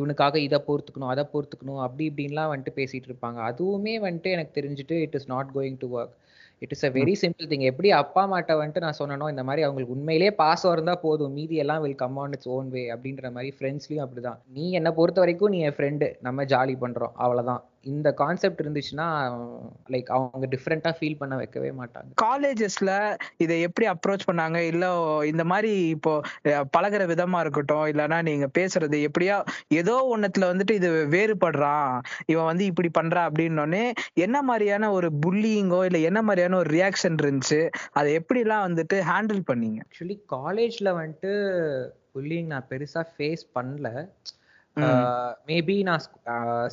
இவனுக்காக 0.00 0.36
இதை 0.46 0.58
பொறுத்துக்கணும் 0.68 1.12
அதை 1.14 1.24
பொறுத்துக்கணும் 1.34 1.80
அப்படி 1.86 2.04
இப்படின்லாம் 2.10 2.50
வந்துட்டு 2.52 2.78
பேசிட்டு 2.80 3.08
இருப்பாங்க. 3.10 3.38
அதுவுமே 3.50 3.94
வந்துட்டு 4.06 4.30
எனக்கு 4.36 4.52
தெரிஞ்சுட்டு 4.60 4.96
it 5.06 5.16
is 5.20 5.30
not 5.34 5.52
going 5.56 5.78
to 5.84 5.88
work 5.98 6.14
it 6.62 6.74
is 6.76 6.84
a 6.88 6.90
very 6.98 7.14
simple 7.22 7.48
thing 7.52 7.64
எப்படி 7.70 7.88
அப்பா 8.00 8.22
அம்மாட்ட 8.26 8.56
வந்துட்டு 8.58 8.84
நான் 8.84 8.98
சொன்னனோ 9.00 9.28
இந்த 9.32 9.42
மாதிரி 9.48 9.64
அவங்களுக்கு 9.66 9.96
உண்மையிலேயே 9.96 10.32
பாசம் 10.42 10.72
இருந்தா 10.72 10.94
போதும். 11.06 11.34
மீதி 11.38 11.56
எல்லாம் 11.64 11.82
will 11.84 12.00
come 12.04 12.18
on 12.24 12.34
its 12.36 12.50
own 12.56 12.70
way 12.76 12.84
அப்படின்ற 12.94 13.32
மாதிரி 13.36 13.50
ஃப்ரெண்ட்ஸ்லயும் 13.58 14.04
அப்படிதான். 14.06 14.40
நீ 14.56 14.66
என்னை 14.80 14.92
பொறுத்த 15.00 15.20
வரைக்கும் 15.24 15.54
நீ 15.56 15.60
என் 15.68 15.76
ஃப்ரெண்டு 15.78 16.08
நம்ம 16.28 16.44
ஜாலி 16.44 16.76
பண்றோம். 16.84 17.14
அவ்வளவுதான். 17.24 17.62
இந்த 17.84 18.08
கான்செப்ட் 18.12 18.60
இருந்துச்சுன்னா 18.62 19.06
லைக் 19.90 20.08
அவங்க 20.16 20.46
டிஃப்ரெண்டா 20.46 20.90
ஃபீல் 20.98 21.18
பண்ண 21.18 21.36
வைக்கவே 21.36 21.70
மாட்டாங்க. 21.70 22.10
காலேஜஸ்ல 22.22 22.90
இதை 23.36 23.60
எப்படி 23.60 23.86
அப்ரோச் 23.88 24.26
பண்ணாங்க? 24.26 24.56
இல்ல 24.72 24.84
இந்த 25.24 25.44
மாதிரி 25.44 25.72
இப்போ 25.88 26.12
பழகுற 26.76 27.02
விதமா 27.06 27.40
இருக்கட்டும் 27.40 27.86
இல்லைன்னா 27.86 28.22
நீங்க 28.22 28.48
பேசுறது 28.58 28.98
எப்படியா 29.08 29.36
ஏதோ 29.74 30.16
ஒன்னத்துல 30.16 30.50
வந்துட்டு 30.52 30.70
இது 30.70 30.90
வேறுபடுறான். 31.10 31.90
இவன் 32.26 32.44
வந்து 32.44 32.64
இப்படி 32.64 32.90
பண்றான் 33.00 33.28
அப்படின்னோடனே 33.30 33.84
என்ன 34.18 34.42
மாதிரியான 34.42 34.92
ஒரு 34.92 35.10
புல்லிங்கோ 35.26 35.84
இல்ல 35.84 35.98
என்ன 36.10 36.22
மாதிரியான 36.22 36.56
ஒரு 36.56 36.70
ரியாக்ஷன் 36.70 37.18
இருந்துச்சு? 37.22 37.60
அதை 37.92 38.18
எப்படிலாம் 38.18 38.66
வந்துட்டு 38.68 38.98
ஹேண்டில் 39.10 39.42
பண்ணீங்க? 39.50 39.80
ஆக்சுவலி 39.86 40.18
காலேஜ்ல 40.30 40.90
வந்துட்டு 41.00 41.32
புல்லிங் 42.14 42.46
நான் 42.46 42.66
பெருசா 42.70 43.02
ஃபேஸ் 43.12 43.44
பண்ணல. 43.54 43.88
மேபி 45.48 45.74
நான் 45.82 46.02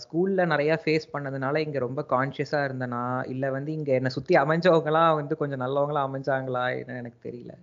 ஸ்கூல்ல 0.02 0.42
நிறைய 0.46 0.74
ஃபேஸ் 0.84 1.08
பண்ணதுனால 1.14 1.62
இங்க 1.66 1.80
ரொம்ப 1.80 2.02
கான்சியஸா 2.12 2.60
இருந்தேனா 2.68 3.02
இல்ல 3.34 3.46
வந்து 3.56 3.72
இங்க 3.74 3.92
என்னை 3.94 4.12
சுத்தி 4.16 4.36
அமைஞ்சவங்கலாம் 4.42 5.18
வந்து 5.20 5.36
கொஞ்சம் 5.42 5.64
நல்லவங்களா 5.64 6.04
அமைஞ்சாங்களா 6.08 6.64
என்ன 6.78 7.00
எனக்கு 7.02 7.20
தெரியல. 7.28 7.54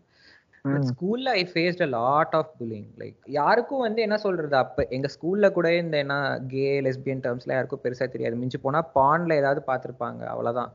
ஸ்கூல்ல 0.88 1.32
I 1.36 1.44
faced 1.50 1.82
a 1.82 1.90
lot 1.92 2.34
of 2.38 2.52
bullying 2.58 2.88
like 3.00 3.18
யாருக்கும் 3.36 3.84
வந்து 3.84 4.00
என்ன 4.02 4.16
சொல்றது 4.24 4.56
அப்ப 4.62 4.86
எங்க 4.96 5.08
ஸ்கூல்ல 5.14 5.48
கூட 5.52 5.68
இந்த 5.76 5.96
என்ன 6.04 6.14
கே 6.52 6.66
லெஸ்பியன் 6.86 7.22
டேர்ம்ஸ்ல 7.24 7.54
யாருக்கும் 7.54 7.84
பெருசா 7.84 8.06
தெரியாது. 8.08 8.36
மிஞ்சி 8.36 8.58
போனா 8.58 8.80
பான்ல 8.96 9.38
ஏதாவது 9.42 9.62
பார்த்திருப்பாங்க 9.68 10.22
அவ்வளவுதான். 10.32 10.72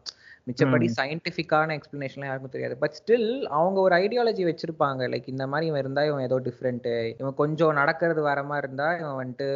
மிச்சப்படி 0.48 0.88
சயின்டிஃபிக்கான 1.00 1.76
எக்ஸ்பிளனேஷன்லாம் 1.78 2.30
யாருக்கும் 2.30 2.56
தெரியாது. 2.56 2.76
பட் 2.84 2.96
ஸ்டில் 3.00 3.28
அவங்க 3.58 3.78
ஒரு 3.80 3.96
ஐடியாலஜி 4.04 4.44
வச்சிருப்பாங்க. 4.48 5.02
லைக் 5.14 5.28
இந்த 5.34 5.46
மாதிரி 5.48 5.68
இவன் 5.70 5.82
இருந்தா 5.84 6.04
இவன் 6.10 6.26
ஏதோ 6.30 6.40
டிஃப்ரெண்ட் 6.48 6.88
இவன் 7.22 7.40
கொஞ்சம் 7.42 7.78
நடக்கிறது 7.82 8.22
வர 8.30 8.42
மாதிரி 8.52 8.68
இருந்தா 8.68 8.90
இவன் 9.02 9.20
வந்துட்டு 9.22 9.50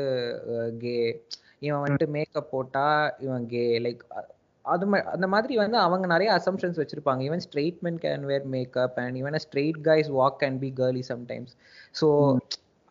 கே 0.84 0.96
இவன் 1.60 1.84
வந்துட்டு 1.84 2.08
மேக்கப் 2.16 2.52
போட்டா 2.54 2.88
இவன் 3.20 3.46
கே 3.54 3.66
லைக் 3.86 4.04
அது 4.66 4.86
அந்த 5.14 5.28
மாதிரி 5.34 5.56
வந்து 5.64 5.78
அவங்க 5.78 6.06
நிறைய 6.14 6.30
அசம்ஷன்ஸ் 6.38 6.80
வச்சிருப்பாங்க. 6.82 7.22
Even 7.28 7.44
straight 7.46 7.82
men 7.88 7.98
can 8.06 8.24
wear 8.30 8.46
makeup 8.54 8.96
and 9.02 9.18
even 9.22 9.40
straight 9.46 9.80
guys 9.90 10.08
walk 10.20 10.38
can 10.44 10.58
be 10.64 10.70
girly 10.80 11.04
sometimes 11.10 11.54
so 12.00 12.08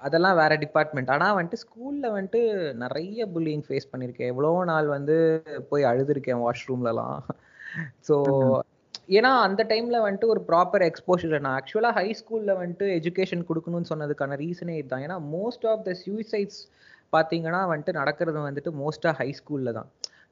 அதெல்லாம் 0.01 0.37
வேற 0.37 0.53
டிபார்ட்மெண்ட் 0.57 1.11
ஆனா 1.11 1.27
வந்துட்டு 1.37 1.63
ஸ்கூல்ல 1.65 2.07
வந்துட்டு 2.17 2.41
நிறைய 2.83 3.27
புல்லிங் 3.35 3.65
ஃபேஸ் 3.69 3.91
பண்ணியிருக்கேன் 3.93 4.31
எவ்வளோ 4.33 4.51
நாள் 4.65 4.89
வந்து 4.97 5.17
போய் 5.69 5.89
அழுதுருக்கேன் 5.91 6.43
வாஷ்ரூம்லலாம் 6.45 7.19
ஸோ 8.09 8.17
ஏன்னா 9.19 9.31
அந்த 9.47 9.63
டைம்ல 9.71 9.97
வந்துட்டு 10.05 10.31
ஒரு 10.35 10.41
ப்ராப்பர் 10.51 10.85
எக்ஸ்போஷர் 10.89 11.43
நான் 11.47 11.57
ஆக்சுவலா 11.59 11.91
ஹை 11.99 12.07
ஸ்கூல்ல 12.21 12.53
வந்துட்டு 12.61 12.87
எஜுகேஷன் 12.99 13.43
கொடுக்கணும்னு 13.49 13.91
சொன்னதுக்கான 13.93 14.37
ரீசனே 14.43 14.77
இதுதான். 14.81 15.03
ஏன்னா 15.07 15.17
மோஸ்ட் 15.35 15.67
ஆஃப் 15.73 15.83
த 15.89 15.95
சூசைட்ஸ் 16.05 16.61
பாத்தீங்கன்னா 17.13 17.61
வந்துட்டு 17.73 17.93
நடக்கிறது 18.01 18.39
வந்துட்டு 18.49 18.71
மோஸ்டா 18.83 19.11
ஹை 19.21 19.29
ஸ்கூல்ல 19.41 19.73
தான். 19.79 19.89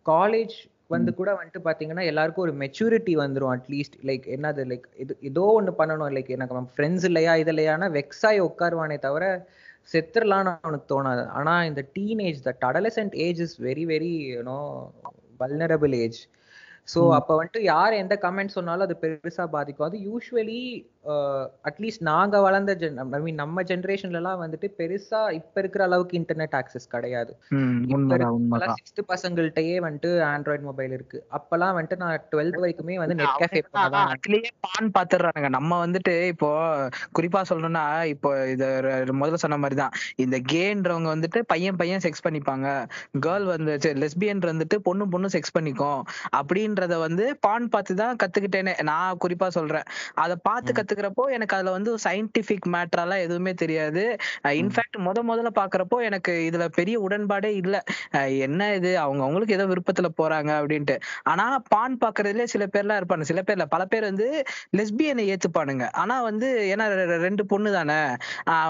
காலேஜ் 0.07 0.57
வந்து 0.95 1.11
கூட 1.19 1.31
வந்துட்டு 1.39 1.61
பாத்தீங்கன்னா 1.67 2.05
எல்லாருக்கும் 2.11 2.45
ஒரு 2.47 2.55
மெச்சூரிட்டி 2.63 3.13
வந்துரும் 3.23 3.53
அட்லீஸ்ட் 3.57 3.97
லைக் 4.09 4.25
என்னது 4.37 4.63
லைக் 4.71 4.87
இது 5.03 5.13
ஏதோ 5.31 5.45
ஒண்ணு 5.59 5.73
பண்ணணும். 5.81 6.13
லைக் 6.17 6.31
எனக்கு 6.37 6.57
நம்ம 6.57 6.73
ஃப்ரெண்ட்ஸ் 6.75 7.07
இல்லையா 7.11 7.35
இது 7.43 7.53
இல்லையானா 7.55 7.89
வெக்ஸாய் 7.99 8.41
உட்காருவானே 8.49 8.99
தவிர 9.07 9.25
செத்துடலாம்னு 9.93 10.53
அவனுக்கு 10.65 10.91
தோணாது. 10.95 11.23
ஆனா 11.39 11.55
இந்த 11.71 11.83
teenage 11.97 12.41
that 12.49 12.65
adolescent 12.71 13.17
age 13.27 13.41
is 13.47 13.57
very 13.69 13.85
very 13.93 14.13
you know 14.37 14.59
vulnerable 15.43 15.95
age 16.05 16.21
so 16.95 17.01
அப்போ 17.15 17.33
வந்துட்டு 17.41 17.61
யார் 17.63 17.93
எந்த 17.93 18.19
கமெண்ட் 18.23 18.57
சொன்னாலும் 18.57 18.87
அது 18.87 18.97
பெருசா 19.01 19.45
பாதிக்கும். 19.49 19.87
அது 19.87 19.99
யூஸ்வலி 19.99 20.61
அட்லீஸ்ட் 21.69 22.03
நாங்க 22.03 22.41
வளர்ந்த 22.41 22.73
ஜென் 22.75 22.99
ஐ 23.15 23.21
மீன் 23.21 23.41
நம்ம 23.43 23.63
ஜென்ரேஷன்லலாம் 23.63 24.41
வந்துட்டு 24.43 24.69
பெருசா 24.79 25.21
இப்ப 25.33 25.61
இருக்கிற 25.61 25.83
அளவுக்கு 25.85 26.15
இன்டர்நெட் 26.21 26.55
ஆக்சஸ் 26.59 26.87
கிடையாது. 26.89 27.33
ம், 27.51 27.81
உண்மைதான் 27.95 28.35
உண்மைதான். 28.37 28.77
சிக்ஸ்த் 28.79 29.03
பசங்கள்ட்டயே 29.09 29.77
வந்துட்டு 29.87 30.11
ஆண்ட்ராய்டு 30.29 30.65
மொபைல் 30.69 30.93
இருக்கு. 30.93 31.19
அப்பெல்லாம் 31.39 31.75
வந்துட்டு 31.79 31.99
நான் 32.03 32.27
டுவெல்த் 32.33 32.61
வரைக்குமே 32.63 32.99
வந்து 33.03 33.17
நெட் 33.21 33.41
கேஃபே 33.43 33.63
அதுலயே 34.15 34.51
பான் 34.67 34.93
பாத்துறானுங்க 34.99 35.49
நம்ம 35.49 35.79
வந்துட்டு 35.87 36.15
இப்போ 36.33 36.51
குறிப்பா 37.19 37.43
சொல்லணும்னா 37.51 37.85
இப்போ 38.15 38.31
இது 38.55 38.69
முதல்ல 39.21 39.43
சொன்ன 39.45 39.59
மாதிரி 39.65 39.79
தான் 39.83 39.95
இந்த 40.17 40.37
கேன்றவங்க 40.53 41.09
வந்துட்டு 41.15 41.43
பையன் 41.53 41.81
பையன் 41.83 42.05
செக்ஸ் 42.07 42.25
பண்ணிப்பாங்க. 42.29 42.67
கேர்ள் 43.27 43.47
வந்து 43.53 43.73
லெஸ்பியன் 44.03 44.45
வந்துட்டு 44.53 44.77
பொண்ணு 44.89 45.05
பொண்ணு 45.09 45.29
செக்ஸ் 45.35 45.55
பண்ணிக்கும். 45.59 46.01
அப்படின்றத 46.41 46.95
வந்து 47.07 47.25
பான் 47.47 47.69
பார்த்து 47.69 48.01
தான் 48.03 48.19
கத்துக்கிட்டேனே. 48.23 48.75
நான் 48.91 49.21
குறிப்பா 49.25 49.49
சொல்றேன். 49.49 49.87
அதை 50.25 50.37
பார்த்து 50.49 50.71
கத்துக்கிறப்போ 50.93 51.25
எனக்கு 51.33 51.55
அதுல 51.57 51.71
வந்து 51.71 51.91
சயின்டிபிக் 52.05 52.67
மேட்டரெல்லாம் 52.75 53.23
எதுவுமே 53.23 53.53
தெரியாது. 53.55 54.03
இன்ஃபேக்ட் 54.61 54.99
முத 55.07 55.19
முதல்ல 55.29 55.51
பாக்குறப்போ 55.59 55.97
எனக்கு 56.09 56.33
இதுல 56.49 56.65
பெரிய 56.79 56.97
உடன்பாடே 57.01 57.51
இல்ல. 57.63 57.77
என்ன 58.47 58.61
இது? 58.75 58.93
அவங்க 59.05 59.23
அவங்களுக்கு 59.25 59.57
ஏதோ 59.59 59.67
விருப்பத்துல 59.67 60.09
போறாங்க 60.21 60.51
அப்படின்ட்டு. 60.61 60.97
ஆனா 61.33 61.45
பான் 61.69 61.97
பாக்குறதுல 61.99 62.47
சில 62.55 62.67
பேர்லாம் 62.75 63.01
இருப்பாங்க. 63.01 63.27
சில 63.31 63.43
பேர்ல 63.43 63.67
பல 63.75 63.85
பேர் 63.87 64.09
வந்து 64.11 64.29
லெஸ்பியனை 64.79 65.25
ஏத்துப்பானுங்க. 65.33 65.87
ஆனா 66.03 66.17
வந்து 66.29 66.41
ஏன்னா 66.73 66.87
ரெண்டு 67.27 67.45
பொண்ணு 67.47 67.71
தானே. 67.73 67.99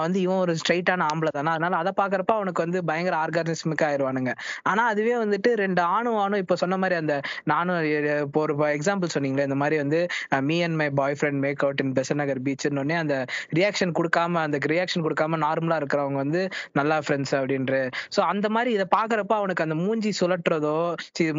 வந்து 0.05 0.19
இவன் 0.25 0.41
ஒரு 0.43 0.55
ஸ்ட்ரைட்டான 0.61 1.07
ஆம்பளை 1.09 1.31
தானே. 1.31 1.51
அதனால 1.55 1.75
அதை 1.81 1.93
பாக்குறப்ப 2.01 2.31
அவனுக்கு 2.33 2.63
வந்து 2.65 2.79
பயங்கர 2.85 3.15
ஆர்கானிஸ்மிக் 3.25 3.85
ஆயிருவானுங்க. 3.87 4.31
ஆனா 4.69 4.83
அதுவே 4.91 5.15
வந்துட்டு 5.23 5.49
ரெண்டு 5.63 5.81
ஆணும் 5.93 6.19
ஆணும் 6.23 6.41
இப்ப 6.43 6.55
சொன்ன 6.55 6.77
மாதிரி 6.77 6.95
அந்த 7.01 7.15
நானும் 7.45 7.79
இப்போ 8.25 8.39
ஒரு 8.45 8.53
எக்ஸாம்பிள் 8.75 9.13
சொன்னீங்களே 9.15 9.47
இந்த 9.49 9.57
மாதிரி 9.61 9.77
வந்து 9.83 9.99
me 10.43 10.57
and 10.63 10.77
my 10.81 10.87
boyfriend 11.19 11.41
make 11.43 11.63
out 11.63 11.81
in 11.83 11.93
Nagar 12.21 12.41
பீச்னு 12.45 12.81
உடனே 12.83 12.97
அந்த 13.03 13.15
ரியாக்ஷன் 13.59 13.93
கொடுக்காம 13.99 14.41
அந்த 14.45 14.57
ரியாக்ஷன் 14.73 15.05
கொடுக்காம 15.05 15.39
நார்மலா 15.45 15.77
இருக்கிறவங்க 15.81 16.19
வந்து 16.23 16.41
நல்லா 16.79 16.97
ஃப்ரெண்ட்ஸ் 17.05 17.33
அப்படின்ற. 17.39 17.73
ஸோ 18.15 18.19
அந்த 18.31 18.47
மாதிரி 18.55 18.71
இதை 18.77 18.85
பாக்குறப்ப 18.97 19.33
அவனுக்கு 19.41 19.65
அந்த 19.65 19.77
மூஞ்சி 19.83 20.11
சுழற்றுறதோ 20.21 20.77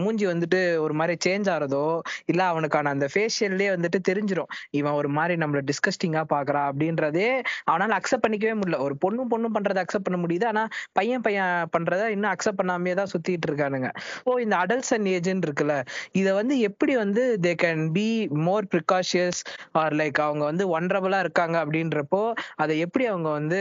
மூஞ்சி 0.02 0.26
வந்துட்டு 0.32 0.60
ஒரு 0.84 0.94
மாதிரி 1.00 1.14
சேஞ்ச் 1.26 1.48
ஆறதோ 1.54 1.84
இல்ல 2.32 2.40
அவனுக்கான 2.52 2.90
அந்த 2.94 3.06
ஃபேஷியல்லே 3.12 3.68
வந்துட்டு 3.74 3.98
தெரிஞ்சிரும். 4.10 4.50
இவன் 4.78 4.98
ஒரு 5.00 5.08
மாதிரி 5.18 5.34
நம்மள 5.42 5.60
டிஸ்கஸ்டிங்கா 5.70 6.22
பாக்குறான் 6.34 6.68
அப்படின்றதே 6.70 7.28
அவனால 7.70 7.90
அக்செப்ட் 7.98 8.24
பண்ணிக்கவே 8.24 8.54
முடியல. 8.60 8.78
ஒரு 8.86 8.94
பொண்ணும் 9.04 9.30
பொண்ணும் 9.32 9.54
பண்றதை 9.56 9.80
அக்செப்ட் 9.84 10.08
பண்ண 10.08 10.18
முடியுது. 10.24 10.46
ஆனா 10.52 10.62
பையன் 10.98 11.24
பையன் 11.26 11.42
பண்றத 11.76 12.02
இன்னும் 12.16 12.32
அக்செப்ட் 12.34 12.60
பண்ணாமே 12.60 12.94
தான் 13.00 13.10
சுத்திட்டு 13.12 13.48
இருக்கானுங்க. 13.50 13.90
ஸோ 14.26 14.32
இந்த 14.44 14.54
அடல்சன் 14.64 15.08
அண்ட் 15.26 15.46
இருக்குல்ல 15.46 15.74
இதை 16.20 16.30
வந்து 16.38 16.54
எப்படி 16.68 16.92
வந்து 17.02 17.22
they 17.46 17.52
can 17.62 17.82
be 17.96 18.06
more 18.46 18.66
precautious 18.74 19.40
or 19.80 19.96
like 20.00 20.18
அவங்க 20.26 20.44
வந்து 20.44 20.63
ஒன்றபுளா 20.68 21.18
இருக்காங்க 21.18 21.56
அப்படின்றப்போ 21.64 22.20
அதை 22.56 22.78
எப்படி 22.78 23.06
அவங்க 23.06 23.30
வந்து 23.30 23.58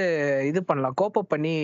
இது 0.47 0.63
பண்ணலாம்? 0.63 0.95
கோப்பப் 1.01 1.31
பண்ணி 1.33 1.55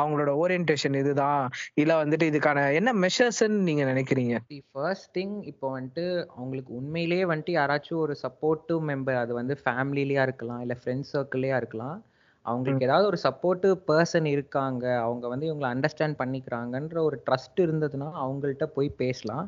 அவங்களோட 0.00 0.32
ஓரியன்டேஷன் 0.42 0.96
இதுதான்? 0.96 1.42
இல்ல 1.74 2.04
வந்துட்டு 2.04 2.28
இதுக்கான 2.30 2.74
என்ன 2.74 2.92
மெஷர்ஸ்ன்னு 3.04 3.66
நீங்க 3.68 3.84
நினைக்கிறீங்க? 3.92 4.36
தி 4.48 4.62
ஃபர்ஸ்ட் 4.72 5.10
திங் 5.18 5.36
இப்போ 5.42 5.80
வந்துட்டு 5.80 6.04
அவங்களுக்கு 6.36 6.72
உண்மையிலேயே 6.74 7.24
வந்துட்டு 7.24 7.54
யாராச்சும் 7.60 8.02
ஒரு 8.04 8.16
சப்போர்ட்டிவ் 8.22 8.80
மெம்பர் 8.90 9.14
அது 9.14 9.34
வந்து 9.34 9.56
ஃபேமிலிலேயா 9.64 10.22
இருக்கலாம் 10.22 10.60
இல்லை 10.60 10.76
ஃப்ரெண்ட்ஸ் 10.84 11.12
சர்க்கிள்லேயா 11.12 11.56
இருக்கலாம். 11.56 11.98
அவங்களுக்கு 12.46 12.86
ஏதாவது 12.86 13.06
ஒரு 13.06 13.18
சப்போர்ட்டிவ் 13.22 13.74
பர்சன் 13.88 14.24
இருக்காங்க 14.24 14.84
அவங்க 14.98 15.28
வந்து 15.28 15.46
இவங்களை 15.48 15.68
அண்டர்ஸ்டாண்ட் 15.74 16.18
பண்ணிக்கிறாங்கன்ற 16.18 16.98
ஒரு 16.98 17.16
ட்ரஸ்ட் 17.26 17.58
இருந்ததுன்னா 17.58 18.08
அவங்கள்ட்ட 18.24 18.66
போய் 18.76 18.88
பேசலாம். 19.02 19.46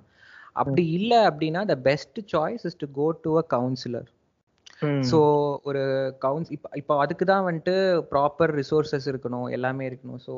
அப்படி 0.52 0.84
இல்லை 0.90 1.18
அப்படின்னா 1.18 1.60
the 1.64 1.74
best 1.88 2.18
choice 2.32 2.64
is 2.64 2.76
to 2.76 2.86
go 2.92 3.06
to 3.22 3.30
a 3.38 3.44
counsellor 3.50 4.08
so 5.10 5.18
ஒரு 5.68 5.82
கவுன்ஸ் 6.24 6.50
இப்போ 6.56 6.68
இப்போ 6.80 6.94
அதுக்கு 7.04 7.24
தான் 7.32 7.46
வந்துட்டு 7.48 7.74
ப்ராப்பர் 8.12 8.52
ரிசோர்சஸ் 8.60 9.06
இருக்கணும் 9.12 9.48
எல்லாமே 9.56 9.84
இருக்கணும். 9.90 10.20
So 10.26 10.34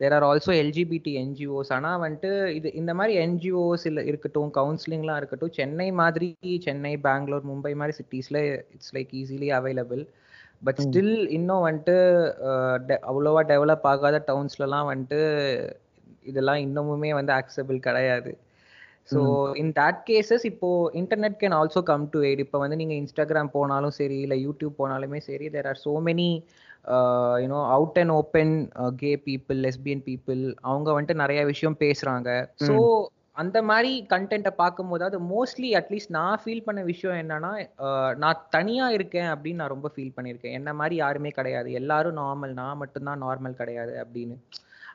there 0.00 0.14
are 0.16 0.26
also 0.28 0.52
LGBT 0.62 1.12
NGOs 1.22 1.70
ஆனால் 1.76 2.00
வந்துட்டு 2.04 2.30
இது 2.58 2.68
இந்த 2.80 2.92
மாதிரி 2.98 3.14
என்ஜிஓஸ் 3.24 3.84
இல்லை 3.90 4.02
இருக்கட்டும் 4.10 4.50
கவுன்சிலிங்லாம் 4.58 5.20
இருக்கட்டும் 5.20 5.54
சென்னை 5.58 5.88
மாதிரி 6.00 6.28
சென்னை 6.66 6.94
பெங்களூர் 7.06 7.48
மும்பை 7.50 7.72
மாதிரி 7.80 7.96
சிட்டிஸில் 8.00 8.40
it's 8.76 8.94
like 8.96 9.12
easily 9.20 9.50
available 9.58 10.02
but 10.62 10.80
still 10.84 11.14
இன்னும் 11.36 11.64
வந்துட்டு 11.68 11.96
அவ்வளோவா 13.10 13.42
டெவலப் 13.52 13.86
ஆகாத 13.92 14.18
டவுன்ஸ்லலாம் 14.30 14.90
வந்துட்டு 14.92 15.20
இதெல்லாம் 16.30 16.60
இன்னமுமே 16.66 17.10
வந்து 17.18 17.32
ஆக்சபிள் 17.38 17.78
கிடையாது. 17.86 18.30
ஸோ 19.08 19.20
இன் 19.60 19.72
தட் 19.76 20.02
கேசஸ் 20.06 20.44
இப்போ 20.50 20.68
internet 21.00 21.38
can 21.40 21.56
also 21.56 21.80
come 21.88 22.04
to 22.12 22.20
aid 22.26 22.44
இப்போ 22.44 22.58
வந்து 22.60 22.78
நீங்கள் 22.80 23.00
இன்ஸ்டாகிராம் 23.00 23.54
போனாலும் 23.56 23.96
சரி 23.96 24.18
இல்லை 24.24 24.38
யூடியூப் 24.44 24.78
போனாலுமே 24.78 25.20
சரி 25.26 25.48
there 25.54 25.68
are 25.70 25.82
so 25.82 25.94
many 26.06 26.30
you know 27.42 27.58
out 27.74 27.98
and 28.00 28.14
open 28.16 28.54
gay 28.98 29.10
people 29.26 29.58
lesbian 29.64 30.04
people 30.06 30.40
அவங்க 30.64 30.88
வந்துட்டு 30.92 31.22
நிறைய 31.22 31.42
விஷயம் 31.50 31.76
பேசுறாங்க. 31.82 32.30
ஸோ 32.66 32.74
அந்த 33.36 33.58
மாதிரி 33.68 33.92
கண்டென்ட்டை 34.10 34.52
பார்க்கும்போது 34.58 35.04
அது 35.06 35.18
மோஸ்ட்லி 35.30 35.70
அட்லீஸ்ட் 35.78 36.12
நான் 36.16 36.40
ஃபீல் 36.42 36.66
பண்ண 36.66 36.80
விஷயம் 36.90 37.16
என்னன்னா 37.22 37.50
அஹ், 37.86 38.12
நான் 38.20 38.42
தனியா 38.50 38.86
இருக்கேன் 38.96 39.30
அப்படின்னு 39.32 39.60
நான் 39.62 39.72
ரொம்ப 39.72 39.88
ஃபீல் 39.94 40.14
பண்ணியிருக்கேன். 40.16 40.56
என்ன 40.58 40.72
மாதிரி 40.80 40.96
யாருமே 41.00 41.30
கிடையாது. 41.32 41.70
எல்லாரும் 41.80 42.18
நார்மல் 42.20 42.54
நான் 42.60 42.80
மட்டும்தான் 42.82 43.22
நார்மல் 43.24 43.58
கிடையாது 43.58 43.94
அப்படின்னு. 44.02 44.36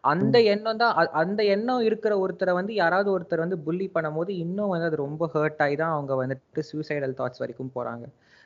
அந்த 0.03 0.37
எண்ணம் 0.53 0.81
தான் 0.81 0.95
அந்த 1.21 1.41
எண்ணம் 1.55 1.85
இருக்கிற 1.87 2.13
ஒருத்தரை 2.23 2.53
வந்து 2.59 2.73
யாராவது 2.81 3.09
ஒருத்தர் 3.15 3.45
வந்து 3.45 3.59
புள்ளி 3.65 3.87
பண்ணும்போது 3.95 4.31
இன்னும் 4.45 4.73
வந்து 4.73 4.89
அது 4.89 5.05
ரொம்ப 5.05 5.29
ஹர்ட் 5.33 5.61
ஆகி 5.65 5.75
தான் 5.83 5.95
அவங்க 5.95 6.15
வந்துட்டு 6.23 6.63
சூசைடல் 6.71 7.17
தாட்ஸ் 7.19 7.43
வரைக்கும் 7.43 7.75
போறாங்க. 7.77 8.05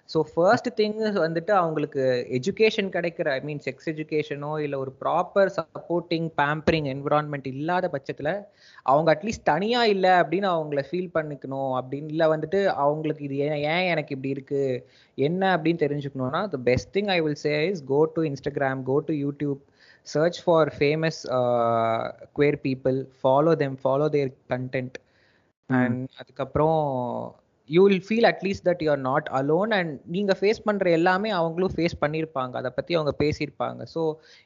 ஸோ 0.10 0.20
ஃபர்ஸ்ட் 0.32 0.68
திங் 0.80 0.98
வந்துட்டு 1.26 1.52
அவங்களுக்கு 1.60 2.02
எஜுகேஷன் 2.38 2.90
கிடைக்கிற 2.96 3.28
ஐ 3.36 3.42
மீன் 3.50 3.62
செக்ஸ் 3.66 3.88
எஜுகேஷனோ 3.92 4.50
இல்லை 4.64 4.78
ஒரு 4.84 4.92
ப்ராப்பர் 5.04 5.52
சப்போர்ட்டிங் 5.58 6.28
பேம்பரிங் 6.40 6.88
என்விரான்மெண்ட் 6.94 7.48
இல்லாத 7.54 7.90
பட்சத்தில் 7.94 8.32
அவங்க 8.86 9.10
அட்லீஸ்ட் 9.14 9.46
தனியா 9.52 9.84
இல்லை 9.94 10.12
அப்படின்னு 10.22 10.50
அவங்கள 10.56 10.82
ஃபீல் 10.90 11.14
பண்ணிக்கணும். 11.18 11.72
அப்படின்னு 11.80 12.12
இல்லை 12.16 12.28
வந்துட்டு 12.34 12.62
அவங்களுக்கு 12.86 13.24
இது 13.28 13.38
ஏன் 13.48 13.62
ஏன் 13.74 13.88
எனக்கு 13.94 14.16
இப்படி 14.16 14.34
இருக்கு? 14.36 14.64
என்ன 15.18 15.42
அப்படின்னு 15.56 15.84
தெரிஞ்சுக்கணும்னா 15.86 16.42
the 16.56 16.60
best 16.70 16.94
thing 16.98 17.12
I 17.16 17.20
will 17.28 17.42
say 17.46 17.54
is 17.70 17.84
go 17.94 18.02
to 18.18 18.24
Instagram 18.32 18.84
go 18.92 18.98
to 19.10 19.16
YouTube 19.26 19.62
search 20.03 20.41
for 20.41 20.71
famous 20.71 21.25
uh, 21.27 22.13
queer 22.33 22.57
people 22.57 23.05
follow 23.21 23.55
them 23.55 23.77
follow 23.77 24.09
their 24.09 24.31
content 24.49 24.99
and 25.71 26.09
அதுக்கப்புறம் 26.19 26.79
you 27.70 27.82
will 27.88 28.04
feel 28.08 28.28
at least 28.30 28.66
that 28.68 28.82
you're 28.86 29.02
not 29.10 29.28
alone 29.40 29.72
and 29.78 29.92
நீங்கள் 30.16 30.38
face 30.40 30.60
பண்ணுற 30.68 30.88
எல்லாமே 30.98 31.30
அவங்களும் 31.40 31.74
face 31.76 31.96
பண்ணியிருப்பாங்க. 32.04 32.54
அதை 32.62 32.70
பற்றி 32.78 32.94
அவங்க 32.98 33.12
பேசியிருப்பாங்க. 33.22 33.82
ஸோ 33.94 34.02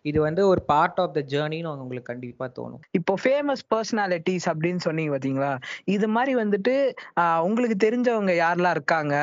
இது 0.10 0.20
வந்து 0.26 0.42
ஒரு 0.52 0.62
பார்ட் 0.72 1.00
ஆஃப் 1.04 1.16
த 1.18 1.22
ஜேர்னின்னு 1.34 1.72
உங்களுக்கு 1.84 2.10
கண்டிப்பாக 2.12 2.50
தோணும். 2.58 2.82
இப்போ 3.00 3.14
ஃபேமஸ் 3.24 3.64
பர்சனாலிட்டிஸ் 3.74 4.48
அப்படின்னு 4.52 4.84
சொன்னீங்க 4.88 5.14
பார்த்தீங்களா 5.16 5.52
இது 5.96 6.10
மாதிரி 6.16 6.36
வந்துட்டு 6.42 6.76
உங்களுக்கு 7.48 7.78
தெரிஞ்சவங்க 7.86 8.36
யாரெல்லாம் 8.44 8.76
இருக்காங்க? 8.78 9.16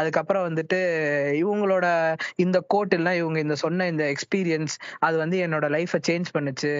அதுக்கப்புறம் 0.00 0.46
வந்துட்டு 0.48 0.80
இவங்களோட 1.42 1.86
இந்த 2.46 2.60
கோட்டெல்லாம் 2.74 3.18
இவங்க 3.22 3.38
இந்த 3.46 3.58
சொன்ன 3.64 3.88
இந்த 3.92 4.04
எக்ஸ்பீரியன்ஸ் 4.14 4.76
அது 5.08 5.16
வந்து 5.22 5.38
என்னோட 5.46 5.66
லைஃப்பை 5.76 6.02
சேஞ்ச் 6.10 6.28
பண்ணுச்சு. 6.36 6.74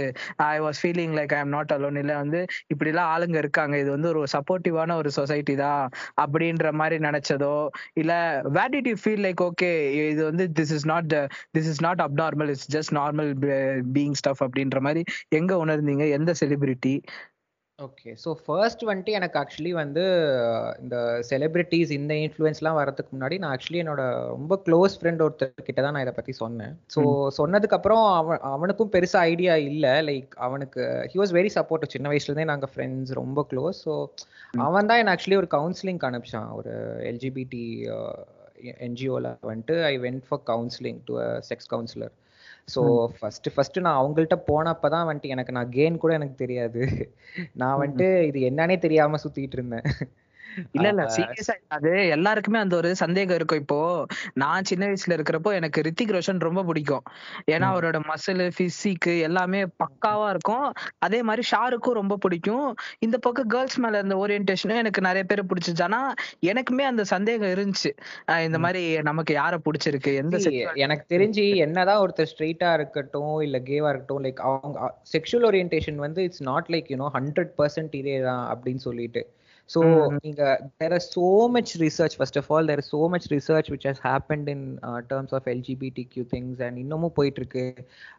I 0.52 0.58
was 0.66 0.82
feeling 0.82 1.16
like 1.20 1.34
I 1.38 1.40
am 1.46 1.54
not 1.56 1.74
alone 1.78 2.00
இல்லை 2.02 2.16
வந்து 2.22 2.42
இப்படிலாம் 2.74 3.10
ஆளுங்க 3.16 3.38
இருக்காங்க. 3.44 3.74
இது 3.82 3.90
வந்து 3.96 4.10
ஒரு 4.14 4.22
சப்போர்ட்டிவான 4.36 4.96
ஒரு 5.02 5.12
சொசைட்டி 5.18 5.56
தான். 5.64 5.84
அப்படின்னு 6.22 6.57
அப்படின்ற 6.58 6.80
மாதிரி 6.80 6.96
நினைச்சதோ? 7.04 7.52
இல்ல 8.00 8.12
where 8.56 8.72
did 8.74 8.88
you 8.90 8.96
feel 9.02 9.24
like 9.26 9.42
okay 9.48 9.70
இது 10.12 10.22
வந்து 10.30 10.44
this 10.58 10.72
is 10.76 10.86
not 10.92 11.12
this 11.56 11.68
is 11.72 11.82
not 11.86 12.02
abnormal 12.06 12.50
it's 12.54 12.68
just 12.76 12.94
normal 13.00 13.30
being 13.96 14.16
stuff 14.20 14.42
அப்படின்ற 14.46 14.80
மாதிரி 14.80 15.02
எங்க 15.38 15.52
உணர்ந்தீங்க? 15.64 16.06
எந்த 16.18 16.34
செலிபிரிட்டி 16.42 16.94
ஓகே 17.78 18.12
ஸோ 18.22 18.30
ஃபர்ஸ்ட் 18.44 18.80
வந்துட்டு 18.88 19.12
எனக்கு 19.16 19.36
ஆக்சுவலி 19.40 19.72
வந்து 19.80 20.04
இந்த 20.82 20.96
செலிபிரிட்டிஸ் 21.28 21.90
இந்த 21.96 22.12
இன்ஃப்ளூயன்ஸ்லாம் 22.22 22.78
வரதுக்கு 22.78 23.10
முன்னாடி 23.14 23.36
நான் 23.42 23.52
ஆக்சுவலி 23.54 23.80
என்னோட 23.82 24.04
ரொம்ப 24.32 24.54
க்ளோஸ் 24.66 24.94
ஃப்ரெண்ட் 24.98 25.22
ஒருத்தர் 25.26 25.66
கிட்ட 25.68 25.80
தான் 25.82 25.94
நான் 25.96 26.04
இதை 26.06 26.14
பற்றி 26.16 26.32
சொன்னேன். 26.40 26.72
ஸோ 26.94 27.02
சொன்னதுக்கப்புறம் 27.38 28.04
அவன் 28.16 28.42
அவனுக்கும் 28.52 28.92
பெருசாக 28.96 29.30
ஐடியா 29.32 29.54
இல்லை. 29.70 29.94
லைக் 30.08 30.34
அவனுக்கு 30.46 30.80
ஹி 31.12 31.18
வாஸ் 31.22 31.34
வெரி 31.38 31.52
சப்போர்ட் 31.58 31.92
சின்ன 31.94 32.10
வயசுலேருந்தே 32.12 32.50
நாங்கள் 32.52 32.72
ஃப்ரெண்ட்ஸ் 32.72 33.14
ரொம்ப 33.22 33.46
க்ளோஸ் 33.52 33.80
ஸோ 33.86 33.94
அவன் 34.66 34.90
தான் 34.90 35.02
என்ன 35.02 35.14
ஆக்சுவலி 35.14 35.40
ஒரு 35.42 35.50
கவுன்சிலிங் 35.56 36.02
அனுப்பிச்சான். 36.10 36.50
ஒரு 36.58 36.74
எல்ஜிபிடி 37.12 37.64
என்ஜிஓவில் 38.86 39.30
வந்துட்டு 39.50 39.76
I 39.84 39.96
went 40.06 40.24
for 40.28 40.44
counselling 40.52 41.00
to 41.08 41.14
a 41.24 41.28
sex 41.50 41.70
counsellor 41.74 42.14
so 42.74 42.80
first 43.18 43.48
first 43.54 43.78
நான் 43.80 43.98
அவங்கள்ட்ட 44.00 44.36
போனப்ப 44.50 44.88
தான் 44.88 45.06
வந்துட்டு 45.08 45.34
எனக்கு 45.34 45.52
நான் 45.52 45.70
கேன் 45.70 45.96
கூட 45.96 46.12
எனக்கு 46.12 46.34
தெரியாது. 46.34 46.82
நான் 47.52 47.78
வந்துட்டு 47.80 48.08
இது 48.22 48.40
என்னன்னே 48.50 48.78
தெரியாம 48.78 49.18
சுத்திட்டு 49.24 49.58
இருந்தேன். 49.58 49.86
இல்ல 50.76 50.86
இல்ல. 50.88 51.02
சீரியஸா 51.16 51.54
அது 51.76 51.90
எல்லாருக்குமே 52.08 52.58
அந்த 52.58 52.74
ஒரு 52.76 52.90
சந்தேகம் 53.02 53.38
இருக்கும். 53.38 53.60
இப்போ 53.60 53.78
நான் 54.34 54.68
சின்ன 54.70 54.86
வயசுல 54.86 55.16
இருக்கிறப்போ 55.18 55.50
எனக்கு 55.52 55.84
ரித்திக் 55.86 56.14
ரோஷன் 56.16 56.44
ரொம்ப 56.48 56.62
பிடிக்கும். 56.62 57.04
ஏன்னா 57.54 57.66
அவரோட 57.72 57.98
மசில் 58.10 58.44
பிசிக் 58.58 59.08
எல்லாமே 59.28 59.60
பக்காவா 59.84 60.28
இருக்கும். 60.30 60.66
அதே 60.98 61.20
மாதிரி 61.22 61.44
ஷாருக்கும் 61.52 61.98
ரொம்ப 62.00 62.16
பிடிக்கும். 62.16 62.68
இந்த 62.98 63.18
பக்கம் 63.18 63.50
கேர்ள்ஸ் 63.54 63.78
மேல 63.78 64.00
இருந்த 64.02 64.16
ஓரியன்டேஷனும் 64.16 64.80
எனக்கு 64.82 65.06
நிறைய 65.08 65.24
பேர் 65.24 65.48
பிடிச்சிச்சு. 65.52 65.84
ஆனா 65.88 66.00
எனக்குமே 66.50 66.86
அந்த 66.92 67.04
சந்தேகம் 67.14 67.52
இருந்துச்சு. 67.54 67.92
இந்த 68.48 68.58
மாதிரி 68.58 68.82
நமக்கு 69.02 69.34
யார 69.34 69.54
பிடிச்சிருக்கு? 69.66 70.12
எந்த 70.22 70.36
எனக்கு 70.86 71.04
தெரிஞ்சு 71.14 71.46
என்னதான் 71.66 72.02
ஒருத்தர் 72.04 72.30
ஸ்ட்ரெயிட்டா 72.32 72.70
இருக்கட்டும் 72.78 73.40
இல்ல 73.40 73.58
கேவா 73.70 73.88
இருக்கட்டும் 73.90 74.24
லைக் 74.24 74.42
அவங்க 74.48 74.78
செக்ஷுவல் 75.12 75.46
ஓரியன்டேஷன் 75.50 75.98
வந்து 76.06 76.22
it's 76.22 76.42
not 76.42 76.70
like 76.74 76.90
you know 76.94 77.08
hundred 77.16 77.52
percent 77.58 77.94
இதே 77.94 78.16
தான் 78.20 78.44
அப்படின்னு 78.52 78.82
சொல்லிட்டு. 78.86 79.22
ஸோ 79.68 79.80
நீங்க 80.18 80.42
there 80.78 80.92
are 80.92 81.04
so 81.08 81.24
much 81.48 81.72
research 81.80 82.16
first 82.18 82.38
of 82.38 82.48
all 82.50 82.66
there 82.66 82.82
so 82.90 83.00
much 83.08 83.26
research 83.32 83.70
which 83.70 83.86
has 83.88 84.02
happened 84.04 84.48
in 84.48 84.64
terms 85.10 85.34
of 85.34 85.48
LGBT 85.48 86.04
Q 86.12 86.24
things 86.30 86.62
and 86.62 86.78
இன்னமும் 86.78 87.14
போயிட்டு 87.14 87.40
இருக்கு 87.40 87.64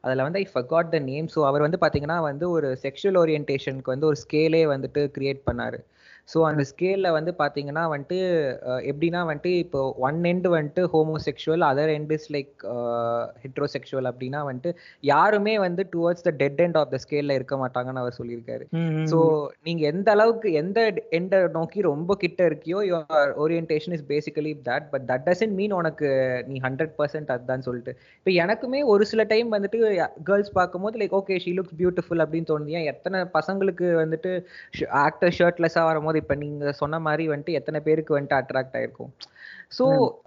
அதுல 0.01 0.23
வந்து 0.23 0.39
I 0.39 0.47
forgot 0.53 0.91
the 0.91 0.99
name 1.05 1.29
so 1.35 1.41
அவர் 1.45 1.65
வந்து 1.67 1.79
பாத்தீங்கன்னா 1.81 2.19
வந்து 2.21 2.47
ஒரு 2.49 2.69
செக்ஷுவல் 2.85 3.19
ஓரியன்டேஷனுக்கு 3.23 3.93
வந்து 3.95 4.09
ஒரு 4.11 4.19
ஸ்கேலே 4.23 4.63
வந்துட்டு 4.73 5.03
கிரியேட் 5.17 5.41
பண்ணாரு. 5.45 5.79
ஸோ 6.31 6.39
அந்த 6.49 6.63
ஸ்கேலில் 6.71 7.15
வந்து 7.17 7.31
பார்த்தீங்கன்னா 7.41 7.83
வந்துட்டு 7.93 8.19
எப்படின்னா 8.91 9.21
வந்துட்டு 9.29 9.53
இப்போ 9.63 9.81
ஒன் 10.07 10.19
எண்டு 10.31 10.49
வந்துட்டு 10.55 10.83
homosexual 10.93 11.63
other 11.69 11.93
end 11.97 12.13
is 12.17 12.27
like 12.35 12.53
heterosexual 13.43 14.09
அப்படின்னா 14.11 14.41
வந்துட்டு 14.49 14.71
யாருமே 15.11 15.55
வந்து 15.65 15.83
towards 15.95 16.25
the 16.27 16.33
dead 16.41 16.61
end 16.65 16.79
of 16.81 16.91
the 16.93 16.99
ஸ்கேலில் 17.05 17.35
இருக்க 17.37 17.57
மாட்டாங்கன்னு 17.63 18.03
அவர் 18.03 18.17
சொல்லியிருக்காரு. 18.19 18.65
ஸோ 19.11 19.19
நீங்க 19.67 19.81
எந்த 19.93 20.09
அளவுக்கு 20.15 20.51
எந்த 20.61 20.79
எண்டை 21.19 21.39
நோக்கி 21.57 21.79
ரொம்ப 21.91 22.17
கிட்ட 22.23 22.39
இருக்கியோ 22.49 22.81
your 22.91 23.33
orientation 23.45 23.95
is 23.97 24.05
basically 24.13 24.53
that 24.69 24.87
but 24.93 25.07
that 25.11 25.25
doesn't 25.29 25.57
mean 25.59 25.75
உனக்கு 25.79 26.07
நீ 26.51 26.57
ஹண்ட்ரட் 26.67 26.93
பர்சன்ட் 26.99 27.33
அதுதான் 27.35 27.65
சொல்லிட்டு. 27.69 27.91
இப்போ 28.19 28.31
எனக்குமே 28.43 28.81
ஒரு 28.93 29.03
சில 29.11 29.23
டைம் 29.33 29.49
வந்துட்டு 29.55 29.79
கேர்ள்ஸ் 30.29 30.53
பார்க்கும்போது 30.59 30.99
like 31.03 31.17
okay 31.21 31.39
she 31.45 31.53
looks 31.57 31.77
beautiful 31.81 32.23
அப்படின்னு 32.25 32.49
தோணுது. 32.51 32.75
ஏன் 32.79 32.89
எத்தனை 32.93 33.19
பசங்களுக்கு 33.37 33.87
வந்துட்டு 34.03 34.31
ஆக்டர் 35.05 35.35
ஷர்ட்லெஸ்ஸாக 35.39 35.89
வரும்போது 35.89 36.17
இப்ப 36.19 36.35
நீங்க 36.35 36.71
சொன்ன 36.71 36.99
மாதிரி 36.99 37.25
வந்துட்டு 37.29 37.57
எத்தனை 37.59 37.79
பேருக்கு 37.81 38.19
வந்துட்டு 38.19 38.39
அட்ராக்ட் 38.41 38.77
ஆயிருக்கும்? 38.77 39.11
ஸோ 39.71 39.85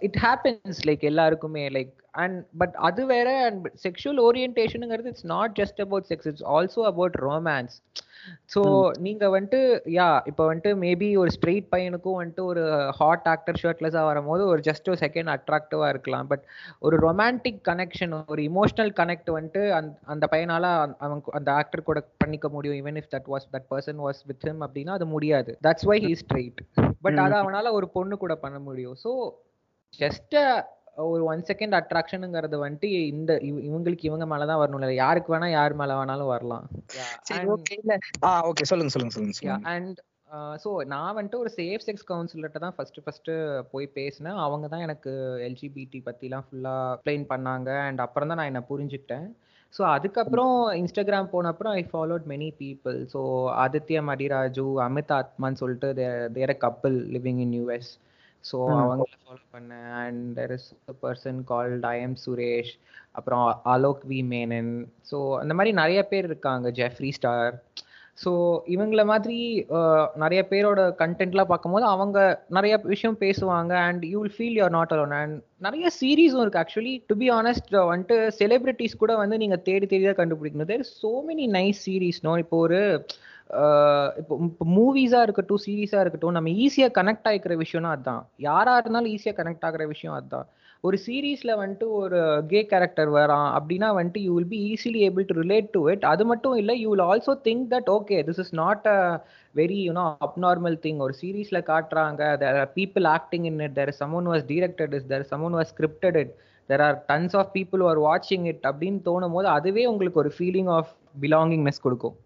இட் 0.08 0.20
ஹேப்பன்ஸ் 0.24 0.80
லைக் 0.88 1.04
எல்லாருக்குமே 1.10 1.64
லைக் 1.76 1.92
அண்ட் 2.14 2.38
பட் 2.60 2.74
அது 2.80 3.02
வேற 3.06 3.28
and 3.46 3.66
sexual 3.84 4.20
ஓரியன்டேஷனுங்கிறது 4.20 5.10
it's 5.12 5.28
not 5.34 5.54
just 5.60 5.80
about 5.80 6.08
sex 6.10 6.28
it's 6.30 6.46
also 6.54 6.82
about 6.90 7.16
romance 7.28 7.76
so 8.54 8.60
நீங்க 8.98 9.24
வந்துட்டு 9.28 9.60
யா 9.94 10.08
இப்போ 10.30 10.42
வந்துட்டு 10.48 10.72
மேபி 10.82 11.08
ஒரு 11.16 11.30
ஸ்ட்ரெயிட் 11.36 11.66
பையனுக்கும் 11.72 12.18
வந்துட்டு 12.18 12.44
ஒரு 12.44 12.62
ஹாட் 12.98 13.26
ஆக்டர் 13.32 13.58
ஷர்ட்லெஸ்ஸாக 13.62 14.08
வரும்போது 14.10 14.42
ஒரு 14.46 14.60
ஜஸ்ட் 14.68 14.90
ஒரு 14.92 15.00
செகண்ட் 15.04 15.32
அட்ராக்டிவா 15.34 15.88
இருக்கலாம். 15.88 16.28
பட் 16.28 16.44
ஒரு 16.80 16.98
ரொமான்டிக் 17.06 17.60
கனெக்ஷன் 17.70 18.14
ஒரு 18.34 18.42
இமோஷனல் 18.50 18.92
கனெக்ட் 19.00 19.30
வந்துட்டு 19.36 19.64
அந்த 19.78 19.92
அந்த 20.06 20.26
பையனால 20.32 20.64
அவன் 21.06 21.22
அந்த 21.32 21.50
ஆக்டர் 21.52 21.88
கூட 21.90 22.00
பண்ணிக்க 22.24 22.48
முடியும். 22.48 22.78
Even 22.82 23.00
if 23.02 23.12
that 23.16 23.30
was 23.34 23.48
that 23.56 23.68
person 23.74 24.02
was 24.06 24.22
with 24.30 24.46
him 24.48 24.64
அப்படின்னா 24.68 24.94
அது 25.00 25.08
முடியாது. 25.16 25.52
That's 25.68 25.88
why 25.92 25.98
he 26.06 26.14
straight 26.24 26.62
but 27.02 27.20
அதை 27.24 27.36
அவனால 27.42 27.72
ஒரு 27.78 27.86
பொண்ணு 27.96 28.16
கூட 28.22 28.34
பண்ண 28.44 28.58
முடியும். 28.68 28.96
ஸோ 29.04 29.10
ஜஸ்ட் 29.92 30.36
ஒரு 31.08 31.22
ஒன் 31.24 31.42
செகண்ட் 31.50 31.74
அட்ராக்ஷனுங்கிறது 31.78 32.56
வந்துட்டு 32.64 32.88
இந்த 33.12 33.32
இவங்களுக்கு 33.68 34.08
இவங்க 34.10 34.24
மேலதான் 34.32 34.60
வரணும் 34.62 34.80
இல்ல 34.80 34.96
யாருக்கு 35.04 35.32
வேணா 35.34 35.48
யார் 35.50 35.74
மேல 35.80 35.92
வேணாலும் 36.00 36.32
வரலாம். 36.32 36.64
ஓகே 38.48 38.64
சொல்லுங்க 38.70 38.92
சொல்லுங்க 38.94 39.14
சொல்லுங்க 39.14 39.54
அண்ட் 39.74 40.00
ஸோ 40.62 40.70
நான் 40.92 41.14
வந்துட்டு 41.16 41.40
ஒரு 41.44 41.50
சேஃப் 41.56 41.86
செக்ஸ் 41.86 42.06
கவுன்சிலர்கிட்ட 42.10 42.60
தான் 42.64 42.74
ஃபர்ஸ்ட் 42.76 43.00
ஃபர்ஸ்ட் 43.04 43.30
போய் 43.72 43.86
பேசினேன். 43.98 44.38
அவங்க 44.44 44.66
தான் 44.74 44.84
எனக்கு 44.86 45.12
எல்ஜிபிடி 45.48 46.00
பத்திலாம் 46.06 46.44
ஃபுல்லா 46.46 46.76
எக்ஸ்பிளைன் 46.92 47.26
பண்ணாங்க. 47.32 47.70
அண்ட் 47.88 48.02
அப்புறம் 48.06 48.30
தான் 48.30 48.40
நான் 48.40 48.50
என்ன 48.52 48.62
புரிஞ்சுக்கிட்டேன். 48.70 49.26
ஸோ 49.72 49.82
அதுக்கப்புறம் 49.94 50.54
இன்ஸ்டாகிராம் 50.80 51.32
போன 51.34 51.50
அப்புறம் 51.52 51.74
I 51.80 51.82
followed 51.92 52.24
many 52.32 52.48
people 52.58 52.98
so 53.12 53.20
Aditya 53.64 54.00
Madiraju 54.08 54.66
Amit 54.86 55.12
ஆத்மான்னு 55.18 55.60
சொல்லிட்டு 55.62 55.88
their 56.32 56.54
couple 56.64 56.96
living 57.14 57.40
in 57.46 57.54
US 57.60 57.90
so 58.44 58.58
அவங்கள 58.76 59.16
ஃபாலோ 59.22 59.42
பண்ணேன். 59.54 59.88
And 60.02 60.22
there 60.38 60.52
is 60.52 60.68
person 61.02 61.40
called 61.52 61.86
I 61.92 61.96
am 62.00 62.16
Suresh 62.24 62.72
அப்புறம் 63.12 63.44
அலோக் 63.74 64.04
வி 64.10 64.18
மேனன் 64.34 64.72
ஸோ 65.10 65.18
அந்த 65.40 65.54
மாதிரி 65.54 65.72
நிறைய 65.82 66.02
பேர் 66.12 66.28
இருக்காங்க. 66.30 66.68
ஜெஃப்ரி 66.80 67.10
ஸ்டார் 67.18 67.54
ஸோ 68.18 68.30
இவங்கள 68.66 69.02
மாதிரி 69.04 69.38
நிறைய 70.14 70.40
பேரோட 70.50 70.80
கண்டென்ட்லாம் 70.98 71.48
பார்க்கும்போது 71.48 71.86
அவங்க 71.86 72.18
நிறைய 72.48 72.74
விஷயம் 72.84 73.18
பேசுவாங்க 73.20 73.72
and 73.86 74.02
you 74.04 74.18
will 74.20 74.34
feel 74.36 74.58
you're 74.58 74.70
not 74.70 74.92
alone 74.92 75.14
and 75.20 75.36
நிறைய 75.58 75.86
சீரீஸும் 76.00 76.42
இருக்குது 76.42 76.62
ஆக்சுவலி 76.64 76.94
டு 77.06 77.16
பி 77.16 77.28
ஆனஸ்ட் 77.30 77.74
வந்துட்டு 77.90 78.18
செலிபிரிட்டிஸ் 78.40 78.96
கூட 78.96 79.14
வந்து 79.16 79.36
நீங்கள் 79.36 79.62
தேடி 79.62 79.86
தேடி 79.86 80.04
தான் 80.04 80.20
கண்டுபிடிக்கணும். 80.22 80.70
There 80.72 80.86
so 81.02 81.12
many 81.28 81.46
nice 81.58 81.82
series 81.86 82.20
no 82.22 82.34
இப்போ 82.36 82.58
ஒரு 82.58 82.80
இப்போ 84.20 84.34
இப்போ 84.44 84.64
மூவிஸாக 84.76 85.22
இருக்கட்டும் 85.22 85.62
சீரீஸாக 85.66 86.02
இருக்கட்டும் 86.02 86.36
நம்ம 86.36 86.50
ஈஸியாக 86.64 86.92
கனெக்ட் 86.98 87.28
ஆகிக்கிற 87.30 87.54
விஷயம்னா 87.56 87.90
அதுதான் 87.90 88.22
யாராக 88.40 88.80
இருந்தாலும் 88.82 89.12
ஈஸியாக 89.16 89.36
கனெக்ட் 89.40 89.64
ஆகிற 89.64 89.86
விஷயம் 89.86 90.14
அதுதான் 90.14 90.46
ஒரு 90.84 90.96
சீரீஸ்ல 91.04 91.52
வந்துட்டு 91.58 91.86
ஒரு 91.96 92.20
கே 92.48 92.60
கேரக்டர் 92.70 93.10
வரான் 93.16 93.48
அப்படின்னா 93.56 93.88
வந்துட்டு 93.98 94.20
you 94.24 94.32
will 94.34 94.48
be 94.48 94.60
easily 94.70 95.00
able 95.08 95.26
to 95.28 95.34
relate 95.40 95.68
to 95.70 95.80
it 95.88 96.04
அது 96.04 96.22
மட்டும் 96.24 96.54
இல்லை 96.56 96.74
you 96.80 96.88
will 96.90 97.04
also 97.04 97.32
think 97.44 97.66
that 97.70 97.90
okay 97.90 98.16
this 98.22 98.40
is 98.40 98.52
not 98.54 98.86
a 98.88 98.96
very 99.54 99.78
you know 99.84 100.06
abnormal 100.28 100.78
thing 100.78 100.98
ஒரு 100.98 101.14
சீரீஸ்ல 101.20 101.60
காட்டுறாங்க 101.68 102.22
there 102.36 102.58
are 102.58 102.72
people 102.74 103.06
acting 103.12 103.46
in 103.50 103.60
it 103.60 103.76
there 103.78 103.92
someone 104.00 104.28
was 104.32 104.44
directed 104.50 104.96
is 104.98 105.06
there 105.06 105.26
someone 105.32 105.56
was 105.58 105.70
scripted 105.74 106.18
it 106.22 106.32
there 106.68 106.84
are 106.88 106.98
tons 107.08 107.36
of 107.36 107.52
people 107.54 107.84
are 107.90 108.02
வாட்சிங் 108.08 108.46
it 108.46 108.66
அப்படின்னு 108.70 109.00
தோணும் 109.08 109.36
போது 109.36 109.48
அதுவே 109.56 109.84
உங்களுக்கு 109.86 110.22
ஒரு 110.24 110.32
ஃபீலிங் 110.36 110.72
ஆஃப் 110.78 110.92
பிலாங்கிங்னஸ் 111.22 111.82
கொடுக்கும். 111.86 112.16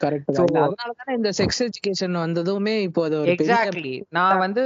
கரெக்ட் 0.00 0.30
அதனால 0.64 0.90
தானே 1.00 1.14
இந்த 1.16 1.30
செக்ஸ் 1.38 1.62
எஜுகேஷன் 1.66 2.16
வந்ததுமே 2.24 2.74
இப்போ 2.82 3.00
அது 3.08 3.18
எக்ஸாக்ட்லி 3.34 3.94
நான் 4.10 4.38
வந்து 4.38 4.62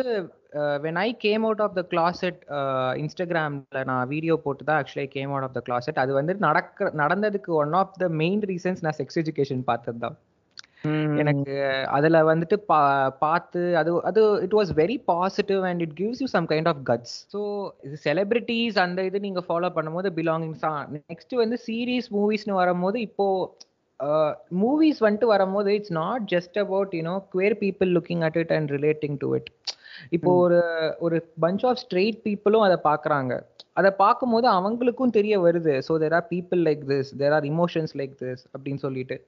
when 0.85 0.99
I 0.99 1.09
came 1.19 1.45
out 1.45 1.63
of 1.63 1.75
the 1.75 1.83
closet 1.93 2.41
இன்ஸ்டாகிராம்ல 2.99 3.81
நான் 3.85 4.05
வீடியோ 4.09 4.35
போட்டு 4.45 4.65
தான் 4.65 4.79
actually 4.81 5.09
came 5.09 5.33
out 5.33 5.47
of 5.49 5.57
the 5.57 5.63
closet 5.63 5.99
அது 5.99 6.13
வந்து 6.13 6.35
நடக்க 6.41 6.93
நடந்ததுக்கு 6.97 7.53
one 7.63 7.75
of 7.75 7.97
the 7.99 8.09
main 8.23 8.45
reasons 8.45 8.85
நான் 8.87 8.99
செக்ஸ் 9.01 9.21
எஜுகேஷன் 9.23 9.65
பார்த்தது 9.65 9.99
தான் 9.99 10.17
எனக்கு 11.17 11.55
அதுல 11.89 12.17
வந்துட்டு 12.25 12.57
பா 12.71 12.79
பார்த்து 13.19 13.61
அது 13.77 13.91
அது 14.01 14.23
it 14.43 14.57
was 14.59 14.71
very 14.81 14.97
positive 15.07 15.63
and 15.69 15.83
it 15.83 15.95
gives 16.01 16.21
you 16.23 16.29
some 16.29 16.49
kind 16.51 16.69
of 16.69 16.83
guts 16.91 17.15
so 17.33 17.41
இது 17.85 17.99
செலிபிரிட்டிஸ் 18.05 18.79
அந்த 18.79 19.05
இது 19.05 19.21
நீங்க 19.21 19.43
ஃபாலோ 19.47 19.71
பண்ணும்போது 19.77 20.11
பிலாங்கிங்ஸ் 20.19 20.65
நெக்ஸ்ட் 20.97 21.35
வந்து 21.35 21.59
சீரீஸ் 21.67 22.09
மூவிஸ்னு 22.13 22.61
வரும்போது 22.63 22.99
இப்போ 23.01 23.29
மூவிஸ் 24.61 25.01
வந்துட்டு 25.03 25.27
வரும்போது 25.27 25.71
it's 25.77 25.97
not 25.99 26.25
just 26.31 26.57
about 26.59 26.95
you know 26.95 27.15
queer 27.35 27.57
people 27.61 27.91
looking 27.93 28.23
at 28.23 28.39
it 28.43 28.53
and 28.53 28.71
relating 28.71 29.17
to 29.17 29.29
it 29.37 29.51
இப்போ 30.11 30.31
ஒரு 30.37 30.61
ஒரு 30.99 31.17
பஞ்ச் 31.41 31.65
ஆஃப் 31.67 31.81
ஸ்ட்ரெயிட் 31.85 32.19
பீப்புளும் 32.27 32.67
அதை 32.67 32.79
பாக்குறாங்க. 32.85 33.33
அதை 33.73 33.91
பார்க்கும்போது 33.91 34.49
அவங்களுக்கும் 34.49 35.17
தெரிய 35.19 35.41
வருது. 35.41 35.75
So 35.89 35.99
there 35.99 36.13
are 36.13 36.29
people 36.35 36.63
like 36.69 36.85
this 36.93 37.17
there 37.17 37.33
are 37.33 37.45
emotions 37.45 37.95
like 38.01 38.15
this 38.23 38.45
அப்படின்னு 38.55 38.85
சொல்லிட்டு. 38.87 39.19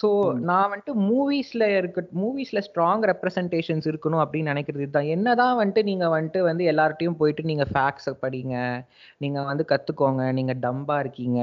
ஸோ 0.00 0.32
நான் 0.48 0.68
வந்துட்டு 0.70 0.94
மூவிஸ்ல 0.94 1.64
இருக்க 1.78 2.04
மூவிஸ்ல 2.12 2.58
ஸ்ட்ராங் 2.58 3.02
ரெப்ரசன்டேஷன்ஸ் 3.10 3.86
இருக்கணும் 3.90 4.22
அப்படின்னு 4.24 4.52
நினைக்கிறது 4.52 4.86
தான் 4.90 5.04
என்னதான் 5.04 5.58
வந்துட்டு 5.60 5.82
நீங்க 5.82 6.06
வந்துட்டு 6.08 6.40
வந்து 6.40 6.64
எல்லார்ட்டையும் 6.72 7.18
போயிட்டு 7.20 7.42
நீங்க 7.42 7.64
ஃபேக்ட்ஸ் 7.72 8.10
படிங்க 8.22 8.84
நீங்க 9.18 9.42
வந்து 9.42 9.64
கத்துக்கோங்க 9.72 10.32
நீங்க 10.32 10.54
டம்பா 10.54 10.98
இருக்கீங்க 10.98 11.40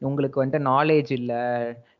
உங்களுக்கு 0.00 0.42
வந்துட்டு 0.42 0.68
நாலேஜ் 0.72 1.12
இல்லை 1.12 1.42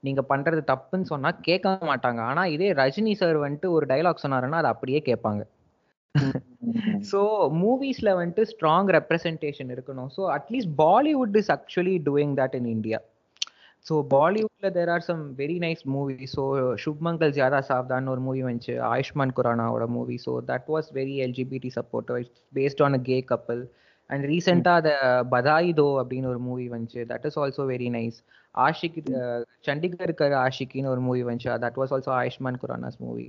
நீங்க 0.01 0.23
பண்றது 0.33 0.63
தப்புன்னு 0.73 1.03
சொன்னா 1.03 1.31
கேட்க 1.31 1.79
மாட்டாங்க. 1.91 2.21
ஆனா 2.21 2.45
இதே 2.47 2.73
ரஜினி 2.73 3.13
சார் 3.13 3.37
வந்துட்டு 3.37 3.71
ஒரு 3.71 3.87
டைலாக் 3.87 4.25
சொன்னாருன்னா 4.25 4.53
அதை 4.53 4.71
அப்படியே 4.71 5.03
கேட்பாங்க. 5.11 5.43
ஸோ 7.11 7.21
மூவிஸ்ல 7.63 8.11
வந்துட்டு 8.21 8.45
ஸ்ட்ராங் 8.53 8.89
ரெப்ரசன்டேஷன் 8.97 9.71
இருக்கணும். 9.75 10.09
So 10.17 10.23
at least 10.37 10.73
Bollywood 10.85 11.37
is 11.43 11.53
actually 11.57 11.97
doing 12.09 12.35
that 12.41 12.57
in 12.61 12.71
India 12.77 13.01
so 13.87 13.97
பாலிவுட்ல 14.13 14.69
there 14.77 14.91
are 14.93 15.05
some 15.09 15.21
very 15.41 15.57
nice 15.65 15.83
movie 15.95 16.27
so 16.35 16.45
Shubh Mangal 16.85 17.35
Zyada 17.37 17.61
Saavdhan 17.69 18.09
ஒரு 18.13 18.23
மூவி 18.29 18.41
வந்துச்சு. 18.47 18.75
Ayushmann 18.93 19.35
குரானாவோட 19.37 19.85
movie 19.97 20.17
so 20.25 20.33
that 20.49 20.71
was 20.75 20.89
very 20.99 21.15
LGBT 21.27 21.71
support 21.77 22.11
based 22.59 22.83
on 22.87 22.99
a 22.99 23.03
gay 23.11 23.19
couple 23.33 23.63
and 24.11 24.25
ரீசெண்டாக 24.31 24.81
அதை 24.81 24.95
பதாய் 25.35 25.71
தோ 25.79 25.87
அப்படின்னு 26.01 26.33
ஒரு 26.33 26.41
movie 26.49 26.67
வந்துச்சு. 26.75 27.01
That 27.13 27.27
is 27.29 27.39
also 27.45 27.63
very 27.73 27.89
nice 27.99 28.19
Aashiqui 28.55 28.99
Chandigarh 29.69 30.13
ஆஷிக்கின்னு 30.43 30.93
ஒரு 30.95 31.03
movie 31.09 31.23
வந்துச்சு. 31.29 31.51
That 31.65 31.79
was 31.83 31.95
also 31.97 32.13
Ayushmann 32.21 32.61
Khurrana's 32.65 33.01
movie 33.07 33.27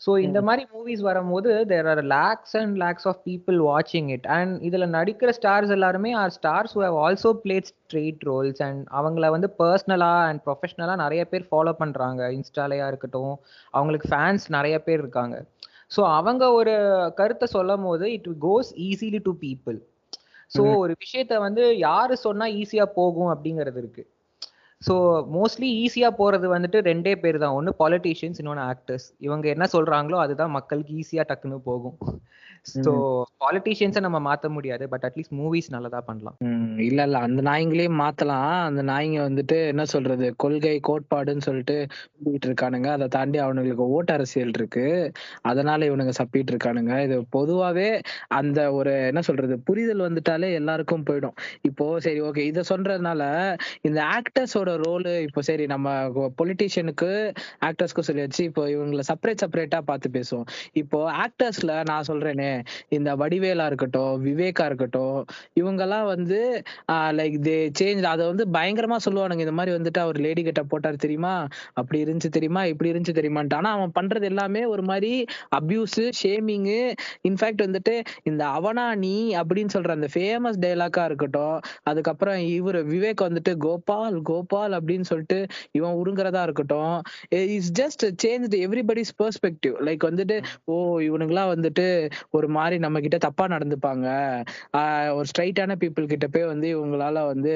so 0.00 0.10
இந்த 0.18 0.38
மாதிரி 0.42 0.62
மூவிஸ் 0.72 1.00
வரும்போது 1.00 1.50
there 1.70 1.86
are 1.92 2.02
lakhs 2.04 2.54
and 2.56 2.74
lakhs 2.76 3.06
of 3.06 3.20
people 3.28 3.58
வாட்சிங் 3.68 4.08
இட் 4.08 4.26
அண்ட் 4.26 4.52
இதில் 4.62 4.86
நடிக்கிற 4.88 5.30
ஸ்டார்ஸ் 5.30 5.72
எல்லாருமே 5.76 6.10
are 6.14 6.34
stars 6.36 6.74
who 6.76 6.82
have 6.84 6.98
also 7.04 7.30
played 7.44 7.70
straight 7.72 8.24
roles 8.24 8.60
and 8.62 8.82
அவங்கள 9.00 9.30
வந்து 9.30 9.50
பர்சனலாக 9.62 10.26
அண்ட் 10.28 10.42
ப்ரொஃபஷனலாக 10.46 11.02
நிறைய 11.04 11.24
பேர் 11.24 11.48
ஃபாலோ 11.50 11.74
பண்ணுறாங்க 11.82 12.30
இன்ஸ்டாலையாக 12.38 12.88
இருக்கட்டும் 12.88 13.34
அவங்களுக்கு 13.74 14.10
ஃபேன்ஸ் 14.12 14.46
நிறைய 14.48 14.78
பேர் 14.82 15.02
இருக்காங்க. 15.04 15.36
ஸோ 15.96 16.00
அவங்க 16.18 16.44
ஒரு 16.52 16.74
கருத்தை 17.14 17.48
சொல்லும் 17.56 17.82
போது 17.82 18.06
it 18.12 18.28
goes 18.40 18.70
easily 18.88 19.20
to 19.28 19.34
people 19.44 19.78
so 20.56 20.62
ஒரு 20.82 20.92
விஷயத்த 21.04 21.34
வந்து 21.38 21.62
யாரு 21.78 22.14
சொன்னா 22.16 22.46
ஈஸியா 22.60 22.84
போகும் 22.98 23.30
அப்படிங்கிறது 23.34 23.80
இருக்கு. 23.82 24.02
ஸோ 24.82 24.94
மோஸ்ட்லி 25.36 25.68
ஈஸியா 25.82 26.08
போறது 26.18 26.46
வந்துட்டு 26.54 26.78
ரெண்டே 26.88 27.12
பேர் 27.22 27.42
தான். 27.44 27.54
ஒன்று 27.58 27.72
பாலிட்டிஷியன்ஸ் 27.82 28.40
இன்னொன்று 28.40 28.64
ஆக்டர்ஸ் 28.72 29.06
இவங்க 29.26 29.46
என்ன 29.54 29.68
சொல்றாங்களோ 29.74 30.18
அதுதான் 30.24 30.56
மக்களுக்கு 30.58 30.92
ஈஸியா 31.02 31.24
டக்குன்னு 31.30 31.58
போகும். 31.70 31.96
ஸோ 32.84 32.92
பாலிட்டிஷியன்ஸை 33.42 34.00
நம்ம 34.06 34.18
மாத்த 34.26 34.46
முடியாது 34.54 34.84
பட் 34.92 35.04
அட்லீஸ்ட் 35.08 35.34
மூவிஸ் 35.40 35.68
நல்லதா 35.74 36.00
பண்ணலாம். 36.08 36.36
இல்ல 36.86 37.00
இல்ல. 37.08 37.18
அந்த 37.26 37.40
நாய்ங்களையும் 37.48 37.98
மாத்தலாம். 38.02 38.54
அந்த 38.68 38.82
நாய்ங்க 38.90 39.18
வந்துட்டு 39.28 39.58
என்ன 39.72 39.84
சொல்றது? 39.94 40.26
கொள்கை 40.44 40.74
கோட்பாடுன்னு 40.88 41.46
சொல்லிட்டு 41.48 41.76
சொல்லிட்டு 42.16 42.48
இருக்கானுங்க. 42.48 42.88
அதை 42.96 43.08
தாண்டி 43.16 43.40
அவனுங்களுக்கு 43.44 43.86
ஓட்டு 43.96 44.12
அரசியல் 44.16 44.54
இருக்கு. 44.58 44.86
அதனால 45.42 45.86
இவனுங்க 45.90 46.14
சப்பிட்டு 46.20 46.52
இருக்கானுங்க. 46.54 46.94
இது 47.06 47.18
பொதுவாவே 47.38 47.88
அந்த 48.40 48.58
ஒரு 48.78 48.94
என்ன 49.10 49.22
சொல்றது? 49.30 49.56
புரிதல் 49.70 50.06
வந்துட்டாலே 50.08 50.50
எல்லாருக்கும் 50.60 51.06
போயிடும். 51.10 51.36
இப்போ 51.70 51.86
சரி 52.06 52.20
ஓகே 52.30 52.44
இத 52.52 52.64
சொல்றதுனால 52.72 53.22
இந்த 53.82 54.00
ஆக்டர்ஸோட 54.18 54.75
ரோலு 54.82 55.12
இப்போ 55.26 55.40
சரி 55.48 55.64
நம்ம 55.66 55.88
பொலிட்டீஷியனுக்கு 56.40 57.10
ஆக்டர்ஸ்க்கு 57.68 58.06
சொல்லியாச்சு 58.08 58.42
இப்போ 58.48 58.62
இவங்களை 58.74 59.02
செப்பரேட் 59.10 59.42
செப்பரேட்டா 59.42 59.80
பார்த்து 59.90 60.08
பேசுவோம். 60.16 60.46
இப்போ 60.80 60.98
ஆக்டர்ஸ்ல 61.24 61.72
நான் 61.90 62.06
சொல்றேனே 62.10 62.50
இந்த 62.88 63.10
வடிவேலா 63.22 63.66
இருக்கட்டும் 63.70 64.14
விவேகா 64.26 64.64
இருக்கட்டும் 64.70 65.18
இவங்கெல்லாம் 65.60 66.06
வந்து 66.14 66.40
லைக் 67.18 67.38
தே 67.48 67.56
சேஞ்ச் 67.80 68.10
அதை 68.12 68.24
வந்து 68.26 68.46
பயங்கரமா 68.56 68.98
சொல்லுவானுங்க. 69.06 69.44
இந்த 69.46 69.56
மாதிரி 69.58 69.74
வந்துட்டு 69.76 70.00
அவர் 70.04 70.18
லேடி 70.26 70.42
கிட்ட 70.42 70.62
போட்டார் 70.72 71.02
தெரியுமா? 71.04 71.34
அப்படி 71.74 71.98
இருந்துச்சு 72.04 72.30
தெரியுமா? 72.36 72.62
இப்படி 72.72 72.90
இருந்துச்சு 72.92 73.18
தெரியுமான்ட்டு. 73.20 73.58
ஆனா 73.60 73.70
அவன் 73.76 73.94
பண்றது 73.98 74.28
எல்லாமே 74.32 74.62
ஒரு 74.74 74.82
மாதிரி 74.82 75.12
அபியூஸ் 75.58 76.00
ஷேமிங்கு 76.20 76.80
இன்ஃபேக்ட் 77.28 77.64
வந்துட்டு 77.66 77.94
இந்த 78.30 78.42
அவனா 78.56 78.86
நீ 79.04 79.14
அப்படின்னு 79.40 79.74
சொல்ற 79.76 79.90
அந்த 79.98 80.08
ஃபேமஸ் 80.14 80.60
டைலாக்கா 80.64 81.04
இருக்கட்டும் 81.04 81.56
அதுக்கப்புறம் 81.90 82.40
இவரு 82.56 82.80
விவேக் 82.92 83.26
வந்துட்டு 83.28 83.52
கோபால் 83.64 84.16
கோபால் 84.22 84.55
பால் 84.56 84.76
அப்படின்னு 84.76 85.06
சொல்லிட்டு 85.06 85.38
இவன் 85.72 85.96
உருங்குறதா 85.96 86.42
இருக்கட்டும். 86.42 86.94
Is 87.54 87.70
just 87.72 88.04
change 88.22 88.34
everybody's 88.60 89.12
perspective 89.18 89.74
like 89.86 90.04
வந்துட்டு 90.08 90.36
ஓ 90.66 90.74
இவனுங்களாம் 91.00 91.52
வந்துட்டு 91.54 91.86
ஒரு 92.30 92.48
மாதிரி 92.50 92.78
நம்ம 92.78 93.00
கிட்ட 93.00 93.18
தப்பா 93.26 93.46
நடந்துப்பாங்க. 93.46 94.06
ஆஹ் 94.76 95.10
ஒரு 95.16 95.26
ஸ்ட்ரைட்டான 95.30 95.76
பீப்புள் 95.80 96.06
கிட்ட 96.06 96.26
போய் 96.28 96.44
வந்து 96.44 96.68
இவங்களால 96.76 96.94
வந்து 97.26 97.52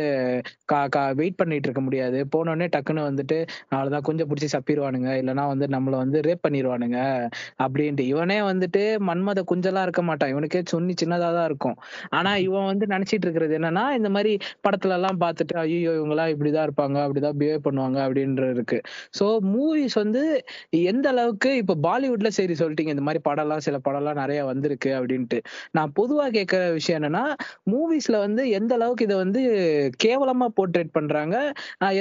கா 0.64 0.88
கா 0.88 1.10
வெயிட் 1.12 1.36
பண்ணிட்டு 1.36 1.68
இருக்க 1.68 1.82
முடியாது. 1.82 1.98
போனோடனே 2.32 2.68
டக்குன்னு 2.74 3.04
வந்துட்டு 3.08 3.38
அவ்வளவுதான் 3.70 4.02
கொஞ்சம் 4.02 4.28
பிடிச்சி 4.28 4.48
சப்பிடுவானுங்க. 4.52 5.10
இல்லைன்னா 5.20 5.46
வந்து 5.46 5.66
நம்மள 5.68 5.94
வந்து 5.96 6.20
ரேப் 6.20 6.44
பண்ணிடுவானுங்க 6.46 6.98
அப்படின்ட்டு. 7.64 8.04
இவனே 8.10 8.38
வந்துட்டு 8.42 8.82
மன்மத 9.08 9.40
குஞ்சலா 9.50 9.82
இருக்க 9.82 10.02
மாட்டான். 10.02 10.30
இவனுக்கே 10.30 10.62
சொன்னி 10.66 10.94
சின்னதா 11.02 11.30
தான் 11.30 11.44
இருக்கும். 11.44 11.76
ஆனா 12.10 12.32
இவன் 12.40 12.64
வந்து 12.64 12.86
நினைச்சிட்டு 12.86 13.26
இருக்கிறது 13.26 13.58
என்னன்னா 13.58 13.84
இந்த 13.98 14.10
மாதிரி 14.10 14.32
படத்துல 14.64 14.96
எல்லாம் 14.98 15.20
பார்த்துட்டு 15.20 15.56
ஐயோ 15.62 15.92
இவங்க 15.92 16.14
எல்லாம் 16.14 16.32
இப்படிதான் 16.32 16.66
இருப்பாங்க. 16.68 16.89
அப்படிதான் 16.98 17.36
பிஹேவ் 17.38 17.64
பண்ணுவாங்க 17.66 17.98
அப்படின்றது 18.06 18.54
இருக்கு. 18.54 18.78
சோ 19.18 19.24
மூவிஸ் 19.52 19.96
வந்து 19.98 20.22
எந்த 20.90 21.06
அளவுக்கு 21.08 21.50
இப்ப 21.56 21.76
பாலிவுட்ல 21.82 22.30
சரி 22.30 22.54
சொல்லிட்டீங்க 22.54 22.94
இந்த 22.94 23.04
மாதிரி 23.06 23.22
படம்லாம் 23.28 23.64
சில 23.66 23.78
படம்லாம் 23.86 24.20
நிறைய 24.22 24.40
வந்திருக்கு 24.44 24.90
அப்படின்ட்டு. 24.98 25.38
நான் 25.72 25.92
பொதுவா 25.98 26.26
கேட்கிற 26.30 26.62
விஷயம் 26.70 26.98
என்னன்னா 27.00 27.24
மூவிஸ்ல 27.72 28.18
வந்து 28.18 28.42
எந்த 28.58 28.72
அளவுக்கு 28.74 29.06
இதை 29.08 29.16
வந்து 29.16 29.42
கேவலமா 30.04 30.48
போர்ட்ரேட் 30.58 30.92
பண்றாங்க 30.92 31.36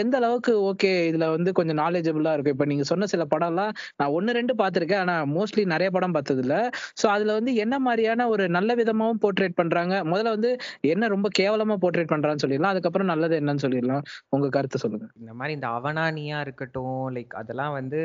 எந்த 0.02 0.16
அளவுக்கு 0.18 0.52
ஓகே 0.70 0.92
இதுல 1.10 1.26
வந்து 1.30 1.50
கொஞ்சம் 1.54 1.80
நாலேஜபிளா 1.82 2.34
இருக்கு. 2.36 2.54
இப்ப 2.56 2.66
நீங்க 2.66 2.84
சொன்ன 2.84 3.08
சில 3.08 3.24
படம்லாம் 3.34 3.72
நான் 4.00 4.14
ஒன்னு 4.18 4.32
ரெண்டு 4.32 4.54
பார்த்திருக்கேன் 4.56 5.04
ஆனா 5.06 5.18
மோஸ்ட்லி 5.36 5.66
நிறைய 5.66 5.90
படம் 5.92 6.12
பார்த்தது 6.12 6.42
இல்ல 6.42 6.56
சோ 7.02 7.06
அதுல 7.08 7.34
வந்து 7.40 7.52
என்ன 7.58 7.76
மாதிரியான 7.80 8.28
ஒரு 8.30 8.46
நல்ல 8.50 8.76
விதமாவும் 8.76 9.22
போர்ட்ரேட் 9.24 9.58
பண்றாங்க? 9.60 9.78
முதல்ல 10.12 10.34
வந்து 10.38 10.52
என்ன 10.90 11.08
ரொம்ப 11.08 11.28
கேவலமா 11.40 11.78
போர்ட்ரேட் 11.84 12.12
பண்றான்னு 12.14 12.44
சொல்லிடலாம். 12.44 12.74
அதுக்கப்புறம் 12.74 13.12
நல்லது 13.12 13.36
என்னன்னு 13.40 13.64
சொல்லிடலாம். 13.66 14.04
உங்க 14.30 14.50
கருத்து 14.50 14.79
சொல்லுங்க. 14.82 15.08
இந்த 15.20 15.32
மாதிரி 15.34 15.56
இந்த 15.56 15.68
அவனானியா 15.76 16.38
இருக்கட்டும் 16.46 16.88
லைக் 17.16 17.34
அதெல்லாம் 17.40 17.76
வந்து 17.76 18.00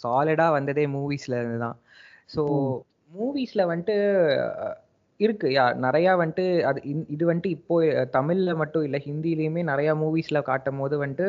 சாலிடா 0.00 0.46
வந்ததே 0.54 0.84
மூவிஸ்ல 0.94 1.38
இருந்து 1.40 1.60
தான் 1.64 1.78
ஸோ 2.34 2.42
மூவிஸ்ல 3.14 3.62
வந்துட்டு 3.70 3.96
இருக்கு. 5.20 5.46
யா 5.54 5.64
நிறையா 5.84 6.10
வந்துட்டு 6.18 6.44
அது 6.68 6.80
இது 7.08 7.24
வந்துட்டு 7.28 7.52
இப்போ 7.56 7.76
தமிழ்ல 8.16 8.50
மட்டும் 8.56 8.84
இல்லை 8.86 8.98
ஹிந்திலையுமே 9.06 9.62
நிறையா 9.70 9.92
மூவிஸ்ல 10.02 10.40
காட்டும் 10.44 10.80
போது 10.80 10.94
வந்துட்டு 11.00 11.26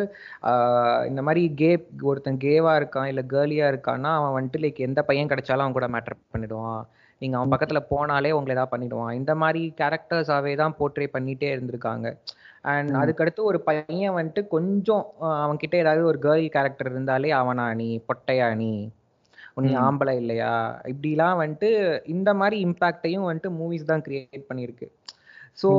ஆஹ், 0.50 1.04
இந்த 1.10 1.22
மாதிரி 1.28 1.44
கே 1.62 1.72
ஒருத்தன் 2.10 2.38
கேவா 2.44 2.74
இருக்கான் 2.80 3.10
இல்லை 3.12 3.24
கேர்லியா 3.32 3.68
இருக்கான்னா 3.72 4.12
அவன் 4.20 4.36
வந்துட்டு 4.38 4.64
லைக் 4.64 4.86
எந்த 4.88 5.02
பையன் 5.08 5.32
கிடைச்சாலும் 5.32 5.66
அவன் 5.66 5.78
கூட 5.78 5.90
மேட்டர் 5.96 6.18
பண்ணிடுவான். 6.34 6.82
நீங்க 7.22 7.36
அவன் 7.38 7.54
பக்கத்துல 7.54 7.80
போனாலே 7.90 8.30
உங்களை 8.34 8.56
ஏதாவது 8.56 8.74
பண்ணிடுவான். 8.74 9.14
இந்த 9.18 9.34
மாதிரி 9.38 9.62
கேரக்டர்ஸாவே 9.80 10.54
தான் 10.58 10.76
போர்ட்ரே 10.78 11.08
பண்ணிட்டே 11.16 11.50
இருந்திருக்காங்க. 11.56 12.08
அண்ட் 12.66 12.92
அதுக்கடுத்து 13.02 13.42
ஒரு 13.44 13.60
பையன் 13.68 14.16
வந்துட்டு 14.18 14.42
கொஞ்சம் 14.56 15.04
அவன்கிட்ட 15.44 15.76
ஏதாவது 15.84 16.04
ஒரு 16.06 16.20
கேர்ள் 16.26 16.46
கேரக்டர் 16.56 16.92
இருந்தாலே 16.94 17.32
அவனா 17.42 17.66
நீ 17.82 17.90
பொட்டையா 18.10 18.50
நீ 18.62 18.72
நீ. 19.62 19.70
ஆம்பளை 19.86 20.14
இல்லையா? 20.22 20.52
இப்படிலாம் 20.92 21.40
வந்துட்டு 21.42 21.70
இந்த 22.16 22.30
மாதிரி 22.34 22.58
இம்பாக்டையும் 22.66 23.28
வந்துட்டு 23.30 23.52
மூவிஸ் 23.60 23.90
தான் 23.92 24.04
கிரியேட் 24.06 24.50
பண்ணியிருக்கு. 24.50 24.88
ஸோ 25.62 25.70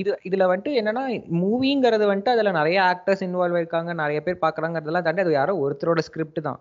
இது 0.00 0.10
இதுல 0.28 0.44
வந்துட்டு 0.50 0.72
என்னன்னா 0.80 1.04
மூவிங்கிறது 1.42 2.04
வந்துட்டு 2.10 2.34
அதுல 2.34 2.50
நிறைய 2.58 2.78
ஆக்டர்ஸ் 2.92 3.24
இன்வால்வ் 3.28 3.60
இருக்காங்க 3.62 3.92
நிறைய 4.02 4.20
பேர் 4.26 4.42
பாக்குறாங்கிறதெல்லாம் 4.44 5.06
தாண்டி 5.06 5.24
அது 5.24 5.38
யாரோ 5.38 5.54
ஒருத்தரோட 5.64 6.00
ஸ்கிரிப்ட் 6.08 6.40
தான். 6.48 6.60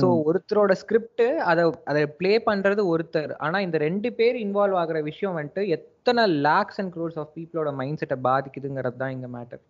ஸோ 0.00 0.06
ஒருத்தரோட 0.28 0.72
ஸ்கிரிப்ட் 0.72 1.24
அதை 1.50 1.64
அதை 1.84 2.02
ப்ளே 2.20 2.32
பண்றது 2.46 2.82
ஒருத்தர். 2.94 3.32
ஆனா 3.36 3.58
இந்த 3.60 3.78
ரெண்டு 3.78 4.12
பேர் 4.12 4.36
இன்வால்வ் 4.36 4.78
ஆகுற 4.82 5.02
விஷயம் 5.02 5.36
வந்துட்டு 5.38 5.64
எத்தனை 5.68 6.24
லேக்ஸ் 6.46 6.80
அண்ட் 6.82 6.92
க்ரோர்ஸ் 6.96 7.18
ஆஃப் 7.18 7.32
பீப்புளோட 7.36 7.72
மைண்ட் 7.72 8.00
செட்டை 8.02 8.18
பாதிக்குதுங்கிறது 8.28 8.96
தான் 8.96 9.14
இங்க 9.16 9.28
matter 9.36 9.62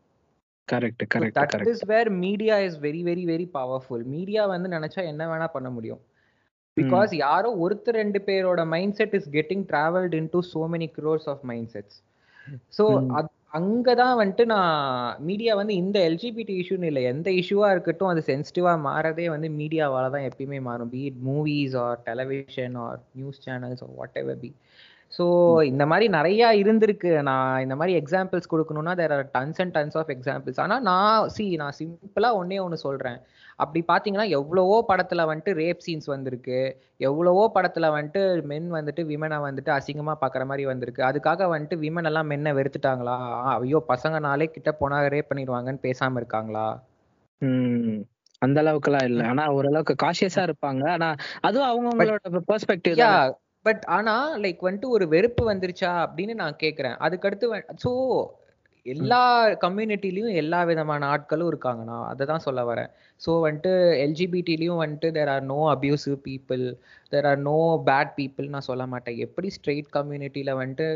correct 0.69 1.05
correct 1.15 1.39
that 1.39 1.69
is 1.75 1.85
where 1.87 2.11
media 2.11 2.59
is 2.61 2.79
very 2.79 3.03
very 3.03 3.25
very 3.25 3.49
powerful 3.59 4.05
media 4.17 4.45
வந்து 4.47 4.71
நினைச்சா 4.77 5.03
என்ன 5.13 5.29
வேணா 5.33 5.49
பண்ண 5.57 5.71
முடியும். 5.71 6.03
பிகாஸ் 6.77 7.13
யாரோ 7.15 7.49
ஒருத்தர் 7.65 7.95
ரெண்டு 7.95 8.19
பேரோட 8.27 8.65
mind 8.67 8.97
set 8.99 9.15
is 9.15 9.29
getting 9.31 9.65
travelled 9.73 10.15
into 10.35 10.41
so 10.53 10.61
many 10.75 10.89
crores 10.99 11.29
of 11.29 11.45
mind 11.51 11.71
sets 11.75 11.99
so 12.79 12.85
அங்கதான் 13.53 14.17
வந்துட்டு 14.19 14.45
நான் 14.45 14.73
மீடியா 15.21 15.53
வந்து 15.55 15.75
இந்த 15.75 15.99
எல்ஜிபிடி 16.09 16.55
இஷ்யூன்னு 16.59 16.85
இல்லை 16.85 17.03
எந்த 17.05 17.29
இஷ்யூவா 17.33 17.69
இருக்கட்டும் 17.71 18.09
அது 18.09 18.23
சென்சிட்டிவா 18.27 18.73
மாறதே 18.85 19.27
வந்து 19.29 19.49
மீடியாவால 19.51 20.11
தான் 20.11 20.27
எப்பயுமே 20.29 20.59
மாறும். 20.61 20.91
Be 20.91 21.01
it 21.03 21.21
movies 21.27 21.77
or 21.77 22.01
television 22.05 22.77
or 22.79 22.99
news 23.15 23.41
channels 23.47 23.83
or 23.83 23.95
whatever 24.23 24.41
be 24.41 24.51
so 25.13 25.25
இந்த 25.71 25.85
மாதிரி 25.91 26.07
நிறைய 26.17 26.49
இருந்திருக்கு. 26.63 27.11
நான் 27.29 27.63
இந்த 27.65 27.75
மாதிரி 27.81 27.93
எக்ஸாம்பிள்ஸ் 28.01 28.51
கொடுக்கணும்னா 28.53 28.93
there 29.01 29.15
are 29.17 29.25
tons 29.37 29.61
and 29.63 29.75
tons 29.77 29.97
of 30.01 30.11
examples 30.15 30.61
ஆனால் 30.65 30.83
நான் 30.89 31.29
சி 31.37 31.45
நான் 31.63 31.77
சிம்பிளா 31.79 32.31
ஒன்னே 32.41 32.59
ஒன்று 32.65 32.79
சொல்றேன். 32.87 33.19
அப்படி 33.63 33.81
பார்த்தீங்கன்னா 33.91 34.27
எவ்வளவோ 34.39 34.77
படத்துல 34.91 35.25
வந்துட்டு 35.31 35.55
ரேப் 35.63 35.81
சீன்ஸ் 35.87 36.09
வந்திருக்கு. 36.15 36.59
எவ்வளவோ 37.09 37.45
படத்துல 37.57 37.87
வந்துட்டு 37.97 38.23
மென் 38.51 38.69
வந்துட்டு 38.77 39.05
விமனை 39.13 39.39
வந்துட்டு 39.47 39.73
அசிங்கமா 39.79 40.15
பார்க்குற 40.23 40.45
மாதிரி 40.51 40.67
வந்திருக்கு. 40.73 41.03
அதுக்காக 41.11 41.49
வந்துட்டு 41.55 41.79
விமன் 41.85 42.11
எல்லாம் 42.11 42.31
மென்னை 42.33 42.53
வெறுத்துட்டாங்களா? 42.61 43.17
ஐயோ 43.57 43.81
பசங்கனாலே 43.93 44.49
கிட்ட 44.57 44.73
போனா 44.83 44.99
ரேப் 45.17 45.31
பண்ணிடுவாங்கன்னு 45.33 45.85
பேசாம 45.89 46.21
இருக்காங்களா? 46.23 46.69
அந்த 48.43 48.59
அளவுக்குலாம் 48.63 49.07
இல்ல. 49.11 49.23
ஆனா 49.33 49.45
ஓரளவுக்கு 49.57 49.95
காஷியஸா 50.05 50.43
இருப்பாங்க. 50.49 50.83
ஆனா 50.97 51.09
அதுவும் 51.47 51.69
அவங்கவங்களோட 51.71 52.41
பெர்ஸ்பெக்டிவ் 52.51 52.99
பட் 53.69 53.85
ஆனா 53.99 54.17
லைக் 54.45 54.67
வந்துட்டு 54.67 54.95
ஒரு 54.97 55.07
வெறுப்பு 55.15 55.45
வந்துருச்சா 55.53 55.95
அப்படின்னு 56.07 56.35
நான் 56.43 56.63
கேக்குறேன். 56.65 56.99
அதுக்கடுத்து 57.07 57.47
ஸோ 57.85 57.93
எல்லா 58.87 59.23
கம்யூனிட்டிலையும் 59.63 60.37
எல்லா 60.43 60.59
விதமான 60.69 61.09
ஆட்களும் 61.15 61.51
இருக்காங்க 61.53 61.83
நான் 61.89 62.07
அதை 62.11 62.25
தான் 62.31 62.45
சொல்ல 62.47 62.61
வரேன். 62.69 62.91
ஸோ 63.21 63.31
வந்துட்டு 63.45 63.73
எல்ஜிபிடிலையும் 64.05 64.81
வந்துட்டு 64.83 65.09
there 65.17 65.33
are 65.35 65.45
no 65.51 65.59
abusive 65.75 66.17
people 66.29 66.65
there 67.13 67.29
are 67.31 67.43
no 67.49 67.57
bad 67.89 68.13
people 68.19 68.53
நான் 68.55 68.69
சொல்ல 68.71 68.85
மாட்டேன். 68.93 69.19
எப்படி 69.27 69.51
ஸ்ட்ரெயிட் 69.57 69.89
கம்யூனிட்டியில் 69.99 70.59
வந்துட்டு 70.61 70.87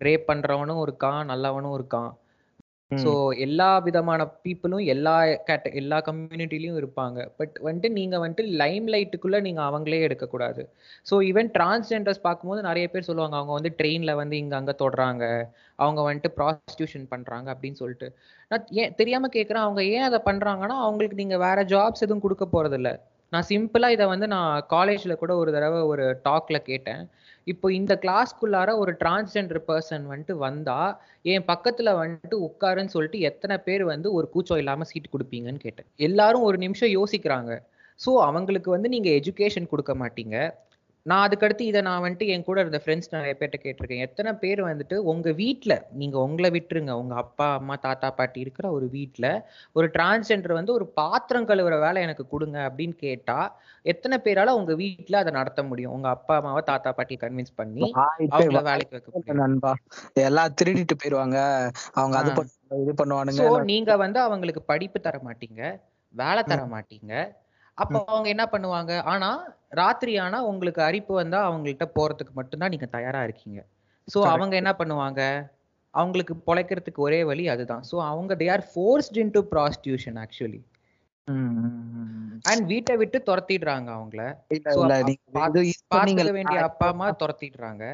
ரேப் 0.00 0.28
பண்ணுறவனும் 0.30 0.82
இருக்கான் 0.86 1.20
நல்லவனும் 1.32 1.76
இருக்கான். 1.78 2.10
ஸோ 2.96 3.10
எல்லா 3.38 3.68
விதமான 3.78 4.22
பீப்புளும் 4.44 4.84
எல்லா 4.86 5.14
கேட்ட 5.44 5.70
எல்லா 5.80 5.98
கம்யூனிட்டிலையும் 6.08 6.78
இருப்பாங்க. 6.80 7.18
பட் 7.38 7.54
வந்துட்டு 7.62 7.90
நீங்க 7.90 8.16
வந்துட்டு 8.18 8.46
லைம் 8.62 8.86
லைட்டுக்குள்ள 8.86 9.40
நீங்க 9.40 9.62
அவங்களே 9.62 10.00
எடுக்கக்கூடாது. 10.00 10.64
ஸோ 11.06 11.16
ஈவன் 11.30 11.50
டிரான்ஸ்ஜெண்டர்ஸ் 11.56 12.22
பார்க்கும்போது 12.22 12.62
நிறைய 12.62 12.86
பேர் 12.88 13.08
சொல்லுவாங்க 13.10 13.36
அவங்க 13.36 13.52
வந்து 13.52 13.72
ட்ரெயின்ல 13.78 14.14
வந்து 14.14 14.36
இங்க 14.36 14.56
அங்க 14.56 14.74
தொடுறாங்க. 14.82 15.24
அவங்க 15.78 16.00
வந்துட்டு 16.02 16.32
ப்ராஸ்டியூஷன் 16.38 17.06
பண்றாங்க 17.08 17.48
அப்படின்னு 17.54 17.80
சொல்லிட்டு. 17.82 18.08
நான் 18.50 18.66
ஏன் 18.72 18.94
தெரியாம 18.94 19.30
கேட்குறேன் 19.32 19.64
அவங்க 19.66 19.82
ஏன் 19.94 20.02
அதை 20.02 20.20
பண்றாங்கன்னா 20.24 20.76
அவங்களுக்கு 20.86 21.22
நீங்க 21.22 21.38
வேற 21.38 21.64
ஜாப்ஸ் 21.74 22.04
எதுவும் 22.06 22.20
கொடுக்க 22.20 22.46
போறது 22.52 22.78
இல்ல 22.80 22.90
நான் 23.32 23.46
சிம்பிளா 23.50 23.88
இதை 23.88 24.06
வந்து 24.06 24.26
நான் 24.28 24.66
காலேஜ்ல 24.70 25.14
கூட 25.14 25.32
ஒரு 25.36 25.50
தடவை 25.52 25.80
ஒரு 25.92 26.04
டாக்ல 26.24 26.56
கேட்டேன். 26.62 27.02
இப்போ 27.46 27.72
இந்த 27.72 27.92
கிளாஸ்க்குள்ளார 28.02 28.70
ஒரு 28.76 28.92
டிரான்ஸ்ஜெண்டர் 29.00 29.60
பர்சன் 29.68 30.04
வந்துட்டு 30.10 30.36
வந்தா 30.36 30.78
என் 31.22 31.46
பக்கத்துல 31.46 31.90
வந்துட்டு 32.02 32.36
உட்காருன்னு 32.48 32.94
சொல்லிட்டு 32.96 33.20
எத்தனை 33.20 33.58
பேர் 33.58 33.84
வந்து 33.84 34.12
ஒரு 34.12 34.28
கூச்சம் 34.28 34.58
இல்லாம 34.58 34.84
சீட் 34.84 35.12
கொடுப்பீங்கன்னு 35.12 35.64
கேட்டேன். 35.66 35.88
எல்லாரும் 35.96 36.42
ஒரு 36.42 36.58
நிமிஷம் 36.58 36.92
யோசிக்கிறாங்க. 36.98 37.52
ஸோ 38.00 38.10
அவங்களுக்கு 38.28 38.70
வந்து 38.70 38.88
நீங்க 38.88 39.08
எஜுகேஷன் 39.10 39.70
கொடுக்க 39.70 39.94
மாட்டீங்க. 39.94 40.36
நான் 41.06 41.22
அதுக்கடுத்து 41.26 41.64
இதை 41.70 41.80
நான் 41.86 42.02
வந்துட்டு 42.02 42.26
என் 42.32 42.44
கூட 42.48 42.58
இருந்த 42.60 42.78
ஃப்ரெண்ட்ஸ் 42.82 43.12
நிறைய 43.14 43.32
பேர்ட்ட 43.38 43.58
கேட்டிருக்கேன். 43.62 44.02
எத்தனை 44.06 44.32
பேர் 44.42 44.60
வந்துட்டு 44.68 44.96
உங்க 45.12 45.28
வீட்ல 45.40 45.72
நீங்க 46.00 46.16
உங்களை 46.26 46.50
விட்டுருங்க. 46.56 46.92
உங்க 47.02 47.14
அப்பா 47.22 47.46
அம்மா 47.60 47.76
தாத்தா 47.86 48.08
பாட்டி 48.18 48.38
இருக்கிற 48.44 48.66
ஒரு 48.76 48.86
வீட்ல 48.96 49.26
ஒரு 49.76 49.88
டிரான்ஸ்ஜெண்டர் 49.96 50.54
வந்து 50.58 50.72
ஒரு 50.78 50.86
பாத்திரம் 51.00 51.48
கழுவுற 51.50 51.76
வேலை 51.86 52.02
எனக்கு 52.06 52.26
கொடுங்க 52.34 52.58
அப்படின்னு 52.68 52.96
கேட்டா 53.06 53.38
எத்தனை 53.84 54.18
பேரால 54.26 54.54
உங்க 54.60 54.72
வீட்ல 54.82 55.18
அதை 55.22 55.32
நடத்த 55.40 55.60
முடியும்? 55.70 55.94
உங்க 55.98 56.08
அப்பா 56.16 56.36
அம்மாவை 56.40 56.62
தாத்தா 56.72 56.92
பாட்டி 56.98 57.16
கன்வின்ஸ் 57.24 57.58
பண்ணி 57.60 57.86
அவங்கள 58.32 58.62
வேலைக்கு 58.70 58.96
வைக்க 58.96 59.40
நண்பா. 59.44 59.74
எல்லாம் 60.28 60.56
திருடிட்டு 60.60 60.96
போயிருவாங்க. 61.02 61.38
அவங்க 62.00 62.16
அது 62.22 62.32
இது 62.82 62.92
பண்ணுவானுங்க 63.00 63.64
நீங்க 63.72 63.92
வந்து 64.04 64.20
அவங்களுக்கு 64.26 64.62
படிப்பு 64.72 64.98
தர 65.00 65.16
மாட்டீங்க 65.28 65.62
வேலை 66.14 66.42
தர 66.44 66.62
மாட்டீங்க. 66.72 67.12
அப்ப 67.78 68.04
அவங்க 68.06 68.28
என்ன 68.28 68.44
பண்ணுவாங்க? 68.52 68.92
ஆனா 69.04 69.30
ராத்திரி 69.72 70.18
ஆனா 70.18 70.38
உங்களுக்கு 70.42 70.82
அரிப்பு 70.82 71.12
வந்தா 71.14 71.38
அவங்கள்ட்ட 71.48 71.86
போறதுக்கு 71.94 72.32
மட்டும்தான் 72.32 72.70
நீங்க 72.70 72.88
தயாரா 72.88 73.22
இருக்கீங்க. 73.22 73.60
சோ. 74.08 74.18
அவங்க 74.32 74.54
என்ன 74.56 74.72
பண்ணுவாங்க? 74.72 75.20
அவங்களுக்கு 75.94 76.34
பொழைக்கிறதுக்கு 76.46 77.00
ஒரே 77.00 77.24
வழி 77.24 77.48
அதுதான். 77.48 77.82
சோ 77.90 77.96
அவங்க 78.10 78.34
they 78.34 78.46
are 78.50 78.64
forced 78.68 79.18
into 79.30 79.40
prostitution 79.50 80.18
actually. 80.22 80.60
And 82.44 82.64
வீட்டை 82.66 82.94
விட்டு 82.96 83.18
துரத்திடுறாங்க 83.26 83.88
அவங்கள. 83.96 84.22
பார்த்துக்க 85.92 86.32
வேண்டிய 86.38 86.60
அப்பா 86.68 86.86
அம்மா 86.86 87.08
துரத்திடுறாங்க. 87.22 87.84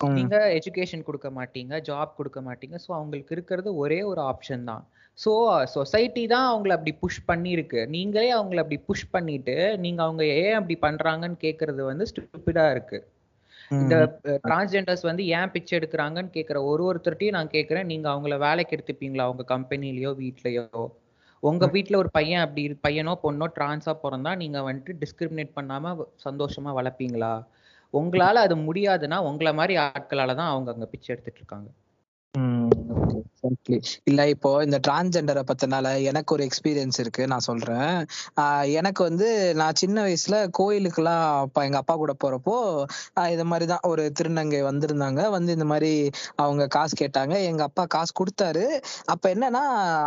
நீங்க 0.00 0.36
எஜுகேஷன் 0.58 1.02
கொடுக்க 1.02 1.28
மாட்டீங்க 1.30 1.80
ஜாப் 1.88 2.16
கொடுக்க 2.16 2.40
மாட்டீங்க. 2.40 2.76
ஸோ 2.84 2.90
அவங்களுக்கு 2.92 3.34
இருக்கிறது 3.34 3.70
ஒரே 3.76 4.02
ஒரு 4.02 4.20
ஆப்ஷன் 4.22 4.64
தான். 4.64 4.84
ஸோ 5.18 5.32
சொசைட்டி 5.72 6.26
தான் 6.26 6.46
அவங்கள 6.50 6.68
அப்படி 6.70 6.92
புஷ் 6.94 7.22
பண்ணியிருக்கு. 7.28 7.86
நீங்களே 7.88 8.34
அவங்கள 8.34 8.56
அப்படி 8.56 8.78
புஷ் 8.80 9.10
பண்ணிட்டு 9.10 9.54
நீங்க 9.78 10.02
அவங்க 10.02 10.24
ஏன் 10.38 10.54
அப்படி 10.54 10.76
பண்றாங்கன்னு 10.82 11.38
கேக்குறது 11.40 11.82
வந்து 11.84 12.04
ஸ்டூபிடா 12.04 12.70
இருக்கு. 12.70 12.98
இந்த 13.80 13.96
டிரான்ஸ்ஜெண்டர்ஸ் 14.44 15.02
வந்து 15.02 15.26
ஏன் 15.30 15.50
பிச்சை 15.50 15.78
எடுக்கிறாங்கன்னு 15.78 16.32
கேட்குற 16.34 16.58
ஒரு 16.64 16.82
ஒருத்தர்ட்டையும் 16.84 17.30
நான் 17.30 17.48
கேட்குறேன் 17.48 17.84
நீங்க 17.84 18.08
அவங்கள 18.10 18.38
வேலைக்கு 18.38 18.76
எடுத்துப்பீங்களா? 18.76 19.18
அவங்க 19.20 19.44
கம்பெனிலயோ 19.48 20.10
வீட்லயோ? 20.18 20.64
உங்க 21.42 21.66
வீட்ல 21.66 21.96
ஒரு 21.96 22.10
பையன் 22.10 22.40
அப்படி 22.40 22.62
பையனோ 22.82 23.12
பொண்ணோ 23.22 23.46
டிரான்ஸா 23.54 23.96
பிறந்தா 24.02 24.36
நீங்க 24.36 24.58
வந்துட்டு 24.62 24.94
டிஸ்கிரிமினேட் 25.00 25.56
பண்ணாம 25.56 25.92
வ- 25.96 26.08
சந்தோஷமா 26.24 26.72
வளர்ப்பீங்களா? 26.78 27.32
உங்களால 27.94 28.34
அது 28.40 28.56
முடியாதுன்னா 28.64 29.16
உங்களை 29.28 29.52
மாதிரி 29.54 29.76
ஆட்களால 29.84 30.34
தான் 30.34 30.50
அவங்க 30.50 30.70
அங்க 30.72 30.86
பிச்சை 30.86 31.14
எடுத்துட்டு 31.14 31.40
இருக்காங்க. 31.40 31.68
எக்ஸாக்ட்லி 33.44 33.76
இல்ல 34.04 34.28
இப்போ 34.28 34.50
இந்த 34.64 34.78
டிரான்ஸ்ஜெண்டரை 34.86 35.42
பத்தினால 35.50 35.86
எனக்கு 36.02 36.34
ஒரு 36.34 36.44
எக்ஸ்பீரியன்ஸ் 36.44 36.98
இருக்கு 36.98 37.22
நான் 37.26 37.46
சொல்றேன். 37.46 37.94
எனக்கு 38.78 39.02
வந்து 39.02 39.28
நான் 39.54 39.78
சின்ன 39.82 40.04
வயசுல 40.06 40.36
கோயிலுக்கெல்லாம் 40.58 41.22
அப்பா 41.44 41.62
எங்க 41.68 41.78
அப்பா 41.82 41.94
கூட 41.96 42.12
போறப்போ 42.24 42.56
ஆஹ் 43.20 43.30
இது 43.34 43.44
மாதிரிதான் 43.44 43.86
ஒரு 43.90 44.04
திருநங்கை 44.18 44.60
வந்திருந்தாங்க. 44.68 45.30
வந்து 45.30 45.50
இந்த 45.52 45.66
மாதிரி 45.72 45.92
அவங்க 46.36 46.66
காசு 46.76 46.94
கேட்டாங்க. 47.02 47.34
எங்க 47.50 47.62
அப்பா 47.68 47.84
காசு 47.96 48.12
கொடுத்தாரு. 48.20 48.64
அப்ப 49.06 49.24
என்னன்னா 49.34 49.62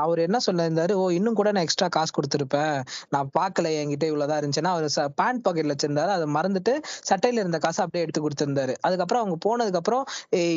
அவர் 0.05 0.21
என்ன 0.27 0.37
சொல்லியிருந்தாரு? 0.47 0.93
ஓ 1.01 1.05
இன்னும் 1.17 1.39
கூட 1.41 1.49
நான் 1.51 1.65
எக்ஸ்ட்ரா 1.67 1.89
காசு 1.97 2.11
கொடுத்துருப்பேன். 2.17 2.77
நான் 3.09 3.29
பார்க்கல 3.39 3.67
என்கிட்ட 3.81 4.05
இவ்வளவுதான் 4.11 4.41
இருந்துச்சுன்னா 4.41 4.73
அவர் 4.75 4.87
பேண்ட் 5.19 5.43
பாக்கெட்ல 5.45 5.75
வச்சிருந்தாரு. 5.75 6.13
அதை 6.17 6.27
மறந்துட்டு 6.37 6.73
சட்டையில 7.09 7.41
இருந்த 7.43 7.57
காசை 7.65 7.81
அப்படியே 7.85 8.05
எடுத்து 8.05 8.23
கொடுத்திருந்தாரு. 8.25 8.73
அதுக்கப்புறம் 8.87 9.23
அவங்க 9.23 9.37
போனதுக்கு 9.45 9.81
அப்புறம் 9.81 10.05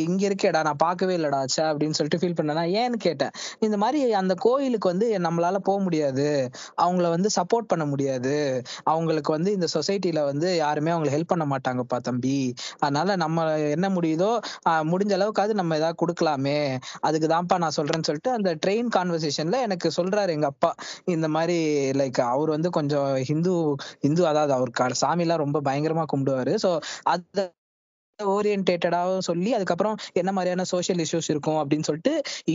இங்க 0.06 0.22
இருக்கேடா 0.28 0.62
நான் 0.62 0.82
பார்க்கவே 0.86 1.16
இல்லடா 1.18 1.40
அப்படின்னு 1.68 1.96
சொல்லிட்டு 1.98 2.22
ஃபீல் 2.22 2.38
பண்ணனா 2.38 2.64
நான் 2.66 2.76
ஏன்னு 2.76 2.98
கேட்டேன். 2.98 3.32
இந்த 3.60 3.76
மாதிரி 3.76 3.98
அந்த 4.14 4.34
கோயிலுக்கு 4.40 4.86
வந்து 4.88 5.06
நம்மளால 5.26 5.56
போக 5.66 5.78
முடியாது. 5.82 6.26
அவங்கள 6.78 7.06
வந்து 7.10 7.28
சப்போர்ட் 7.36 7.68
பண்ண 7.68 7.84
முடியாது. 7.86 8.34
அவங்களுக்கு 8.84 9.30
வந்து 9.32 9.50
இந்த 9.52 9.66
சொசைட்டில 9.74 10.20
வந்து 10.24 10.48
யாருமே 10.56 10.92
அவங்களை 10.94 11.12
ஹெல்ப் 11.16 11.32
பண்ண 11.32 11.44
மாட்டாங்கப்பா 11.46 11.98
தம்பி. 12.08 12.38
அதனால 12.80 13.16
நம்ம 13.16 13.44
என்ன 13.76 13.86
முடியுதோ 13.96 14.30
முடிஞ்ச 14.90 15.12
அளவுக்காவது 15.18 15.54
நம்ம 15.54 15.76
ஏதாவது 15.76 15.98
கொடுக்கலாமே. 16.02 16.58
அதுக்கு 17.00 17.28
தான்ப்பா 17.28 17.58
நான் 17.58 17.76
சொல்றேன்னு 17.76 18.08
சொல்லிட்டு 18.08 18.32
அந்த 18.32 18.50
ட்ரெயின் 18.64 18.90
கான்வர்சேஷன்ல 18.96 19.58
எனக்கு 19.66 19.90
சொல்றாரு 19.98 20.32
எங்க 20.36 20.48
அப்பா. 20.52 20.70
இந்த 21.08 21.26
மாதிரி 21.28 21.58
லைக் 21.96 22.20
அவர் 22.28 22.50
வந்து 22.50 22.70
கொஞ்சம் 22.70 23.10
ஹிந்து 23.28 23.54
ஹிந்து 24.00 24.22
அதாவது 24.26 24.54
அவர் 24.56 24.72
சாமி 24.96 25.16
சாமிலாம் 25.18 25.42
ரொம்ப 25.42 25.58
பயங்கரமா 25.60 26.04
கும்பிடுவாரு. 26.12 26.52
ஸோ 26.56 26.70
அத 27.06 27.38
ஓரியன்டேட்டடாகவும் 28.18 29.24
சொல்லி 29.28 29.50
அதுக்கப்புறம் 29.54 29.96
என்ன 30.20 30.30
மாதிரியான 30.32 30.64
சோஷியல் 30.70 31.00
இஷ்யூஸ் 31.04 31.28
இருக்கும் 31.28 31.58
அப்படின்னு 31.62 31.86
சொல்லிட்டு 31.88 32.12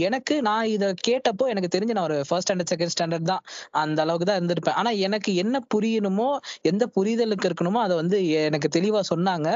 எனக்கு 0.07 0.35
நான் 0.41 0.65
இத 0.65 0.85
கேட்டப்போ 1.07 1.45
எனக்கு 1.53 1.69
தெரிஞ்சு 1.75 1.95
நான் 1.97 2.07
ஒரு 2.09 2.17
ஃபர்ஸ்ட் 2.27 2.47
ஸ்டாண்டர்ட் 2.47 2.71
செகண்ட் 2.73 2.93
ஸ்டாண்டர்ட் 2.93 3.27
தான் 3.31 3.43
அந்த 3.81 3.99
அளவுக்கு 4.01 4.27
தான் 4.29 4.39
இருந்திருப்பேன். 4.39 4.77
ஆனா 4.81 4.91
எனக்கு 5.07 5.31
என்ன 5.43 5.61
புரியணுமோ 5.73 6.29
எந்த 6.71 6.83
புரிதலுக்கு 6.95 7.47
இருக்கணுமோ 7.49 7.81
அதை 7.85 7.95
வந்து 7.95 8.17
எனக்கு 8.47 8.69
தெளிவா 8.77 9.01
சொன்னாங்க. 9.11 9.49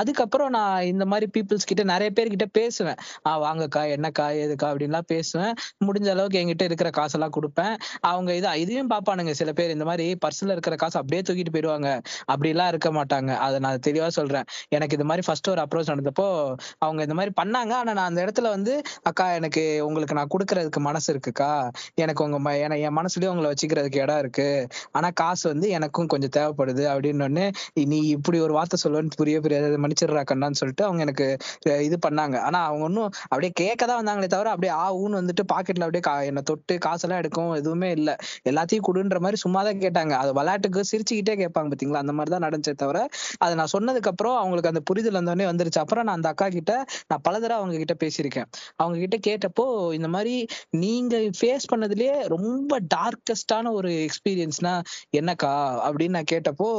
அதுக்கப்புறம் 0.00 0.50
நான் 0.50 0.86
இந்த 0.92 1.04
மாதிரி 1.12 1.28
பீப்புள்ஸ் 1.36 1.68
கிட்ட 1.70 1.84
நிறைய 1.92 2.10
பேர் 2.10 2.32
கிட்ட 2.34 2.48
பேசுவேன். 2.58 2.98
ஆ 3.28 3.32
வாங்கக்கா 3.46 3.82
என்னக்கா 3.96 4.26
எதுக்கா? 4.44 4.68
அப்படின்லாம் 4.72 5.08
பேசுவேன். 5.14 5.54
முடிஞ்ச 5.86 6.10
அளவுக்கு 6.14 6.40
என்கிட்ட 6.42 6.64
இருக்கிற 6.70 6.90
காசெல்லாம் 6.90 7.34
கொடுப்பேன். 7.38 7.74
அவங்க 8.10 8.30
இது 8.40 8.48
இதையும் 8.64 8.92
பார்ப்பானுங்க. 8.94 9.34
சில 9.40 9.50
பேர் 9.52 9.74
இந்த 9.76 9.86
மாதிரி 9.90 10.06
பர்ஸ்ல 10.24 10.54
இருக்கிற 10.56 10.76
காசு 10.76 10.96
அப்படியே 11.02 11.22
தூக்கிட்டு 11.28 11.54
போயிடுவாங்க. 11.56 11.88
அப்படிலாம் 12.32 12.70
இருக்க 12.74 12.88
மாட்டாங்க. 12.98 13.30
அதை 13.46 13.56
நான் 13.66 13.82
தெளிவா 13.88 14.10
சொல்றேன். 14.20 14.46
எனக்கு 14.76 14.96
இது 14.98 15.06
மாதிரி 15.10 15.24
ஃபர்ஸ்ட் 15.26 15.45
ஒரு 15.50 15.62
அப்ரோச் 15.62 15.88
நடந்தப்போ 15.88 16.56
அவங்க 16.78 17.02
இந்த 17.02 17.14
மாதிரி 17.14 17.32
பண்ணாங்க. 17.42 17.72
ஆனா 17.72 17.82
நான் 17.82 17.96
அந்த 17.96 18.24
இடத்துல 18.24 18.48
வந்து 18.48 18.82
அக்கா 19.02 19.32
எனக்கு 19.32 19.86
உங்களுக்கு 19.86 20.14
நான் 20.14 20.28
கொடுக்கறதுக்கு 20.38 20.76
மனசு 20.76 21.18
இருக்குக்கா. 21.18 21.70
எனக்கு 21.94 22.24
உங்க 22.24 22.50
ம- 22.50 22.60
என- 22.60 22.78
என் 22.78 22.96
மனசுலயும் 22.96 23.26
உங்களை 23.26 23.52
வச்சுக்கிறதுக்கு 23.52 23.96
இடம் 23.96 24.18
இருக்கு. 24.18 24.66
ஆனா 24.92 25.10
காசு 25.14 25.48
வந்து 25.48 25.68
எனக்கும் 25.68 26.06
கொஞ்சம் 26.06 26.34
தேவைப்படுது. 26.36 26.84
அப்படின்னு 26.86 27.52
நீ 27.72 28.00
இப்படி 28.00 28.40
ஒரு 28.40 28.52
வார்த்தை 28.52 28.92
சொல்லுவேன்னு 28.92 29.10
புரிய 29.16 29.40
புரியாது 29.40 29.74
மன்னிச்சிடுறா 29.76 30.22
கண்ணான்னு 30.30 30.52
சொல்லிட்டு 30.52 30.84
அவங்க 30.84 31.02
எனக்கு 31.02 31.36
இது 31.64 31.98
பண்ணாங்க. 32.08 32.38
ஆனா 32.38 32.64
அவங்க 32.64 32.84
ஒன்னும் 32.84 33.10
அப்படியே 33.22 33.52
கேட்க 33.54 33.86
தான் 33.86 34.06
வந்தாங்களே 34.06 34.26
தவிர 34.26 34.50
அப்படியே 34.50 34.78
ஆ 34.78 34.96
ஊன்னு 34.96 35.28
வந்துட்டு 35.28 35.44
பாக்கெட்ல 35.52 35.84
அப்படியே 35.84 36.02
கா- 36.08 36.24
என்னை 36.24 36.42
தொட்டு 36.42 36.78
காசெல்லாம் 36.78 37.18
எடுக்கும் 37.18 37.52
எதுவுமே 37.52 37.90
இல்ல. 37.90 38.16
எல்லாத்தையும் 38.48 38.80
கொடுன்ற 38.80 39.18
மாதிரி 39.18 39.36
சும்மா 39.36 39.62
தான் 39.62 39.78
கேட்டாங்க. 39.78 40.10
அது 40.10 40.32
விளையாட்டுக்கு 40.32 40.80
சிரிச்சுக்கிட்டே 40.80 41.46
கேட்பாங்க 41.46 41.70
பாத்தீங்களா? 41.70 41.94
அந்த 41.94 42.12
மாதிரி 42.12 42.38
தான் 42.38 42.50
நடந்துச்சே 42.50 42.74
தவிர 42.74 43.08
அதை 43.38 43.54
நான் 43.54 43.66
சொன்னதுக்கு 43.78 44.06
அப்புறம் 44.06 44.36
அவங்களுக்கு 44.36 44.68
அந்த 44.68 44.80
புரிதல் 44.80 45.34
உடனே 45.36 45.50
வந்துருச்சு. 45.50 45.78
அப்புறம் 45.78 46.04
நான் 46.04 46.14
அந்த 46.14 46.28
அக்கா 46.28 46.48
கிட்ட 46.48 46.72
நான் 47.06 47.20
பல 47.22 47.40
தடவை 47.40 47.56
அவங்க 47.56 47.84
கிட்ட 47.84 47.94
பேசியிருக்கேன். 48.02 48.48
அவங்க 48.76 48.98
கிட்ட 49.04 49.16
கேட்டப்போ 49.28 49.92
இந்த 49.92 50.08
மாதிரி 50.08 50.46
நீங்க 50.76 51.16
ஃபேஸ் 51.40 51.68
பண்ணதுலயே 51.72 52.14
ரொம்ப 52.26 52.80
டார்க்கஸ்டான 52.94 53.72
ஒரு 53.72 53.90
எக்ஸ்பீரியன்ஸ்னா 54.06 54.74
என்னக்கா? 55.16 55.54
அப்படின்னு 55.86 56.08
நான் 56.08 56.30
கேட்டப்போ 56.32 56.70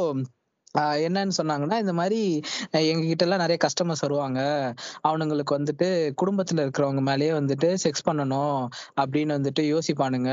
என்னன்னு 1.06 1.34
சொன்னாங்கன்னா 1.40 1.78
இந்த 1.84 1.94
மாதிரி 1.94 2.20
எங்க 2.90 3.04
கிட்ட 3.10 3.26
எல்லாம் 3.26 3.44
நிறைய 3.44 3.58
கஸ்டமர்ஸ் 3.66 4.04
வருவாங்க. 4.06 4.40
அவனுங்களுக்கு 5.08 5.54
வந்துட்டு 5.58 5.88
குடும்பத்துல 6.22 6.64
இருக்கிறவங்க 6.66 7.02
மேலேயே 7.10 7.32
வந்துட்டு 7.40 7.70
செக்ஸ் 7.84 8.06
பண்ணணும் 8.10 8.60
அப்படின்னு 9.02 9.38
வந்துட்டு 9.38 9.64
யோசிப்பானுங்க. 9.74 10.32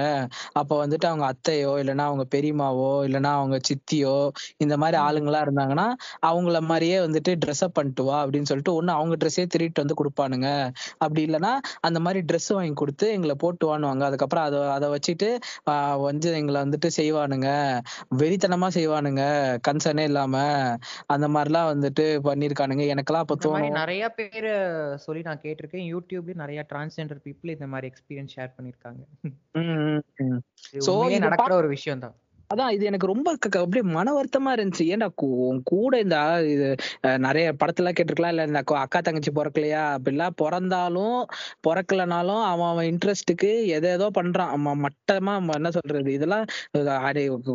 அப்ப 0.52 0.70
வந்துட்டு 0.84 1.06
அவங்க 1.10 1.26
அத்தையோ 1.32 1.72
இல்லைன்னா 1.82 2.06
அவங்க 2.10 2.26
பெரியம்மாவோ 2.34 2.90
இல்லைன்னா 3.08 3.32
அவங்க 3.40 3.58
சித்தியோ 3.68 4.16
இந்த 4.64 4.74
மாதிரி 4.82 4.98
ஆளுங்களா 5.06 5.40
இருந்தாங்கன்னா 5.46 5.86
அவங்கள 6.28 6.60
மாதிரியே 6.70 6.98
வந்துட்டு 7.06 7.32
ட்ரெஸ் 7.44 7.64
அப் 7.66 7.76
பண்ணிட்டு 7.78 8.04
வா 8.04 8.18
அப்படின்னு 8.24 8.50
சொல்லிட்டு 8.50 8.74
ஒண்ணு 8.78 8.92
அவங்க 8.98 9.14
ட்ரெஸ்ஸே 9.22 9.46
திருட்டு 9.54 9.82
வந்து 9.82 9.98
கொடுப்பானுங்க. 10.00 10.48
அப்படி 10.98 11.20
இல்லைன்னா 11.26 11.52
அந்த 11.80 11.98
மாதிரி 12.00 12.20
ட்ரெஸ் 12.28 12.50
வாங்கி 12.56 12.74
கொடுத்து 12.74 13.06
எங்களை 13.16 13.34
போட்டு 13.44 13.64
வானுவாங்க 13.70 14.04
அதுக்கப்புறம் 14.08 14.46
அதை 14.48 14.60
அதை 14.76 14.88
வச்சுட்டு 14.94 15.28
வந்து 16.06 16.28
எங்களை 16.40 16.58
வந்துட்டு 16.64 16.88
செய்வானுங்க. 16.98 17.48
வெறித்தனமா 18.20 18.68
செய்வானுங்க. 18.78 19.22
கன்சர்னே 19.68 20.04
இல்லாம. 20.10 20.33
அந்த 21.06 21.28
மாதிரிலாம் 21.28 21.70
வந்துட்டு 21.72 22.04
பண்ணிருக்கானுங்க. 22.24 22.94
எனக்கெல்லாம் 22.94 23.24
அப்ப 23.24 23.34
இந்த 23.34 23.48
தோணும். 23.48 23.70
நிறைய 23.70 24.08
பேர் 24.08 24.48
சொல்லி 24.98 25.22
நான் 25.22 25.40
கேட்டிருக்கேன். 25.42 25.96
யூடியூப்லயும் 25.96 26.34
நிறைய 26.34 26.66
டிரான்ஸ்ஜெண்டர் 26.72 27.22
பீப்புள் 27.24 27.50
இந்த 27.50 27.66
மாதிரி 27.66 27.92
எக்ஸ்பீரியன்ஸ் 27.92 28.34
ஷேர் 28.36 28.54
பண்ணிருக்காங்க. 28.56 29.02
ம், 29.52 30.02
ம். 30.16 30.40
இது 30.72 31.06
இத 31.06 31.18
நடக்கிற 31.18 31.56
ஒரு 31.56 31.68
விஷயம் 31.68 31.98
தான் 31.98 32.14
அதான் 32.54 32.70
இது 32.70 32.84
எனக்கு 32.84 33.06
ரொம்ப 33.06 33.36
க- 33.38 33.48
க- 33.48 33.60
அப்படியே 33.60 33.92
மன 33.92 34.20
வருத்தமா 34.20 34.48
இருந்துச்சு. 34.48 34.82
ஏன்டா 34.82 35.08
உன் 35.16 35.60
கூட 35.64 35.98
இந்த 35.98 36.44
இது 36.46 36.74
நிறைய 37.18 37.52
படத்துல 37.52 37.90
கேட்டிருக்கலாம். 37.90 38.28
இல்ல 38.28 38.42
இந்த 38.42 38.62
அக்கா 38.64 39.00
தங்கச்சி 39.00 39.32
பிறக்கலையா? 39.32 39.96
அப்படிலாம் 39.96 40.30
பிறந்தாலும் 40.36 41.26
பிறக்கலனாலும் 41.68 42.42
அவன் 42.44 42.68
அவன் 42.68 42.86
இன்ட்ரெஸ்ட்டுக்கு 42.86 43.66
எதை 43.66 43.90
ஏதோ 43.90 44.10
பண்றான். 44.20 44.48
அவன் 44.48 44.84
மட்டமா 44.84 45.54
என்ன 45.54 45.70
சொல்றது? 45.70 46.12
இதெல்லாம் 46.12 46.44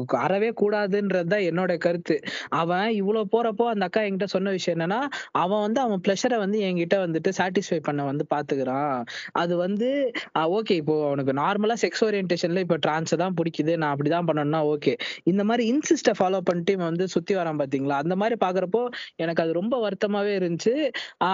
அறவே 0.07 0.53
கூடாதுன்றதுதான் 0.61 1.43
என்னோட 1.49 1.77
கருத்து. 1.77 2.19
அவன் 2.49 2.89
இவ்வளவு 2.91 3.27
போறப்போ 3.31 3.65
அந்த 3.67 3.85
அக்கா 3.85 4.01
என்கிட்ட 4.01 4.23
சொன்ன 4.23 4.49
விஷயம் 4.49 4.79
என்னன்னா 4.79 5.01
அவன் 5.31 5.59
வந்து 5.59 5.81
அவன் 5.81 6.01
பிளஷரை 6.07 6.37
வந்து 6.37 6.59
என்கிட்ட 6.61 6.93
வந்துட்டு 6.93 7.31
சாட்டிஸ்ஃபை 7.37 7.79
பண்ண 7.81 8.03
வந்து 8.03 8.25
பாத்துக்கிறான். 8.35 9.05
அது 9.31 9.57
வந்து 9.57 10.11
ஓகே 10.33 10.71
இப்போ 10.71 11.05
அவனுக்கு 11.05 11.33
நார்மலா 11.33 11.73
செக்ஸ் 11.81 12.03
ஓரியன்டேஷன்ல 12.03 12.59
இப்போ 12.59 12.75
டிரான்ஸ் 12.75 13.15
தான் 13.15 13.33
பிடிக்குது. 13.33 13.77
நான் 13.77 13.95
அப்படிதான் 13.95 14.29
பண்ணணும்னா 14.29 14.61
ஓகே 14.69 14.78
இந்த 15.25 15.43
மாதிரி 15.43 15.63
இன்சிஸ்ட 15.71 16.11
ஃபாலோ 16.19 16.39
பண்ணிட்டு 16.41 16.71
இவன் 16.71 16.89
வந்து 16.89 17.05
சுத்தி 17.13 17.34
வரான் 17.36 17.59
பாத்தீங்களா? 17.61 17.97
அந்த 18.03 18.15
மாதிரி 18.15 18.36
பாக்குறப்போ 18.41 18.82
எனக்கு 19.17 19.43
அது 19.43 19.53
ரொம்ப 19.53 19.75
வருத்தமாவே 19.84 20.34
இருந்துச்சு. 20.39 20.73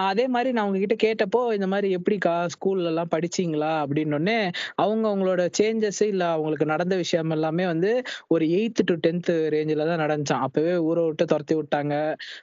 அதே 0.08 0.26
மாதிரி 0.28 0.50
நான் 0.52 0.64
அவங்க 0.64 0.80
கிட்ட 0.84 0.96
கேட்டப்போ 1.04 1.40
இந்த 1.56 1.68
மாதிரி 1.68 1.88
எப்படிக்கா 1.98 2.34
ஸ்கூல்ல 2.54 2.90
எல்லாம் 2.92 3.12
படிச்சீங்களா? 3.14 3.72
அப்படின்னு 3.82 4.16
உடனே 4.16 4.38
அவங்க 4.76 5.04
அவங்களோட 5.08 5.42
சேஞ்சஸ் 5.58 6.02
இல்ல 6.06 6.24
அவங்களுக்கு 6.32 6.66
நடந்த 6.66 6.94
விஷயம் 6.96 7.14
எல்லாமே 7.30 7.66
வந்து 7.66 7.90
ஒரு 8.30 8.44
எயித்து 8.56 8.82
டு 8.84 8.96
டென்த் 9.04 9.24
ரேஞ்சில 9.54 9.86
தான் 9.86 10.02
நடந்துச்சான் 10.04 10.44
அப்பவே 10.46 10.74
ஊரை 10.88 11.02
விட்டு 11.06 11.24
துரத்தி 11.26 11.54
விட்டாங்க. 11.56 11.94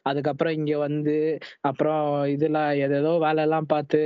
அதுக்கப்புறம் 0.03 0.55
இங்க 0.59 0.73
வந்து 0.85 1.15
அப்புறம் 1.69 2.03
இதெல்லாம் 2.33 2.51
ஏதேதோ 2.83 3.13
வேலை 3.25 3.41
எல்லாம் 3.43 3.69
பார்த்து 3.73 4.01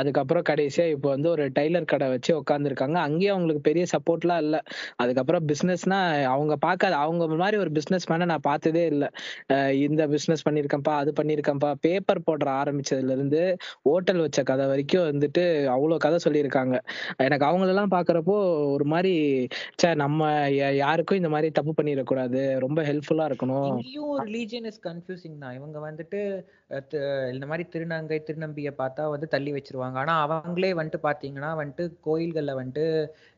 அதுக்கப்புறம் 0.00 0.44
கடைசியா 0.50 0.68
இப்போ 0.94 1.08
வந்து 1.14 1.28
ஒரு 1.34 1.44
டைலர் 1.58 1.90
கடை 1.92 2.08
வச்சு 2.12 2.32
உட்காந்துருக்காங்க 2.40 2.98
அங்கேயும் 3.06 3.34
அவங்களுக்கு 3.34 3.62
பெரிய 3.68 3.84
சப்போர்ட்லாம் 3.94 4.42
இல்ல. 4.44 4.56
அதுக்கப்புறம் 5.02 5.46
பிசினஸ்னா 5.50 6.00
அவங்க 6.40 6.56
பார்க்காத 6.66 6.94
அவங்க 7.06 7.38
மாதிரி 7.42 7.58
ஒரு 7.64 7.72
பிசினஸ் 7.78 8.08
மேனை 8.10 8.28
நான் 8.32 8.46
பார்த்ததே 8.50 8.84
இல்லை. 8.92 9.08
இந்த 9.86 10.02
பிசினஸ் 10.14 10.46
பண்ணியிருக்கேன்ப்பா 10.48 10.94
அது 11.02 11.10
பண்ணியிருக்கேன்ப்பா 11.20 11.70
பேப்பர் 11.86 12.24
போடுற 12.28 12.48
ஆரம்பிச்சதுல 12.62 13.14
இருந்து 13.18 13.42
ஹோட்டல் 13.88 14.22
வச்ச 14.24 14.42
கதை 14.50 14.66
வரைக்கும் 14.72 15.08
வந்துட்டு 15.10 15.44
அவ்வளோ 15.74 15.98
கதை 16.06 16.18
சொல்லியிருக்காங்க. 16.26 16.76
எனக்கு 17.26 17.48
அவங்களெல்லாம் 17.50 17.94
பார்க்குறப்போ 17.96 18.36
ஒரு 18.76 18.86
மாதிரி 18.94 19.14
ச்சே 19.78 19.90
நம்ம 20.04 20.30
யாருக்கும் 20.82 21.20
இந்த 21.20 21.32
மாதிரி 21.34 21.50
தப்பு 21.58 21.74
பண்ணிடக்கூடாது 21.78 22.40
ரொம்ப 22.66 22.80
ஹெல்ப்ஃபுல்லா 22.88 23.28
இருக்கணும். 23.30 23.70
இங்கேயும் 23.74 24.14
ரிலீஜியன் 24.28 24.68
இஸ் 24.70 24.82
கன்ஃபியூசிங் 24.88 25.38
தான். 25.44 25.56
இவங்க 25.58 25.78
வந்துட்டு 25.88 26.20
இந்த 27.34 27.44
மாதிரி 27.50 27.64
திருநங்கை 27.72 28.18
திருநம்பியை 28.26 28.72
பார்த்தா 28.80 29.04
வந்து 29.12 29.26
தள்ளி 29.32 29.50
வச்சிருவாங்க. 29.54 29.96
ஆனா 30.02 30.12
அவங்களே 30.26 30.70
வந்துட்டு 30.78 31.00
பாத்தீங்கன்னா 31.06 31.50
வந்துட்டு 31.60 31.84
கோயில்கள்ல 32.06 32.52
வந்துட்டு 32.58 32.84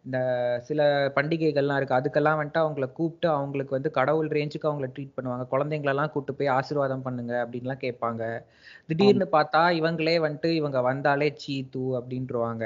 இந்த 0.05 0.19
சில 0.69 0.81
பண்டிகைகள்லாம் 1.17 1.79
இருக்கு. 1.81 1.99
அதுக்கெல்லாம் 1.99 2.39
வந்துட்டு 2.41 2.63
அவங்கள 2.65 2.87
கூப்பிட்டு 2.99 3.29
அவங்களுக்கு 3.37 3.77
வந்து 3.77 3.91
கடவுள் 3.99 4.29
ரேஞ்சுக்கு 4.37 4.71
அவங்கள 4.71 4.89
ட்ரீட் 4.97 5.17
பண்ணுவாங்க. 5.19 5.47
குழந்தைங்களெல்லாம் 5.55 6.13
கூப்பிட்டு 6.15 6.39
போய் 6.41 6.53
ஆசீர்வாதம் 6.59 7.05
பண்ணுங்க 7.07 7.33
அப்படின்லாம் 7.45 7.83
கேட்பாங்க. 7.87 8.23
திடீர்னு 8.91 9.29
பார்த்தா 9.37 9.63
இவங்களே 9.81 10.17
வந்துட்டு 10.27 10.51
இவங்க 10.61 10.81
வந்தாலே 10.91 11.31
சீ 11.43 11.57
தூ 11.77 11.85
அப்படின்றவாங்க 12.01 12.65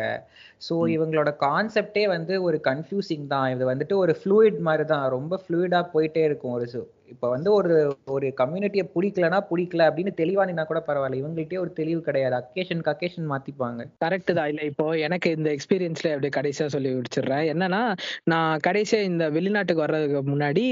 ஸோ. 0.69 0.75
இவங்களோட 0.97 1.33
கான்செப்டே 1.47 2.05
வந்து 2.17 2.37
ஒரு 2.49 2.61
கன்ஃபியூசிங் 2.71 3.27
தான். 3.35 3.49
இது 3.57 3.65
வந்துட்டு 3.73 3.97
ஒரு 4.05 4.15
ஃப்ளூயிட் 4.21 4.61
மாதிரி 4.71 4.87
தான். 4.95 5.07
ரொம்ப 5.17 5.41
ஃப்ளூயிடா 5.45 5.83
போயிட்டே 5.95 6.25
இருக்கும் 6.31 6.57
ஒரு 6.59 6.69
இப்ப 7.09 7.29
வந்து 7.29 7.51
ஒரு 7.53 7.75
ஒரு 8.15 8.27
கம்யூனிட்டியை 8.39 8.85
பிடிக்கலனா 8.95 9.39
பிடிக்கல 9.51 9.83
அப்படின்னு 9.89 10.13
தெளிவானா 10.21 10.65
கூட 10.65 10.81
பரவாயில்ல. 10.87 11.19
இவங்கள்ட்டயே 11.21 11.61
ஒரு 11.65 11.73
தெளிவு 11.73 12.01
கிடையாது. 12.01 12.35
அக்கேஷனுக்கு 12.41 12.93
அக்கேஷன் 12.93 13.29
மாத்திப்பாங்க. 13.33 13.81
கரெக்ட் 14.05 14.33
தான். 14.33 14.49
இல்ல 14.49 14.63
இப்போ 14.71 14.87
எனக்கு 15.07 15.29
இந்த 15.37 15.49
எக்ஸ்பீரியன்ஸ்ல 15.57 16.13
அப்படி 16.13 16.31
கடைசியா 16.37 16.67
சொல்லி 16.67 16.91
முடிச்சிடுறேன். 16.97 17.45
என்னன்னா 17.53 17.83
நான் 18.25 18.63
கடைசியா 18.67 19.01
இந்த 19.11 19.25
வெளிநாட்டுக்கு 19.37 19.85
வர்றதுக்கு 19.85 20.23
முன்னாடி 20.33 20.65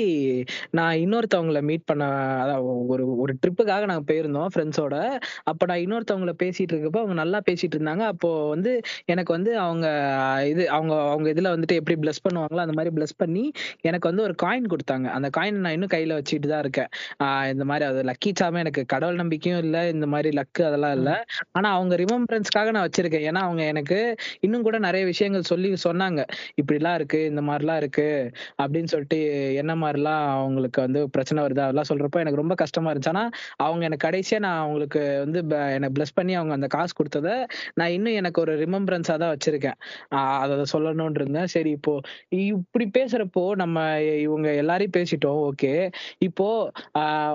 நான் 0.78 1.00
இன்னொருத்தவங்கள 1.04 1.62
மீட் 1.70 1.86
பண்ண 1.86 2.04
அதாவது 2.44 2.62
ஒரு 2.94 3.04
ஒரு 3.24 3.32
ட்ரிப்புக்காக 3.42 3.84
நாங்க 3.84 4.04
போயிருந்தோம் 4.10 4.50
ஃப்ரெண்ட்ஸோட 4.54 4.96
அப்ப 5.44 5.62
நான் 5.66 5.82
இன்னொருத்தவங்கள 5.84 6.34
பேசிட்டு 6.42 6.74
இருக்கப்போ 6.74 7.02
அவங்க 7.02 7.18
நல்லா 7.22 7.40
பேசிட்டு 7.48 7.76
இருந்தாங்க. 7.78 8.04
அப்போ 8.14 8.30
வந்து 8.54 8.72
எனக்கு 9.06 9.32
வந்து 9.32 9.52
அவங்க 9.64 9.86
இது 10.52 10.62
அவங்க 10.70 10.94
அவங்க 11.10 11.28
இதுல 11.34 11.54
வந்துட்டு 11.54 11.78
எப்படி 11.80 11.96
பிளஸ் 12.02 12.24
பண்ணுவாங்களோ 12.26 12.64
அந்த 12.66 12.76
மாதிரி 12.78 12.92
பிளஸ் 12.96 13.16
பண்ணி 13.16 13.44
எனக்கு 13.84 14.06
வந்து 14.10 14.26
ஒரு 14.28 14.36
காயின் 14.42 14.70
கொடுத்தாங்க. 14.72 15.06
அந்த 15.16 15.28
காயின் 15.36 15.62
நான் 15.64 15.76
இன்னும் 15.76 15.94
கையில 15.94 16.12
வச்சுட்டு 16.24 16.48
தான் 16.48 16.58
இருக்கேன். 16.58 16.88
ஆஹ் 17.24 17.50
இந்த 17.50 17.64
மாதிரி 17.64 17.84
அது 17.84 18.02
லக்கி 18.02 18.32
சாமே 18.40 18.58
எனக்கு 18.58 18.86
கடவுள் 18.86 19.14
நம்பிக்கையும் 19.14 19.62
இல்ல 19.62 19.88
இந்த 19.88 20.06
மாதிரி 20.06 20.36
லக்கு 20.36 20.62
அதெல்லாம் 20.62 20.94
இல்ல. 20.94 21.24
ஆனா 21.52 21.72
அவங்க 21.74 21.96
ரிமம்பரன்ஸ்க்காக 21.96 22.70
நான் 22.70 22.88
வச்சிருக்கேன். 22.88 23.26
ஏன்னா 23.28 23.42
அவங்க 23.46 23.64
எனக்கு 23.64 24.16
இன்னும் 24.40 24.62
கூட 24.62 24.78
நிறைய 24.78 25.06
விஷயங்கள் 25.06 25.42
சொல்லி 25.42 25.74
சொன்னாங்க. 25.84 26.24
இப்படிலாம் 26.62 26.94
இருக்கு 26.94 27.24
இந்த 27.24 27.40
மாதிரிலாம் 27.40 27.76
இருக்கு 27.76 28.30
அப்படின்னு 28.62 28.84
சொல்லிட்டு 28.84 29.18
என்ன 29.54 29.74
மாதிரிலாம் 29.74 30.30
அவங்களுக்கு 30.30 30.80
வந்து 30.80 31.10
பிரச்சனை 31.10 31.44
வருது 31.44 31.58
அதெல்லாம் 31.58 31.84
சொல்றப்போ 31.88 32.18
எனக்கு 32.18 32.34
ரொம்ப 32.34 32.54
கஷ்டமா 32.54 32.92
இருந்துச்சு. 32.92 33.08
ஆனா 33.08 33.28
அவங்க 33.56 33.84
எனக்கு 33.84 34.08
கடைசியா 34.08 34.38
நான் 34.38 34.58
அவங்களுக்கு 34.60 35.18
வந்து 35.18 35.44
ப- 35.44 35.56
பிளஸ் 35.56 36.14
பண்ணி 36.14 36.34
அவங்க 36.34 36.54
அந்த 36.54 36.66
காசு 36.66 36.92
கொடுத்தத 36.94 37.44
நான் 37.74 37.88
இன்னும் 37.88 38.12
எனக்கு 38.12 38.40
ஒரு 38.40 38.58
ரிமம்பரன்ஸா 38.58 39.16
தான் 39.16 39.36
வச்சிருக்கேன். 39.36 39.78
அதை 40.08 40.62
சொல்லணும்னு 40.72 41.10
இருந்தேன். 41.14 41.46
சரி 41.46 41.70
இப்போ 41.70 42.00
இப்படி 42.28 42.90
பேசுறப்போ 42.98 43.50
நம்ம 43.50 44.00
இவங்க 44.00 44.54
எல்லாரையும் 44.54 45.02
பேசிட்டோம். 45.02 45.48
ஓகே. 45.52 45.92
இப்போ 46.18 46.70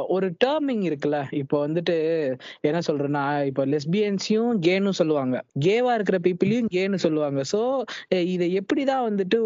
ஒரு 0.07 0.35
டேர்மிங் 0.45 0.95
இருக்குல்ல 0.95 1.33
இப்போ 1.33 1.67
வந்துட்டு 1.67 2.37
என்ன 2.59 2.79
சொல்றேன்னா 2.87 3.45
இப்போ 3.45 3.65
லெஸ்பியன்ஸையும் 3.65 4.57
கேன்னு 4.61 4.89
சொல்லுவாங்க. 4.89 5.43
கேவா 5.65 5.93
இருக்கிற 5.93 6.19
பீப்புளையும் 6.23 6.65
கேன்னு 6.73 6.95
சொல்லுவாங்க. 6.95 7.41
சோ 7.51 7.81
இதை 8.09 8.61
எப்படிதான் 8.61 9.05
வந்துட்டு 9.09 9.37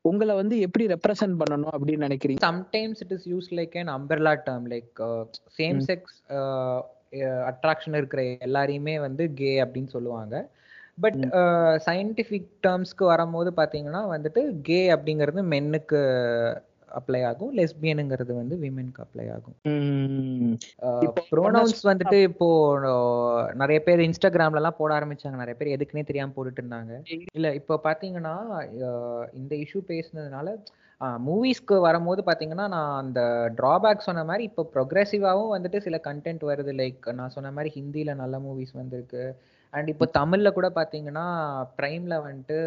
உங்களை 0.00 0.34
வந்து 0.34 0.60
எப்படி 0.60 0.86
ரெப்ரசன்ட் 0.86 1.42
பண்ணணும் 1.44 1.68
அப்படின்னு 1.78 2.16
நினைக்கிறீங்க? 2.16 2.94
Is 3.16 3.28
used 3.28 3.50
like 3.50 3.76
an 3.76 3.88
umbrella 3.88 4.36
term 4.46 4.66
like 4.66 4.88
uh, 4.98 5.26
same 5.58 5.80
sex 5.86 6.00
uh, 6.28 6.80
attraction 7.52 7.96
இருக்கிற 7.96 8.22
எல்லாரையுமே 8.22 9.00
வந்து 9.00 9.34
கே 9.34 9.64
அப்படின்னு 9.64 9.86
சொல்லுவாங்க. 9.86 10.48
பட் 11.00 11.14
சயின்டிஃபிக் 11.14 12.46
டேர்ம்ஸ்க்கு 12.66 13.04
வரும்போது 13.04 13.52
பாத்தீங்கன்னா 13.56 14.16
வந்துட்டு 14.16 14.60
கே 14.62 14.92
அப்படிங்கிறது 14.92 15.42
மென்னுக்கு 15.42 15.98
அப்ளை 16.88 17.20
ஆகும். 17.28 17.52
லெஸ்பியனுங்கிறது 17.58 18.32
வந்து 18.40 18.54
விமென்க்கு 18.62 19.02
அப்ளை 19.04 19.26
ஆகும். 19.36 19.56
ப்ரோனவுன்ஸ் 21.32 21.82
வந்துட்டு 21.90 22.18
இப்போ 22.30 22.48
நிறைய 23.62 23.78
பேர் 23.86 24.06
இன்ஸ்டாகிராம்ல 24.06 24.60
எல்லாம் 24.62 24.78
போட 24.80 24.92
ஆரம்பிச்சாங்க. 24.98 25.38
நிறைய 25.42 25.56
பேர் 25.60 25.74
எதுக்குன்னே 25.76 26.08
தெரியாம 26.10 26.34
போட்டுட்டு 26.36 26.62
இருந்தாங்க. 26.62 26.92
இல்ல 27.38 27.48
இப்போ 27.60 27.76
பாத்தீங்கன்னா 27.88 28.34
இந்த 29.40 29.52
இஷ்யூ 29.64 29.82
பேசுனதுனால 29.92 30.56
மூவிஸ்க்கு 31.26 31.76
வரும்போது 31.86 32.20
பாத்தீங்கன்னா 32.28 32.66
நான் 32.74 32.94
அந்த 33.00 33.20
டிராபேக் 33.58 34.06
சொன்ன 34.06 34.22
மாதிரி 34.28 34.44
இப்போ 34.50 34.62
ப்ரொக்ரெசிவாவும் 34.74 35.52
வந்துட்டு 35.54 35.78
சில 35.86 35.96
கண்டென்ட் 36.06 36.44
வருது. 36.50 36.72
லைக் 36.80 37.08
நான் 37.18 37.34
சொன்ன 37.34 37.52
மாதிரி 37.56 37.70
ஹிந்தில 37.78 38.14
நல்ல 38.22 38.38
மூவிஸ் 38.46 38.72
வந்திருக்கு. 38.80 39.24
அண்ட் 39.72 39.88
இப்போ 39.92 40.06
தமிழ்ல 40.20 40.48
கூட 40.58 40.68
பாத்தீங்கன்னா 40.78 41.26
பிரைம்ல 41.78 42.14
வந்துட்டு 42.26 42.58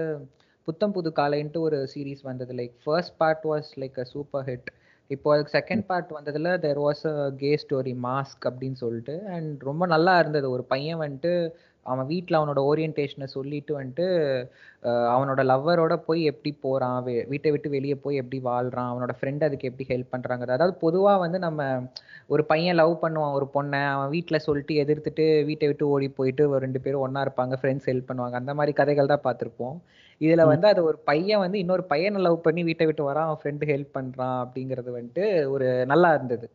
புத்தம் 0.69 0.95
புது 0.97 1.11
காலைன்ட்டு 1.19 1.65
ஒரு 1.67 1.79
சீரிஸ் 1.93 2.27
வந்தது. 2.29 2.51
Like 2.59 2.75
first 2.85 3.15
part 3.23 3.47
was 3.51 3.71
like 3.83 3.97
a 4.03 4.07
super 4.15 4.45
hit 4.49 4.69
இப்போ 5.09 5.27
அதுக்கு 5.33 5.55
செகண்ட் 5.57 5.83
பார்ட் 5.89 6.11
வந்ததுல 6.17 6.49
there 6.65 6.79
was 6.83 7.01
a 7.11 7.15
gay 7.39 7.51
story 7.63 7.93
mask 8.07 8.43
அப்படின்னு 8.49 8.77
சொல்லிட்டு 8.83 9.15
அண்ட் 9.35 9.63
ரொம்ப 9.69 9.83
நல்லா 9.93 10.13
இருந்தது. 10.21 10.47
ஒரு 10.55 10.63
பையன் 10.73 11.01
வந்துட்டு 11.03 11.31
அவன் 11.85 12.07
வீட்டில் 12.11 12.37
அவனோட 12.39 12.59
ஓரியன்டேஷனை 12.69 13.27
சொல்லிட்டு 13.35 13.71
வந்துட்டு 13.77 14.05
அவனோட 15.13 15.41
லவ்வரோட 15.51 15.93
போய் 16.07 16.21
எப்படி 16.31 16.51
போகிறான் 16.65 16.97
வீட்டை 17.31 17.49
விட்டு 17.53 17.69
வெளியே 17.75 17.95
போய் 18.03 18.19
எப்படி 18.21 18.39
வாழ்கிறான் 18.49 18.89
அவனோட 18.91 19.13
ஃப்ரெண்ட் 19.19 19.45
அதுக்கு 19.47 19.69
எப்படி 19.69 19.87
ஹெல்ப் 19.91 20.13
பண்ணுறாங்க 20.13 20.45
அதாவது 20.57 20.75
பொதுவாக 20.83 21.23
வந்து 21.23 21.39
நம்ம 21.45 21.61
ஒரு 22.33 22.43
பையன் 22.51 22.79
லவ் 22.81 22.93
பண்ணுவான் 23.03 23.35
ஒரு 23.39 23.47
பொண்ணை 23.55 23.81
அவன் 23.95 24.13
வீட்டில் 24.15 24.45
சொல்லிட்டு 24.47 24.75
எதிர்த்துட்டு 24.83 25.25
வீட்டை 25.49 25.69
விட்டு 25.71 25.87
ஓடி 25.93 26.09
போயிட்டு 26.19 26.45
ஒரு 26.51 26.61
ரெண்டு 26.65 26.81
பேரும் 26.85 27.05
ஒன்றா 27.05 27.23
இருப்பாங்க 27.27 27.55
ஃப்ரெண்ட்ஸ் 27.61 27.89
ஹெல்ப் 27.91 28.09
பண்ணுவாங்க. 28.11 28.35
அந்த 28.41 28.53
மாதிரி 28.59 28.73
கதைகள் 28.81 29.11
தான் 29.13 29.25
பார்த்துருப்போம். 29.27 29.77
இதுல 30.21 30.43
வந்து 30.51 30.67
அது 30.67 30.81
ஒரு 30.83 30.97
பையன் 31.09 31.43
வந்து 31.43 31.57
இன்னொரு 31.63 31.83
பையனை 31.91 32.21
லவ் 32.21 32.45
பண்ணி 32.47 32.61
வீட்டை 32.63 32.85
விட்டு 32.87 33.03
வரான். 33.09 33.27
அவன் 33.27 33.41
ஃப்ரெண்டு 33.41 33.69
ஹெல்ப் 33.71 33.95
பண்றான் 33.97 34.39
அப்படிங்கிறது 34.43 34.89
வந்துட்டு 34.97 35.25
ஒரு 35.53 35.67
நல்லா 35.91 36.09
இருந்தது. 36.13 36.47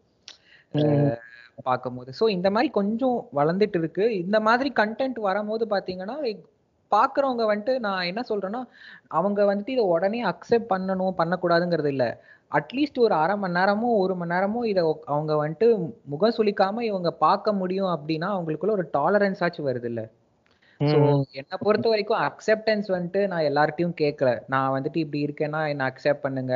பார்க்கும்போது. 1.67 2.11
ஸோ 2.19 2.25
இந்த 2.37 2.49
மாதிரி 2.55 2.69
கொஞ்சம் 2.79 3.19
வளர்ந்துட்டு 3.39 3.79
இருக்கு. 3.81 4.05
இந்த 4.23 4.39
மாதிரி 4.41 4.71
கண்டென்ட் 4.81 5.19
வரும்போது 5.29 5.65
பாத்தீங்கன்னா 5.75 6.17
like 6.25 6.43
பாக்குறவங்க 6.93 7.45
வந்துட்டு 7.51 7.75
நான் 7.79 8.09
என்ன 8.11 8.23
சொல்றேன்னா 8.29 8.61
அவங்க 9.09 9.41
வந்துட்டு 9.45 9.75
இதை 9.77 9.85
உடனே 9.95 10.21
அக்செப்ட் 10.33 10.71
பண்ணணும் 10.73 11.17
பண்ணக்கூடாதுங்கிறது 11.21 11.91
இல்ல. 11.95 12.05
அட்லீஸ்ட் 12.53 12.99
ஒரு 13.05 13.15
அரை 13.15 13.37
மணி 13.37 13.57
நேரமோ 13.59 13.89
ஒரு 14.03 14.15
மணி 14.15 14.33
நேரமோ 14.35 14.61
இதை 14.73 14.83
அவங்க 15.13 15.33
வந்துட்டு 15.41 15.69
முகம் 16.13 16.37
சுளிக்காம 16.39 16.85
இவங்க 16.91 17.11
பார்க்க 17.25 17.59
முடியும் 17.61 17.91
அப்படின்னா 17.95 18.29
அவங்களுக்குள்ள 18.35 18.77
ஒரு 18.79 18.87
டாலரன்ஸ் 18.99 19.43
ஆச்சு 19.47 19.63
வருது 19.69 19.89
இல்ல. 19.93 20.03
ஸோ 20.81 20.99
என்னை 21.33 21.57
பொறுத்த 21.63 21.87
வரைக்கும் 21.89 22.21
அக்செப்டன்ஸ் 22.27 22.89
வந்துட்டு 22.95 23.21
நான் 23.27 23.47
எல்லார்ட்டையும் 23.49 23.97
கேட்கல 24.01 24.31
நான் 24.47 24.75
வந்துட்டு 24.77 24.99
இப்படி 25.05 25.21
இருக்கேன்னா 25.27 25.61
என்னை 25.73 25.85
அக்செப்ட் 25.91 26.25
பண்ணுங்க. 26.25 26.55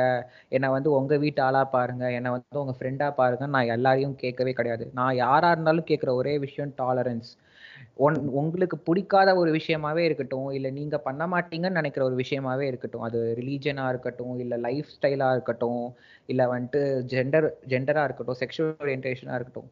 என்னை 0.49 0.69
வந்து 0.69 0.89
உங்க 0.91 1.17
வீட்டு 1.17 1.41
ஆளா 1.41 1.63
பாருங்க. 1.75 2.05
என்னை 2.17 2.31
வந்து 2.31 2.61
உங்க 2.63 2.75
ஃப்ரெண்டா 2.79 3.09
பாருங்க. 3.13 3.47
நான் 3.47 3.73
எல்லாரையும் 3.75 4.15
கேட்கவே 4.15 4.53
கிடையாது. 4.53 4.85
நான் 4.93 5.13
யாரா 5.17 5.49
இருந்தாலும் 5.51 5.89
கேட்குற 5.91 6.13
ஒரே 6.13 6.35
விஷயம் 6.39 6.73
டாலரன்ஸ் 6.81 7.31
ஒன் 7.97 8.17
உங்களுக்கு 8.39 8.77
பிடிக்காத 8.87 9.29
ஒரு 9.35 9.49
விஷயமாவே 9.51 10.03
இருக்கட்டும் 10.05 10.49
இல்ல 10.51 10.67
நீங்க 10.69 10.97
பண்ண 10.99 11.23
மாட்டீங்கன்னு 11.27 11.79
நினைக்கிற 11.79 12.03
ஒரு 12.05 12.15
விஷயமாவே 12.15 12.65
இருக்கட்டும். 12.67 13.05
அது 13.07 13.19
ரிலீஜனா 13.39 13.85
இருக்கட்டும் 13.89 14.35
இல்ல 14.39 14.57
லைஃப் 14.67 14.93
ஸ்டைலா 14.95 15.29
இருக்கட்டும் 15.31 15.83
இல்ல 16.29 16.41
வந்துட்டு 16.53 16.81
ஜெண்டர் 17.13 17.47
ஜெண்டரா 17.69 18.03
இருக்கட்டும் 18.03 18.39
செக்ஷுவல் 18.43 18.75
ஓரியன்டேஷனா 18.83 19.35
இருக்கட்டும். 19.35 19.69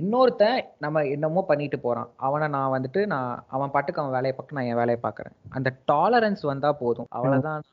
இன்னொருத்தன் 0.00 0.60
நம்ம 0.84 1.02
என்னமோ 1.14 1.42
பண்ணிட்டு 1.50 1.78
போறான். 1.86 2.08
அவனை 2.26 2.46
நான் 2.54 2.72
வந்துட்டு 2.74 3.00
நான் 3.14 3.30
அவன் 3.56 3.72
பாட்டுக்கு 3.74 4.02
அவன் 4.02 4.16
வேலையை 4.16 4.34
பார்க்க 4.36 4.58
நான் 4.58 4.70
என் 4.70 4.80
வேலையை 4.80 5.00
பார்க்கறேன். 5.02 5.36
அந்த 5.56 5.68
டாலரன்ஸ் 5.92 6.42
வந்தா 6.52 6.70
போதும். 6.84 7.10
அவ்வளவுதான் 7.16 7.66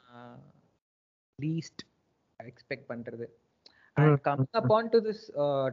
லீஸ்ட் 1.39 1.83
எக்ஸ்பெக்ட் 2.39 2.89
பண்றது. 2.91 3.25
Coming 4.27 4.57
upon 4.59 4.91
to 4.93 4.99
this 5.07 5.23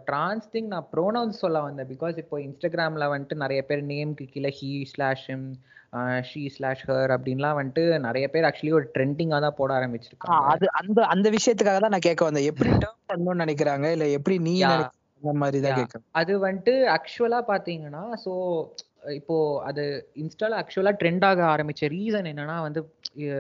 trans 0.09 0.47
thing 0.55 0.71
நான் 0.75 0.89
ப்ரோனவுன்ஸ் 0.95 1.43
சொல்ல 1.45 1.61
வந்தேன். 1.67 1.89
பிகாஸ் 1.93 2.17
இப்போ 2.23 2.39
இன்ஸ்டாகிராம்ல 2.47 3.07
வந்துட்டு 3.13 3.37
நிறைய 3.45 3.61
பேர் 3.69 3.83
நேம்க்கு 3.93 4.27
கீழே 4.35 4.51
he 4.61 4.71
slash 4.93 5.27
him 5.31 5.47
she 6.29 6.43
slash 6.57 6.85
her 6.89 7.13
அப்படின்லாம் 7.15 7.57
வந்துட்டு 7.59 7.85
நிறைய 8.07 8.27
பேர் 8.33 8.47
ஆக்சுவலி 8.49 8.75
ஒரு 8.79 8.87
ட்ரெண்டிங்காக 8.97 9.41
தான் 9.47 9.57
போட 9.61 9.71
ஆரம்பிச்சிருக்காங்க. 9.79 10.43
அது 10.53 10.67
அந்த 10.81 10.99
அந்த 11.15 11.29
விஷயத்துக்காக 11.37 11.81
தான் 11.85 11.95
நான் 11.95 12.09
கேட்க 12.09 12.29
வந்தேன். 12.29 12.49
எப்படி 12.53 12.71
டேர்ன் 12.85 13.01
பண்ணணும்னு 13.13 13.45
நினைக்கிறாங்க? 13.45 13.87
இல்ல 13.97 14.07
எப்படி 14.19 14.39
நீ 14.49 14.55
அந்த 15.21 15.33
மாதிரி 15.41 15.59
தான் 15.59 15.73
Yeah. 15.73 15.81
கேட்கறேன் 15.83 16.07
அது 16.13 16.33
வந்துட்டு 16.45 16.75
ஆக்சுவலா 16.95 17.41
பாத்தீங்கன்னா 17.49 18.05
ஸோ 18.25 18.33
இப்போ 19.15 19.37
அது 19.63 19.83
இன்ஸ்டால 20.17 20.57
ஆக்சுவலா 20.61 20.93
ட்ரெண்ட் 21.01 21.25
ஆக 21.25 21.41
ஆரம்பிச்ச 21.53 21.89
ரீசன் 21.95 22.29
என்னன்னா 22.31 22.57
வந்து 22.63 22.81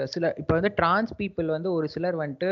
சில 0.06 0.32
இப்போ 0.38 0.54
வந்து 0.54 0.72
டிரான்ஸ் 0.74 1.12
பீப்புள் 1.18 1.48
வந்து 1.48 1.70
ஒரு 1.72 1.88
சிலர் 1.88 2.16
வந்துட்டு 2.16 2.50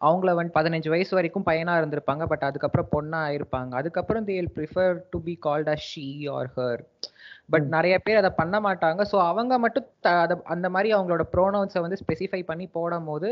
அவங்கள 0.00 0.30
வந்து 0.34 0.52
பதினஞ்சு 0.52 0.88
வயசு 0.88 1.12
வரைக்கும் 1.14 1.46
பையனா 1.46 1.74
இருந்திருப்பாங்க 1.80 2.24
பட் 2.26 2.46
அதுக்கப்புறம் 2.48 2.90
பொண்ணா 2.92 3.20
ஆயிருப்பாங்க 3.26 3.72
அதுக்கப்புறம் 3.80 4.26
they'll 4.28 4.50
prefer 4.56 4.96
to 5.12 5.20
be 5.22 5.34
called 5.42 5.70
a 5.70 5.78
she 5.86 6.06
or 6.34 6.50
her 6.56 6.82
but 7.50 7.66
நிறைய 7.74 7.94
பேர் 7.98 8.20
அதை 8.20 8.30
பண்ண 8.38 8.56
மாட்டாங்க. 8.60 9.00
ஸோ 9.10 9.16
அவங்க 9.28 9.54
மட்டும் 9.64 9.86
அந்த 10.54 10.66
மாதிரி 10.74 10.88
அவங்களோட 10.94 11.24
ப்ரோனவுன்ஸை 11.34 11.80
வந்து 11.84 11.98
ஸ்பெசிஃபை 12.00 12.40
பண்ணி 12.48 12.66
போடும் 12.72 13.08
போது 13.10 13.28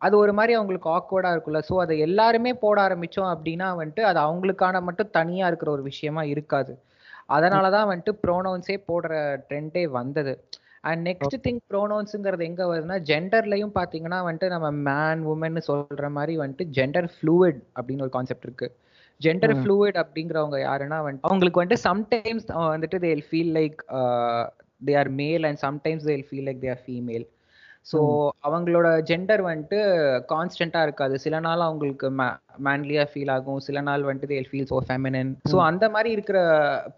அது 0.00 0.14
ஒரு 0.18 0.32
மாதிரி 0.38 0.52
அவங்களுக்கு 0.56 0.88
ஆக்வர்டா 0.96 1.30
இருக்குல்ல 1.34 1.60
ஸோ 1.68 1.76
அதை 1.84 1.94
எல்லாருமே 2.06 2.52
போட 2.62 2.76
ஆரம்பிச்சோம் 2.86 3.30
அப்படின்னா 3.34 3.68
வந்துட்டு 3.80 4.04
அது 4.10 4.20
அவங்களுக்கான 4.26 4.82
மட்டும் 4.88 5.14
தனியா 5.18 5.46
இருக்கிற 5.50 5.70
ஒரு 5.76 5.84
விஷயமா 5.90 6.22
இருக்காது. 6.34 6.72
அதனாலதான் 7.30 7.90
வந்துட்டு 7.90 8.12
ப்ரோனவுன்ஸே 8.22 8.76
போடுற 8.88 9.12
ட்ரெண்டே 9.48 9.84
வந்தது. 9.96 10.32
அண்ட் 10.88 11.02
நெக்ஸ்ட் 11.08 11.36
திங் 11.46 11.60
ப்ரோனவுன்ஸுங்கிறது 11.70 12.44
எங்க 12.50 12.62
வருதுன்னா 12.70 12.98
ஜெண்டர்லயும் 13.10 13.74
பாத்தீங்கன்னா 13.78 14.18
வந்துட்டு 14.26 14.48
நம்ம 14.54 14.68
மேன் 14.88 15.22
உமன் 15.32 15.66
சொல்ற 15.68 16.08
மாதிரி 16.08 16.34
வந்துட்டு 16.38 16.66
ஜெண்டர் 16.78 17.08
ஃப்ளூயிட் 17.14 17.60
அப்படின்னு 17.76 18.04
ஒரு 18.06 18.14
கான்செப்ட் 18.16 18.46
இருக்கு. 18.48 18.68
ஜெண்டர். 19.20 19.54
ஃப்ளூயிட் 19.60 19.98
அப்படிங்கிறவங்க 20.02 20.58
யாருன்னா 20.68 20.98
வந்துட்டு 21.06 21.28
அவங்களுக்கு 21.28 21.60
வந்துட்டு 21.62 21.86
சம்டைம்ஸ் 21.88 22.46
வந்துட்டு 22.74 22.98
they'll 23.06 23.24
feel 23.28 23.52
like 23.58 23.78
they 24.88 24.94
are 24.96 25.10
male 25.22 25.44
and 25.48 25.60
sometimes 25.66 26.06
they'll 26.10 26.26
feel 26.28 26.46
like 26.48 26.60
they 26.64 26.70
are 26.74 26.82
female 26.86 27.24
so 27.86 27.98
அவங்களோட 28.46 28.88
ஜெண்டர் 29.10 29.42
வந்துட்டு 29.48 29.78
கான்ஸ்டன்டா 30.32 30.80
இருக்காது. 30.86 31.14
சில 31.24 31.36
நாள் 31.46 31.66
அவங்களுக்கு 31.66 32.08
மேன்லியா 32.66 33.04
ஃபீல் 33.10 33.32
ஆகும். 33.36 33.60
சில 33.66 33.80
நாள் 33.88 34.06
வந்துட்டு 34.08 34.32
they'll 34.32 34.48
feel 34.50 34.70
so 34.72 34.78
feminine 34.88 35.30
so 35.52 35.58
அந்த 35.68 35.84
மாதிரி 35.94 36.10
இருக்கிற 36.16 36.38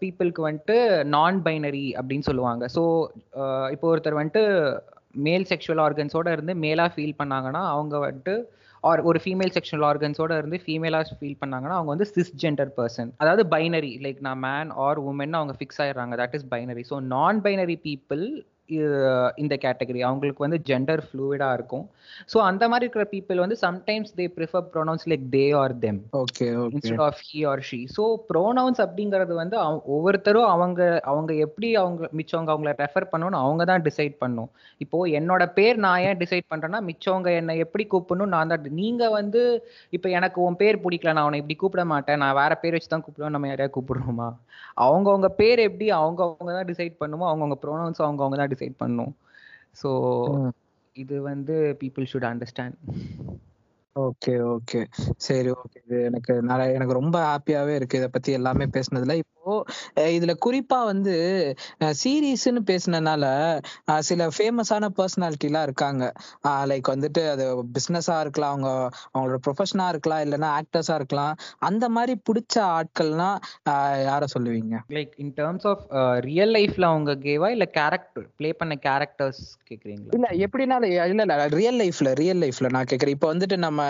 பீப்புளுக்கு 0.01 0.43
வந்துட்டு 0.47 0.77
நான் 1.15 1.37
பைனரி 1.47 1.85
அப்படின்னு 1.99 2.29
சொல்லுவாங்க. 2.29 2.63
ஸோ 2.77 2.83
இப்போ 3.75 3.87
ஒருத்தர் 3.93 4.19
வந்துட்டு 4.21 4.43
மேல் 5.27 5.45
செக்ஷுவல் 5.51 5.83
ஆர்கன்ஸோட 5.85 6.27
இருந்து 6.35 6.53
மேலா 6.65 6.87
ஃபீல் 6.95 7.19
பண்ணாங்கன்னா 7.21 7.63
அவங்க 7.75 7.95
வந்துட்டு 8.07 8.35
ஆர் 8.83 9.01
ஒரு 9.09 9.19
ஃபீமேல் 9.23 9.51
செக்ஷுவல் 9.55 9.85
ஆர்கன்ஸோட 9.89 10.37
இருந்து 10.41 10.57
ஃபீமேலாக 10.63 11.17
ஃபீல் 11.17 11.41
பண்ணாங்கன்னா 11.41 11.75
அவங்க 11.77 11.91
வந்து 11.93 12.07
சிஸ் 12.13 12.31
ஜெண்டர் 12.43 12.71
பர்சன் 12.77 13.09
அதாவது 13.21 13.43
பைனரி 13.53 13.91
லைக் 14.05 14.21
நான் 14.27 14.41
மேன் 14.45 14.71
ஆர் 14.85 14.99
உமன் 15.09 15.37
அவங்க 15.39 15.53
ஃபிக்ஸ் 15.59 15.81
ஆயிடுறாங்க. 15.83 16.15
That 16.21 16.35
is 16.37 16.47
binary 16.53 16.83
so 16.91 16.97
non 17.13 17.41
binary 17.47 17.75
people 17.87 18.23
இந்த 19.43 19.55
கேட்டகரி 19.65 20.01
அவங்களுக்கு 20.07 20.45
வந்து 20.45 20.59
ஜெண்டர் 20.69 21.03
ஃப்ளூயிடாக 21.07 21.57
இருக்கும். 21.57 21.85
ஸோ 22.31 22.37
அந்த 22.49 22.63
மாதிரி 22.71 22.85
இருக்கிற 22.85 23.05
பீப்புள் 23.13 23.43
வந்து 23.43 23.57
sometimes 23.63 24.11
they 24.19 24.25
prefer 24.37 24.65
pronouns 24.73 25.05
like 25.11 25.25
they 25.35 25.43
are 25.61 25.75
them 25.85 25.99
okay 26.21 26.47
instead 26.75 27.03
of 27.07 27.21
he 27.29 27.41
or 27.51 27.63
she 27.69 27.79
so 27.97 28.05
pronouns 28.31 28.81
அப்படிங்கிறது 28.85 29.35
வந்து 29.41 29.57
ஒவ்வொருத்தரும் 29.95 30.49
அவங்க 30.55 30.81
அவங்க 31.13 31.31
எப்படி 31.47 31.69
அவங்க 31.83 32.09
மிச்சவங்க 32.19 32.51
அவங்கள 32.55 32.73
ரெஃபர் 32.83 33.09
பண்ணணும்னு 33.13 33.41
அவங்க 33.45 33.65
தான் 33.71 33.85
டிசைட் 33.87 34.15
பண்ணும். 34.23 34.49
இப்போ 34.81 34.99
என்னோட 35.19 35.43
பேர் 35.57 35.77
நான் 35.85 36.03
ஏன் 36.07 36.19
டிசைட் 36.23 36.49
பண்றேன்னா 36.51 36.81
மிச்சவங்க 36.89 37.29
என்னை 37.39 37.55
எப்படி 37.65 37.85
கூப்பிடணும் 37.93 38.33
நான் 38.35 38.51
தான் 38.53 38.77
நீங்க 38.81 39.03
வந்து 39.19 39.41
இப்போ 39.97 40.07
எனக்கு 40.19 40.39
உன் 40.47 40.59
பேர் 40.61 40.83
பிடிக்கல 40.85 41.13
நான் 41.17 41.27
உன்னை 41.27 41.41
இப்படி 41.41 41.57
கூப்பிட 41.63 41.83
மாட்டேன் 41.93 42.21
நான் 42.23 42.37
வேற 42.41 42.53
பேர் 42.63 42.75
வச்சு 42.75 42.91
தான் 42.93 43.03
கூப்பிடுவேன் 43.05 43.35
நம்ம 43.35 43.49
யாரையா 43.51 43.69
கூப்பிடுறோமா? 43.77 44.29
அவங்கவங்க 44.85 45.29
பேர் 45.39 45.59
எப்படி 45.67 45.87
அவங்க 45.99 46.21
அவங்க 46.25 46.51
தான் 46.57 46.69
டிசைட் 46.71 46.95
பண்ணுமோ 47.01 47.25
அவங்கவங்க 47.29 47.57
ப்ரோனவுன்ஸ் 47.63 48.01
அவங்க 48.05 48.21
அவங்க 48.23 48.37
தான் 48.41 48.51
டிசைட் 48.61 48.73
பண்ணும் 48.77 49.13
ஸோ. 49.83 49.89
இது 50.95 51.21
வந்து 51.21 51.77
people 51.79 52.07
should 52.13 52.29
understand 52.29 52.77
okay 53.95 54.33
okay 54.51 54.81
சரி 55.19 55.49
ஓகே 55.53 55.79
இது 55.81 55.97
எனக்கு 56.05 56.33
நிறைய 56.49 56.77
எனக்கு 56.77 56.99
ரொம்ப 56.99 57.17
ஹாப்பியாவே 57.25 57.73
இருக்கு 57.75 57.97
இத 57.97 58.07
பத்தி 58.09 58.31
எல்லாமே 58.31 58.65
பேசுனதுல. 58.75 59.15
இப்போ 59.21 59.53
இதுல 60.11 60.33
குறிப்பா 60.45 60.79
வந்து 60.85 61.13
சீரீஸ்னு 62.01 62.61
பேசுனதுனால 62.67 63.25
சில 64.01 64.27
ஃபேமஸான 64.29 64.89
பர்சனாலிட்டி 64.97 65.47
எல்லாம் 65.49 65.63
இருக்காங்க 65.63 66.03
லைக் 66.71 66.91
வந்துட்டு 66.93 67.23
அது 67.31 67.45
பிசினஸா 67.75 68.17
இருக்கலாம் 68.21 68.53
அவங்க 68.53 68.69
அவங்களோட 69.09 69.39
ப்ரொஃபஷனா 69.45 69.87
இருக்கலாம் 69.89 70.23
இல்லைன்னா 70.25 70.51
ஆக்டர்ஸா 70.59 70.95
இருக்கலாம். 70.95 71.33
அந்த 71.61 71.85
மாதிரி 71.89 72.15
பிடிச்ச 72.27 72.55
ஆட்கள்னா 72.77 73.29
அஹ் 73.71 73.99
யார 74.05 74.23
சொல்லுவீங்க? 74.35 74.75
Like 74.97 75.15
in 75.17 75.33
terms 75.37 75.67
of 75.71 75.83
real 76.27 76.53
லைஃப்ல 76.57 76.91
அவங்க 76.91 77.15
கேவா 77.25 77.49
இல்ல 77.49 77.67
கேரக்டர் 77.79 78.27
ப்ளே 78.37 78.51
பண்ண 78.53 78.75
கேரக்டர்ஸ் 78.87 79.41
கேக்குறீங்களா? 79.69 80.13
இல்ல 80.17 80.29
எப்படினாலும் 80.45 80.89
இல்ல 81.11 81.25
இல்ல 81.27 81.49
ரியல் 81.57 81.79
லைஃப்ல 81.81 82.09
ரியல் 82.21 82.41
லைஃப்ல 82.43 82.69
நான் 82.69 82.89
கேக்குறேன். 82.89 83.17
இப்போ 83.17 83.29
வந்துட்டு 83.33 83.57
நம்ம 83.59 83.80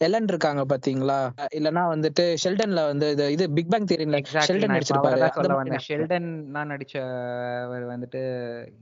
எலன் 0.00 0.28
இருக்காங்க 0.28 0.62
பாத்தீங்களா? 0.70 1.18
இல்லனா 1.54 1.82
வந்துட்டு 1.88 2.24
ஷெல்டன்ல 2.42 2.84
வந்து 2.86 3.06
இது 3.10 3.24
இது 3.32 3.44
பிக் 3.50 3.70
பேங் 3.70 3.88
தியரில 3.90 4.20
எக்ஸாக்ட்லி 4.20 4.48
ஷெல்டன் 4.48 4.74
நடிச்சிருப்பாரு. 4.74 5.20
அவரை 5.30 5.68
தான் 5.70 5.86
ஷெல்டன் 5.86 6.28
நான் 6.50 6.70
நடிச்சவர் 6.72 7.86
வந்துட்டு 7.86 8.22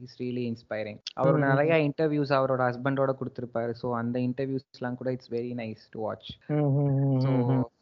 இஸ் 0.02 0.18
ரியலி 0.20 0.44
இன்ஸ்பைரிங் 0.50 1.00
அவரோட 1.16 1.40
ம். 1.40 1.48
நிறைய 1.48 1.78
இன்டர்வியூஸ் 1.88 2.34
அவரோட 2.38 2.62
ஹஸ்பண்டோட 2.68 3.14
கொடுத்திருப்பாரு. 3.20 3.74
ஸோ 3.82 3.88
அந்த 3.94 4.18
இன்டர்வியூஸ்லாம் 4.20 4.94
கூட 4.94 5.10
it's 5.12 5.32
very 5.32 5.52
nice 5.54 5.84
to 5.90 6.00
watch. 6.00 6.30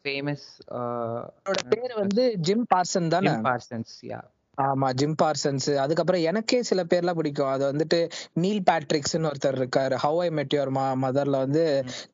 Famous 0.05 0.47
அவரோட 0.77 1.61
பேர் 1.69 1.93
வந்து 1.95 2.25
ஜிம் 2.41 2.65
பார்சன் 2.73 3.13
தானே? 3.13 3.33
பார்சன்ஸ் 3.47 3.93
யா 4.07 4.19
ஆமா 4.57 4.87
ஜிம் 4.99 5.15
பார்சன்ஸ் 5.21 5.67
அதுக்கப்புறம் 5.81 6.23
எனக்கே 6.29 6.59
சில 6.69 6.83
பேர்லாம் 6.91 7.17
பிடிக்கும். 7.19 7.51
அது 7.53 7.63
வந்துட்டு 7.71 7.99
நீல் 8.43 8.61
பேட்ரிக்ஸ்னு 8.69 9.29
ஒருத்தர் 9.31 9.59
இருக்காரு. 9.61 9.95
ஹவ் 10.03 10.19
ஐ 10.25 10.27
மெட் 10.37 10.55
யுவர் 10.57 10.71
மதர்ல 11.03 11.41
வந்து 11.45 11.63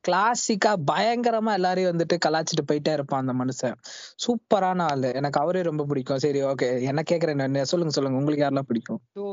கிளாசிக்கா 0.08 0.72
பயங்கரமா 0.92 1.54
எல்லாரையும் 1.60 1.92
வந்துட்டு 1.94 2.18
கலாச்சிட்டு 2.28 2.66
போயிட்டே 2.72 2.94
இருப்பான் 2.98 3.24
அந்த 3.24 3.36
மனுஷன். 3.42 3.78
சூப்பரான 4.26 4.88
ஆளு. 4.94 5.12
எனக்கு 5.22 5.42
அவரே 5.44 5.64
ரொம்ப 5.70 5.86
பிடிக்கும். 5.92 6.24
சரி 6.26 6.42
ஓகே 6.52 6.70
என்ன 6.92 7.04
கேக்குறேன் 7.12 7.42
சொல்லுங்க 7.74 7.96
சொல்லுங்க. 7.98 8.22
உங்களுக்கு 8.22 8.46
யாரெல்லாம் 8.46 8.72
பிடிக்கும்? 8.72 9.02
ஸோ 9.18 9.26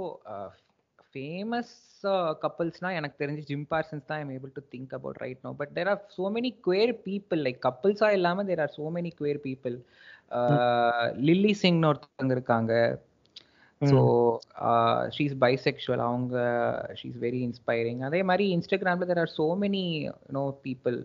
ஃபேமஸ் 1.14 1.72
கப்பல்ஸ்னா 2.42 2.90
எனக்கு 2.98 3.16
தெரிஞ்சு 3.22 3.42
ஜிம் 3.48 3.64
பார்சன்ஸ் 3.72 4.06
தான் 4.10 4.20
I'm 4.22 4.30
able 4.36 4.52
to 4.58 4.62
think 4.74 4.92
about 4.98 5.18
right 5.22 5.42
no 5.46 5.50
but 5.58 5.72
there 5.76 5.88
are 5.92 6.00
so 6.16 6.24
many 6.36 6.50
queer 6.66 6.92
people 7.08 7.40
like 7.46 7.58
கப்பல்ஸா 7.66 8.08
இல்லாம 8.18 8.44
there 8.50 8.62
are 8.64 8.72
so 8.76 8.86
many 8.96 9.10
queer 9.18 9.40
people 9.46 9.76
Lilly 11.28 11.52
சிங்னு 11.62 11.88
ஒருத்தவங்க 11.90 12.34
இருக்காங்க. 12.38 12.72
ஸோ 13.80 14.00
ஷீஸ் 15.16 15.34
பைசெக்சுவல் 15.44 16.02
அவங்க 16.06 16.34
ஷீஸ் 17.00 17.18
வெரி 17.22 17.40
இன்ஸ்பைரிங் 17.48 18.00
அதே 18.08 18.20
மாதிரி 18.30 18.46
இன்ஸ்டாகிராமில் 18.56 19.10
there 19.10 19.22
are 19.22 19.32
so 19.38 19.46
many 19.62 19.84
no 20.36 20.42
people 20.66 20.98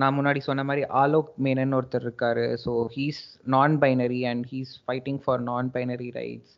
நான் 0.00 0.16
முன்னாடி 0.16 0.40
சொன்ன 0.46 0.64
மாதிரி 0.68 0.82
ஆலோக் 1.02 1.28
மேனன் 1.44 1.76
ஒருத்தர் 1.78 2.06
இருக்காரு. 2.06 2.46
So 2.64 2.72
he's 2.94 3.20
non 3.54 3.74
binary 3.84 4.22
and 4.30 4.46
he's 4.52 4.72
fighting 4.86 5.20
for 5.24 5.42
non 5.50 5.68
binary 5.76 6.08
rights 6.20 6.54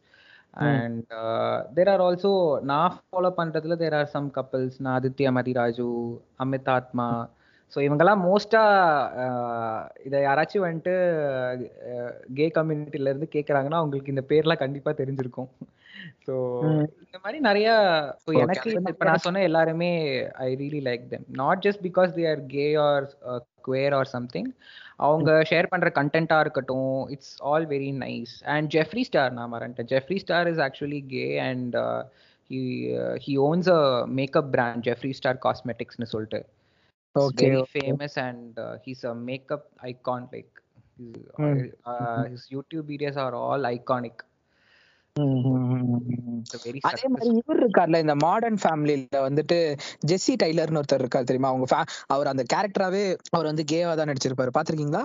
and 0.68 1.10
there 1.74 1.90
are 1.94 2.02
also 2.06 2.32
நான் 2.70 2.96
ஃபாலோ 2.96 3.30
பண்றதுல 3.40 3.76
தேர் 3.82 3.98
ஆர் 4.00 4.10
சம் 4.14 4.30
கப்பல்ஸ் 4.38 4.78
நான் 4.84 4.96
ஆதித்யா 5.00 5.32
மதிராஜு 5.38 5.90
அமித் 6.44 6.70
ஆத்மா 6.78 7.08
ஸோ 7.72 7.78
இவங்கெல்லாம் 7.86 8.22
மோஸ்டா 8.26 8.62
இதை 10.04 10.18
யாராச்சும் 10.22 10.66
வந்துட்டு 10.66 10.94
கே 12.34 12.46
கம்யூனிட்டில 12.56 13.10
இருந்து 13.10 13.28
கேட்குறாங்கன்னா 13.32 13.80
அவங்களுக்கு 13.80 14.14
இந்த 14.14 14.24
பேர்லாம் 14.30 14.62
கண்டிப்பா 14.62 14.92
தெரிஞ்சிருக்கும். 14.92 15.50
ஸோ. 16.26 16.34
இந்த 17.04 17.18
மாதிரி 17.22 17.38
நிறைய 17.40 17.68
Okay, 18.28 18.40
எனக்கு 18.42 18.70
இப்ப 18.90 19.04
நான் 19.04 19.24
சொன்ன 19.24 19.42
எல்லாருமே 19.42 19.90
I 20.44 20.48
really 20.54 20.80
like 20.82 21.04
them 21.08 21.24
not 21.34 21.62
just 21.66 21.82
because 21.82 22.10
they 22.18 22.24
are 22.30 22.42
gay 22.46 22.66
or 22.84 23.06
queer 23.68 23.94
or 23.94 24.08
something 24.08 24.50
அவங்க 24.98 25.30
ஷேர் 25.50 25.66
பண்ற 25.66 25.90
கண்டென்ட்டா 25.94 26.38
இருக்கட்டும் 26.40 26.94
it's 27.08 27.34
all 27.42 27.66
very 27.66 27.92
nice 27.98 28.34
and 28.54 28.68
Jeffree 28.76 29.02
Star 29.02 29.32
நான் 29.32 29.52
மறந்துட்டேன் 29.52 29.90
Jeffree 29.92 30.18
Star 30.18 30.48
is 30.48 30.62
actually 30.66 31.02
gay 31.06 31.26
and 31.40 31.76
he 32.50 32.62
he 33.24 33.34
owns 33.48 33.70
a 33.70 33.82
makeup 34.14 34.50
brand 34.50 34.84
Jeffree 34.88 35.12
Star 35.12 35.40
காஸ்மெட்டிக்ஸ்னு 35.46 36.12
சொல்லிட்டு. 36.14 36.40
Okay, 37.14 37.44
very 37.44 37.56
okay. 37.56 37.70
Famous 37.72 38.18
and 38.24 38.58
he's 38.84 39.04
a 39.06 39.14
makeup 39.26 39.68
icon 39.86 40.26
like 40.32 40.56
Mm. 40.98 41.60
his 42.32 42.42
YouTube 42.54 42.88
videos 42.90 43.18
are 43.18 43.34
all 43.42 43.64
iconic 43.68 44.22
ம், 45.16 45.38
ம், 45.44 45.62
ம், 45.70 45.86
ம், 45.86 46.02
ம். 46.30 46.42
Very 46.64 46.80
அதே 46.88 47.06
மாதிரி 47.08 47.30
இவர் 47.38 47.60
இருக்கார்ல 47.60 48.00
இந்த 48.00 48.14
மாடர்ன் 48.24 48.58
ஃபேமிலில 48.62 49.20
வந்துட்டு 49.24 49.58
ஜெஸ்ஸி 50.06 50.34
டைலர்னு 50.36 50.80
ஒருத்தர் 50.80 51.02
இருக்காரு 51.02 51.28
தெரியுமா 51.30 51.52
அவங்க 51.52 51.78
அவர் 52.08 52.32
அந்த 52.32 52.44
கேரக்டராவே 52.52 53.02
அவர் 53.30 53.50
வந்து 53.50 53.64
கேவா 53.72 53.94
தான் 53.94 54.10
நடிச்சிருப்பாரு 54.12 54.52
பாத்திருக்கீங்களா 54.58 55.02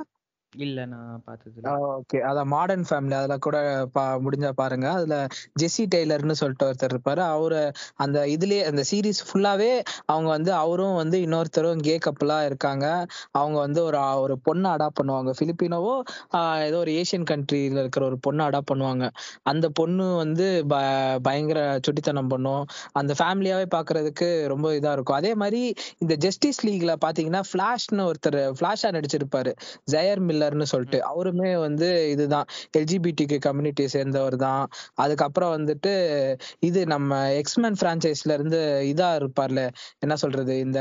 இல்ல 0.58 0.86
நான் 0.86 1.22
பார்த்தது 1.26 1.62
ஓகே. 1.94 2.16
அதான் 2.16 2.44
மாடர்ன் 2.44 2.86
ஃபேமிலி 2.90 3.14
அதுல 3.14 3.38
கூட 3.38 3.88
பா 3.94 4.18
முடிஞ்சா 4.18 4.50
பாருங்க. 4.50 4.92
அதுல 4.92 5.28
ஜெஸ்ஸி 5.62 5.86
டெய்லர்னு 5.96 6.32
சொல்லிட்டு 6.32 6.72
ஒருத்தர் 6.72 6.90
இருப்பாரு. 6.94 7.20
அவரு 7.20 7.72
அந்த 7.96 8.26
இதுலயே 8.26 8.64
அந்த 8.64 8.84
சீரிஸ் 8.92 9.26
ஃபுல்லாவே 9.34 9.84
அவங்க 10.06 10.30
வந்து 10.30 10.54
அவரும் 10.54 10.96
வந்து 10.96 11.20
இன்னொருத்தரும் 11.20 11.80
கே 11.80 11.98
கப்பலா 11.98 12.46
இருக்காங்க. 12.46 13.06
அவங்க 13.32 13.60
வந்து 13.60 13.84
ஒரு 13.84 14.00
ஒரு 14.00 14.38
பொண்ணை 14.46 14.64
அடாப்ட் 14.64 15.04
பண்ணுவாங்க. 15.04 15.34
பிலிப்பினோவோ 15.42 16.02
ஆஹ் 16.32 16.64
ஏதோ 16.64 16.78
ஒரு 16.78 16.92
ஏசியன் 16.92 17.24
கண்ட்ரில 17.32 17.80
இருக்கிற 17.80 18.06
ஒரு 18.06 18.20
பொண்ணை 18.28 18.40
அடாப்ட் 18.40 18.74
பண்ணுவாங்க. 18.74 19.10
அந்த 19.44 19.70
பொண்ணு 19.70 20.16
வந்து 20.16 20.66
ப- 20.68 21.20
பயங்கர 21.24 21.80
சுட்டித்தனம் 21.82 22.28
பண்ணும். 22.28 22.66
அந்த 22.92 23.14
ஃபேமிலியாவே 23.24 23.66
பாக்குறதுக்கு 23.76 24.48
ரொம்ப 24.48 24.72
இதா 24.72 24.92
இருக்கும். 24.92 25.16
அதே 25.16 25.36
மாதிரி 25.36 25.74
இந்த 25.98 26.16
ஜஸ்டிஸ் 26.16 26.68
லீக்ல 26.68 26.96
பாத்தீங்கன்னா 27.06 27.42
ஃபிளாஷ்னு 27.54 28.12
ஒருத்தர் 28.12 28.54
ஃபிளாஷா 28.60 28.84
நடிச்சிருப்பாரு. 28.84 29.54
ஜெயர் 29.92 30.20
மில்லர்னு 30.48 30.68
சொல்லிட்டு 30.72 31.00
அவருமே 31.10 31.52
வந்து 31.66 31.88
இதுதான். 32.14 32.48
எல்ஜிபிடிக்கு 32.80 33.38
கம்யூனிட்டியை 33.46 33.90
சேர்ந்தவர் 33.96 34.38
தான். 34.46 34.64
அதுக்கப்புறம் 35.04 35.54
வந்துட்டு 35.58 35.94
இது 36.68 36.80
நம்ம 36.94 37.12
எக்ஸ்மேன் 37.40 37.78
பிரான்ச்சைஸ்ல 37.82 38.36
இருந்து 38.38 38.60
இதா 38.92 39.10
இருப்பார்ல. 39.20 39.62
என்ன 40.04 40.16
சொல்றது? 40.24 40.54
இந்த 40.66 40.80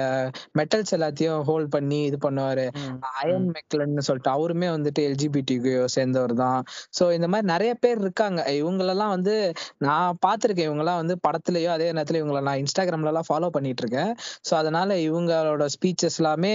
மெட்டல்ஸ் 0.59 0.95
எல்லாத்தையும் 0.97 1.43
ஹோல்ட் 1.49 1.71
பண்ணி 1.77 2.01
இது 2.09 2.19
பண்ணுவாரு. 2.27 2.67
அயன் 3.15 3.49
மெக்லன்னு 3.55 4.05
சொல்லிட்டு 4.09 4.33
அவருமே 4.37 4.69
வந்துட்டு 4.77 5.03
எல்ஜிபிடிக்கு 5.11 5.75
சேர்ந்தவர் 5.97 6.35
தான். 6.45 6.61
சோ 6.99 7.05
இந்த 7.19 7.29
மாதிரி 7.33 7.49
நிறைய 7.55 7.73
பேர் 7.85 8.03
இருக்காங்க. 8.05 8.41
இவங்களெல்லாம் 8.61 9.15
வந்து 9.17 9.35
நான் 9.87 10.19
பார்த்திருக்கேன். 10.27 10.69
இவங்கெல்லாம் 10.71 11.01
வந்து 11.03 11.17
படத்துலயோ 11.27 11.71
அதே 11.77 11.89
நேரத்துல 11.93 12.21
இவங்கள 12.23 12.43
நான் 12.49 12.61
இன்ஸ்டாகிராம்ல 12.65 13.12
எல்லாம் 13.12 13.29
ஃபாலோ 13.31 13.51
பண்ணிட்டு 13.57 13.83
இருக்கேன் 13.85 14.12
சோ 14.49 14.53
அதனால 14.61 14.91
இவங்களோட 15.09 15.65
ஸ்பீச்சஸ் 15.75 16.19
எல்லாமே 16.21 16.55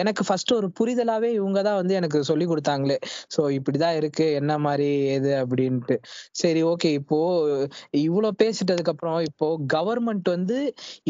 எனக்கு 0.00 0.22
ஃபர்ஸ்ட் 0.26 0.52
ஒரு 0.56 0.68
புரிதலாவே 0.78 1.30
இவங்க 1.38 1.58
தான் 1.66 1.78
வந்து 1.80 1.94
எனக்கு 1.98 2.18
சொல்லி 2.36 2.48
கொடுத்தாங்களே. 2.52 2.98
சோ 3.34 3.40
இப்படிதான் 3.58 3.96
இருக்கு. 4.00 4.26
என்ன 4.40 4.52
மாதிரி 4.66 4.88
எது 5.16 5.30
அப்படின்ட்டு. 5.42 5.96
சரி 6.40 6.60
ஓகே 6.72 6.90
இப்போ 7.00 7.18
இவ்வளவு 8.06 8.38
பேசிட்டதுக்கு 8.42 8.92
அப்புறம் 8.94 9.18
இப்போ 9.30 9.46
கவர்மெண்ட் 9.74 10.28
வந்து 10.36 10.58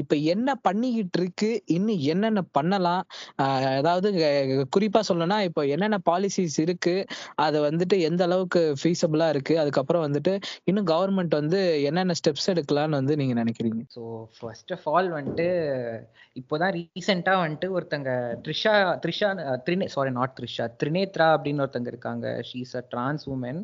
இப்ப 0.00 0.14
என்ன 0.34 0.48
பண்ணிக்கிட்டு 0.66 1.18
இருக்கு? 1.20 1.50
இன்னும் 1.76 2.02
என்னென்ன 2.12 2.40
பண்ணலாம்? 2.58 3.04
அதாவது 3.80 4.08
குறிப்பா 4.76 5.00
சொல்லணும்னா 5.08 5.38
இப்போ 5.48 5.62
என்னென்ன 5.74 5.98
பாலிசிஸ் 6.10 6.58
இருக்கு? 6.64 6.94
அது 7.46 7.56
வந்துட்டு 7.68 7.96
எந்த 8.08 8.22
அளவுக்கு 8.28 8.62
ஃபீஸபிளா 8.80 9.28
இருக்கு? 9.34 9.54
அதுக்கப்புறம் 9.62 10.04
வந்துட்டு 10.06 10.34
இன்னும் 10.70 10.88
கவர்மெண்ட் 10.92 11.34
வந்து 11.40 11.60
என்னென்ன 11.88 12.16
ஸ்டெப்ஸ் 12.20 12.50
எடுக்கலாம்னு 12.54 13.00
வந்து 13.00 13.16
நீங்க 13.22 13.34
நினைக்கிறீங்க? 13.42 13.82
ஸோ 13.96 14.02
ஃபர்ஸ்ட் 14.38 14.72
ஆஃப் 14.76 14.86
ஆல் 14.94 15.10
வந்துட்டு 15.18 15.48
இப்போதான் 16.40 16.74
ரீசெண்டா 16.78 17.34
வந்துட்டு 17.42 17.68
ஒருத்தங்க 17.76 18.10
த்ரிஷா 18.44 18.72
த்ரிஷா 19.04 19.28
த்ரினே 19.66 19.86
சாரி 19.94 20.10
நாட் 20.18 20.34
த்ரிஷா 20.38 20.64
த்ரினேத்ரா 21.16 21.28
அப்படின்னு 21.36 21.64
ஒருத்தங்க 21.64 21.92
இருக்காங்க. 21.94 22.26
She's 22.50 22.74
a 22.82 22.84
trans 22.92 23.26
woman 23.34 23.62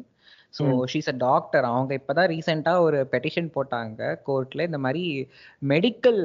so 0.56 0.64
she's 0.92 1.08
a 1.12 1.14
doctor 1.20 1.66
அவங்க 1.68 1.92
இப்பதான் 1.98 2.28
ரீசெண்டா 2.32 2.72
ஒரு 2.86 2.98
பெட்டிஷன் 3.12 3.46
போட்டாங்க. 3.54 4.00
கோர்ட்ல 4.26 4.66
இந்த 4.68 4.78
மாதிரி 4.84 5.04
மெடிக்கல் 5.72 6.20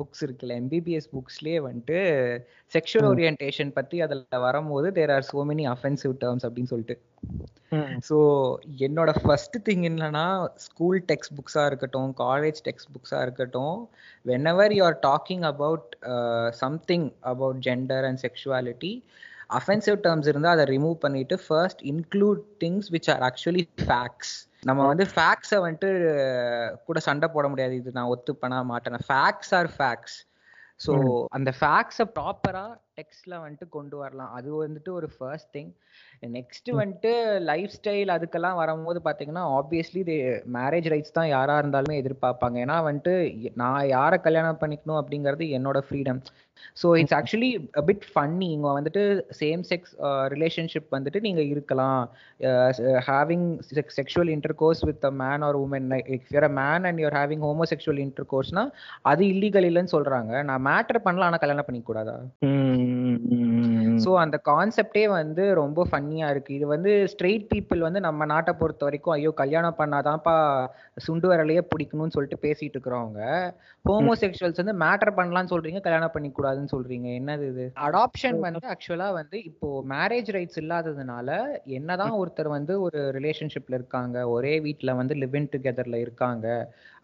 புக்ஸ் 0.00 0.22
இருக்குல்ல 0.26 0.56
எம்பிபிஎஸ் 0.62 1.08
புக்ஸ்லயே 1.14 1.58
வந்துட்டு 1.66 1.98
செக்ஷுவல் 2.72 3.08
ஓரியன்டேஷன் 3.12 3.70
பத்தி 3.78 3.98
அதுல 4.06 4.40
வரும்போது 4.46 4.88
there 4.98 5.12
are 5.14 5.26
so 5.30 5.44
many 5.50 5.64
offensive 5.74 6.14
terms 6.24 6.46
அப்படின்னு 6.48 6.72
சொல்லிட்டு. 6.72 6.96
ஸோ 8.08 8.18
என்னோட 8.86 9.10
ஃபர்ஸ்ட் 9.22 9.56
திங் 9.68 9.86
என்னன்னா 9.90 10.26
ஸ்கூல் 10.66 11.00
டெக்ஸ்ட் 11.10 11.34
புக்ஸாக 11.38 11.70
இருக்கட்டும் 11.70 12.12
காலேஜ் 12.22 12.60
டெக்ஸ்ட் 12.68 12.92
புக்ஸாக 12.94 13.24
இருக்கட்டும் 13.28 13.78
whenever 14.52 14.74
you 14.78 14.84
are 14.90 15.00
talking 15.08 15.46
about 15.52 15.88
something 16.62 17.08
about 17.32 17.60
gender 17.68 18.06
and 18.10 18.22
sexuality 18.26 18.92
offensive 19.50 19.96
terms 19.96 20.28
இருந்தால் 20.28 20.52
அதை 20.52 20.64
ரிமூவ் 20.64 20.96
பண்ணிட்டு 20.98 21.36
first 21.46 21.82
include 21.82 22.42
things 22.64 22.88
which 22.90 23.10
are 23.10 23.22
actually 23.28 23.64
facts 23.86 24.34
நம்ம 24.62 24.86
வந்து 24.86 25.04
ஃபேக்ட்ஸை 25.04 25.58
வந்துட்டு 25.64 25.90
கூட 26.84 26.98
சண்டை 26.98 27.28
போட 27.28 27.48
முடியாது. 27.48 27.74
இது 27.74 27.90
நான் 27.92 28.10
ஒத்துப்பனா 28.14 28.58
மாட்டேன். 28.64 29.06
ஃபேக்ட்ஸ் 29.08 29.54
ஆர் 29.54 29.70
ஃபேக்ட்ஸ் 29.78 30.18
ஸோ 30.86 30.92
அந்த 31.28 31.50
ஃபேக்ட்ஸை 31.60 32.06
ப்ராப்பராக 32.14 32.72
டெக்ஸ்ட்ல 33.00 33.34
வந்துட்டு 33.44 33.68
கொண்டு 33.76 33.96
வரலாம். 34.02 34.32
அது 34.38 34.50
வந்துட்டு 34.64 34.92
ஒரு 34.98 35.08
ஃபர்ஸ்ட் 35.16 35.52
திங் 35.56 35.72
நெக்ஸ்ட் 36.36 36.70
வந்துட்டு 36.80 37.12
லைஃப் 37.50 37.74
ஸ்டைல் 37.76 38.10
அதுக்கெல்லாம் 38.16 38.60
வரும்போது 38.62 38.98
பார்த்தீங்கன்னா 39.06 39.44
ஆப்வியஸ்லி 39.58 40.00
இது 40.04 40.16
மேரேஜ் 40.56 40.90
ரைட்ஸ் 40.92 41.16
தான் 41.18 41.32
யாரா 41.36 41.54
இருந்தாலுமே 41.62 42.00
எதிர்பார்ப்பாங்க. 42.02 42.56
ஏன்னா 42.64 42.76
வந்துட்டு 42.88 43.14
நான் 43.62 43.80
யாரை 43.96 44.18
கல்யாணம் 44.26 44.62
பண்ணிக்கணும் 44.62 45.00
அப்படிங்கிறது 45.00 45.46
என்னோட 45.58 45.80
freedom 45.88 46.20
so 46.80 46.88
it's 47.00 47.14
actually 47.18 47.48
bit 47.86 48.04
funny 48.10 48.48
இங்கே 48.54 48.72
வந்துட்டு 48.78 49.02
சேம் 49.38 49.62
செக்ஸ் 49.68 49.92
ரிலேஷன்ஷிப் 50.34 50.90
வந்துட்டு 50.96 51.18
நீங்கள் 51.26 51.48
இருக்கலாம். 51.52 52.02
Having 53.08 53.46
sexual 53.98 54.32
intercourse 54.62 54.82
with 54.88 55.06
a 55.10 55.12
man 55.22 55.44
or 55.48 55.58
woman 55.62 55.86
if 56.16 56.28
you're 56.34 56.48
a 56.50 56.52
man 56.60 56.86
and 56.90 57.00
you're 57.04 57.16
having 57.20 57.44
homosexual 57.72 58.02
inter 58.04 58.28
கோர்ஸ்னா 58.32 58.64
அது 59.12 59.24
இல்லீகல் 59.32 59.68
இல்லைன்னு 59.70 59.94
சொல்றாங்க. 59.96 60.32
நான் 60.50 60.66
மேட்டர் 60.68 61.04
பண்ணலாம் 61.06 61.28
ஆனால் 61.30 61.42
கல்யாணம் 61.44 61.68
பண்ணிக்க 61.68 61.88
கூடாதா? 61.90 62.16
ஸோ 64.04 64.10
அந்த 64.22 64.36
கான்செப்டே 64.48 65.04
வந்து 65.14 65.44
ரொம்ப 65.60 65.80
ஃபன்னியா 65.88 66.26
இருக்கு. 66.32 66.52
இது 66.58 66.66
வந்து 66.72 66.90
ஸ்ட்ரெயிட் 67.12 67.44
பீப்புள் 67.50 67.80
வந்து 67.86 68.00
நம்ம 68.06 68.26
நாட்டை 68.32 68.52
பொறுத்த 68.60 68.82
வரைக்கும் 68.86 69.14
ஐயோ 69.16 69.30
கல்யாணம் 69.40 69.78
பண்ணாதான்ப்பா 69.80 70.34
சுண்டு 71.06 71.26
வரலையே 71.32 71.62
பிடிக்கணும்னு 71.72 72.14
சொல்லிட்டு 72.16 72.38
பேசிட்டு 72.44 72.76
இருக்கிறவங்க 72.76 73.20
ஹோமோசெக்சுவல்ஸ் 73.84 74.60
வந்து 74.62 74.76
மேட்டர் 74.84 75.16
பண்ணலாம்னு 75.18 75.52
சொல்றீங்க 75.52 75.82
கல்யாணம் 75.86 76.14
பண்ணிக்க 76.14 76.36
கூடாதுன்னு 76.38 76.72
சொல்றீங்க. 76.74 77.08
என்னது 77.20 77.44
இது? 77.52 77.66
அடாப்ஷன் 77.86 78.40
வந்து 78.46 78.64
ஆக்சுவலா 78.74 79.08
வந்து 79.20 79.36
இப்போ 79.50 79.68
மேரேஜ் 79.94 80.30
ரைட்ஸ் 80.36 80.60
இல்லாததுனால 80.62 81.28
என்னதான் 81.78 82.16
ஒருத்தர் 82.20 82.54
வந்து 82.56 82.74
ஒரு 82.86 83.00
ரிலேஷன்ஷிப்ல 83.18 83.78
இருக்காங்க 83.80 84.16
ஒரே 84.28 84.54
வீட்டில் 84.66 84.98
வந்து 85.00 85.16
லிவ் 85.22 85.36
இன் 85.40 85.50
டுகெதர்ல 85.54 85.98
இருக்காங்க 86.04 86.46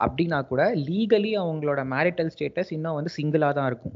அப்படின்னா 0.00 0.38
கூட 0.48 0.62
லீகலி 0.88 1.30
அவங்களோட 1.42 1.80
மேரிட்டல் 1.92 2.32
ஸ்டேட்டஸ் 2.34 2.72
இன்னும் 2.76 2.96
வந்து 2.98 3.12
சிங்கிளா 3.16 3.48
தான் 3.58 3.68
இருக்கும். 3.70 3.94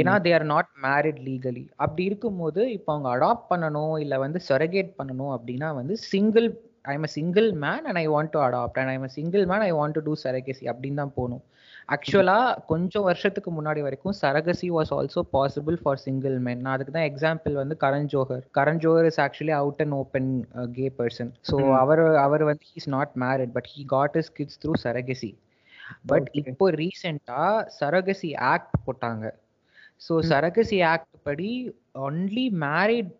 ஏன்னா 0.00 0.12
they 0.24 0.30
are 0.36 0.44
not 0.52 0.70
married 0.84 1.09
legally 1.18 1.64
அப்படி 1.76 2.04
இருக்கும்போது 2.04 2.72
இப்போ 2.72 2.90
அவங்க 2.94 3.08
அடாப்ட் 3.16 3.50
பண்ணணும் 3.52 3.94
இல்லை 3.98 4.18
வந்து 4.18 4.40
சொரகேட் 4.48 4.92
பண்ணணும் 4.98 5.32
அப்படின்னா 5.36 5.74
வந்து 5.74 5.96
single 5.96 6.48
I 6.84 6.94
am 6.94 7.02
a 7.02 7.12
single 7.18 7.52
man 7.64 7.86
and 7.88 8.00
I 8.02 8.06
want 8.06 8.32
to 8.34 8.38
adopt 8.38 8.78
and 8.80 8.90
I 8.90 8.94
am 8.94 9.08
single 9.08 9.46
man 9.46 9.64
I 9.68 9.72
want 9.72 9.96
to 9.98 10.00
do 10.00 10.14
surrogacy 10.24 10.64
அப்படின்னு 10.72 10.96
தான் 10.96 11.16
போகணும். 11.16 11.42
ஆக்சுவலா 11.94 12.36
கொஞ்சம் 12.66 13.06
வருஷத்துக்கு 13.08 13.50
முன்னாடி 13.50 13.80
வரைக்கும் 13.86 14.16
surrogacy 14.22 14.70
was 14.70 14.92
also 14.92 15.20
possible 15.36 15.76
for 15.82 16.00
single 16.04 16.36
men 16.38 16.60
நான் 16.62 16.74
அதுக்கு 16.74 16.92
தான் 16.92 17.08
எக்ஸாம்பிள் 17.10 17.54
வந்து 17.54 17.76
Karan 17.76 18.08
Johar 18.14 18.44
Karan 18.58 18.80
Johar 18.84 19.08
is 19.10 19.20
actually 19.20 19.52
out 19.52 19.82
and 19.84 19.92
open 19.92 20.30
gay 20.76 20.88
person 20.98 21.32
so 21.50 21.56
அவர் 21.82 22.02
அவர் 22.16 22.44
வந்து 22.44 22.66
he's 22.72 22.88
not 22.88 23.14
married 23.24 23.54
but 23.58 23.66
he 23.66 23.84
got 23.84 24.16
his 24.16 24.32
kids 24.32 24.60
through 24.64 24.74
surrogacy 24.86 25.32
but 26.06 26.28
இப்போ 26.34 26.70
ரீசெண்டா 26.70 27.44
surrogacy 27.80 28.36
act 28.36 28.76
போட்டாங்க. 28.86 29.24
So 30.02 30.14
surrogacy 30.30 30.80
act 30.92 31.16
படி 31.22 31.50
only 32.08 32.46
married 32.64 33.14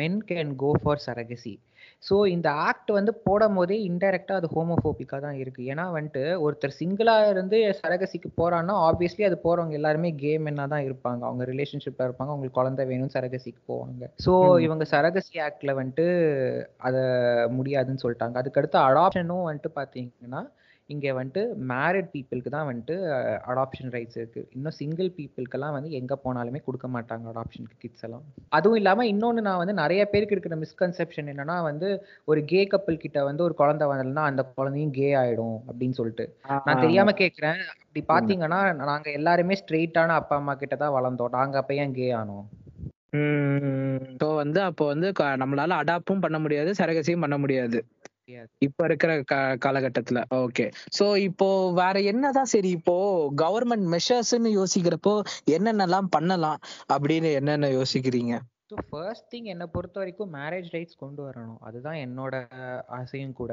men 0.00 0.20
can 0.28 0.52
go 0.62 0.70
for 0.82 1.04
surrogacy 1.06 1.54
so 2.02 2.16
இந்த 2.26 2.48
act 2.68 2.90
வந்து 2.96 3.12
போடும் 3.26 3.56
போதே 3.58 3.76
இன்டெரக்டாக 3.88 4.40
அது 4.40 4.48
ஹோமோஃபோபிக்காக 4.54 5.20
தான் 5.20 5.38
இருக்கு. 5.42 5.62
ஏன்னா 5.72 5.84
வந்துட்டு 5.96 6.22
ஒருத்தர் 6.44 6.76
சிங்கிளாக 6.78 7.30
இருந்து 7.32 7.58
சரகசிக்கு 7.80 8.28
போறான்னா 8.40 8.74
ஆப்வியஸ்லி 8.88 9.24
அது 9.28 9.36
போறவங்க 9.44 9.74
எல்லாருமே 9.80 10.10
கேம் 10.24 10.50
என்ன 10.50 10.66
தான் 10.74 10.84
இருப்பாங்க. 10.88 11.22
அவங்க 11.28 11.44
ரிலேஷன்ஷிப்ல 11.52 12.06
இருப்பாங்க. 12.08 12.32
அவங்களுக்கு 12.32 12.58
குழந்தை 12.60 12.84
வேணும் 12.90 13.14
சரகசிக்கு 13.16 13.62
போவாங்க. 13.72 14.10
ஸோ 14.26 14.32
இவங்க 14.66 14.86
சரகசி 14.94 15.36
ஆக்ட்ல 15.46 15.74
வந்துட்டு 15.80 16.06
அதை 16.88 17.02
முடியாதுன்னு 17.58 18.04
சொல்லிட்டாங்க. 18.04 18.36
அதுக்கடுத்து 18.42 18.78
அடாப்ஷனும் 18.88 19.48
வந்துட்டு 19.50 19.72
பார்த்தீங்கன்னா 19.80 20.42
இங்கே 20.94 21.12
வந்துட்டு 21.18 21.42
மேரிட் 21.70 22.10
பீப்புளுக்கு 22.12 22.50
தான் 22.54 22.66
வந்துட்டு 22.68 22.96
அடாப்ஷன் 23.50 23.92
ரைட்ஸ் 23.94 24.18
இருக்கு. 24.18 24.42
இன்னும் 24.56 24.76
சிங்கிள் 24.80 25.08
பீப்புளுக்கெல்லாம் 25.16 25.74
வந்து 25.76 25.90
எங்கே 25.98 26.16
போனாலுமே 26.24 26.60
கொடுக்க 26.66 26.88
மாட்டாங்க 26.96 27.24
அடாப்ஷனுக்கு 27.32 27.80
கிட்ஸ் 27.84 28.04
எல்லாம். 28.08 28.24
அதுவும் 28.56 28.78
இல்லாமல் 28.80 29.10
இன்னொன்று 29.12 29.46
நான் 29.48 29.60
வந்து 29.62 29.74
நிறைய 29.82 30.02
பேருக்கு 30.12 30.36
இருக்கிற 30.36 30.58
மிஸ்கன்செப்ஷன் 30.62 31.30
என்னன்னா 31.32 31.56
வந்து 31.70 31.88
ஒரு 32.32 32.42
கே 32.52 32.60
கப்பிள் 32.74 33.02
கிட்ட 33.04 33.24
வந்து 33.30 33.44
ஒரு 33.46 33.56
குழந்தை 33.62 33.88
வரலன்னா 33.92 34.24
அந்த 34.30 34.44
குழந்தையும் 34.58 34.94
கே 34.98 35.08
ஆயிடும் 35.22 35.58
அப்படின்னு 35.68 35.98
சொல்லிட்டு. 36.00 36.26
நான் 36.66 36.84
தெரியாம 36.84 37.14
கேட்குறேன். 37.22 37.60
அப்படி 37.82 38.02
பார்த்தீங்கன்னா 38.12 38.60
நாங்க 38.92 39.10
எல்லாருமே 39.20 39.56
ஸ்ட்ரெயிட்டான 39.62 40.16
அப்பா 40.20 40.36
அம்மா 40.42 40.54
கிட்ட 40.62 40.76
தான் 40.84 40.96
வளர்ந்தோம். 40.98 41.34
நாங்க 41.38 41.56
அப்ப 41.62 41.74
ஏன் 41.82 41.96
கே 41.98 42.08
ஆனோம்? 42.20 42.46
ஸோ 44.20 44.28
வந்து 44.42 44.60
அப்போ 44.68 44.84
வந்து 44.92 45.08
நம்மளால 45.42 45.76
அடாப்டும் 45.82 46.24
பண்ண 46.24 46.38
முடியாது 46.44 46.70
சரகசியும் 46.80 47.24
பண்ண 47.24 47.36
முடியாது. 47.44 47.78
இப்ப 48.58 48.84
இருக்கிற 48.84 49.12
காலகட்டத்துல. 49.64 50.18
ஓகே 50.34 50.66
சோ 50.98 51.06
இப்போ 51.28 51.48
வேற 51.72 51.96
என்னதான் 52.12 52.50
சரி 52.54 52.70
இப்போ 52.78 52.96
கவர்மெண்ட் 53.42 53.86
மெஷர்ஸ்ன்னு 53.94 54.50
யோசிக்கிறப்போ 54.58 55.14
என்னென்னலாம் 55.56 56.08
பண்ணலாம் 56.10 56.60
அப்படின்னு 56.92 57.30
என்னென்ன 57.32 57.70
யோசிக்கிறீங்க? 57.78 58.34
ஸோ 58.70 58.76
ஃபர்ஸ்ட் 58.90 59.28
திங் 59.32 59.48
என்னை 59.52 59.66
பொறுத்த 59.66 59.96
வரைக்கும் 59.98 60.32
மேரேஜ் 60.34 60.70
ரைட்ஸ் 60.72 61.02
கொண்டு 61.02 61.20
வரணும். 61.28 61.60
அதுதான் 61.60 61.98
என்னோட 62.06 62.34
ஆசையும் 63.00 63.36
கூட. 63.40 63.52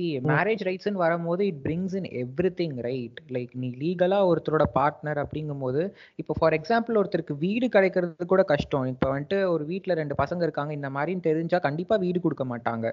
சி 0.00 0.06
மேரேஜ் 0.30 0.62
ரைட்ஸ்னு 0.68 1.00
வரும்போது 1.04 1.42
it 1.50 1.60
brings 1.64 1.94
in 1.98 2.08
everything 2.60 2.76
right 2.86 3.18
like 3.36 3.52
நீ 3.62 3.68
லீகலாக 3.82 4.28
ஒருத்தரோட 4.30 4.64
பார்ட்னர் 4.76 5.18
அப்படிங்கும்போது 5.22 5.82
இப்போ 6.20 6.32
ஃபார் 6.38 6.54
எக்ஸாம்பிள் 6.58 6.98
ஒருத்தருக்கு 7.00 7.34
வீடு 7.44 7.66
கிடைக்கிறது 7.74 8.26
கூட 8.32 8.42
கஷ்டம். 8.52 8.86
இப்போ 8.92 9.06
வந்துட்டு 9.14 9.38
ஒரு 9.54 9.64
வீட்டில் 9.72 9.98
ரெண்டு 10.00 10.14
பசங்க 10.22 10.42
இருக்காங்க 10.46 10.72
இந்த 10.78 10.90
மாதிரின்னு 10.96 11.26
தெரிஞ்சா 11.28 11.58
கண்டிப்பா 11.66 11.96
வீடு 12.04 12.18
கொடுக்க 12.26 12.44
மாட்டாங்க. 12.52 12.86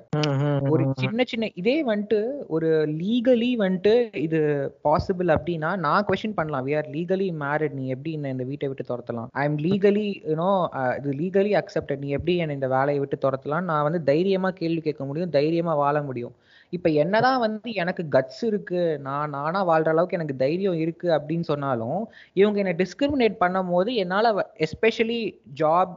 ஒரு 0.73 0.83
சின்ன 1.03 1.25
சின்ன 1.31 1.49
இதே 1.61 1.77
வந்துட்டு 1.91 2.19
ஒரு 2.57 2.69
லீகலி 3.01 3.51
வந்துட்டு 3.63 3.93
இது 4.25 4.41
பாசிபிள் 4.87 5.31
அப்படின்னா 5.37 5.71
நான் 5.85 6.07
கொஸ்டின் 6.09 6.37
பண்ணலாம். 6.39 6.65
வி 6.67 6.75
ஆர் 6.79 6.91
லீகலி 6.97 7.29
மேரிட் 7.43 7.77
நீ 7.79 7.85
எப்படி 7.95 8.13
என்ன 8.19 8.33
இந்த 8.35 8.47
வீட்டை 8.51 8.69
விட்டு 8.71 8.89
துரத்தலாம்? 8.91 9.29
I 9.41 9.45
am 9.49 9.59
legally 9.67 10.07
you know 10.31 10.51
இது 10.99 11.15
லீகலி 11.21 11.53
அக்செப்டட் 11.61 12.03
நீ 12.05 12.11
எப்படி 12.19 12.35
என்ன 12.45 12.59
இந்த 12.59 12.71
வேலையை 12.77 13.01
விட்டு 13.03 13.23
துரத்தலாம் 13.27 13.67
நான் 13.71 13.87
வந்து 13.89 14.01
தைரியமா 14.11 14.51
கேள்வி 14.61 14.83
கேட்க 14.89 15.03
முடியும் 15.11 15.35
தைரியமா 15.39 15.75
வாழ 15.83 15.95
முடியும். 16.09 16.35
இப்ப 16.73 16.87
என்னதான் 17.01 17.39
வந்து 17.39 17.69
எனக்கு 17.73 18.03
கட்ஸ் 18.11 18.41
இருக்கு 18.43 18.81
நான் 19.01 19.29
நானா 19.29 19.59
வாழ்ற 19.63 19.89
அளவுக்கு 19.89 20.17
எனக்கு 20.17 20.35
தைரியம் 20.35 20.79
இருக்கு 20.79 21.07
அப்படின்னு 21.17 21.45
சொன்னாலும் 21.45 22.01
இவங்க 22.33 22.57
என்ன 22.59 22.73
டிஸ்கிரிமினேட் 22.77 23.37
பண்ணும் 23.37 23.69
போது 23.69 23.91
என்னால 23.95 24.31
எஸ்பெஷலி 24.67 25.21
ஜாப் 25.61 25.93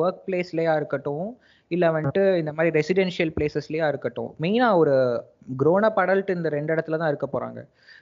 ஒர்க் 0.00 0.22
பிளேஸ்லயா 0.26 0.74
இருக்கட்டும் 0.76 1.28
இல்ல 1.70 1.86
வந்துட்டு 1.90 2.22
இந்த 2.36 2.52
மாதிரி 2.52 2.70
ரெசிடென்ஷியல் 2.78 3.32
பிளேசஸ்லயா 3.36 3.86
இருக்கட்டும் 3.88 4.30
மெயினா 4.40 4.68
ஒரு 4.76 4.94
குரோன 5.58 5.90
படல்ட்டு 5.98 6.36
இந்த 6.38 6.48
ரெண்டு 6.48 6.72
இடத்துல 6.74 6.98
தான் 7.00 7.10
இருக்க 7.12 7.26
போறாங்க. 7.32 7.60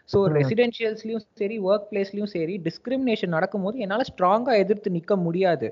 ஸோ 0.09 0.19
ரெசிடென்ஷியல்ஸ்லயும் 0.37 1.25
சரி 1.35 1.57
ஒர்க் 1.61 1.89
பிளேஸ்லயும் 1.91 2.33
சரி 2.35 2.55
டிஸ்கிரிமினேஷன் 2.69 3.35
நடக்கும்போது 3.37 3.79
என்னால 3.79 4.05
ஸ்ட்ராங்கா 4.11 4.55
எதிர்த்து 4.65 4.91
நிக்க 4.91 5.17
முடியாது. 5.27 5.69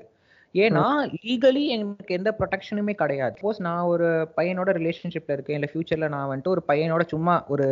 ஏன்னா 0.55 0.83
லீகலி 1.23 1.61
எனக்கு 1.75 2.15
எந்த 2.17 2.29
ப்ரொடெக்ஷனுமே 2.39 2.93
கிடையாது. 2.93 3.33
சப்போஸ் 3.37 3.57
நான் 3.59 3.87
ஒரு 3.93 4.07
பையனோட 4.37 4.69
ரிலேஷன்ஷிப்ல 4.77 5.35
இருக்கேன். 5.35 5.57
இல்லை 5.57 5.69
ஃபியூச்சர்ல 5.71 6.07
நான் 6.13 6.29
வந்துட்டு 6.31 6.47
ஒரு 6.47 6.63
பையனோட 6.67 7.03
சும்மா 7.13 7.45
ஒரு 7.47 7.65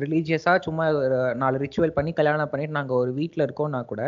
ரிலீஜியஸா 0.00 0.54
சும்மா 0.66 0.86
ஒரு 0.98 1.18
நாலு 1.34 1.58
ரிச்சுவல் 1.58 1.96
பண்ணி 1.98 2.12
கல்யாணம் 2.12 2.50
பண்ணிட்டு 2.50 2.78
நாங்க 2.78 2.94
ஒரு 2.94 3.12
வீட்டில் 3.12 3.46
இருக்கோம்னா 3.46 3.80
கூட 3.84 4.02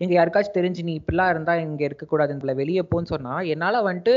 இங்க 0.00 0.12
யாருக்காச்சும் 0.18 0.58
தெரிஞ்சு 0.58 0.82
நீ 0.82 0.94
இப்படிலாம் 1.00 1.32
இருந்தா 1.34 1.54
இங்க 1.60 1.84
இருக்கக்கூடாதுன்னு 1.88 2.60
வெளியே 2.62 2.84
போன்னு 2.92 3.12
சொன்னா 3.14 3.34
என்னால 3.54 3.82
வந்துட்டு 3.90 4.14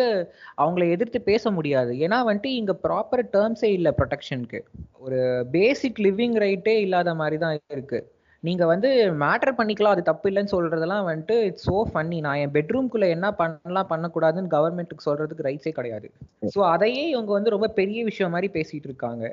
அவங்கள 0.57 0.89
எதிர்த்து 0.89 1.21
பேச 1.21 1.51
முடியாது. 1.51 1.93
ஏன்னா 2.05 2.19
வந்துட்டு 2.29 2.51
இங்க 2.61 2.75
ப்ராப்பர் 2.83 3.25
டேர்ம்ஸே 3.35 3.71
இல்லை 3.77 3.93
ப்ரொடெக்ஷனுக்கு 4.01 4.61
ஒரு 4.99 5.19
பேசிக் 5.51 5.99
லிவிங் 5.99 6.37
ரைட்டே 6.45 6.75
இல்லாத 6.85 7.09
மாதிரி 7.15 7.37
தான் 7.37 7.57
இருக்கு. 7.69 7.99
நீங்க 8.47 8.63
வந்து 8.71 8.89
மேட்டர் 9.21 9.57
பண்ணிக்கலாம் 9.59 9.95
அது 9.95 10.03
தப்பு 10.09 10.27
இல்லைன்னு 10.31 10.53
சொல்றதெல்லாம் 10.55 11.07
வந்துட்டு 11.09 11.37
இட்ஸ் 11.47 11.67
சோ 11.67 11.77
ஃபன்னி 11.89 12.17
நான் 12.25 12.39
என் 12.43 12.53
பெட்ரூம்குள்ள 12.57 13.07
என்ன 13.15 13.27
பண்ணலாம் 13.39 13.91
பண்ணக்கூடாதுன்னு 13.91 14.53
கவர்மெண்ட்டுக்கு 14.55 15.07
சொல்றதுக்கு 15.07 15.47
ரைட்ஸே 15.47 15.73
கிடையாது. 15.77 16.07
ஸோ 16.55 16.59
அதையே 16.73 17.03
இவங்க 17.13 17.31
வந்து 17.37 17.53
ரொம்ப 17.55 17.69
பெரிய 17.79 17.99
விஷயம் 18.09 18.33
மாதிரி 18.35 18.49
பேசிட்டு 18.57 18.89
இருக்காங்க. 18.89 19.23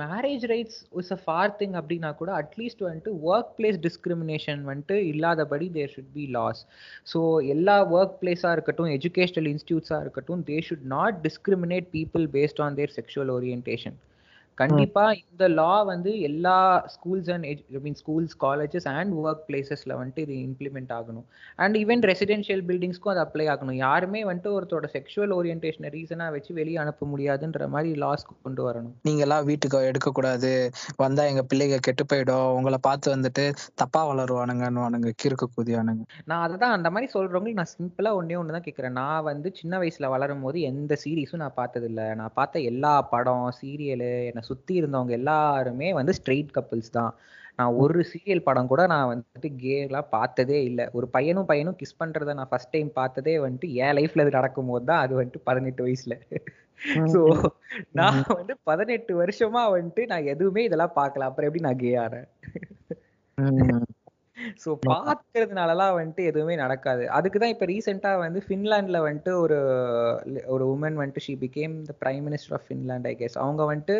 Marriage 0.00 0.44
rights 0.52 0.80
is 1.00 1.12
a 1.14 1.18
far 1.22 1.54
thing 1.60 1.76
அப்படின்னா 1.80 2.10
கூட 2.20 2.30
அட்லீஸ்ட் 2.40 2.84
வந்துட்டு 2.86 3.12
ஒர்க் 3.30 3.52
பிளேஸ் 3.56 3.78
டிஸ்கிரிமினேஷன் 3.86 4.60
வந்துட்டு 4.68 4.96
இல்லாதபடி 5.12 5.68
there 5.76 5.92
should 5.94 6.12
be 6.18 6.26
laws 6.36 6.60
so 7.12 7.20
எல்லா 7.54 7.76
ஒர்க் 7.96 8.18
பிளேஸாக 8.22 8.54
இருக்கட்டும் 8.56 8.92
எஜுகேஷனல் 8.98 9.50
இன்ஸ்டியூட்ஸாக 9.54 10.04
இருக்கட்டும் 10.04 10.44
they 10.50 10.58
should 10.68 10.86
not 10.96 11.18
discriminate 11.26 11.88
people 11.96 12.26
based 12.36 12.62
on 12.66 12.78
their 12.80 12.94
sexual 12.98 13.32
orientation 13.36 13.98
கண்டிப்பா 14.60 15.04
இந்த 15.20 15.44
லா 15.58 15.72
வந்து 15.90 16.10
எல்லா 16.28 16.56
schools 16.94 17.28
and 17.34 17.46
mean 17.86 17.98
schools 18.00 18.34
colleges 18.44 18.88
and 18.94 19.12
work 19.22 19.44
பிளேசஸ்ல 19.48 19.92
வந்துட்டு 20.00 20.24
இது 20.26 20.34
இம்ப்ளிமெண்ட் 20.48 20.92
ஆகணும். 20.98 21.26
அண்ட் 21.64 21.76
ஈவன் 21.82 22.02
ரெசிடென்ஷியல் 22.10 22.62
பில்டிங்ஸ்க்கும் 22.70 23.12
அது 23.14 23.22
அப்ளை 23.24 23.46
ஆகணும். 23.52 23.78
யாருமே 23.86 24.22
வந்துட்டு 24.30 24.54
ஒருத்தரோட 24.56 24.88
செக்ஷுவல் 24.96 25.34
ஓரியன்டேஷனை 25.38 25.90
ரீசனா 25.96 26.26
வச்சு 26.36 26.50
வெளியே 26.60 26.78
அனுப்ப 26.84 27.08
முடியாதுன்ற 27.12 27.68
மாதிரி 27.74 27.90
லாஸ் 28.04 28.26
கொண்டு 28.46 28.62
வரணும். 28.68 28.94
நீங்க 29.08 29.24
எல்லாம் 29.26 29.46
வீட்டுக்கு 29.50 29.80
எடுக்கக்கூடாது. 29.90 30.52
வந்தா 31.04 31.24
எங்க 31.32 31.44
பிள்ளைங்க 31.52 31.78
கெட்டு 31.88 32.06
போயிடும். 32.12 32.48
உங்களை 32.58 32.80
பார்த்து 32.88 33.14
வந்துட்டு 33.16 33.46
தப்பா 33.82 34.02
வளருவானுங்கன்னு 34.10 35.14
கிறுக்கு 35.24 35.48
கூதியானுங்க. 35.56 36.04
நான் 36.30 36.44
அதுதான் 36.48 36.76
அந்த 36.78 36.88
மாதிரி 36.94 37.08
சொல்றவங்களுக்கு 37.16 37.62
நான் 37.62 37.74
சிம்பிளா 37.76 38.12
ஒன்னே 38.20 38.38
ஒன்று 38.40 38.56
தான் 38.58 38.66
கேட்குறேன். 38.68 38.96
நான் 39.00 39.26
வந்து 39.30 39.48
சின்ன 39.60 39.82
வயசுல 39.84 40.08
வளரும் 40.14 40.44
போது 40.46 40.60
எந்த 40.72 40.98
சீரீஸும் 41.04 41.44
நான் 41.44 41.58
பார்த்தது 41.60 41.88
இல்ல 41.92 42.02
நான் 42.20 42.36
பார்த்த 42.38 42.66
எல்லா 42.72 42.94
படம் 43.14 43.48
சீரியலு 43.60 44.12
என்னை 44.30 44.42
சுத்தி 44.50 44.74
இருந்தவங்க 44.80 45.12
எல்லாருமே 45.20 45.88
வந்து 45.98 46.12
ஸ்ட்ரெயிட் 46.18 46.54
கப்பிள்ஸ் 46.56 46.96
தான். 46.98 47.12
நான் 47.58 47.76
ஒரு 47.82 48.00
சீரியல் 48.10 48.46
படம் 48.46 48.70
கூட 48.70 48.82
நான் 48.92 49.10
வந்துட்டு 49.10 49.48
கேலாம் 49.64 50.10
பார்த்ததே 50.14 50.58
இல்லை. 50.68 50.84
ஒரு 50.98 51.06
பையனும் 51.16 51.48
பையனும் 51.50 51.78
கிஸ் 51.80 51.98
பண்றதை 52.02 52.34
நான் 52.38 52.50
ஃபர்ஸ்ட் 52.52 52.74
டைம் 52.76 52.90
பார்த்ததே 53.00 53.34
வந்துட்டு 53.44 53.68
என் 53.84 53.96
லைஃப்ல 53.98 54.24
அது 54.24 54.38
நடக்கும் 54.38 54.70
போது 54.72 54.84
தான் 54.90 55.02
அது 55.04 55.18
வந்துட்டு 55.20 55.42
பதினெட்டு 55.48 55.84
வயசுல. 55.86 56.16
ஸோ 57.14 57.20
நான் 57.98 58.20
வந்து 58.38 58.54
பதினெட்டு 58.70 59.14
வருஷமா 59.22 59.62
வந்துட்டு 59.74 60.04
நான் 60.12 60.30
எதுவுமே 60.34 60.64
இதெல்லாம் 60.68 60.98
பார்க்கல. 61.00 61.28
அப்புறம் 61.28 61.48
எப்படி 61.48 61.66
நான் 61.68 61.82
கே 61.84 61.92
ஆறேன்? 62.06 62.28
ஸோ 64.62 64.70
பார்க்கறதுனாலலாம் 64.86 65.96
வந்துட்டு 65.96 66.22
எதுவுமே 66.30 66.54
நடக்காது. 66.56 67.04
அதுக்கு 67.18 67.38
தான் 67.38 67.54
இப்போ 67.54 67.66
ரீசெண்டாக 67.72 68.22
வந்து 68.24 68.40
ஃபின்லாண்டில் 68.46 69.04
வந்துட்டு 69.06 69.32
ஒரு 69.40 69.58
ஒரு 70.48 70.66
உமன் 70.74 71.00
வந்துட்டு 71.00 71.26
she 71.26 71.34
became 71.42 71.74
the 71.88 71.94
prime 72.02 72.24
minister 72.28 72.56
of 72.58 72.66
Finland 72.68 73.08
I 73.08 73.14
guess 73.20 73.38
அவங்க 73.38 73.64
வந்துட்டு 73.72 73.96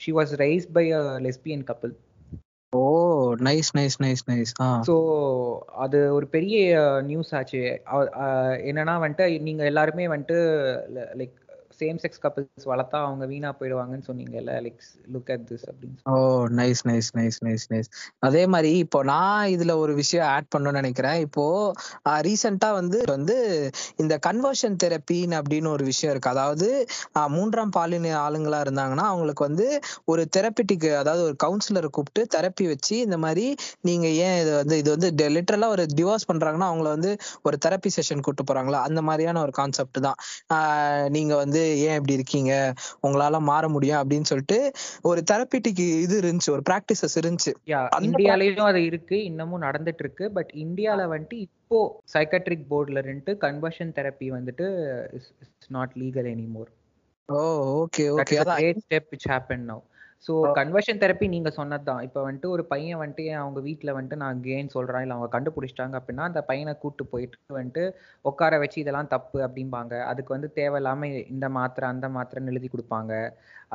she 0.00 0.12
was 0.18 0.34
raise 0.42 0.68
by 0.72 0.86
a 0.94 1.04
lesbian 1.26 1.64
couple 1.70 1.94
oh 2.72 2.84
nice 3.44 3.70
nice 3.76 3.96
nice 4.02 4.24
nice 4.30 4.52
so 4.86 4.94
அது 5.84 5.98
ஒரு 6.14 6.26
பெரிய 6.32 6.56
நியூஸ் 7.08 7.30
ஆச்சு. 7.38 7.60
என்னன்னா 8.70 8.94
வந்துட்டு 9.04 9.26
நீங்க 9.46 9.62
எல்லாருமே 9.70 10.06
வந்துட்டு 10.14 10.38
லைக் 11.20 11.34
சேம் 11.80 12.00
செக்ஸ் 12.02 12.22
கப்பிள்ஸ் 12.24 12.68
வளர்த்தா 12.72 12.98
அவங்க 13.06 13.24
வீணா 13.32 13.50
போயிடுவாங்கன்னு 13.60 14.08
சொன்னீங்கல்ல 14.08 14.54
லைக் 14.64 14.80
லுக் 15.14 15.30
அட் 15.34 15.46
திஸ் 15.50 15.66
அப்படின்னு 15.70 15.98
ஓ 16.12 16.16
nice 16.60 16.82
nice 16.90 17.10
nice 17.18 17.38
nice 17.46 17.66
nice 17.72 17.90
அதே 18.28 18.42
மாதிரி 18.54 18.72
இப்போ 18.84 19.00
நான் 19.12 19.50
இதுல 19.54 19.72
ஒரு 19.82 19.94
விஷயம் 20.02 20.28
ஆட் 20.34 20.50
பண்ணணும்னு 20.54 20.80
நினைக்கிறேன். 20.80 21.18
இப்போ 21.26 21.44
ரீசெண்டா 22.26 22.70
வந்து 22.80 22.98
வந்து 23.14 23.36
இந்த 24.02 24.14
கன்வர்ஷன் 24.26 24.76
தெரப்பின்னு 24.84 25.38
அப்படின்னு 25.40 25.68
ஒரு 25.76 25.84
விஷயம் 25.90 26.12
இருக்கு. 26.14 26.32
அதாவது 26.34 26.68
மூன்றாம் 27.36 27.72
பாலின 27.76 28.12
ஆளுங்களா 28.24 28.58
இருந்தாங்கன்னா 28.66 29.06
அவங்களுக்கு 29.12 29.42
வந்து 29.48 29.66
ஒரு 30.12 30.22
தெரப்பிட்டிக்கு 30.36 30.90
அதாவது 31.02 31.22
ஒரு 31.28 31.36
கவுன்சிலரை 31.44 31.90
கூப்பிட்டு 31.96 32.22
தெரப்பி 32.36 32.64
வச்சு 32.72 32.94
இந்த 33.06 33.16
மாதிரி 33.24 33.46
நீங்க 33.88 34.06
ஏன் 34.26 34.36
இது 34.42 34.52
வந்து 34.60 34.76
இது 34.82 34.90
வந்து 34.96 35.10
லிட்டரலா 35.36 35.68
ஒரு 35.76 35.84
டிவோர்ஸ் 35.98 36.28
பண்றாங்கன்னா 36.30 36.68
அவங்கள 36.70 36.88
வந்து 36.96 37.10
ஒரு 37.48 37.56
தெரப்பி 37.66 37.90
செஷன் 37.96 38.22
கூப்பிட்டு 38.24 38.48
போறாங்களா? 38.50 38.80
அந்த 38.88 39.00
மாதிரியான 39.08 39.40
ஒரு 39.46 39.52
கான்செப்ட் 39.60 40.00
தான். 40.06 40.18
நீங்க 41.16 41.32
வந்து 41.42 41.62
ஏன் 41.82 41.96
இப்படி 41.96 42.18
இருக்கீங்க? 42.18 42.52
உங்களால 43.02 43.40
மாற 43.44 43.68
முடியும் 43.68 44.00
அப்படின்னு 44.00 44.30
சொல்லிட்டு 44.30 44.58
ஒரு 45.02 45.20
தெரப்பிட்டிக்கு 45.30 45.86
இது 46.04 46.14
இருந்துச்சு 46.22 46.54
ஒரு 46.54 46.64
பிராக்டிசஸ் 46.68 47.18
இருந்துச்சு. 47.20 47.52
இந்தியாலயும் 48.06 48.68
அது 48.70 48.82
இருக்கு 48.84 49.18
இன்னமும் 49.24 49.64
நடந்துட்டு 49.64 50.04
இருக்கு 50.04 50.26
பட் 50.32 50.52
இந்தியால 50.64 51.08
வந்துட்டு 51.12 51.38
இப்போ 51.46 51.78
சைக்கட்ரிக் 52.14 52.68
போர்ட்ல 52.70 53.02
இருந்து 53.02 53.32
கன்வர்ஷன் 53.44 53.96
தெரப்பி 53.96 54.28
வந்துட்டு 54.34 54.66
it's 55.16 55.32
not 55.70 55.94
legal 55.96 56.30
anymore 56.32 56.70
oh 57.28 57.40
okay 57.78 58.04
okay 58.14 58.38
step 58.80 59.10
which 59.12 59.28
happen 59.30 59.66
now 59.68 59.80
so 60.26 60.32
conversion 60.58 61.00
therapy 61.02 61.26
நீங்க 61.32 61.50
சொன்னதுதான். 61.58 62.02
இப்போ 62.06 62.20
வந்துட்டு 62.26 62.48
ஒரு 62.54 62.62
பையன் 62.72 63.00
வந்துட்டு 63.00 63.24
அவங்க 63.40 63.60
வீட்டில் 63.66 63.94
வந்துட்டு 63.96 64.18
நான் 64.22 64.38
கேன்னு 64.46 64.74
சொல்றேன்? 64.76 65.02
இல்லை 65.04 65.16
அவங்க 65.16 65.28
கண்டுபிடிச்சிட்டாங்க 65.36 65.96
அப்படின்னா 66.00 66.24
அந்த 66.30 66.40
பையனை 66.50 66.72
கூட்டு 66.84 67.04
போயிட்டு 67.12 67.56
வந்துட்டு 67.58 67.82
உட்கார 68.24 68.58
வச்சு 68.62 68.78
இதெல்லாம் 68.82 69.12
தப்பு 69.14 69.38
அப்படிம்பாங்க. 69.46 69.94
அதுக்கு 70.10 70.34
வந்து 70.36 70.50
தேவையில்லாம 70.60 71.10
இந்த 71.34 71.48
மாத்திரை 71.58 71.88
அந்த 71.94 72.08
மாத்திரைன்னு 72.16 72.52
எழுதி 72.54 72.70
கொடுப்பாங்க. 72.74 73.12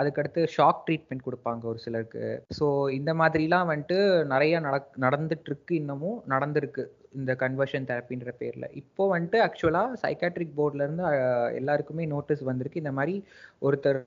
அதுக்கடுத்து 0.02 0.42
ஷாக் 0.56 0.84
ட்ரீட்மெண்ட் 0.88 1.28
கொடுப்பாங்க 1.28 1.64
ஒரு 1.66 1.80
சிலருக்கு. 1.86 2.26
ஸோ 2.60 2.66
இந்த 3.00 3.14
மாதிரிலாம் 3.22 3.70
வந்துட்டு 3.72 4.00
நிறைய 4.34 4.56
நடக் 4.68 4.90
நடந்துட்டு 5.06 5.50
இருக்கு 5.52 5.74
இன்னமும் 5.76 6.20
நடந்திருக்கு. 6.36 6.86
இந்த 7.14 7.32
கன்வர்ஷன் 7.42 7.88
தெரப்பின்ற 7.90 8.32
பேர்ல. 8.40 8.66
இப்போ 8.82 9.04
வந்துட்டு 9.14 9.38
ஆக்சுவலா 9.46 9.84
சைக்காட்ரிக் 10.04 10.58
போர்ட்ல 10.58 10.86
இருந்து 10.86 11.04
எல்லாருக்குமே 11.60 12.04
நோட்டீஸ் 12.14 12.44
வந்திருக்கு. 12.50 12.82
இந்த 12.84 12.94
மாதிரி 12.98 13.16
ஒருத்தர் 13.68 14.00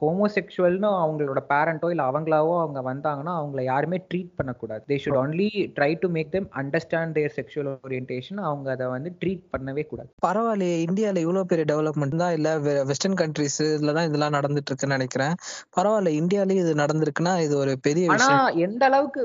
ஹோமோசெக்சுவல்னு 0.00 0.88
அவங்களோட 1.02 1.40
பேரண்டோ 1.52 1.88
இல்ல 1.92 2.02
அவங்களாவோ 2.10 2.54
அவங்க 2.64 2.80
வந்தாங்கன்னா 2.90 3.32
அவங்கள 3.40 3.62
யாருமே 3.70 3.98
ட்ரீட் 4.10 4.32
பண்ணக்கூடாது. 4.40 4.82
They 4.90 4.98
should 5.04 5.20
only 5.22 5.48
try 5.78 5.90
to 6.02 6.10
make 6.16 6.30
them 6.36 6.48
understand 6.62 7.16
their 7.18 7.34
sexual 7.38 7.70
orientation 7.86 8.42
அவங்க 8.50 8.70
அதை 8.76 8.88
வந்து 8.96 9.12
ட்ரீட் 9.22 9.44
பண்ணவே 9.54 9.84
கூடாது. 9.92 10.10
பரவாயில்லையே 10.26 10.76
இந்தியால 10.86 11.24
இவ்வளவு 11.26 11.50
பெரிய 11.52 11.66
டெவலப்மெண்ட் 11.72 12.20
தான் 12.24 12.36
இல்ல 12.38 12.50
வெஸ்டர்ன் 12.90 13.18
கண்ட்ரிஸ் 13.22 13.60
இதுலதான் 13.70 14.08
இதெல்லாம் 14.10 14.36
நடந்துட்டு 14.38 14.70
இருக்குன்னு 14.72 14.98
நினைக்கிறேன். 14.98 15.34
பரவாயில்ல 15.78 16.12
இந்தியாலயும் 16.20 16.62
இது 16.64 16.74
நடந்திருக்குன்னா 16.84 17.34
இது 17.46 17.56
ஒரு 17.64 17.74
பெரிய 17.88 18.12
ஆனா 18.16 18.30
எந்த 18.66 18.84
அளவுக்கு 18.90 19.20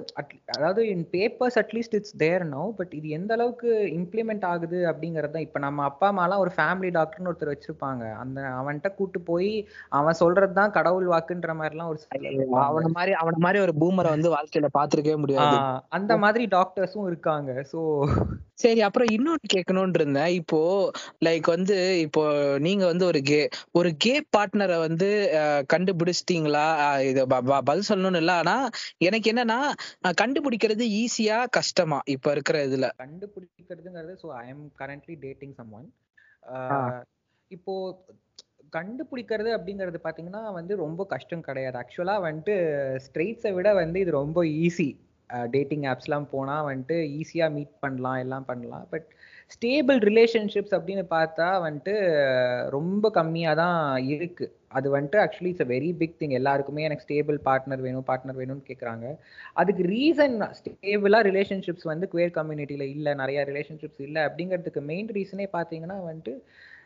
அதாவது 0.56 0.82
in 0.96 1.06
papers 1.16 1.60
at least 1.64 1.98
it's 2.00 2.18
there 2.26 2.46
no 2.56 2.66
but 2.80 2.94
இது 3.00 3.08
எந்த 3.20 3.25
அளவுக்கு 3.34 3.70
இம்ப்ளிமெண்ட் 4.00 4.46
ஆகுது 4.46 4.80
அப்படிங்கறது 4.92 5.38
இப்ப 5.38 5.60
நம்ம 5.60 5.84
அப்பா 5.84 6.08
அம்மாலாம் 6.12 6.38
ஒரு 6.38 6.52
ஃபேமிலி 6.56 6.90
டாக்டர்னு 6.98 7.32
ஒருத்தர் 7.32 7.54
வச்சிருப்பாங்க. 7.54 8.16
அந்த 8.16 8.42
அவன்கிட்ட 8.42 8.96
கூட்டு 8.96 9.20
போய் 9.22 9.68
அவன் 9.90 10.20
சொல்றதுதான் 10.20 10.72
கடவுள் 10.72 11.08
வாக்குன்ற 11.08 11.54
மாதிரி 11.56 11.76
எல்லாம் 11.76 11.90
ஒரு 11.90 12.00
அவன 12.66 12.92
மாதிரி 12.92 13.14
அவன 13.24 13.38
மாதிரி 13.38 13.60
ஒரு 13.60 13.74
பூமரை 13.80 14.10
வந்து 14.10 14.34
வாழ்க்கையில 14.36 14.70
பாத்துருக்கவே 14.78 15.18
முடியாது. 15.18 15.58
அந்த 15.90 16.18
மாதிரி 16.18 16.46
டாக்டர்ஸும் 16.46 17.08
இருக்காங்க. 17.08 17.52
சோ 17.72 17.80
சரி 18.60 18.82
அப்புறம் 18.88 19.10
இன்னொன்னு 19.16 19.48
கேட்கணும்னு 19.54 19.98
இருந்தேன் 20.00 20.34
இப்போ 20.40 20.60
லைக் 21.26 21.48
வந்து 21.54 21.76
இப்போ 22.06 22.22
நீங்க 22.66 22.84
வந்து 22.86 23.06
ஒரு 23.06 23.20
கே 23.30 23.40
ஒரு 23.80 23.90
கே 24.04 24.14
பார்ட்னரை 24.36 24.78
வந்து 24.86 25.10
கண்டுபிடிச்சிட்டீங்களா? 25.74 26.66
இது 27.10 27.22
பதில் 27.68 27.88
சொல்லணும்னு 27.90 28.22
இல்ல. 28.24 28.34
ஆனா 28.42 28.56
எனக்கு 29.08 29.30
என்னன்னா 29.34 29.60
கண்டுபிடிக்கிறது 30.22 30.86
ஈஸியா 31.02 31.40
கஷ்டமா 31.58 32.00
இப்ப 32.16 32.32
இருக்கிற 32.36 32.60
இதுல. 32.68 32.90
கண்டுபிடிக்கிறதுங்கிறது 33.04 34.16
so 34.24 34.30
I 34.42 34.46
am 34.50 34.66
currently 34.82 35.18
dating 35.26 35.56
someone 35.80 35.90
இப்போ 37.52 37.74
கண்டுபிடிக்கிறது 38.74 39.50
அப்படிங்கிறது 39.58 40.00
பார்த்தீங்கன்னா 40.04 40.44
வந்து 40.58 40.74
ரொம்ப 40.84 41.02
கஷ்டம் 41.12 41.48
கிடையாது. 41.48 41.78
ஆக்சுவலாக 41.82 42.24
வந்துட்டு 42.26 42.56
ஸ்ட்ரெயிட்ஸை 43.06 43.52
விட 43.58 43.70
வந்து 43.82 44.00
இது 44.04 44.12
ரொம்ப 44.22 44.40
ஈஸி 44.66 44.88
டேட்டிங் 45.54 45.86
ஆப்ஸ்லாம் 45.94 46.28
போனால் 46.32 46.68
வந்துட்டு 46.70 46.98
ஈஸியாக 47.20 47.56
மீட் 47.58 47.74
பண்ணலாம் 47.80 48.20
எல்லாம் 48.20 48.46
பண்ணலாம். 48.46 48.86
பட் 48.90 49.08
ஸ்டேபிள் 49.52 50.00
ரிலேஷன்ஷிப்ஸ் 50.00 50.76
அப்படின்னு 50.78 51.04
பார்த்தா 51.10 51.48
வந்துட்டு 51.66 51.94
ரொம்ப 52.70 53.10
கம்மியாக 53.18 53.56
தான் 53.56 53.80
இருக்குது 54.14 54.54
அது 54.70 54.88
வந்துட்டு 54.96 55.18
actually 55.24 55.50
it's 55.50 55.66
a 55.66 55.70
very 55.74 55.90
big 55.94 56.18
thing 56.18 56.36
எல்லாருக்குமே 56.40 56.86
எனக்கு 56.88 57.06
ஸ்டேபிள் 57.06 57.38
பார்ட்னர் 57.48 57.82
வேணும் 57.82 58.08
பார்ட்னர் 58.08 58.40
வேணும்னு 58.40 58.68
கேட்குறாங்க 58.70 59.06
அதுக்கு 59.54 59.84
ரீசன் 59.88 60.36
ஸ்டேபிளாக 60.60 61.28
ரிலேஷன்ஷிப்ஸ் 61.30 61.88
வந்து 61.88 62.08
குவேர் 62.14 62.36
கம்யூனிட்டியில் 62.40 62.86
இல்லை 62.88 63.14
நிறையா 63.14 63.44
ரிலேஷன்ஷிப்ஸ் 63.44 64.02
இல்லை 64.02 64.24
அப்படிங்கிறதுக்கு 64.24 64.84
மெயின் 64.84 65.12
ரீசனே 65.18 65.48
பார்த்தீங்கன்னா 65.54 66.00
வந்துட்டு 66.04 66.34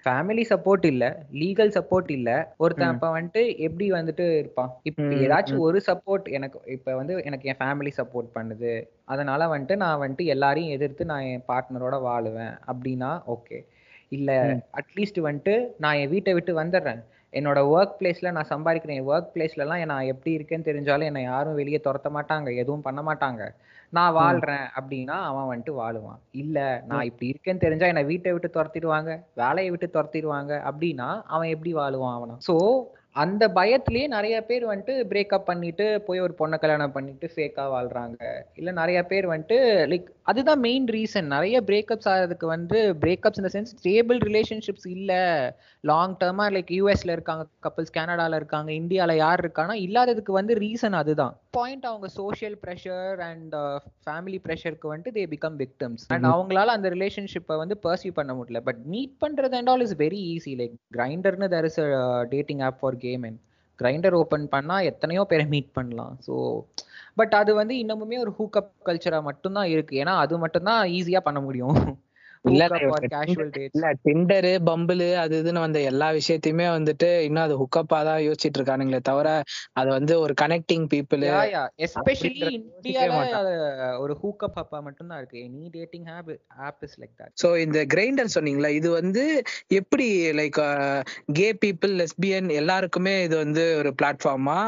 ஃபேமிலி 0.06 0.44
சப்போர்ட் 0.50 0.86
இல்ல 0.86 1.06
லீகல் 1.34 1.72
சப்போர்ட் 1.78 2.12
இல்ல. 2.12 2.30
ஒருத்தன் 2.58 2.92
அப்ப 2.92 3.08
வந்துட்டு 3.16 3.42
எப்படி 3.60 3.86
வந்துட்டு 3.92 4.26
இருப்பான்? 4.40 4.72
இப்ப 4.84 5.16
ஏதாச்சும் 5.20 5.64
ஒரு 5.66 5.80
சப்போர்ட் 5.88 6.28
எனக்கு 6.38 6.60
இப்ப 6.76 6.96
வந்து 6.96 7.16
எனக்கு 7.24 7.50
என் 7.52 7.60
ஃபேமிலி 7.62 7.92
சப்போர்ட் 7.98 8.30
பண்ணுது. 8.36 8.74
அதனால 9.06 9.48
வந்துட்டு 9.54 9.78
நான் 9.78 10.02
வந்துட்டு 10.04 10.26
எல்லாரையும் 10.36 10.74
எதிர்த்து 10.78 11.06
நான் 11.06 11.28
என் 11.32 11.46
பார்ட்னரோட 11.50 11.98
வாழுவேன். 12.08 12.56
அப்படின்னா 12.68 13.12
ஓகே 13.36 13.60
இல்ல 14.12 14.32
அட்லீஸ்ட் 14.80 15.20
வந்துட்டு 15.26 15.56
நான் 15.78 16.00
என் 16.02 16.12
வீட்டை 16.12 16.34
விட்டு 16.34 16.54
வந்துடுறேன். 16.62 17.02
என்னோட 17.34 17.60
ஒர்க் 17.74 17.98
பிளேஸ்ல 18.00 18.32
நான் 18.32 18.52
சம்பாதிக்கிறேன். 18.52 19.00
என் 19.00 19.10
ஒர்க் 19.10 19.34
பிளேஸ்லலாம் 19.34 19.84
நான் 19.92 20.10
எப்படி 20.14 20.32
இருக்கேன்னு 20.38 20.68
தெரிஞ்சாலும் 20.70 21.10
என்னை 21.10 21.24
யாரும் 21.26 21.60
வெளியே 21.60 21.80
துரத்த 21.88 22.10
மாட்டாங்க. 22.12 22.50
எதுவும் 22.62 22.86
பண்ண 22.88 23.02
மாட்டாங்க. 23.10 23.42
நான் 23.94 24.16
வாழ்றேன் 24.16 24.68
அப்படின்னா 24.80 25.16
அவன் 25.22 25.50
வந்துட்டு 25.50 25.74
வாழுவான். 25.76 26.20
இல்ல 26.32 26.84
நான் 26.86 27.04
இப்படி 27.04 27.32
இருக்கேன்னு 27.32 27.60
தெரிஞ்சா 27.60 27.88
என்னை 27.88 28.04
வீட்டை 28.04 28.32
விட்டு 28.32 28.50
துரத்திடுவாங்க 28.54 29.12
வேலையை 29.34 29.70
விட்டு 29.70 29.88
துரத்திடுவாங்க 29.94 30.54
அப்படின்னா 30.70 31.22
அவன் 31.26 31.48
எப்படி 31.48 31.74
வாழுவான் 31.74 32.16
அவனா? 32.16 32.38
சோ 32.48 32.56
அந்த 33.14 33.48
பயத்திலேயே 33.48 34.08
நிறைய 34.08 34.36
பேர் 34.46 34.66
வந்துட்டு 34.66 34.96
பிரேக்கப் 35.12 35.46
பண்ணிட்டு 35.46 36.02
போய் 36.02 36.20
ஒரு 36.20 36.36
பொண்ணை 36.40 36.58
கல்யாணம் 36.60 36.92
பண்ணிட்டு 36.92 37.28
ஃபேக்கா 37.36 37.64
வாழ்றாங்க. 37.76 38.18
இல்ல 38.54 38.72
நிறைய 38.72 39.00
பேர் 39.04 39.28
வந்துட்டு 39.28 39.58
லைக் 39.88 40.10
அதுதான் 40.30 40.60
மெயின் 40.66 40.86
ரீசன் 40.96 41.28
நிறைய 41.34 41.58
பிரேக்கப்ஸ் 41.70 42.08
ஆகிறதுக்கு 42.12 42.48
வந்து 42.54 42.78
பிரேக்கப்ஸ் 43.04 43.40
இந்த 43.42 43.50
சென்ஸ் 43.54 43.72
ஸ்டேபிள் 43.76 44.20
ரிலேஷன்ஷிப்ஸ் 44.28 44.88
இல்ல. 44.96 45.12
லாங் 45.84 46.16
டேர்மா 46.22 46.46
லைக் 46.56 46.72
யூஎஸ்ல 46.78 47.14
இருக்காங்க 47.18 47.44
கப்பல்ஸ் 47.66 47.94
கனடால 47.98 48.40
இருக்காங்க 48.42 48.70
இந்தியால 48.80 49.16
யார் 49.16 49.44
இருக்காங்கன்னா 49.44 49.80
இல்லாததுக்கு 49.86 50.34
வந்து 50.40 50.56
ரீசன் 50.64 50.98
அதுதான். 51.02 51.34
பாயிண்ட் 51.58 51.88
அவங்க 51.92 52.08
சோஷியல் 52.20 52.58
ப்ரெஷர் 52.64 53.20
அண்ட் 53.30 53.56
ஃபேமிலி 54.06 54.40
ப்ரெஷருக்கு 54.48 54.92
வந்துட்டு 54.94 55.16
தே 55.18 55.26
பிகம் 55.36 55.58
விக்டம்ஸ் 55.64 56.06
அண்ட் 56.16 56.30
அவங்களால 56.34 56.76
அந்த 56.78 56.90
ரிலேஷன்ஷிப்பை 56.96 57.58
வந்து 57.64 57.78
பர்சியூ 57.88 58.14
பண்ண 58.20 58.34
முடியல. 58.40 58.62
பட் 58.70 58.82
மீட் 58.96 59.16
பண்றது 59.26 59.58
and 59.62 59.72
all 59.74 59.86
is 59.88 59.98
very 60.06 60.22
easy 60.36 60.56
like 60.62 60.76
கிரைண்டர்னு 60.98 61.50
there 61.56 61.70
is 61.72 61.82
dating 62.36 62.64
app 62.70 62.80
for 62.82 63.00
gay 63.08 63.26
and 63.30 63.40
Grindr 63.80 64.16
open 64.22 64.48
பண்ணா 64.54 64.78
எத்தனையோ 64.92 65.22
பேரை 65.32 65.48
மீட் 65.52 65.76
பண்ணலாம். 65.78 66.16
ஸோ 66.28 66.34
பட் 67.16 67.34
அது 67.34 67.54
வந்து 67.56 67.76
இன்னமுமே 67.76 68.20
ஒரு 68.20 68.34
ஹூக்கப் 68.40 68.72
கல்ச்சரா 68.86 69.22
மட்டும்தான் 69.22 69.68
இருக்கு. 69.68 70.04
ஏன்னா 70.04 70.16
அது 70.18 70.38
மட்டும்தான் 70.38 70.88
ஈஸியா 70.90 71.20
பண்ண 71.20 71.40
முடியும். 71.42 72.00
இல்ல 72.46 72.66
டிண்டரு 74.04 74.52
பம்பிள் 74.68 75.02
அது 75.22 75.34
இதுன்னு 75.40 75.64
வந்த 75.64 75.80
எல்லா 75.90 76.08
விஷயத்தையுமே 76.18 76.68
வந்துட்டு 76.76 77.10
இன்னும் 77.26 77.44
அது 77.44 77.56
ஹுக்கப்பா 77.62 78.00
தான் 78.08 78.22
யோசிச்சுட்டு 78.26 78.60
இருக்கானுங்களே 78.60 79.02
தவிர 79.10 79.30
அது 79.74 79.90
வந்து 79.96 80.14
ஒரு 80.24 80.34
கனெக்டிங் 80.42 80.86
பீப்புள் 80.94 81.24
எஸ்பெஷலி 81.86 82.50
இந்தியால 82.58 83.18
ஒரு 84.00 84.16
ஹூக்கப் 84.22 84.60
அப்பா 84.62 84.80
மட்டும் 84.88 85.10
தான் 85.12 85.20
இருக்கு. 85.22 85.40
Any 85.48 85.66
dating 85.76 86.08
app 86.16 86.32
app 86.68 86.84
is 86.88 86.98
like 87.02 87.16
that 87.20 87.34
so 87.44 87.50
இந்த 87.64 87.82
கிரைண்டர் 87.94 88.34
சொன்னீங்களா 88.36 88.72
இது 88.80 88.92
வந்து 89.00 89.26
எப்படி 89.80 90.08
லைக் 90.40 90.60
கே 91.40 91.50
பீப்புள் 91.64 91.96
லெஸ்பியன் 92.00 92.50
எல்லாருக்குமே 92.60 93.16
இது 93.28 93.38
வந்து 93.38 93.66
ஒரு 93.82 93.92
பிளாட்ஃபார்மா 94.00 94.60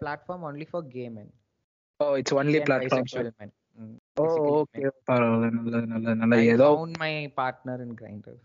platform 0.00 0.44
only 0.50 0.68
for 0.70 0.86
gay 0.92 1.06
men. 1.10 1.28
Oh 2.00 2.06
it's 2.16 2.36
only 2.36 2.60
platform 2.66 3.08
oh 4.20 4.24
okay. 4.58 4.82
பரவாயில்ல 5.10 5.50
நல்லது 5.56 6.16
நல்ல 6.22 6.40
I 6.42 6.50
ஏதோ 6.54 6.68
my 7.04 7.14
partner 7.40 7.78
in 7.86 7.92
grinder 8.02 8.36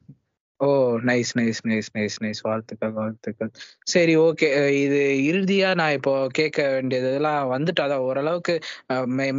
oh 0.60 0.68
nice 1.08 1.32
nice 1.38 1.60
nice 1.70 1.90
nice 1.96 2.18
nice 2.24 2.42
வாழ்த்துக்கள் 2.48 2.94
வாழ்த்துக்கள். 2.98 3.50
சரி 3.94 4.14
ஓகே. 4.26 4.50
இது 4.84 5.00
இறுதியா 5.32 5.70
நான் 5.80 5.96
இப்போ 5.98 6.14
கேட்க 6.38 6.60
வேண்டியது 6.76 7.08
இதெல்லாம் 7.12 7.42
வந்துட்டு 7.54 7.82
அதான் 7.86 8.06
ஓரளவுக்கு 8.10 8.56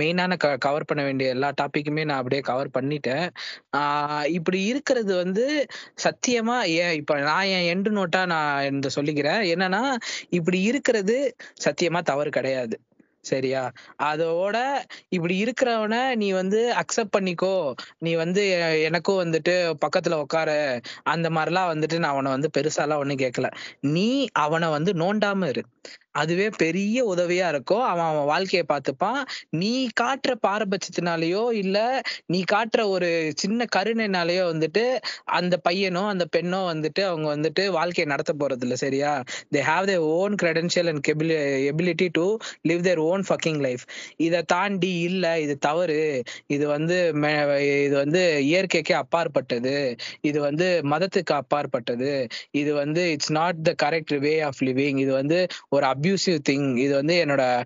மெயினான 0.01 0.37
கவர் 0.67 0.89
பண்ண 0.91 1.03
வேண்டிய 1.09 1.35
எல்லா 1.37 1.51
டாபிக்குமே 1.61 2.05
நான் 2.11 2.21
அப்படியே 2.23 2.43
கவர் 2.51 2.75
பண்ணிட்டேன். 2.77 3.27
இப்படி 4.39 4.61
இருக்கிறது 4.73 5.15
வந்து 5.23 5.47
சத்தியமா 6.07 6.59
ஏன் 6.83 6.95
இப்ப 7.01 7.19
நான் 7.31 7.51
என் 7.57 7.69
எண்டு 7.75 7.93
நோட்டா 7.99 8.23
நான் 8.35 8.69
இந்த 8.73 8.91
சொல்லிக்கிறேன். 8.99 9.43
என்னன்னா 9.55 9.83
இப்படி 10.39 10.61
இருக்கிறது 10.73 11.19
சத்தியமா 11.67 12.03
தவறு 12.13 12.33
கிடையாது. 12.39 12.77
சரியா? 13.27 13.63
அதோட 14.03 14.57
இப்படி 15.09 15.45
இருக்கிறவன 15.45 15.95
நீ 16.17 16.29
வந்து 16.33 16.61
அக்செப்ட் 16.75 17.15
பண்ணிக்கோ. 17.17 17.55
நீ 17.99 18.13
வந்து 18.15 18.43
எனக்கும் 18.83 19.23
வந்துட்டு 19.25 19.55
பக்கத்துல 19.85 20.19
உட்கார 20.19 20.51
அந்த 21.07 21.31
மாதிரிலாம் 21.31 21.71
வந்துட்டு 21.73 21.99
நான் 21.99 22.15
அவனை 22.15 22.31
வந்து 22.31 22.51
பெருசாலாம் 22.57 22.97
ஒண்ணும் 22.97 23.23
கேட்கல 23.25 23.49
நீ 23.95 24.09
அவனை 24.45 24.69
வந்து 24.69 24.93
நோண்டாம 24.95 25.49
இரு. 25.49 25.63
அதுவே 26.17 26.47
பெரிய 26.57 26.97
உதவியா 27.15 27.47
இருக்கும் 27.49 27.85
அவன் 27.85 28.07
அவன் 28.07 28.29
வாழ்க்கையை 28.33 28.65
பார்த்துப்பான். 28.69 29.21
நீ 29.57 29.73
காட்டுற 30.01 30.33
பாரபட்சத்தினாலயோ 30.47 31.43
இல்ல 31.63 31.77
நீ 32.27 32.41
காட்டுற 32.53 32.83
ஒரு 32.89 33.09
சின்ன 33.37 33.67
கருணைனாலயோ 33.77 34.45
வந்துட்டு 34.53 34.85
அந்த 35.39 35.55
பையனோ 35.69 36.03
அந்த 36.07 36.25
பெண்ணோ 36.37 36.61
வந்துட்டு 36.71 37.03
அவங்க 37.03 37.27
வந்துட்டு 37.37 37.65
வாழ்க்கையை 37.71 38.09
நடத்த 38.13 38.33
போறது 38.39 38.65
இல்ல 38.67 38.77
சரியா 38.77 39.13
they 39.55 39.63
have 39.69 39.87
their 39.87 40.05
own 40.15 40.37
credential 40.43 40.91
and 40.93 41.11
ability 41.71 42.09
to 42.19 42.27
live 42.69 42.85
their 42.89 43.03
own 43.09 43.25
fucking 43.29 43.61
life 43.67 43.85
இதை 44.27 44.41
தாண்டி 44.47 44.93
இல்ல 45.09 45.25
இது 45.41 45.55
தவறு. 45.61 46.01
இது 46.47 46.65
வந்து 46.69 46.97
இது 47.79 47.95
வந்து 47.97 48.23
இயற்கைக்கு 48.47 48.95
அப்பாற்பட்டது. 48.95 49.75
இது 50.21 50.39
வந்து 50.41 50.67
மதத்துக்கு 50.85 51.35
அப்பாற்பட்டது. 51.35 52.13
இது 52.61 52.71
வந்து 52.75 53.03
it's 53.13 53.33
not 53.33 53.61
the 53.63 53.73
correct 53.85 54.15
way 54.19 54.35
of 54.41 54.61
living 54.61 54.99
இது 54.99 55.13
வந்து 55.13 55.39
ஒரு 55.69 55.85
அப்யூசிவ் 56.07 56.39
திங் 56.49 56.77
இது 56.77 56.95
வந்து 56.95 57.25
என்னோட 57.25 57.65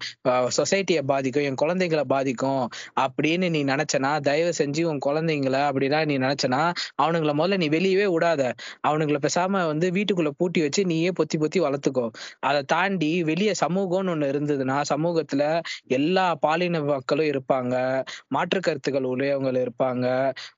சொசைட்டியை 0.57 1.03
பாதிக்கும் 1.03 1.43
என் 1.43 1.61
குழந்தைங்களை 1.63 2.01
பாதிக்கும் 2.01 2.69
அப்படின்னு 3.01 3.51
நீ 3.51 3.65
நினைச்சனா 3.65 4.21
தயவு 4.21 4.53
செஞ்சு 4.59 4.83
உன் 4.83 4.99
குழந்தைங்களை 5.07 5.61
அப்படிலாம் 5.71 6.05
நீ 6.05 6.19
நினைச்சனா 6.19 6.63
அவனுங்களை 7.03 7.33
முதல்ல 7.41 7.57
நீ 7.57 7.69
வெளியவே 7.69 8.07
விடாத. 8.15 8.53
அவனுங்களை 8.89 9.19
பேசாம 9.27 9.67
வந்து 9.67 9.91
வீட்டுக்குள்ள 9.91 10.31
பூட்டி 10.37 10.61
வச்சு 10.61 10.85
நீயே 10.85 11.11
பொத்தி 11.11 11.37
பொத்தி 11.39 11.59
வளர்த்துக்கோ. 11.59 12.09
அதை 12.41 12.63
தாண்டி 12.63 13.25
வெளியே 13.25 13.53
சமூகம்னு 13.67 14.13
ஒண்ணு 14.15 14.29
இருந்ததுன்னா 14.33 14.81
சமூகத்துல 14.95 15.63
எல்லா 15.87 16.35
பாலின 16.35 16.81
மக்களும் 16.81 17.27
இருப்பாங்க. 17.27 18.05
மாற்று 18.29 18.61
கருத்துக்கள் 18.61 19.11
உடையவங்க 19.13 19.49
இருப்பாங்க. 19.61 20.07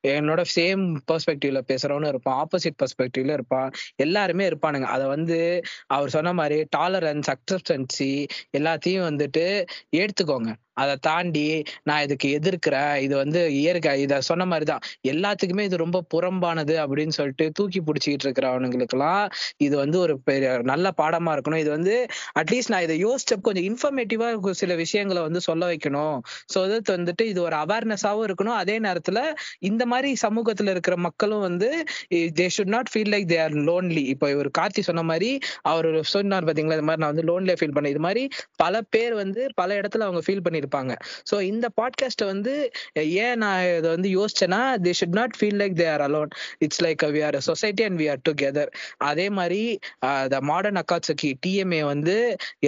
என்னோட 0.09 0.45
சேம் 0.57 0.85
பெர்ஸ்பெக்டிவ்ல 1.13 1.61
பேசுறவனும் 1.71 2.09
இருப்பான். 2.09 2.47
ஆப்போசிட் 2.47 2.79
பெர்ஸ்பெக்டிவ்ல 2.83 3.33
இருப்பான். 3.33 3.71
எல்லாருமே 3.97 4.49
இருப்பானுங்க. 4.49 4.91
அதை 4.97 5.07
வந்து 5.07 5.63
அவர் 5.87 6.09
சொன்ன 6.09 6.33
மாதிரி 6.33 6.67
டாலரன்ஸ் 6.77 7.29
அக்செப்டன்சி 7.74 8.11
எல்லாத்தையும் 8.59 9.09
வந்துட்டு 9.09 9.44
எடுத்துக்கோங்க. 9.97 10.51
அதை 10.83 10.95
தாண்டி 11.09 11.45
நான் 11.89 12.03
இதுக்கு 12.07 12.29
எதிர்க்கிறேன். 12.39 12.95
இது 13.07 13.15
வந்து 13.23 13.41
இயற்கை 13.61 13.93
இத 14.05 14.21
சொன்ன 14.31 14.47
மாதிரிதான். 14.53 14.83
எல்லாத்துக்குமே 15.13 15.65
இது 15.69 15.77
ரொம்ப 15.85 15.99
புறம்பானது 16.15 16.77
அப்படின்னு 16.85 17.17
சொல்லிட்டு 17.19 17.47
தூக்கி 17.59 17.81
பிடிச்சிக்கிட்டு 17.81 18.27
இருக்கிறவனுங்களுக்கெல்லாம் 18.29 19.25
இது 19.67 19.75
வந்து 19.83 19.99
ஒரு 20.05 20.15
பெரிய 20.29 20.51
நல்ல 20.73 20.87
பாடமா 21.01 21.33
இருக்கணும். 21.37 21.63
இது 21.65 21.71
வந்து 21.77 21.95
அட்லீஸ்ட் 22.41 22.73
நான் 22.75 22.87
இதை 22.89 22.97
யோசிச்சப்ப 23.05 23.47
கொஞ்சம் 23.49 23.69
இன்ஃபர்மேட்டிவா 23.71 24.29
சில 24.63 24.75
விஷயங்களை 24.83 25.21
வந்து 25.23 25.41
சொல்ல 25.49 25.63
வைக்கணும். 25.73 26.17
ஸோ 26.53 26.59
அது 26.67 26.81
வந்துட்டு 26.97 27.25
இது 27.33 27.41
ஒரு 27.43 27.57
அவேர்னஸாவும் 27.65 28.27
இருக்கணும். 28.29 28.57
அதே 28.63 28.77
நேரத்துல 28.87 29.19
இந்த 29.71 29.83
மாதிரி 29.93 30.11
சமூகத்துல 30.25 30.73
இருக்கிற 30.75 30.95
மக்களும் 31.07 31.45
வந்து 31.49 31.69
they 32.39 32.47
should 32.57 32.73
not 32.75 32.91
feel 32.93 33.13
like 33.15 33.29
they 33.33 33.39
are 33.45 33.55
lonely 33.69 34.05
இப்போ 34.15 34.27
இவர் 34.31 34.51
கார்த்தி 34.59 34.83
சொன்ன 34.89 35.03
மாதிரி 35.11 35.31
அவர் 35.73 35.89
சொன்னார் 36.15 36.47
பாத்தீங்களா 36.49 36.77
இது 36.79 36.87
மாதிரி 36.89 37.03
நான் 37.05 37.13
வந்து 37.15 37.27
லோன்லியா 37.31 37.57
ஃபீல் 37.61 37.75
பண்ணேன். 37.77 37.95
இது 37.95 38.03
மாதிரி 38.07 38.23
பல 38.57 38.83
பேர் 38.95 39.15
வந்து 39.15 39.43
பல 39.55 39.71
இடத்துல 39.81 40.07
அவங்க 40.09 40.23
ஃபீல் 40.27 40.45
இருப்பாங்க. 40.73 40.93
ஸோ 41.31 41.36
இந்த 41.43 41.66
பாட்காஸ்ட்டை 41.81 42.27
வந்து 42.27 42.55
ஏன் 43.24 43.39
நான் 43.39 43.62
இதை 43.78 43.89
வந்து 43.90 44.11
யோசிச்சேன்னா 44.19 44.61
they 44.85 44.93
should 45.01 45.19
not 45.20 45.36
feel 45.39 45.59
like 45.62 45.77
they 45.81 45.86
are 45.94 46.05
alone 46.09 46.31
it's 46.59 46.82
like 46.85 47.05
we 47.16 47.23
are 47.24 47.39
society 47.49 47.85
and 47.85 47.99
we 48.01 48.07
are 48.11 48.23
together 48.28 48.70
அதே 49.11 49.27
மாதிரி 49.31 49.62
த 50.28 50.40
மாடர்ன் 50.51 50.81
அக்காட்சுக்கி 50.82 51.31
டிஎம்ஏ 51.47 51.82
வந்து 51.85 52.16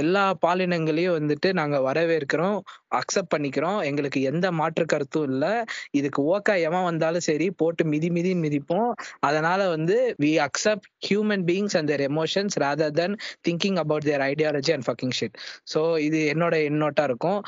எல்லா 0.02 0.24
பாலினங்களையும் 0.46 1.16
வந்துட்டு 1.18 1.50
நாங்க 1.52 1.78
வரவேற்கிறோம் 1.88 2.58
அக்செப்ட் 3.00 3.32
பண்ணிக்கிறோம். 3.34 3.78
எங்களுக்கு 3.82 4.18
எந்த 4.22 4.46
மாற்று 4.52 4.84
கருத்தும் 4.84 5.26
இல்லை. 5.30 5.52
இதுக்கு 5.90 6.20
ஓக்கா 6.34 6.54
எவன் 6.68 6.84
வந்தாலும் 6.84 7.24
சரி 7.28 7.46
போட்டு 7.60 7.82
மிதி 7.84 8.08
மிதின்னு 8.10 8.44
மிதிப்போம். 8.46 8.90
அதனால 9.20 9.60
வந்து 9.68 9.96
we 10.22 10.32
accept 10.46 10.88
human 11.08 11.44
beings 11.50 11.76
and 11.78 11.90
their 11.92 12.04
emotions 12.10 12.56
rather 12.64 12.94
then 13.00 13.16
thinking 13.48 13.78
about 13.84 14.06
their 14.10 14.24
ideology 14.30 14.72
and 14.76 14.86
fucking 14.88 15.14
shit 15.18 15.36
so 15.74 15.80
இது 15.98 16.20
என்னோட 16.34 16.54
எண்ணோட்டா 16.70 17.02
இருக்கும். 17.02 17.40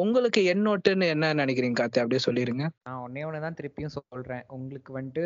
உங்களுக்கு 0.00 0.40
என்னோட்டுன்னு 0.52 1.06
என்ன 1.14 1.30
நினைக்கிறீங்க 1.40 1.76
கார்த்தி? 1.78 2.00
அப்படியே 2.02 2.20
சொல்லிருங்க. 2.26 2.64
நான் 2.86 3.00
ஒன்னே 3.06 3.22
ஒன்று 3.28 3.42
தான் 3.44 3.56
திருப்பியும் 3.58 3.94
சொல்றேன். 3.96 4.44
உங்களுக்கு 4.56 4.90
வந்துட்டு 4.98 5.24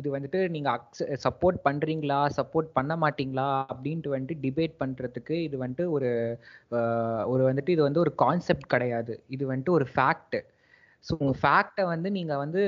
இது 0.00 0.08
வந்துட்டு 0.16 0.40
நீங்க 0.54 0.70
சப்போர்ட் 1.26 1.58
பண்றீங்களா? 1.66 2.18
சப்போர்ட் 2.38 2.68
பண்ண 2.78 2.96
மாட்டீங்களா? 3.04 3.48
அப்படின்ட்டு 3.74 4.14
வந்துட்டு 4.14 4.36
டிபேட் 4.46 4.74
பண்றதுக்கு 4.82 5.36
இது 5.46 5.58
வந்துட்டு 5.64 5.86
ஒரு 5.96 6.10
ஒரு 7.32 7.42
வந்துட்டு 7.48 7.74
இது 7.76 7.84
வந்து 7.88 8.04
ஒரு 8.04 8.12
கான்செப்ட் 8.24 8.72
கிடையாது. 8.74 9.14
இது 9.36 9.44
வந்துட்டு 9.52 9.76
ஒரு 9.78 9.88
ஃபேக்ட் 9.94 10.38
ஸோ 11.04 11.14
ஃபேக்டை 11.40 11.86
வந்து 11.94 12.08
நீங்க 12.18 12.34
வந்து 12.44 12.60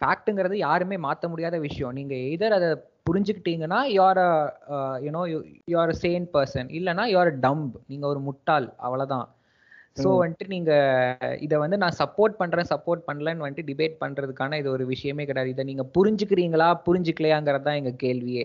ஃபேக்ட்டுங்கிறது 0.00 0.56
யாருமே 0.68 0.96
மாற்ற 1.06 1.28
முடியாத 1.32 1.56
விஷயம். 1.68 1.94
நீங்க 1.98 2.14
எதர் 2.34 2.58
அதை 2.58 2.70
புரிஞ்சுக்கிட்டீங்கன்னா 3.08 3.78
you're 3.96 4.20
you know 5.04 5.22
you're 5.72 5.92
sane 6.02 6.26
person 6.34 6.68
இல்லைன்னா 6.78 7.04
யூஆர் 7.12 7.30
டம்ப் 7.44 7.76
நீங்கள் 7.90 8.10
ஒரு 8.12 8.20
முட்டாள். 8.28 8.68
அவ்வளோதான் 8.86 9.26
ஸோ. 9.96 10.08
வந்துட்டு 10.20 10.46
நீங்க 10.48 10.72
இதை 11.40 11.56
வந்து 11.62 11.76
நான் 11.78 11.96
சப்போர்ட் 11.98 12.34
பண்றேன் 12.38 12.68
சப்போர்ட் 12.70 13.02
பண்ணலன்னு 13.08 13.44
வந்துட்டு 13.44 13.66
டிபேட் 13.70 13.96
பண்றதுக்கான 14.00 14.58
இது 14.58 14.68
ஒரு 14.70 14.84
விஷயமே 14.86 15.24
கிடையாது. 15.26 15.50
இதை 15.50 15.64
நீங்க 15.64 15.84
புரிஞ்சுக்கிறீங்களா 15.96 16.68
புரிஞ்சுக்கலையாங்கிறது 16.86 17.66
தான் 17.68 17.78
எங்க 17.80 17.92
கேள்வியே. 18.02 18.44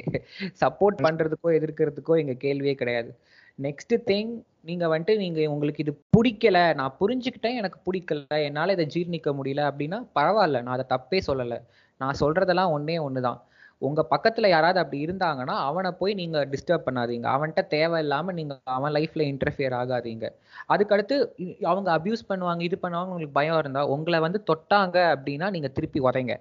சப்போர்ட் 0.61 0.99
பண்றதுக்கோ 1.05 1.51
எதிர்க்கிறதுக்கோ 1.59 2.15
எங்க 2.17 2.35
கேள்வியே 2.45 2.75
கிடையாது. 2.75 3.11
நெக்ஸ்ட் 3.59 3.95
திங் 4.09 4.33
நீங்க 4.61 4.85
வந்துட்டு 4.87 5.13
நீங்க 5.17 5.39
உங்களுக்கு 5.49 5.83
இது 5.85 5.93
பிடிக்கல 6.15 6.57
நான் 6.75 6.97
புரிஞ்சுக்கிட்டேன் 6.99 7.59
எனக்கு 7.59 7.79
பிடிக்கல 7.87 8.39
என்னால 8.47 8.73
இதை 8.77 8.85
ஜீர்ணிக்க 8.95 9.31
முடியல 9.39 9.63
அப்படின்னா 9.69 9.99
பரவாயில்ல 10.15 10.61
நான் 10.61 10.77
அதை 10.77 10.85
தப்பே 10.89 11.19
சொல்லலை. 11.29 11.59
நான் 12.01 12.19
சொல்றதெல்லாம் 12.21 12.73
ஒண்ணே 12.73 12.97
ஒண்ணுதான். 13.05 13.39
உங்க 13.81 14.01
பக்கத்துல 14.11 14.47
யாராவது 14.49 14.79
அப்படி 14.81 14.99
இருந்தாங்கன்னா 15.05 15.55
அவனை 15.67 15.89
போய் 15.99 16.13
நீங்க 16.13 16.37
டிஸ்டர்ப் 16.53 16.85
பண்ணாதீங்க. 16.87 17.27
அவன்கிட்ட 17.35 17.63
தேவையில்லாம 17.75 18.33
நீங்க 18.33 18.53
அவன் 18.77 18.93
லைஃப்ல 18.97 19.23
இன்டர்ஃபியர் 19.31 19.75
ஆகாதீங்க. 19.81 20.25
அதுக்கடுத்து 20.69 21.17
அவங்க 21.63 21.89
அபியூஸ் 21.97 22.29
பண்ணுவாங்க 22.31 22.63
இது 22.69 22.77
பண்ணுவாங்க 22.83 23.11
உங்களுக்கு 23.11 23.39
பயம் 23.39 23.59
இருந்தா 23.59 23.83
உங்களை 23.95 24.19
வந்து 24.19 24.41
தொட்டாங்க 24.51 24.97
அப்படின்னா 25.15 25.49
நீங்க 25.57 25.71
திருப்பி 25.77 26.01
உதைங்க. 26.09 26.35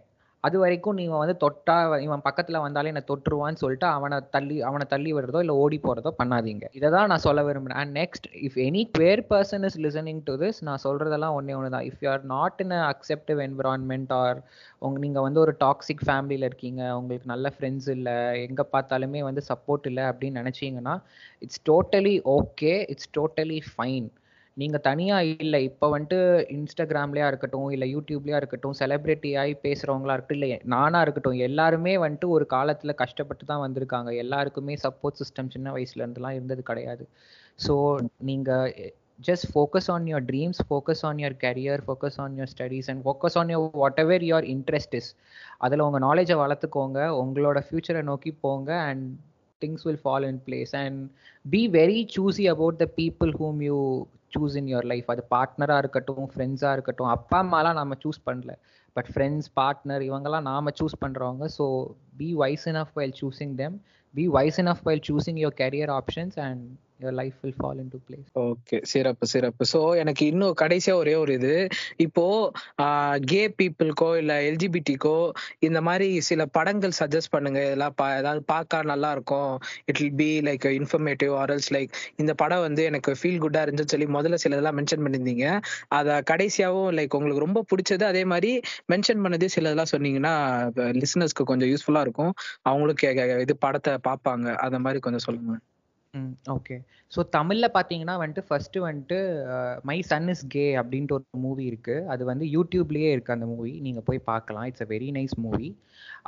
அது 0.47 0.57
வரைக்கும் 0.63 0.99
நீங்க 1.01 1.15
வந்து 1.21 1.35
தொட்டா 1.45 1.77
இவன் 2.07 2.25
பக்கத்துல 2.27 2.61
வந்தாலே 2.65 2.91
என்ன 2.93 3.03
தொட்டுருவான்னு 3.11 3.61
சொல்லிட்டு 3.63 3.87
அவனை 3.97 4.19
தள்ளி 4.37 4.57
அவனை 4.69 4.85
தள்ளி 4.93 5.11
விடுறதோ 5.17 5.41
இல்ல 5.45 5.55
ஓடி 5.63 5.79
போறதோ 5.87 6.11
பண்ணாதீங்க. 6.21 6.65
இதை 6.79 6.89
தான் 6.97 7.11
நான் 7.13 7.25
சொல்ல 7.27 7.43
விரும்புறேன். 7.49 7.79
And 7.83 7.95
next 8.01 8.27
if 8.47 8.59
any 8.67 8.83
queer 8.95 9.23
person 9.33 9.67
is 9.69 9.79
listening 9.87 10.21
to 10.29 10.35
this 10.43 10.61
நான் 10.69 10.83
சொல்றதெல்லாம் 10.87 11.37
ஒன்னே 11.39 11.57
ஒன்று 11.59 11.75
தான் 11.77 11.87
if 11.91 12.03
you 12.05 12.11
are 12.15 12.27
not 12.35 12.61
in 12.65 12.77
acceptive 12.91 13.41
environment 13.47 14.13
or 14.21 14.41
உங்க 14.83 14.97
நீங்க 14.99 15.21
வந்து 15.27 15.43
ஒரு 15.45 15.55
டாக்ஸிக் 15.65 16.05
ஃபேமிலியில 16.09 16.49
இருக்கீங்க 16.51 16.83
உங்களுக்கு 16.99 17.33
நல்ல 17.33 17.53
ஃப்ரெண்ட்ஸ் 17.57 17.91
இல்ல 17.97 18.11
எங்க 18.47 18.63
பார்த்தாலுமே 18.75 19.23
வந்து 19.29 19.45
சப்போர்ட் 19.51 19.89
இல்லை 19.91 20.05
அப்படின்னு 20.11 20.43
நினைச்சீங்கன்னா 20.43 20.95
it's 21.45 21.63
totally 21.71 22.15
okay 22.37 22.75
it's 22.93 23.11
totally 23.19 23.61
fine 23.71 24.09
நீங்க 24.57 24.79
தனியா 24.87 25.17
இல்லை. 25.45 25.59
இப்ப 25.71 25.89
வந்துட்டு 25.95 26.19
இன்ஸ்டாகிராம்லயா 26.57 27.27
இருக்கட்டும் 27.31 27.71
இல்ல 27.75 27.85
யூடியூப்லயா 27.95 28.39
இருக்கட்டும் 28.41 28.77
செலிபிரிட்டி 28.81 29.31
பேசுகிறவங்களா 29.35 29.57
பேசுறவங்களா 29.65 30.15
இருக்கட்டும் 30.15 30.39
இல்ல 30.41 30.59
நானா 30.75 31.01
இருக்கட்டும் 31.05 31.41
எல்லாருமே 31.49 31.95
வந்துட்டு 32.05 32.29
ஒரு 32.37 32.47
காலத்துல 32.55 32.95
கஷ்டப்பட்டு 33.03 33.45
தான் 33.51 33.65
வந்திருக்காங்க. 33.67 34.13
எல்லாருக்குமே 34.25 34.77
சப்போர்ட் 34.85 35.21
சிஸ்டம் 35.23 35.53
சின்ன 35.57 35.75
வயசுல 35.77 36.05
இருந்துலாம் 36.05 36.37
இருந்தது 36.39 36.63
கிடையாது. 36.63 37.05
ஸோ 37.67 37.75
நீங்க 38.31 38.51
focus 39.53 39.91
on 39.93 40.09
your 40.11 40.27
dreams 40.31 40.59
focus 40.69 41.05
on 41.09 41.21
your 41.23 41.37
career 41.45 41.83
focus 41.87 42.19
on 42.23 42.35
your 42.39 42.51
your 42.63 42.89
and 42.91 43.03
focus 43.05 43.37
on 43.41 43.53
your 43.55 43.79
whatever 44.03 44.25
your 44.31 44.47
interest 44.55 44.97
is 45.01 45.09
அதில் 45.59 45.85
உங்கள் 45.87 46.05
நாலேஜை 46.09 46.37
வளர்த்துக்கோங்க. 46.43 46.99
உங்களோட 47.23 47.61
ஃப்யூச்சரை 47.69 48.03
நோக்கி 48.11 48.33
போங்க 48.45 48.71
and 48.89 49.07
things 49.63 49.87
will 49.87 50.03
fall 50.03 50.27
in 50.31 50.43
place 50.49 50.75
and 50.83 50.99
be 51.45 51.63
very 51.79 52.01
choosy 52.17 52.45
about 52.55 52.83
the 52.83 52.89
people 53.01 53.33
whom 53.41 53.61
you 53.69 53.79
choose 54.33 54.57
in 54.57 54.69
your 54.69 54.85
life 54.85 55.11
அது 55.11 55.23
பார்ட்னராக 55.35 55.79
இருக்கட்டும் 55.79 56.27
ஃப்ரெண்ட்ஸாக 56.33 56.73
இருக்கட்டும் 56.73 57.09
அப்பா 57.09 57.39
அம்மாலாம் 57.45 57.75
நம்ம 57.75 57.97
சூஸ் 58.05 58.21
பண்ணல. 58.27 58.53
பட் 58.97 59.09
ஃப்ரெண்ட்ஸ் 59.13 59.49
பார்ட்னர் 59.61 60.03
இவங்கெல்லாம் 60.03 60.43
நாம 60.43 60.73
சூஸ் 60.81 60.97
பண்ணுறவங்க 61.01 61.47
so 61.59 61.65
be 62.17 62.29
wise 62.35 62.67
in 62.69 62.77
of 62.77 62.93
while 62.97 63.15
choosing 63.21 63.55
them 63.57 63.77
be 64.15 64.27
wise 64.29 64.61
of 64.67 64.83
while 64.87 65.05
choosing 65.09 65.41
your 65.43 65.59
career 65.63 65.93
options 66.01 66.39
and 66.39 66.65
your 67.01 67.17
life 67.21 67.37
will 67.43 67.57
fall 67.59 67.79
into 67.95 67.99
place 68.07 68.29
okay 68.43 68.77
சிறப்பு 68.93 69.25
சிறப்பு. 69.33 69.63
ஸோ 69.73 69.81
எனக்கு 70.03 70.23
இன்னும் 70.33 70.55
கடைசியா 70.63 70.95
ஒரே 71.03 71.15
ஒரு 71.23 71.33
இது. 71.39 71.55
இப்போ 72.05 72.25
கே 73.31 73.43
பீப்புளுக்கோ 73.59 74.11
இல்லை 74.21 74.37
எல்ஜிபிடிக்கோ 74.51 75.17
இந்த 75.69 75.81
மாதிரி 75.89 76.09
சில 76.29 76.47
படங்கள் 76.57 76.95
சஜஸ்ட் 77.01 77.33
பண்ணுங்க. 77.35 77.61
இதெல்லாம் 77.69 77.97
பா 78.01 78.07
ஏதாவது 78.21 78.43
பார்க்க 78.53 78.83
நல்லா 78.93 79.11
இருக்கும். 79.17 79.53
It 79.91 80.01
will 80.03 80.17
be 80.23 80.31
like 80.49 80.67
informative 80.81 81.35
orals 81.43 81.71
like 81.77 81.93
இந்த 82.25 82.35
படம் 82.45 82.65
வந்து 82.67 82.85
எனக்கு 82.91 83.13
ஃபீல் 83.21 83.41
குட்டாக 83.45 83.67
இருந்துச்சுன்னு 83.67 83.97
சொல்லி 83.97 84.11
முதல்ல 84.19 84.41
சில 84.45 84.57
இதெல்லாம் 84.59 84.79
மென்ஷன் 84.81 85.05
பண்ணியிருந்தீங்க. 85.05 85.47
அதை 85.99 86.17
கடைசியாவும் 86.33 86.91
லைக் 86.99 87.19
உங்களுக்கு 87.21 87.47
ரொம்ப 87.47 87.65
பிடிச்சது 87.73 88.07
அதே 88.13 88.25
மாதிரி 88.35 88.53
மென்ஷன் 88.95 89.23
பண்ணது 89.27 89.47
சில 89.57 89.65
இதெல்லாம் 89.71 89.93
சொன்னீங்கன்னா 89.95 90.35
லிசனர்ஸ்க்கு 91.03 91.51
கொஞ்சம் 91.53 91.73
யூஸ்ஃபுல்லாக 91.73 92.07
இருக்கும். 92.09 92.33
அவங்களுக்கு 92.71 93.07
இது 93.47 93.57
படத்தை 93.67 93.95
பார்ப்பாங்க. 94.11 94.47
அந்த 94.67 94.79
மாதிரி 94.87 95.01
கொஞ்சம் 95.07 95.27
சொல்லுங்க. 95.29 95.55
ம் 96.17 96.33
ஓகே 96.55 96.77
ஸோ 97.13 97.21
தமிழில் 97.37 97.75
பார்த்தீங்கன்னா 97.75 98.15
வந்துட்டு 98.21 98.43
ஃபஸ்ட்டு 98.49 98.83
வந்துட்டு 98.87 99.19
மை 99.89 99.97
சன் 100.11 100.29
இஸ் 100.33 100.43
கே 100.55 100.65
அப்படின்ட்டு 100.81 101.15
ஒரு 101.17 101.41
மூவி 101.45 101.65
இருக்கு. 101.71 101.97
அது 102.13 102.23
வந்து 102.31 102.45
யூடியூப்லேயே 102.55 103.11
இருக்கு 103.15 103.35
அந்த 103.35 103.47
மூவி 103.53 103.73
நீங்கள் 103.87 104.07
போய் 104.09 104.21
பார்க்கலாம் 104.31 104.67
it's 104.71 104.85
a 104.87 104.89
very 104.93 105.09
nice 105.17 105.35
movie 105.47 105.69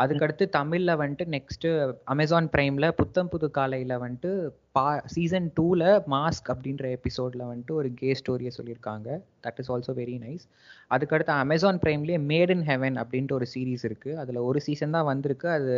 அதுக்கடுத்து 0.03 0.45
தமிழில் 0.59 0.99
வந்துட்டு 1.03 1.27
நெக்ஸ்ட்டு 1.37 1.71
அமேசான் 2.15 2.49
ப்ரைமில் 2.55 2.89
புத்தம் 3.01 3.31
புது 3.33 3.49
காலையில் 3.59 3.95
வந்துட்டு 4.05 4.33
பா 4.77 4.85
சீசன் 5.15 5.49
டூவில் 5.57 5.87
மாஸ்க் 6.15 6.51
அப்படின்ற 6.55 6.87
எபிசோடில் 6.99 7.49
வந்துட்டு 7.51 7.75
ஒரு 7.81 7.89
கே 8.01 8.11
ஸ்டோரியை 8.21 8.53
சொல்லியிருக்காங்க. 8.59 9.09
That 9.47 9.59
is 9.63 9.71
also 9.75 9.95
very 10.01 10.17
nice 10.27 10.45
அதுக்கடுத்து 10.91 11.35
அமேசான் 11.45 11.81
ப்ரைம்லேயே 11.85 12.21
மேட் 12.33 12.53
இன் 12.57 12.67
ஹெவன் 12.71 12.99
அப்படின்ட்டு 13.03 13.39
ஒரு 13.39 13.49
சீரீஸ் 13.55 13.87
இருக்குது 13.91 14.19
அதில் 14.23 14.47
ஒரு 14.51 14.61
சீசன் 14.69 14.97
தான் 14.99 15.11
வந்திருக்கு. 15.13 15.49
அது 15.59 15.75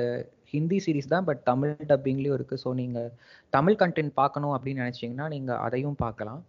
ஹிந்தி 0.52 0.78
சீரீஸ் 0.84 1.12
தான் 1.14 1.26
பட் 1.28 1.42
தமிழ் 1.50 1.74
டப்பிங்லேயும் 1.90 2.36
இருக்குது 2.38 2.62
ஸோ 2.64 2.72
நீங்கள் 2.80 3.08
தமிழ் 3.56 3.78
கண்டென்ட் 3.82 4.12
பார்க்கணும் 4.20 4.54
அப்படின்னு 4.56 4.82
நினச்சிங்கன்னா 4.84 5.28
நீங்கள் 5.34 5.60
அதையும் 5.66 5.98
பார்க்கலாம். 6.04 6.42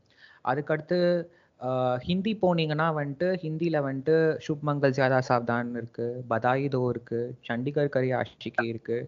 அதுக்கடுத்து 0.52 1.00
ஹிந்தி 2.06 2.32
போனீங்கன்னா 2.44 2.86
வந்துட்டு 2.98 3.28
ஹிந்தியில் 3.44 3.84
வந்துட்டு 3.88 4.16
சுப் 4.46 4.64
மங்கள் 4.70 4.96
ஜியாதா 4.98 5.20
சாவ்தான் 5.30 5.72
இருக்குது 5.80 6.22
பதாயி 6.32 6.68
தோ 6.76 6.82
இருக்குது 6.94 7.34
சண்டிகர் 7.48 7.92
கரி 7.96 8.10
ஆஷிகி 8.20 8.66
இருக்குது 8.74 9.08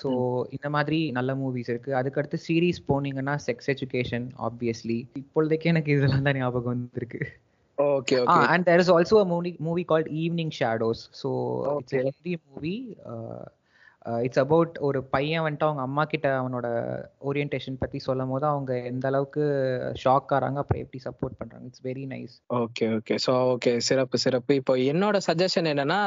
ஸோ 0.00 0.08
இந்த 0.56 0.66
மாதிரி 0.76 0.98
நல்ல 1.16 1.30
மூவிஸ் 1.40 1.70
இருக்குது 1.72 1.96
அதுக்கடுத்து 2.00 2.38
சீரீஸ் 2.46 2.80
போனீங்கன்னா 2.90 3.34
செக்ஸ் 3.46 3.70
எஜுகேஷன் 3.74 4.26
ஆப்வியஸ்லி 4.48 4.98
இப்பொழுதைக்கு 5.22 5.70
எனக்கு 5.72 5.92
இதெல்லாம் 5.96 6.26
தான் 6.28 6.38
ஞாபகம் 6.42 6.72
வந்திருக்கு. 6.74 7.22
Okay 7.78 8.14
okay 8.22 8.40
and 8.52 8.62
there 8.68 8.80
is 8.84 8.88
also 8.94 9.14
a 9.24 9.26
movie 9.32 9.56
movie 9.66 9.84
called 9.90 10.08
Evening 10.22 10.50
Shadows. 10.58 11.00
So 11.20 11.28
it's 11.80 11.94
a 11.94 12.00
Okay. 12.00 12.12
Hindi 12.16 12.72
Uh, 14.08 14.20
it's 14.24 14.38
about 14.38 14.78
ஒரு 14.78 14.98
பையன் 15.04 15.42
வந்துட்டு 15.44 15.66
அவங்க 15.66 15.82
அம்மா 15.82 16.04
கிட்ட 16.04 16.26
அவனோட 16.40 16.66
ஓரியன்டேஷன் 17.28 17.76
பத்தி 17.78 17.98
சொல்லும் 17.98 18.28
போது 18.28 18.46
அவங்க 18.46 18.78
எந்த 18.82 19.08
அளவுக்கு 19.08 19.42
ஷாக் 20.04 20.30
ஆறாங்க 20.36 20.58
அப்புறம் 20.62 20.82
எப்படி 20.82 21.00
சப்போர்ட் 21.04 21.36
பண்றாங்க. 21.38 21.64
It's 21.66 21.82
very 21.84 22.04
nice 22.12 22.34
okay 22.54 22.86
okay 22.96 23.16
so 23.26 23.32
okay 23.54 23.72
சிறப்பு 23.78 24.18
சிறப்பு. 24.18 24.54
இப்போ 24.54 24.76
என்னோட 24.76 25.18
சஜஷன் 25.26 25.68
என்னன்னா 25.72 25.98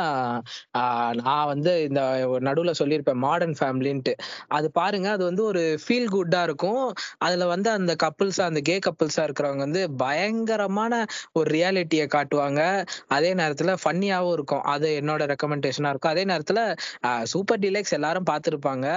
நான் 1.21 1.45
வந்து 1.45 1.83
இந்த 1.83 2.01
நடுவில் 2.39 2.79
சொல்லியிருப்பேன் 2.79 3.21
மாடர்ன் 3.25 3.55
ஃபேமிலின்ட்டு 3.59 4.15
அது 4.47 4.71
பாருங்க 4.71 5.09
அது 5.09 5.23
வந்து 5.23 5.43
ஒரு 5.43 5.63
ஃபீல் 5.83 6.09
குட்டா 6.15 6.41
இருக்கும். 6.43 6.93
அதுல 7.17 7.45
வந்து 7.45 7.69
அந்த 7.69 7.95
கப்புள்ஸா 8.05 8.47
அந்த 8.51 8.63
கே 8.71 8.79
கப்புள்ஸா 8.87 9.25
இருக்கிறவங்க 9.27 9.65
வந்து 9.67 9.83
பயங்கரமான 10.03 11.03
ஒரு 11.31 11.47
ரியாலிட்டியை 11.57 12.07
காட்டுவாங்க. 12.15 12.61
அதே 13.07 13.33
நேரத்துல 13.33 13.77
ஃபன்னியாவும் 13.85 14.35
இருக்கும். 14.39 14.65
அது 14.73 14.89
என்னோட 15.03 15.21
ரெக்கமெண்டேஷனா 15.33 15.93
இருக்கும். 15.93 16.13
அதே 16.15 16.25
நேரத்துல 16.33 16.59
சூப்பர் 17.35 17.63
டிலெக்ஸ் 17.83 17.97
எல்லாரும் 17.97 18.27
பார்த்திருப்பாங்க. 18.31 18.87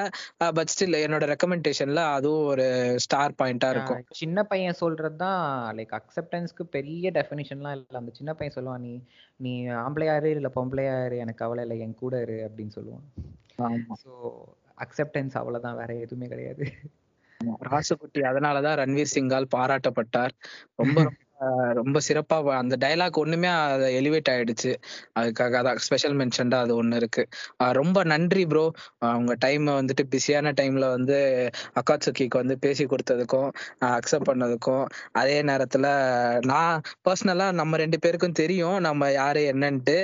பட் 0.57 0.71
ஸ்டில் 0.73 0.97
என்னோட 1.05 1.25
ரெக்கமெண்டேஷன்ல 1.33 2.01
அதுவும் 2.17 2.47
ஒரு 2.53 2.67
ஸ்டார் 3.05 3.39
பாயிண்டா 3.41 3.69
இருக்கும். 3.75 4.03
சின்ன 4.23 4.45
பையன் 4.53 4.81
சொல்றது 4.83 5.17
தான் 5.25 5.41
லைக் 5.79 5.95
அக்செப்டன்ஸ்க்கு 6.01 6.65
பெரிய 6.77 7.11
டெஃபினிஷன்லாம் 7.19 7.75
இல்லை. 7.79 8.01
அந்த 8.03 8.13
சின்ன 8.19 8.33
பையன் 8.39 8.57
சொல்லுவான் 8.59 8.85
நீ 8.87 8.93
நீ 9.45 9.53
ஆம்பளையாரு 9.87 10.29
இல்லை 10.37 10.51
பொம்பளையாரு 10.59 11.17
எனக்கு 11.25 11.43
கவலை 11.45 11.65
இல்லை 11.67 11.79
என் 11.87 12.01
கூட 12.03 12.21
இரு 12.27 12.39
அப்படின்னு 12.49 12.77
சொல்லுவான். 12.79 13.07
ஸோ 14.05 14.13
அக்செப்டன்ஸ் 14.85 15.37
அவ்வளவுதான் 15.41 15.81
வேற 15.83 15.93
எதுவுமே 16.05 16.29
கிடையாது. 16.33 16.65
ராசுகுட்டி 17.71 18.21
அதனாலதான் 18.29 18.79
ரன்வீர் 18.81 19.15
சிங்கால் 19.15 19.53
பாராட்டப்பட்டார். 19.55 20.35
ரொம்ப 20.83 21.01
ரொம்ப 21.79 21.99
சிறப்பா 22.07 22.37
அந்த 22.59 22.75
டயலாக் 22.83 23.19
ஒண்ணுமே 23.23 23.49
அது 23.65 23.87
எலிவேட் 23.99 24.29
ஆயிடுச்சு. 24.33 24.71
அதுக்காக 25.17 25.57
அதான் 25.61 25.81
ஸ்பெஷல் 25.87 26.17
மென்ஷன்டா 26.21 26.59
அது 26.65 26.73
ஒண்ணு 26.77 26.99
இருக்கு. 27.01 27.23
ரொம்ப 27.79 27.99
நன்றி 28.13 28.43
ப்ரோ 28.47 28.65
உங்க 29.13 29.35
டைம் 29.45 29.65
வந்துட்டு 29.73 30.05
பிஸியான 30.13 30.53
டைம்ல 30.61 30.87
வந்து 30.97 31.17
அக்காட்சுக்கிக்கு 31.81 32.39
வந்து 32.43 32.57
பேசி 32.65 32.85
கொடுத்ததுக்கும் 32.87 33.49
அக்செப்ட் 33.91 34.29
பண்ணதுக்கும் 34.31 34.85
அதே 35.21 35.37
நேரத்துல 35.51 35.87
நான் 36.47 36.75
பர்சனலா 37.07 37.49
நம்ம 37.61 37.77
ரெண்டு 37.77 38.01
பேருக்கும் 38.01 38.39
தெரியும் 38.41 38.79
நம்ம 38.87 39.11
யாரு 39.13 39.43
என்னன்ட்டு. 39.53 39.97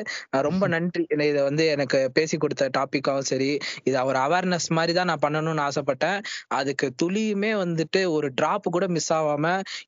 ரொம்ப 0.42 0.60
நன்றி. 0.74 1.00
இதை 1.30 1.40
வந்து 1.44 1.64
எனக்கு 1.74 1.98
பேசி 2.16 2.36
கொடுத்த 2.38 2.68
டாபிக்காவும் 2.76 3.28
சரி 3.30 3.50
இது 3.88 3.96
ஒரு 4.10 4.18
அவேர்னஸ் 4.22 4.68
மாதிரி 4.76 4.92
தான் 4.98 5.10
நான் 5.10 5.24
பண்ணணும்னு 5.24 5.64
ஆசைப்பட்டேன். 5.66 6.18
அதுக்கு 6.58 6.86
துளியுமே 7.02 7.52
வந்துட்டு 7.62 8.00
ஒரு 8.16 8.28
டிராப் 8.38 8.68
கூட 8.74 8.86
மிஸ் 8.96 9.12
ஆகாம 9.12 9.46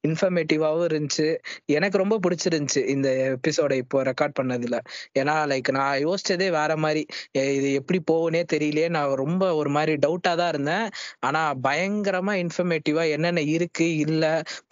இன்ஃபர்மேட்டிவாவும் 0.08 0.86
இருந்துச்சு. 0.90 1.28
எனக்கு 1.68 1.96
ரொம்ப 1.98 2.18
பிடிச்சிருந்துச்சு 2.24 2.82
இந்த 2.94 3.08
எபிசோட 3.30 3.72
இப்போ 3.82 3.98
ரெக்கார்ட் 4.02 4.36
பண்ணதுல. 4.40 4.78
ஏன்னா 5.20 5.34
லைக் 5.52 5.70
நான் 5.70 6.02
யோசிச்சதே 6.06 6.48
வேற 6.50 6.72
மாதிரி. 6.76 7.02
இது 7.56 7.68
எப்படி 7.80 8.00
போகுனே 8.12 8.42
தெரியலையே. 8.54 8.88
நான் 8.88 9.14
ரொம்ப 9.14 9.42
ஒரு 9.54 9.70
மாதிரி 9.70 9.94
டவுட்டா 10.06 10.32
தான் 10.34 10.52
இருந்தேன். 10.54 10.86
ஆனா 11.20 11.42
பயங்கரமா 11.66 12.34
இன்ஃபர்மேட்டிவா 12.44 13.04
என்னென்ன 13.10 13.44
இருக்கு 13.54 13.88
இல்ல 13.96 14.24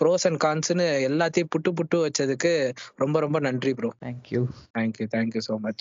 ப்ரோஸ் 0.03 0.27
அண்ட் 0.29 0.41
கான்ஸ்னு 0.45 0.87
எல்லாத்தையும் 1.09 1.53
புட்டு 1.55 1.71
புட்டு 1.79 1.99
வச்சதுக்கு 2.05 2.53
ரொம்ப 2.97 3.17
ரொம்ப 3.21 3.39
நன்றி 3.41 3.73
bro 3.75 3.91
thank you 4.05 4.41
thank you 4.75 5.07
thank you 5.15 5.43
so 5.49 5.57
much 5.59 5.81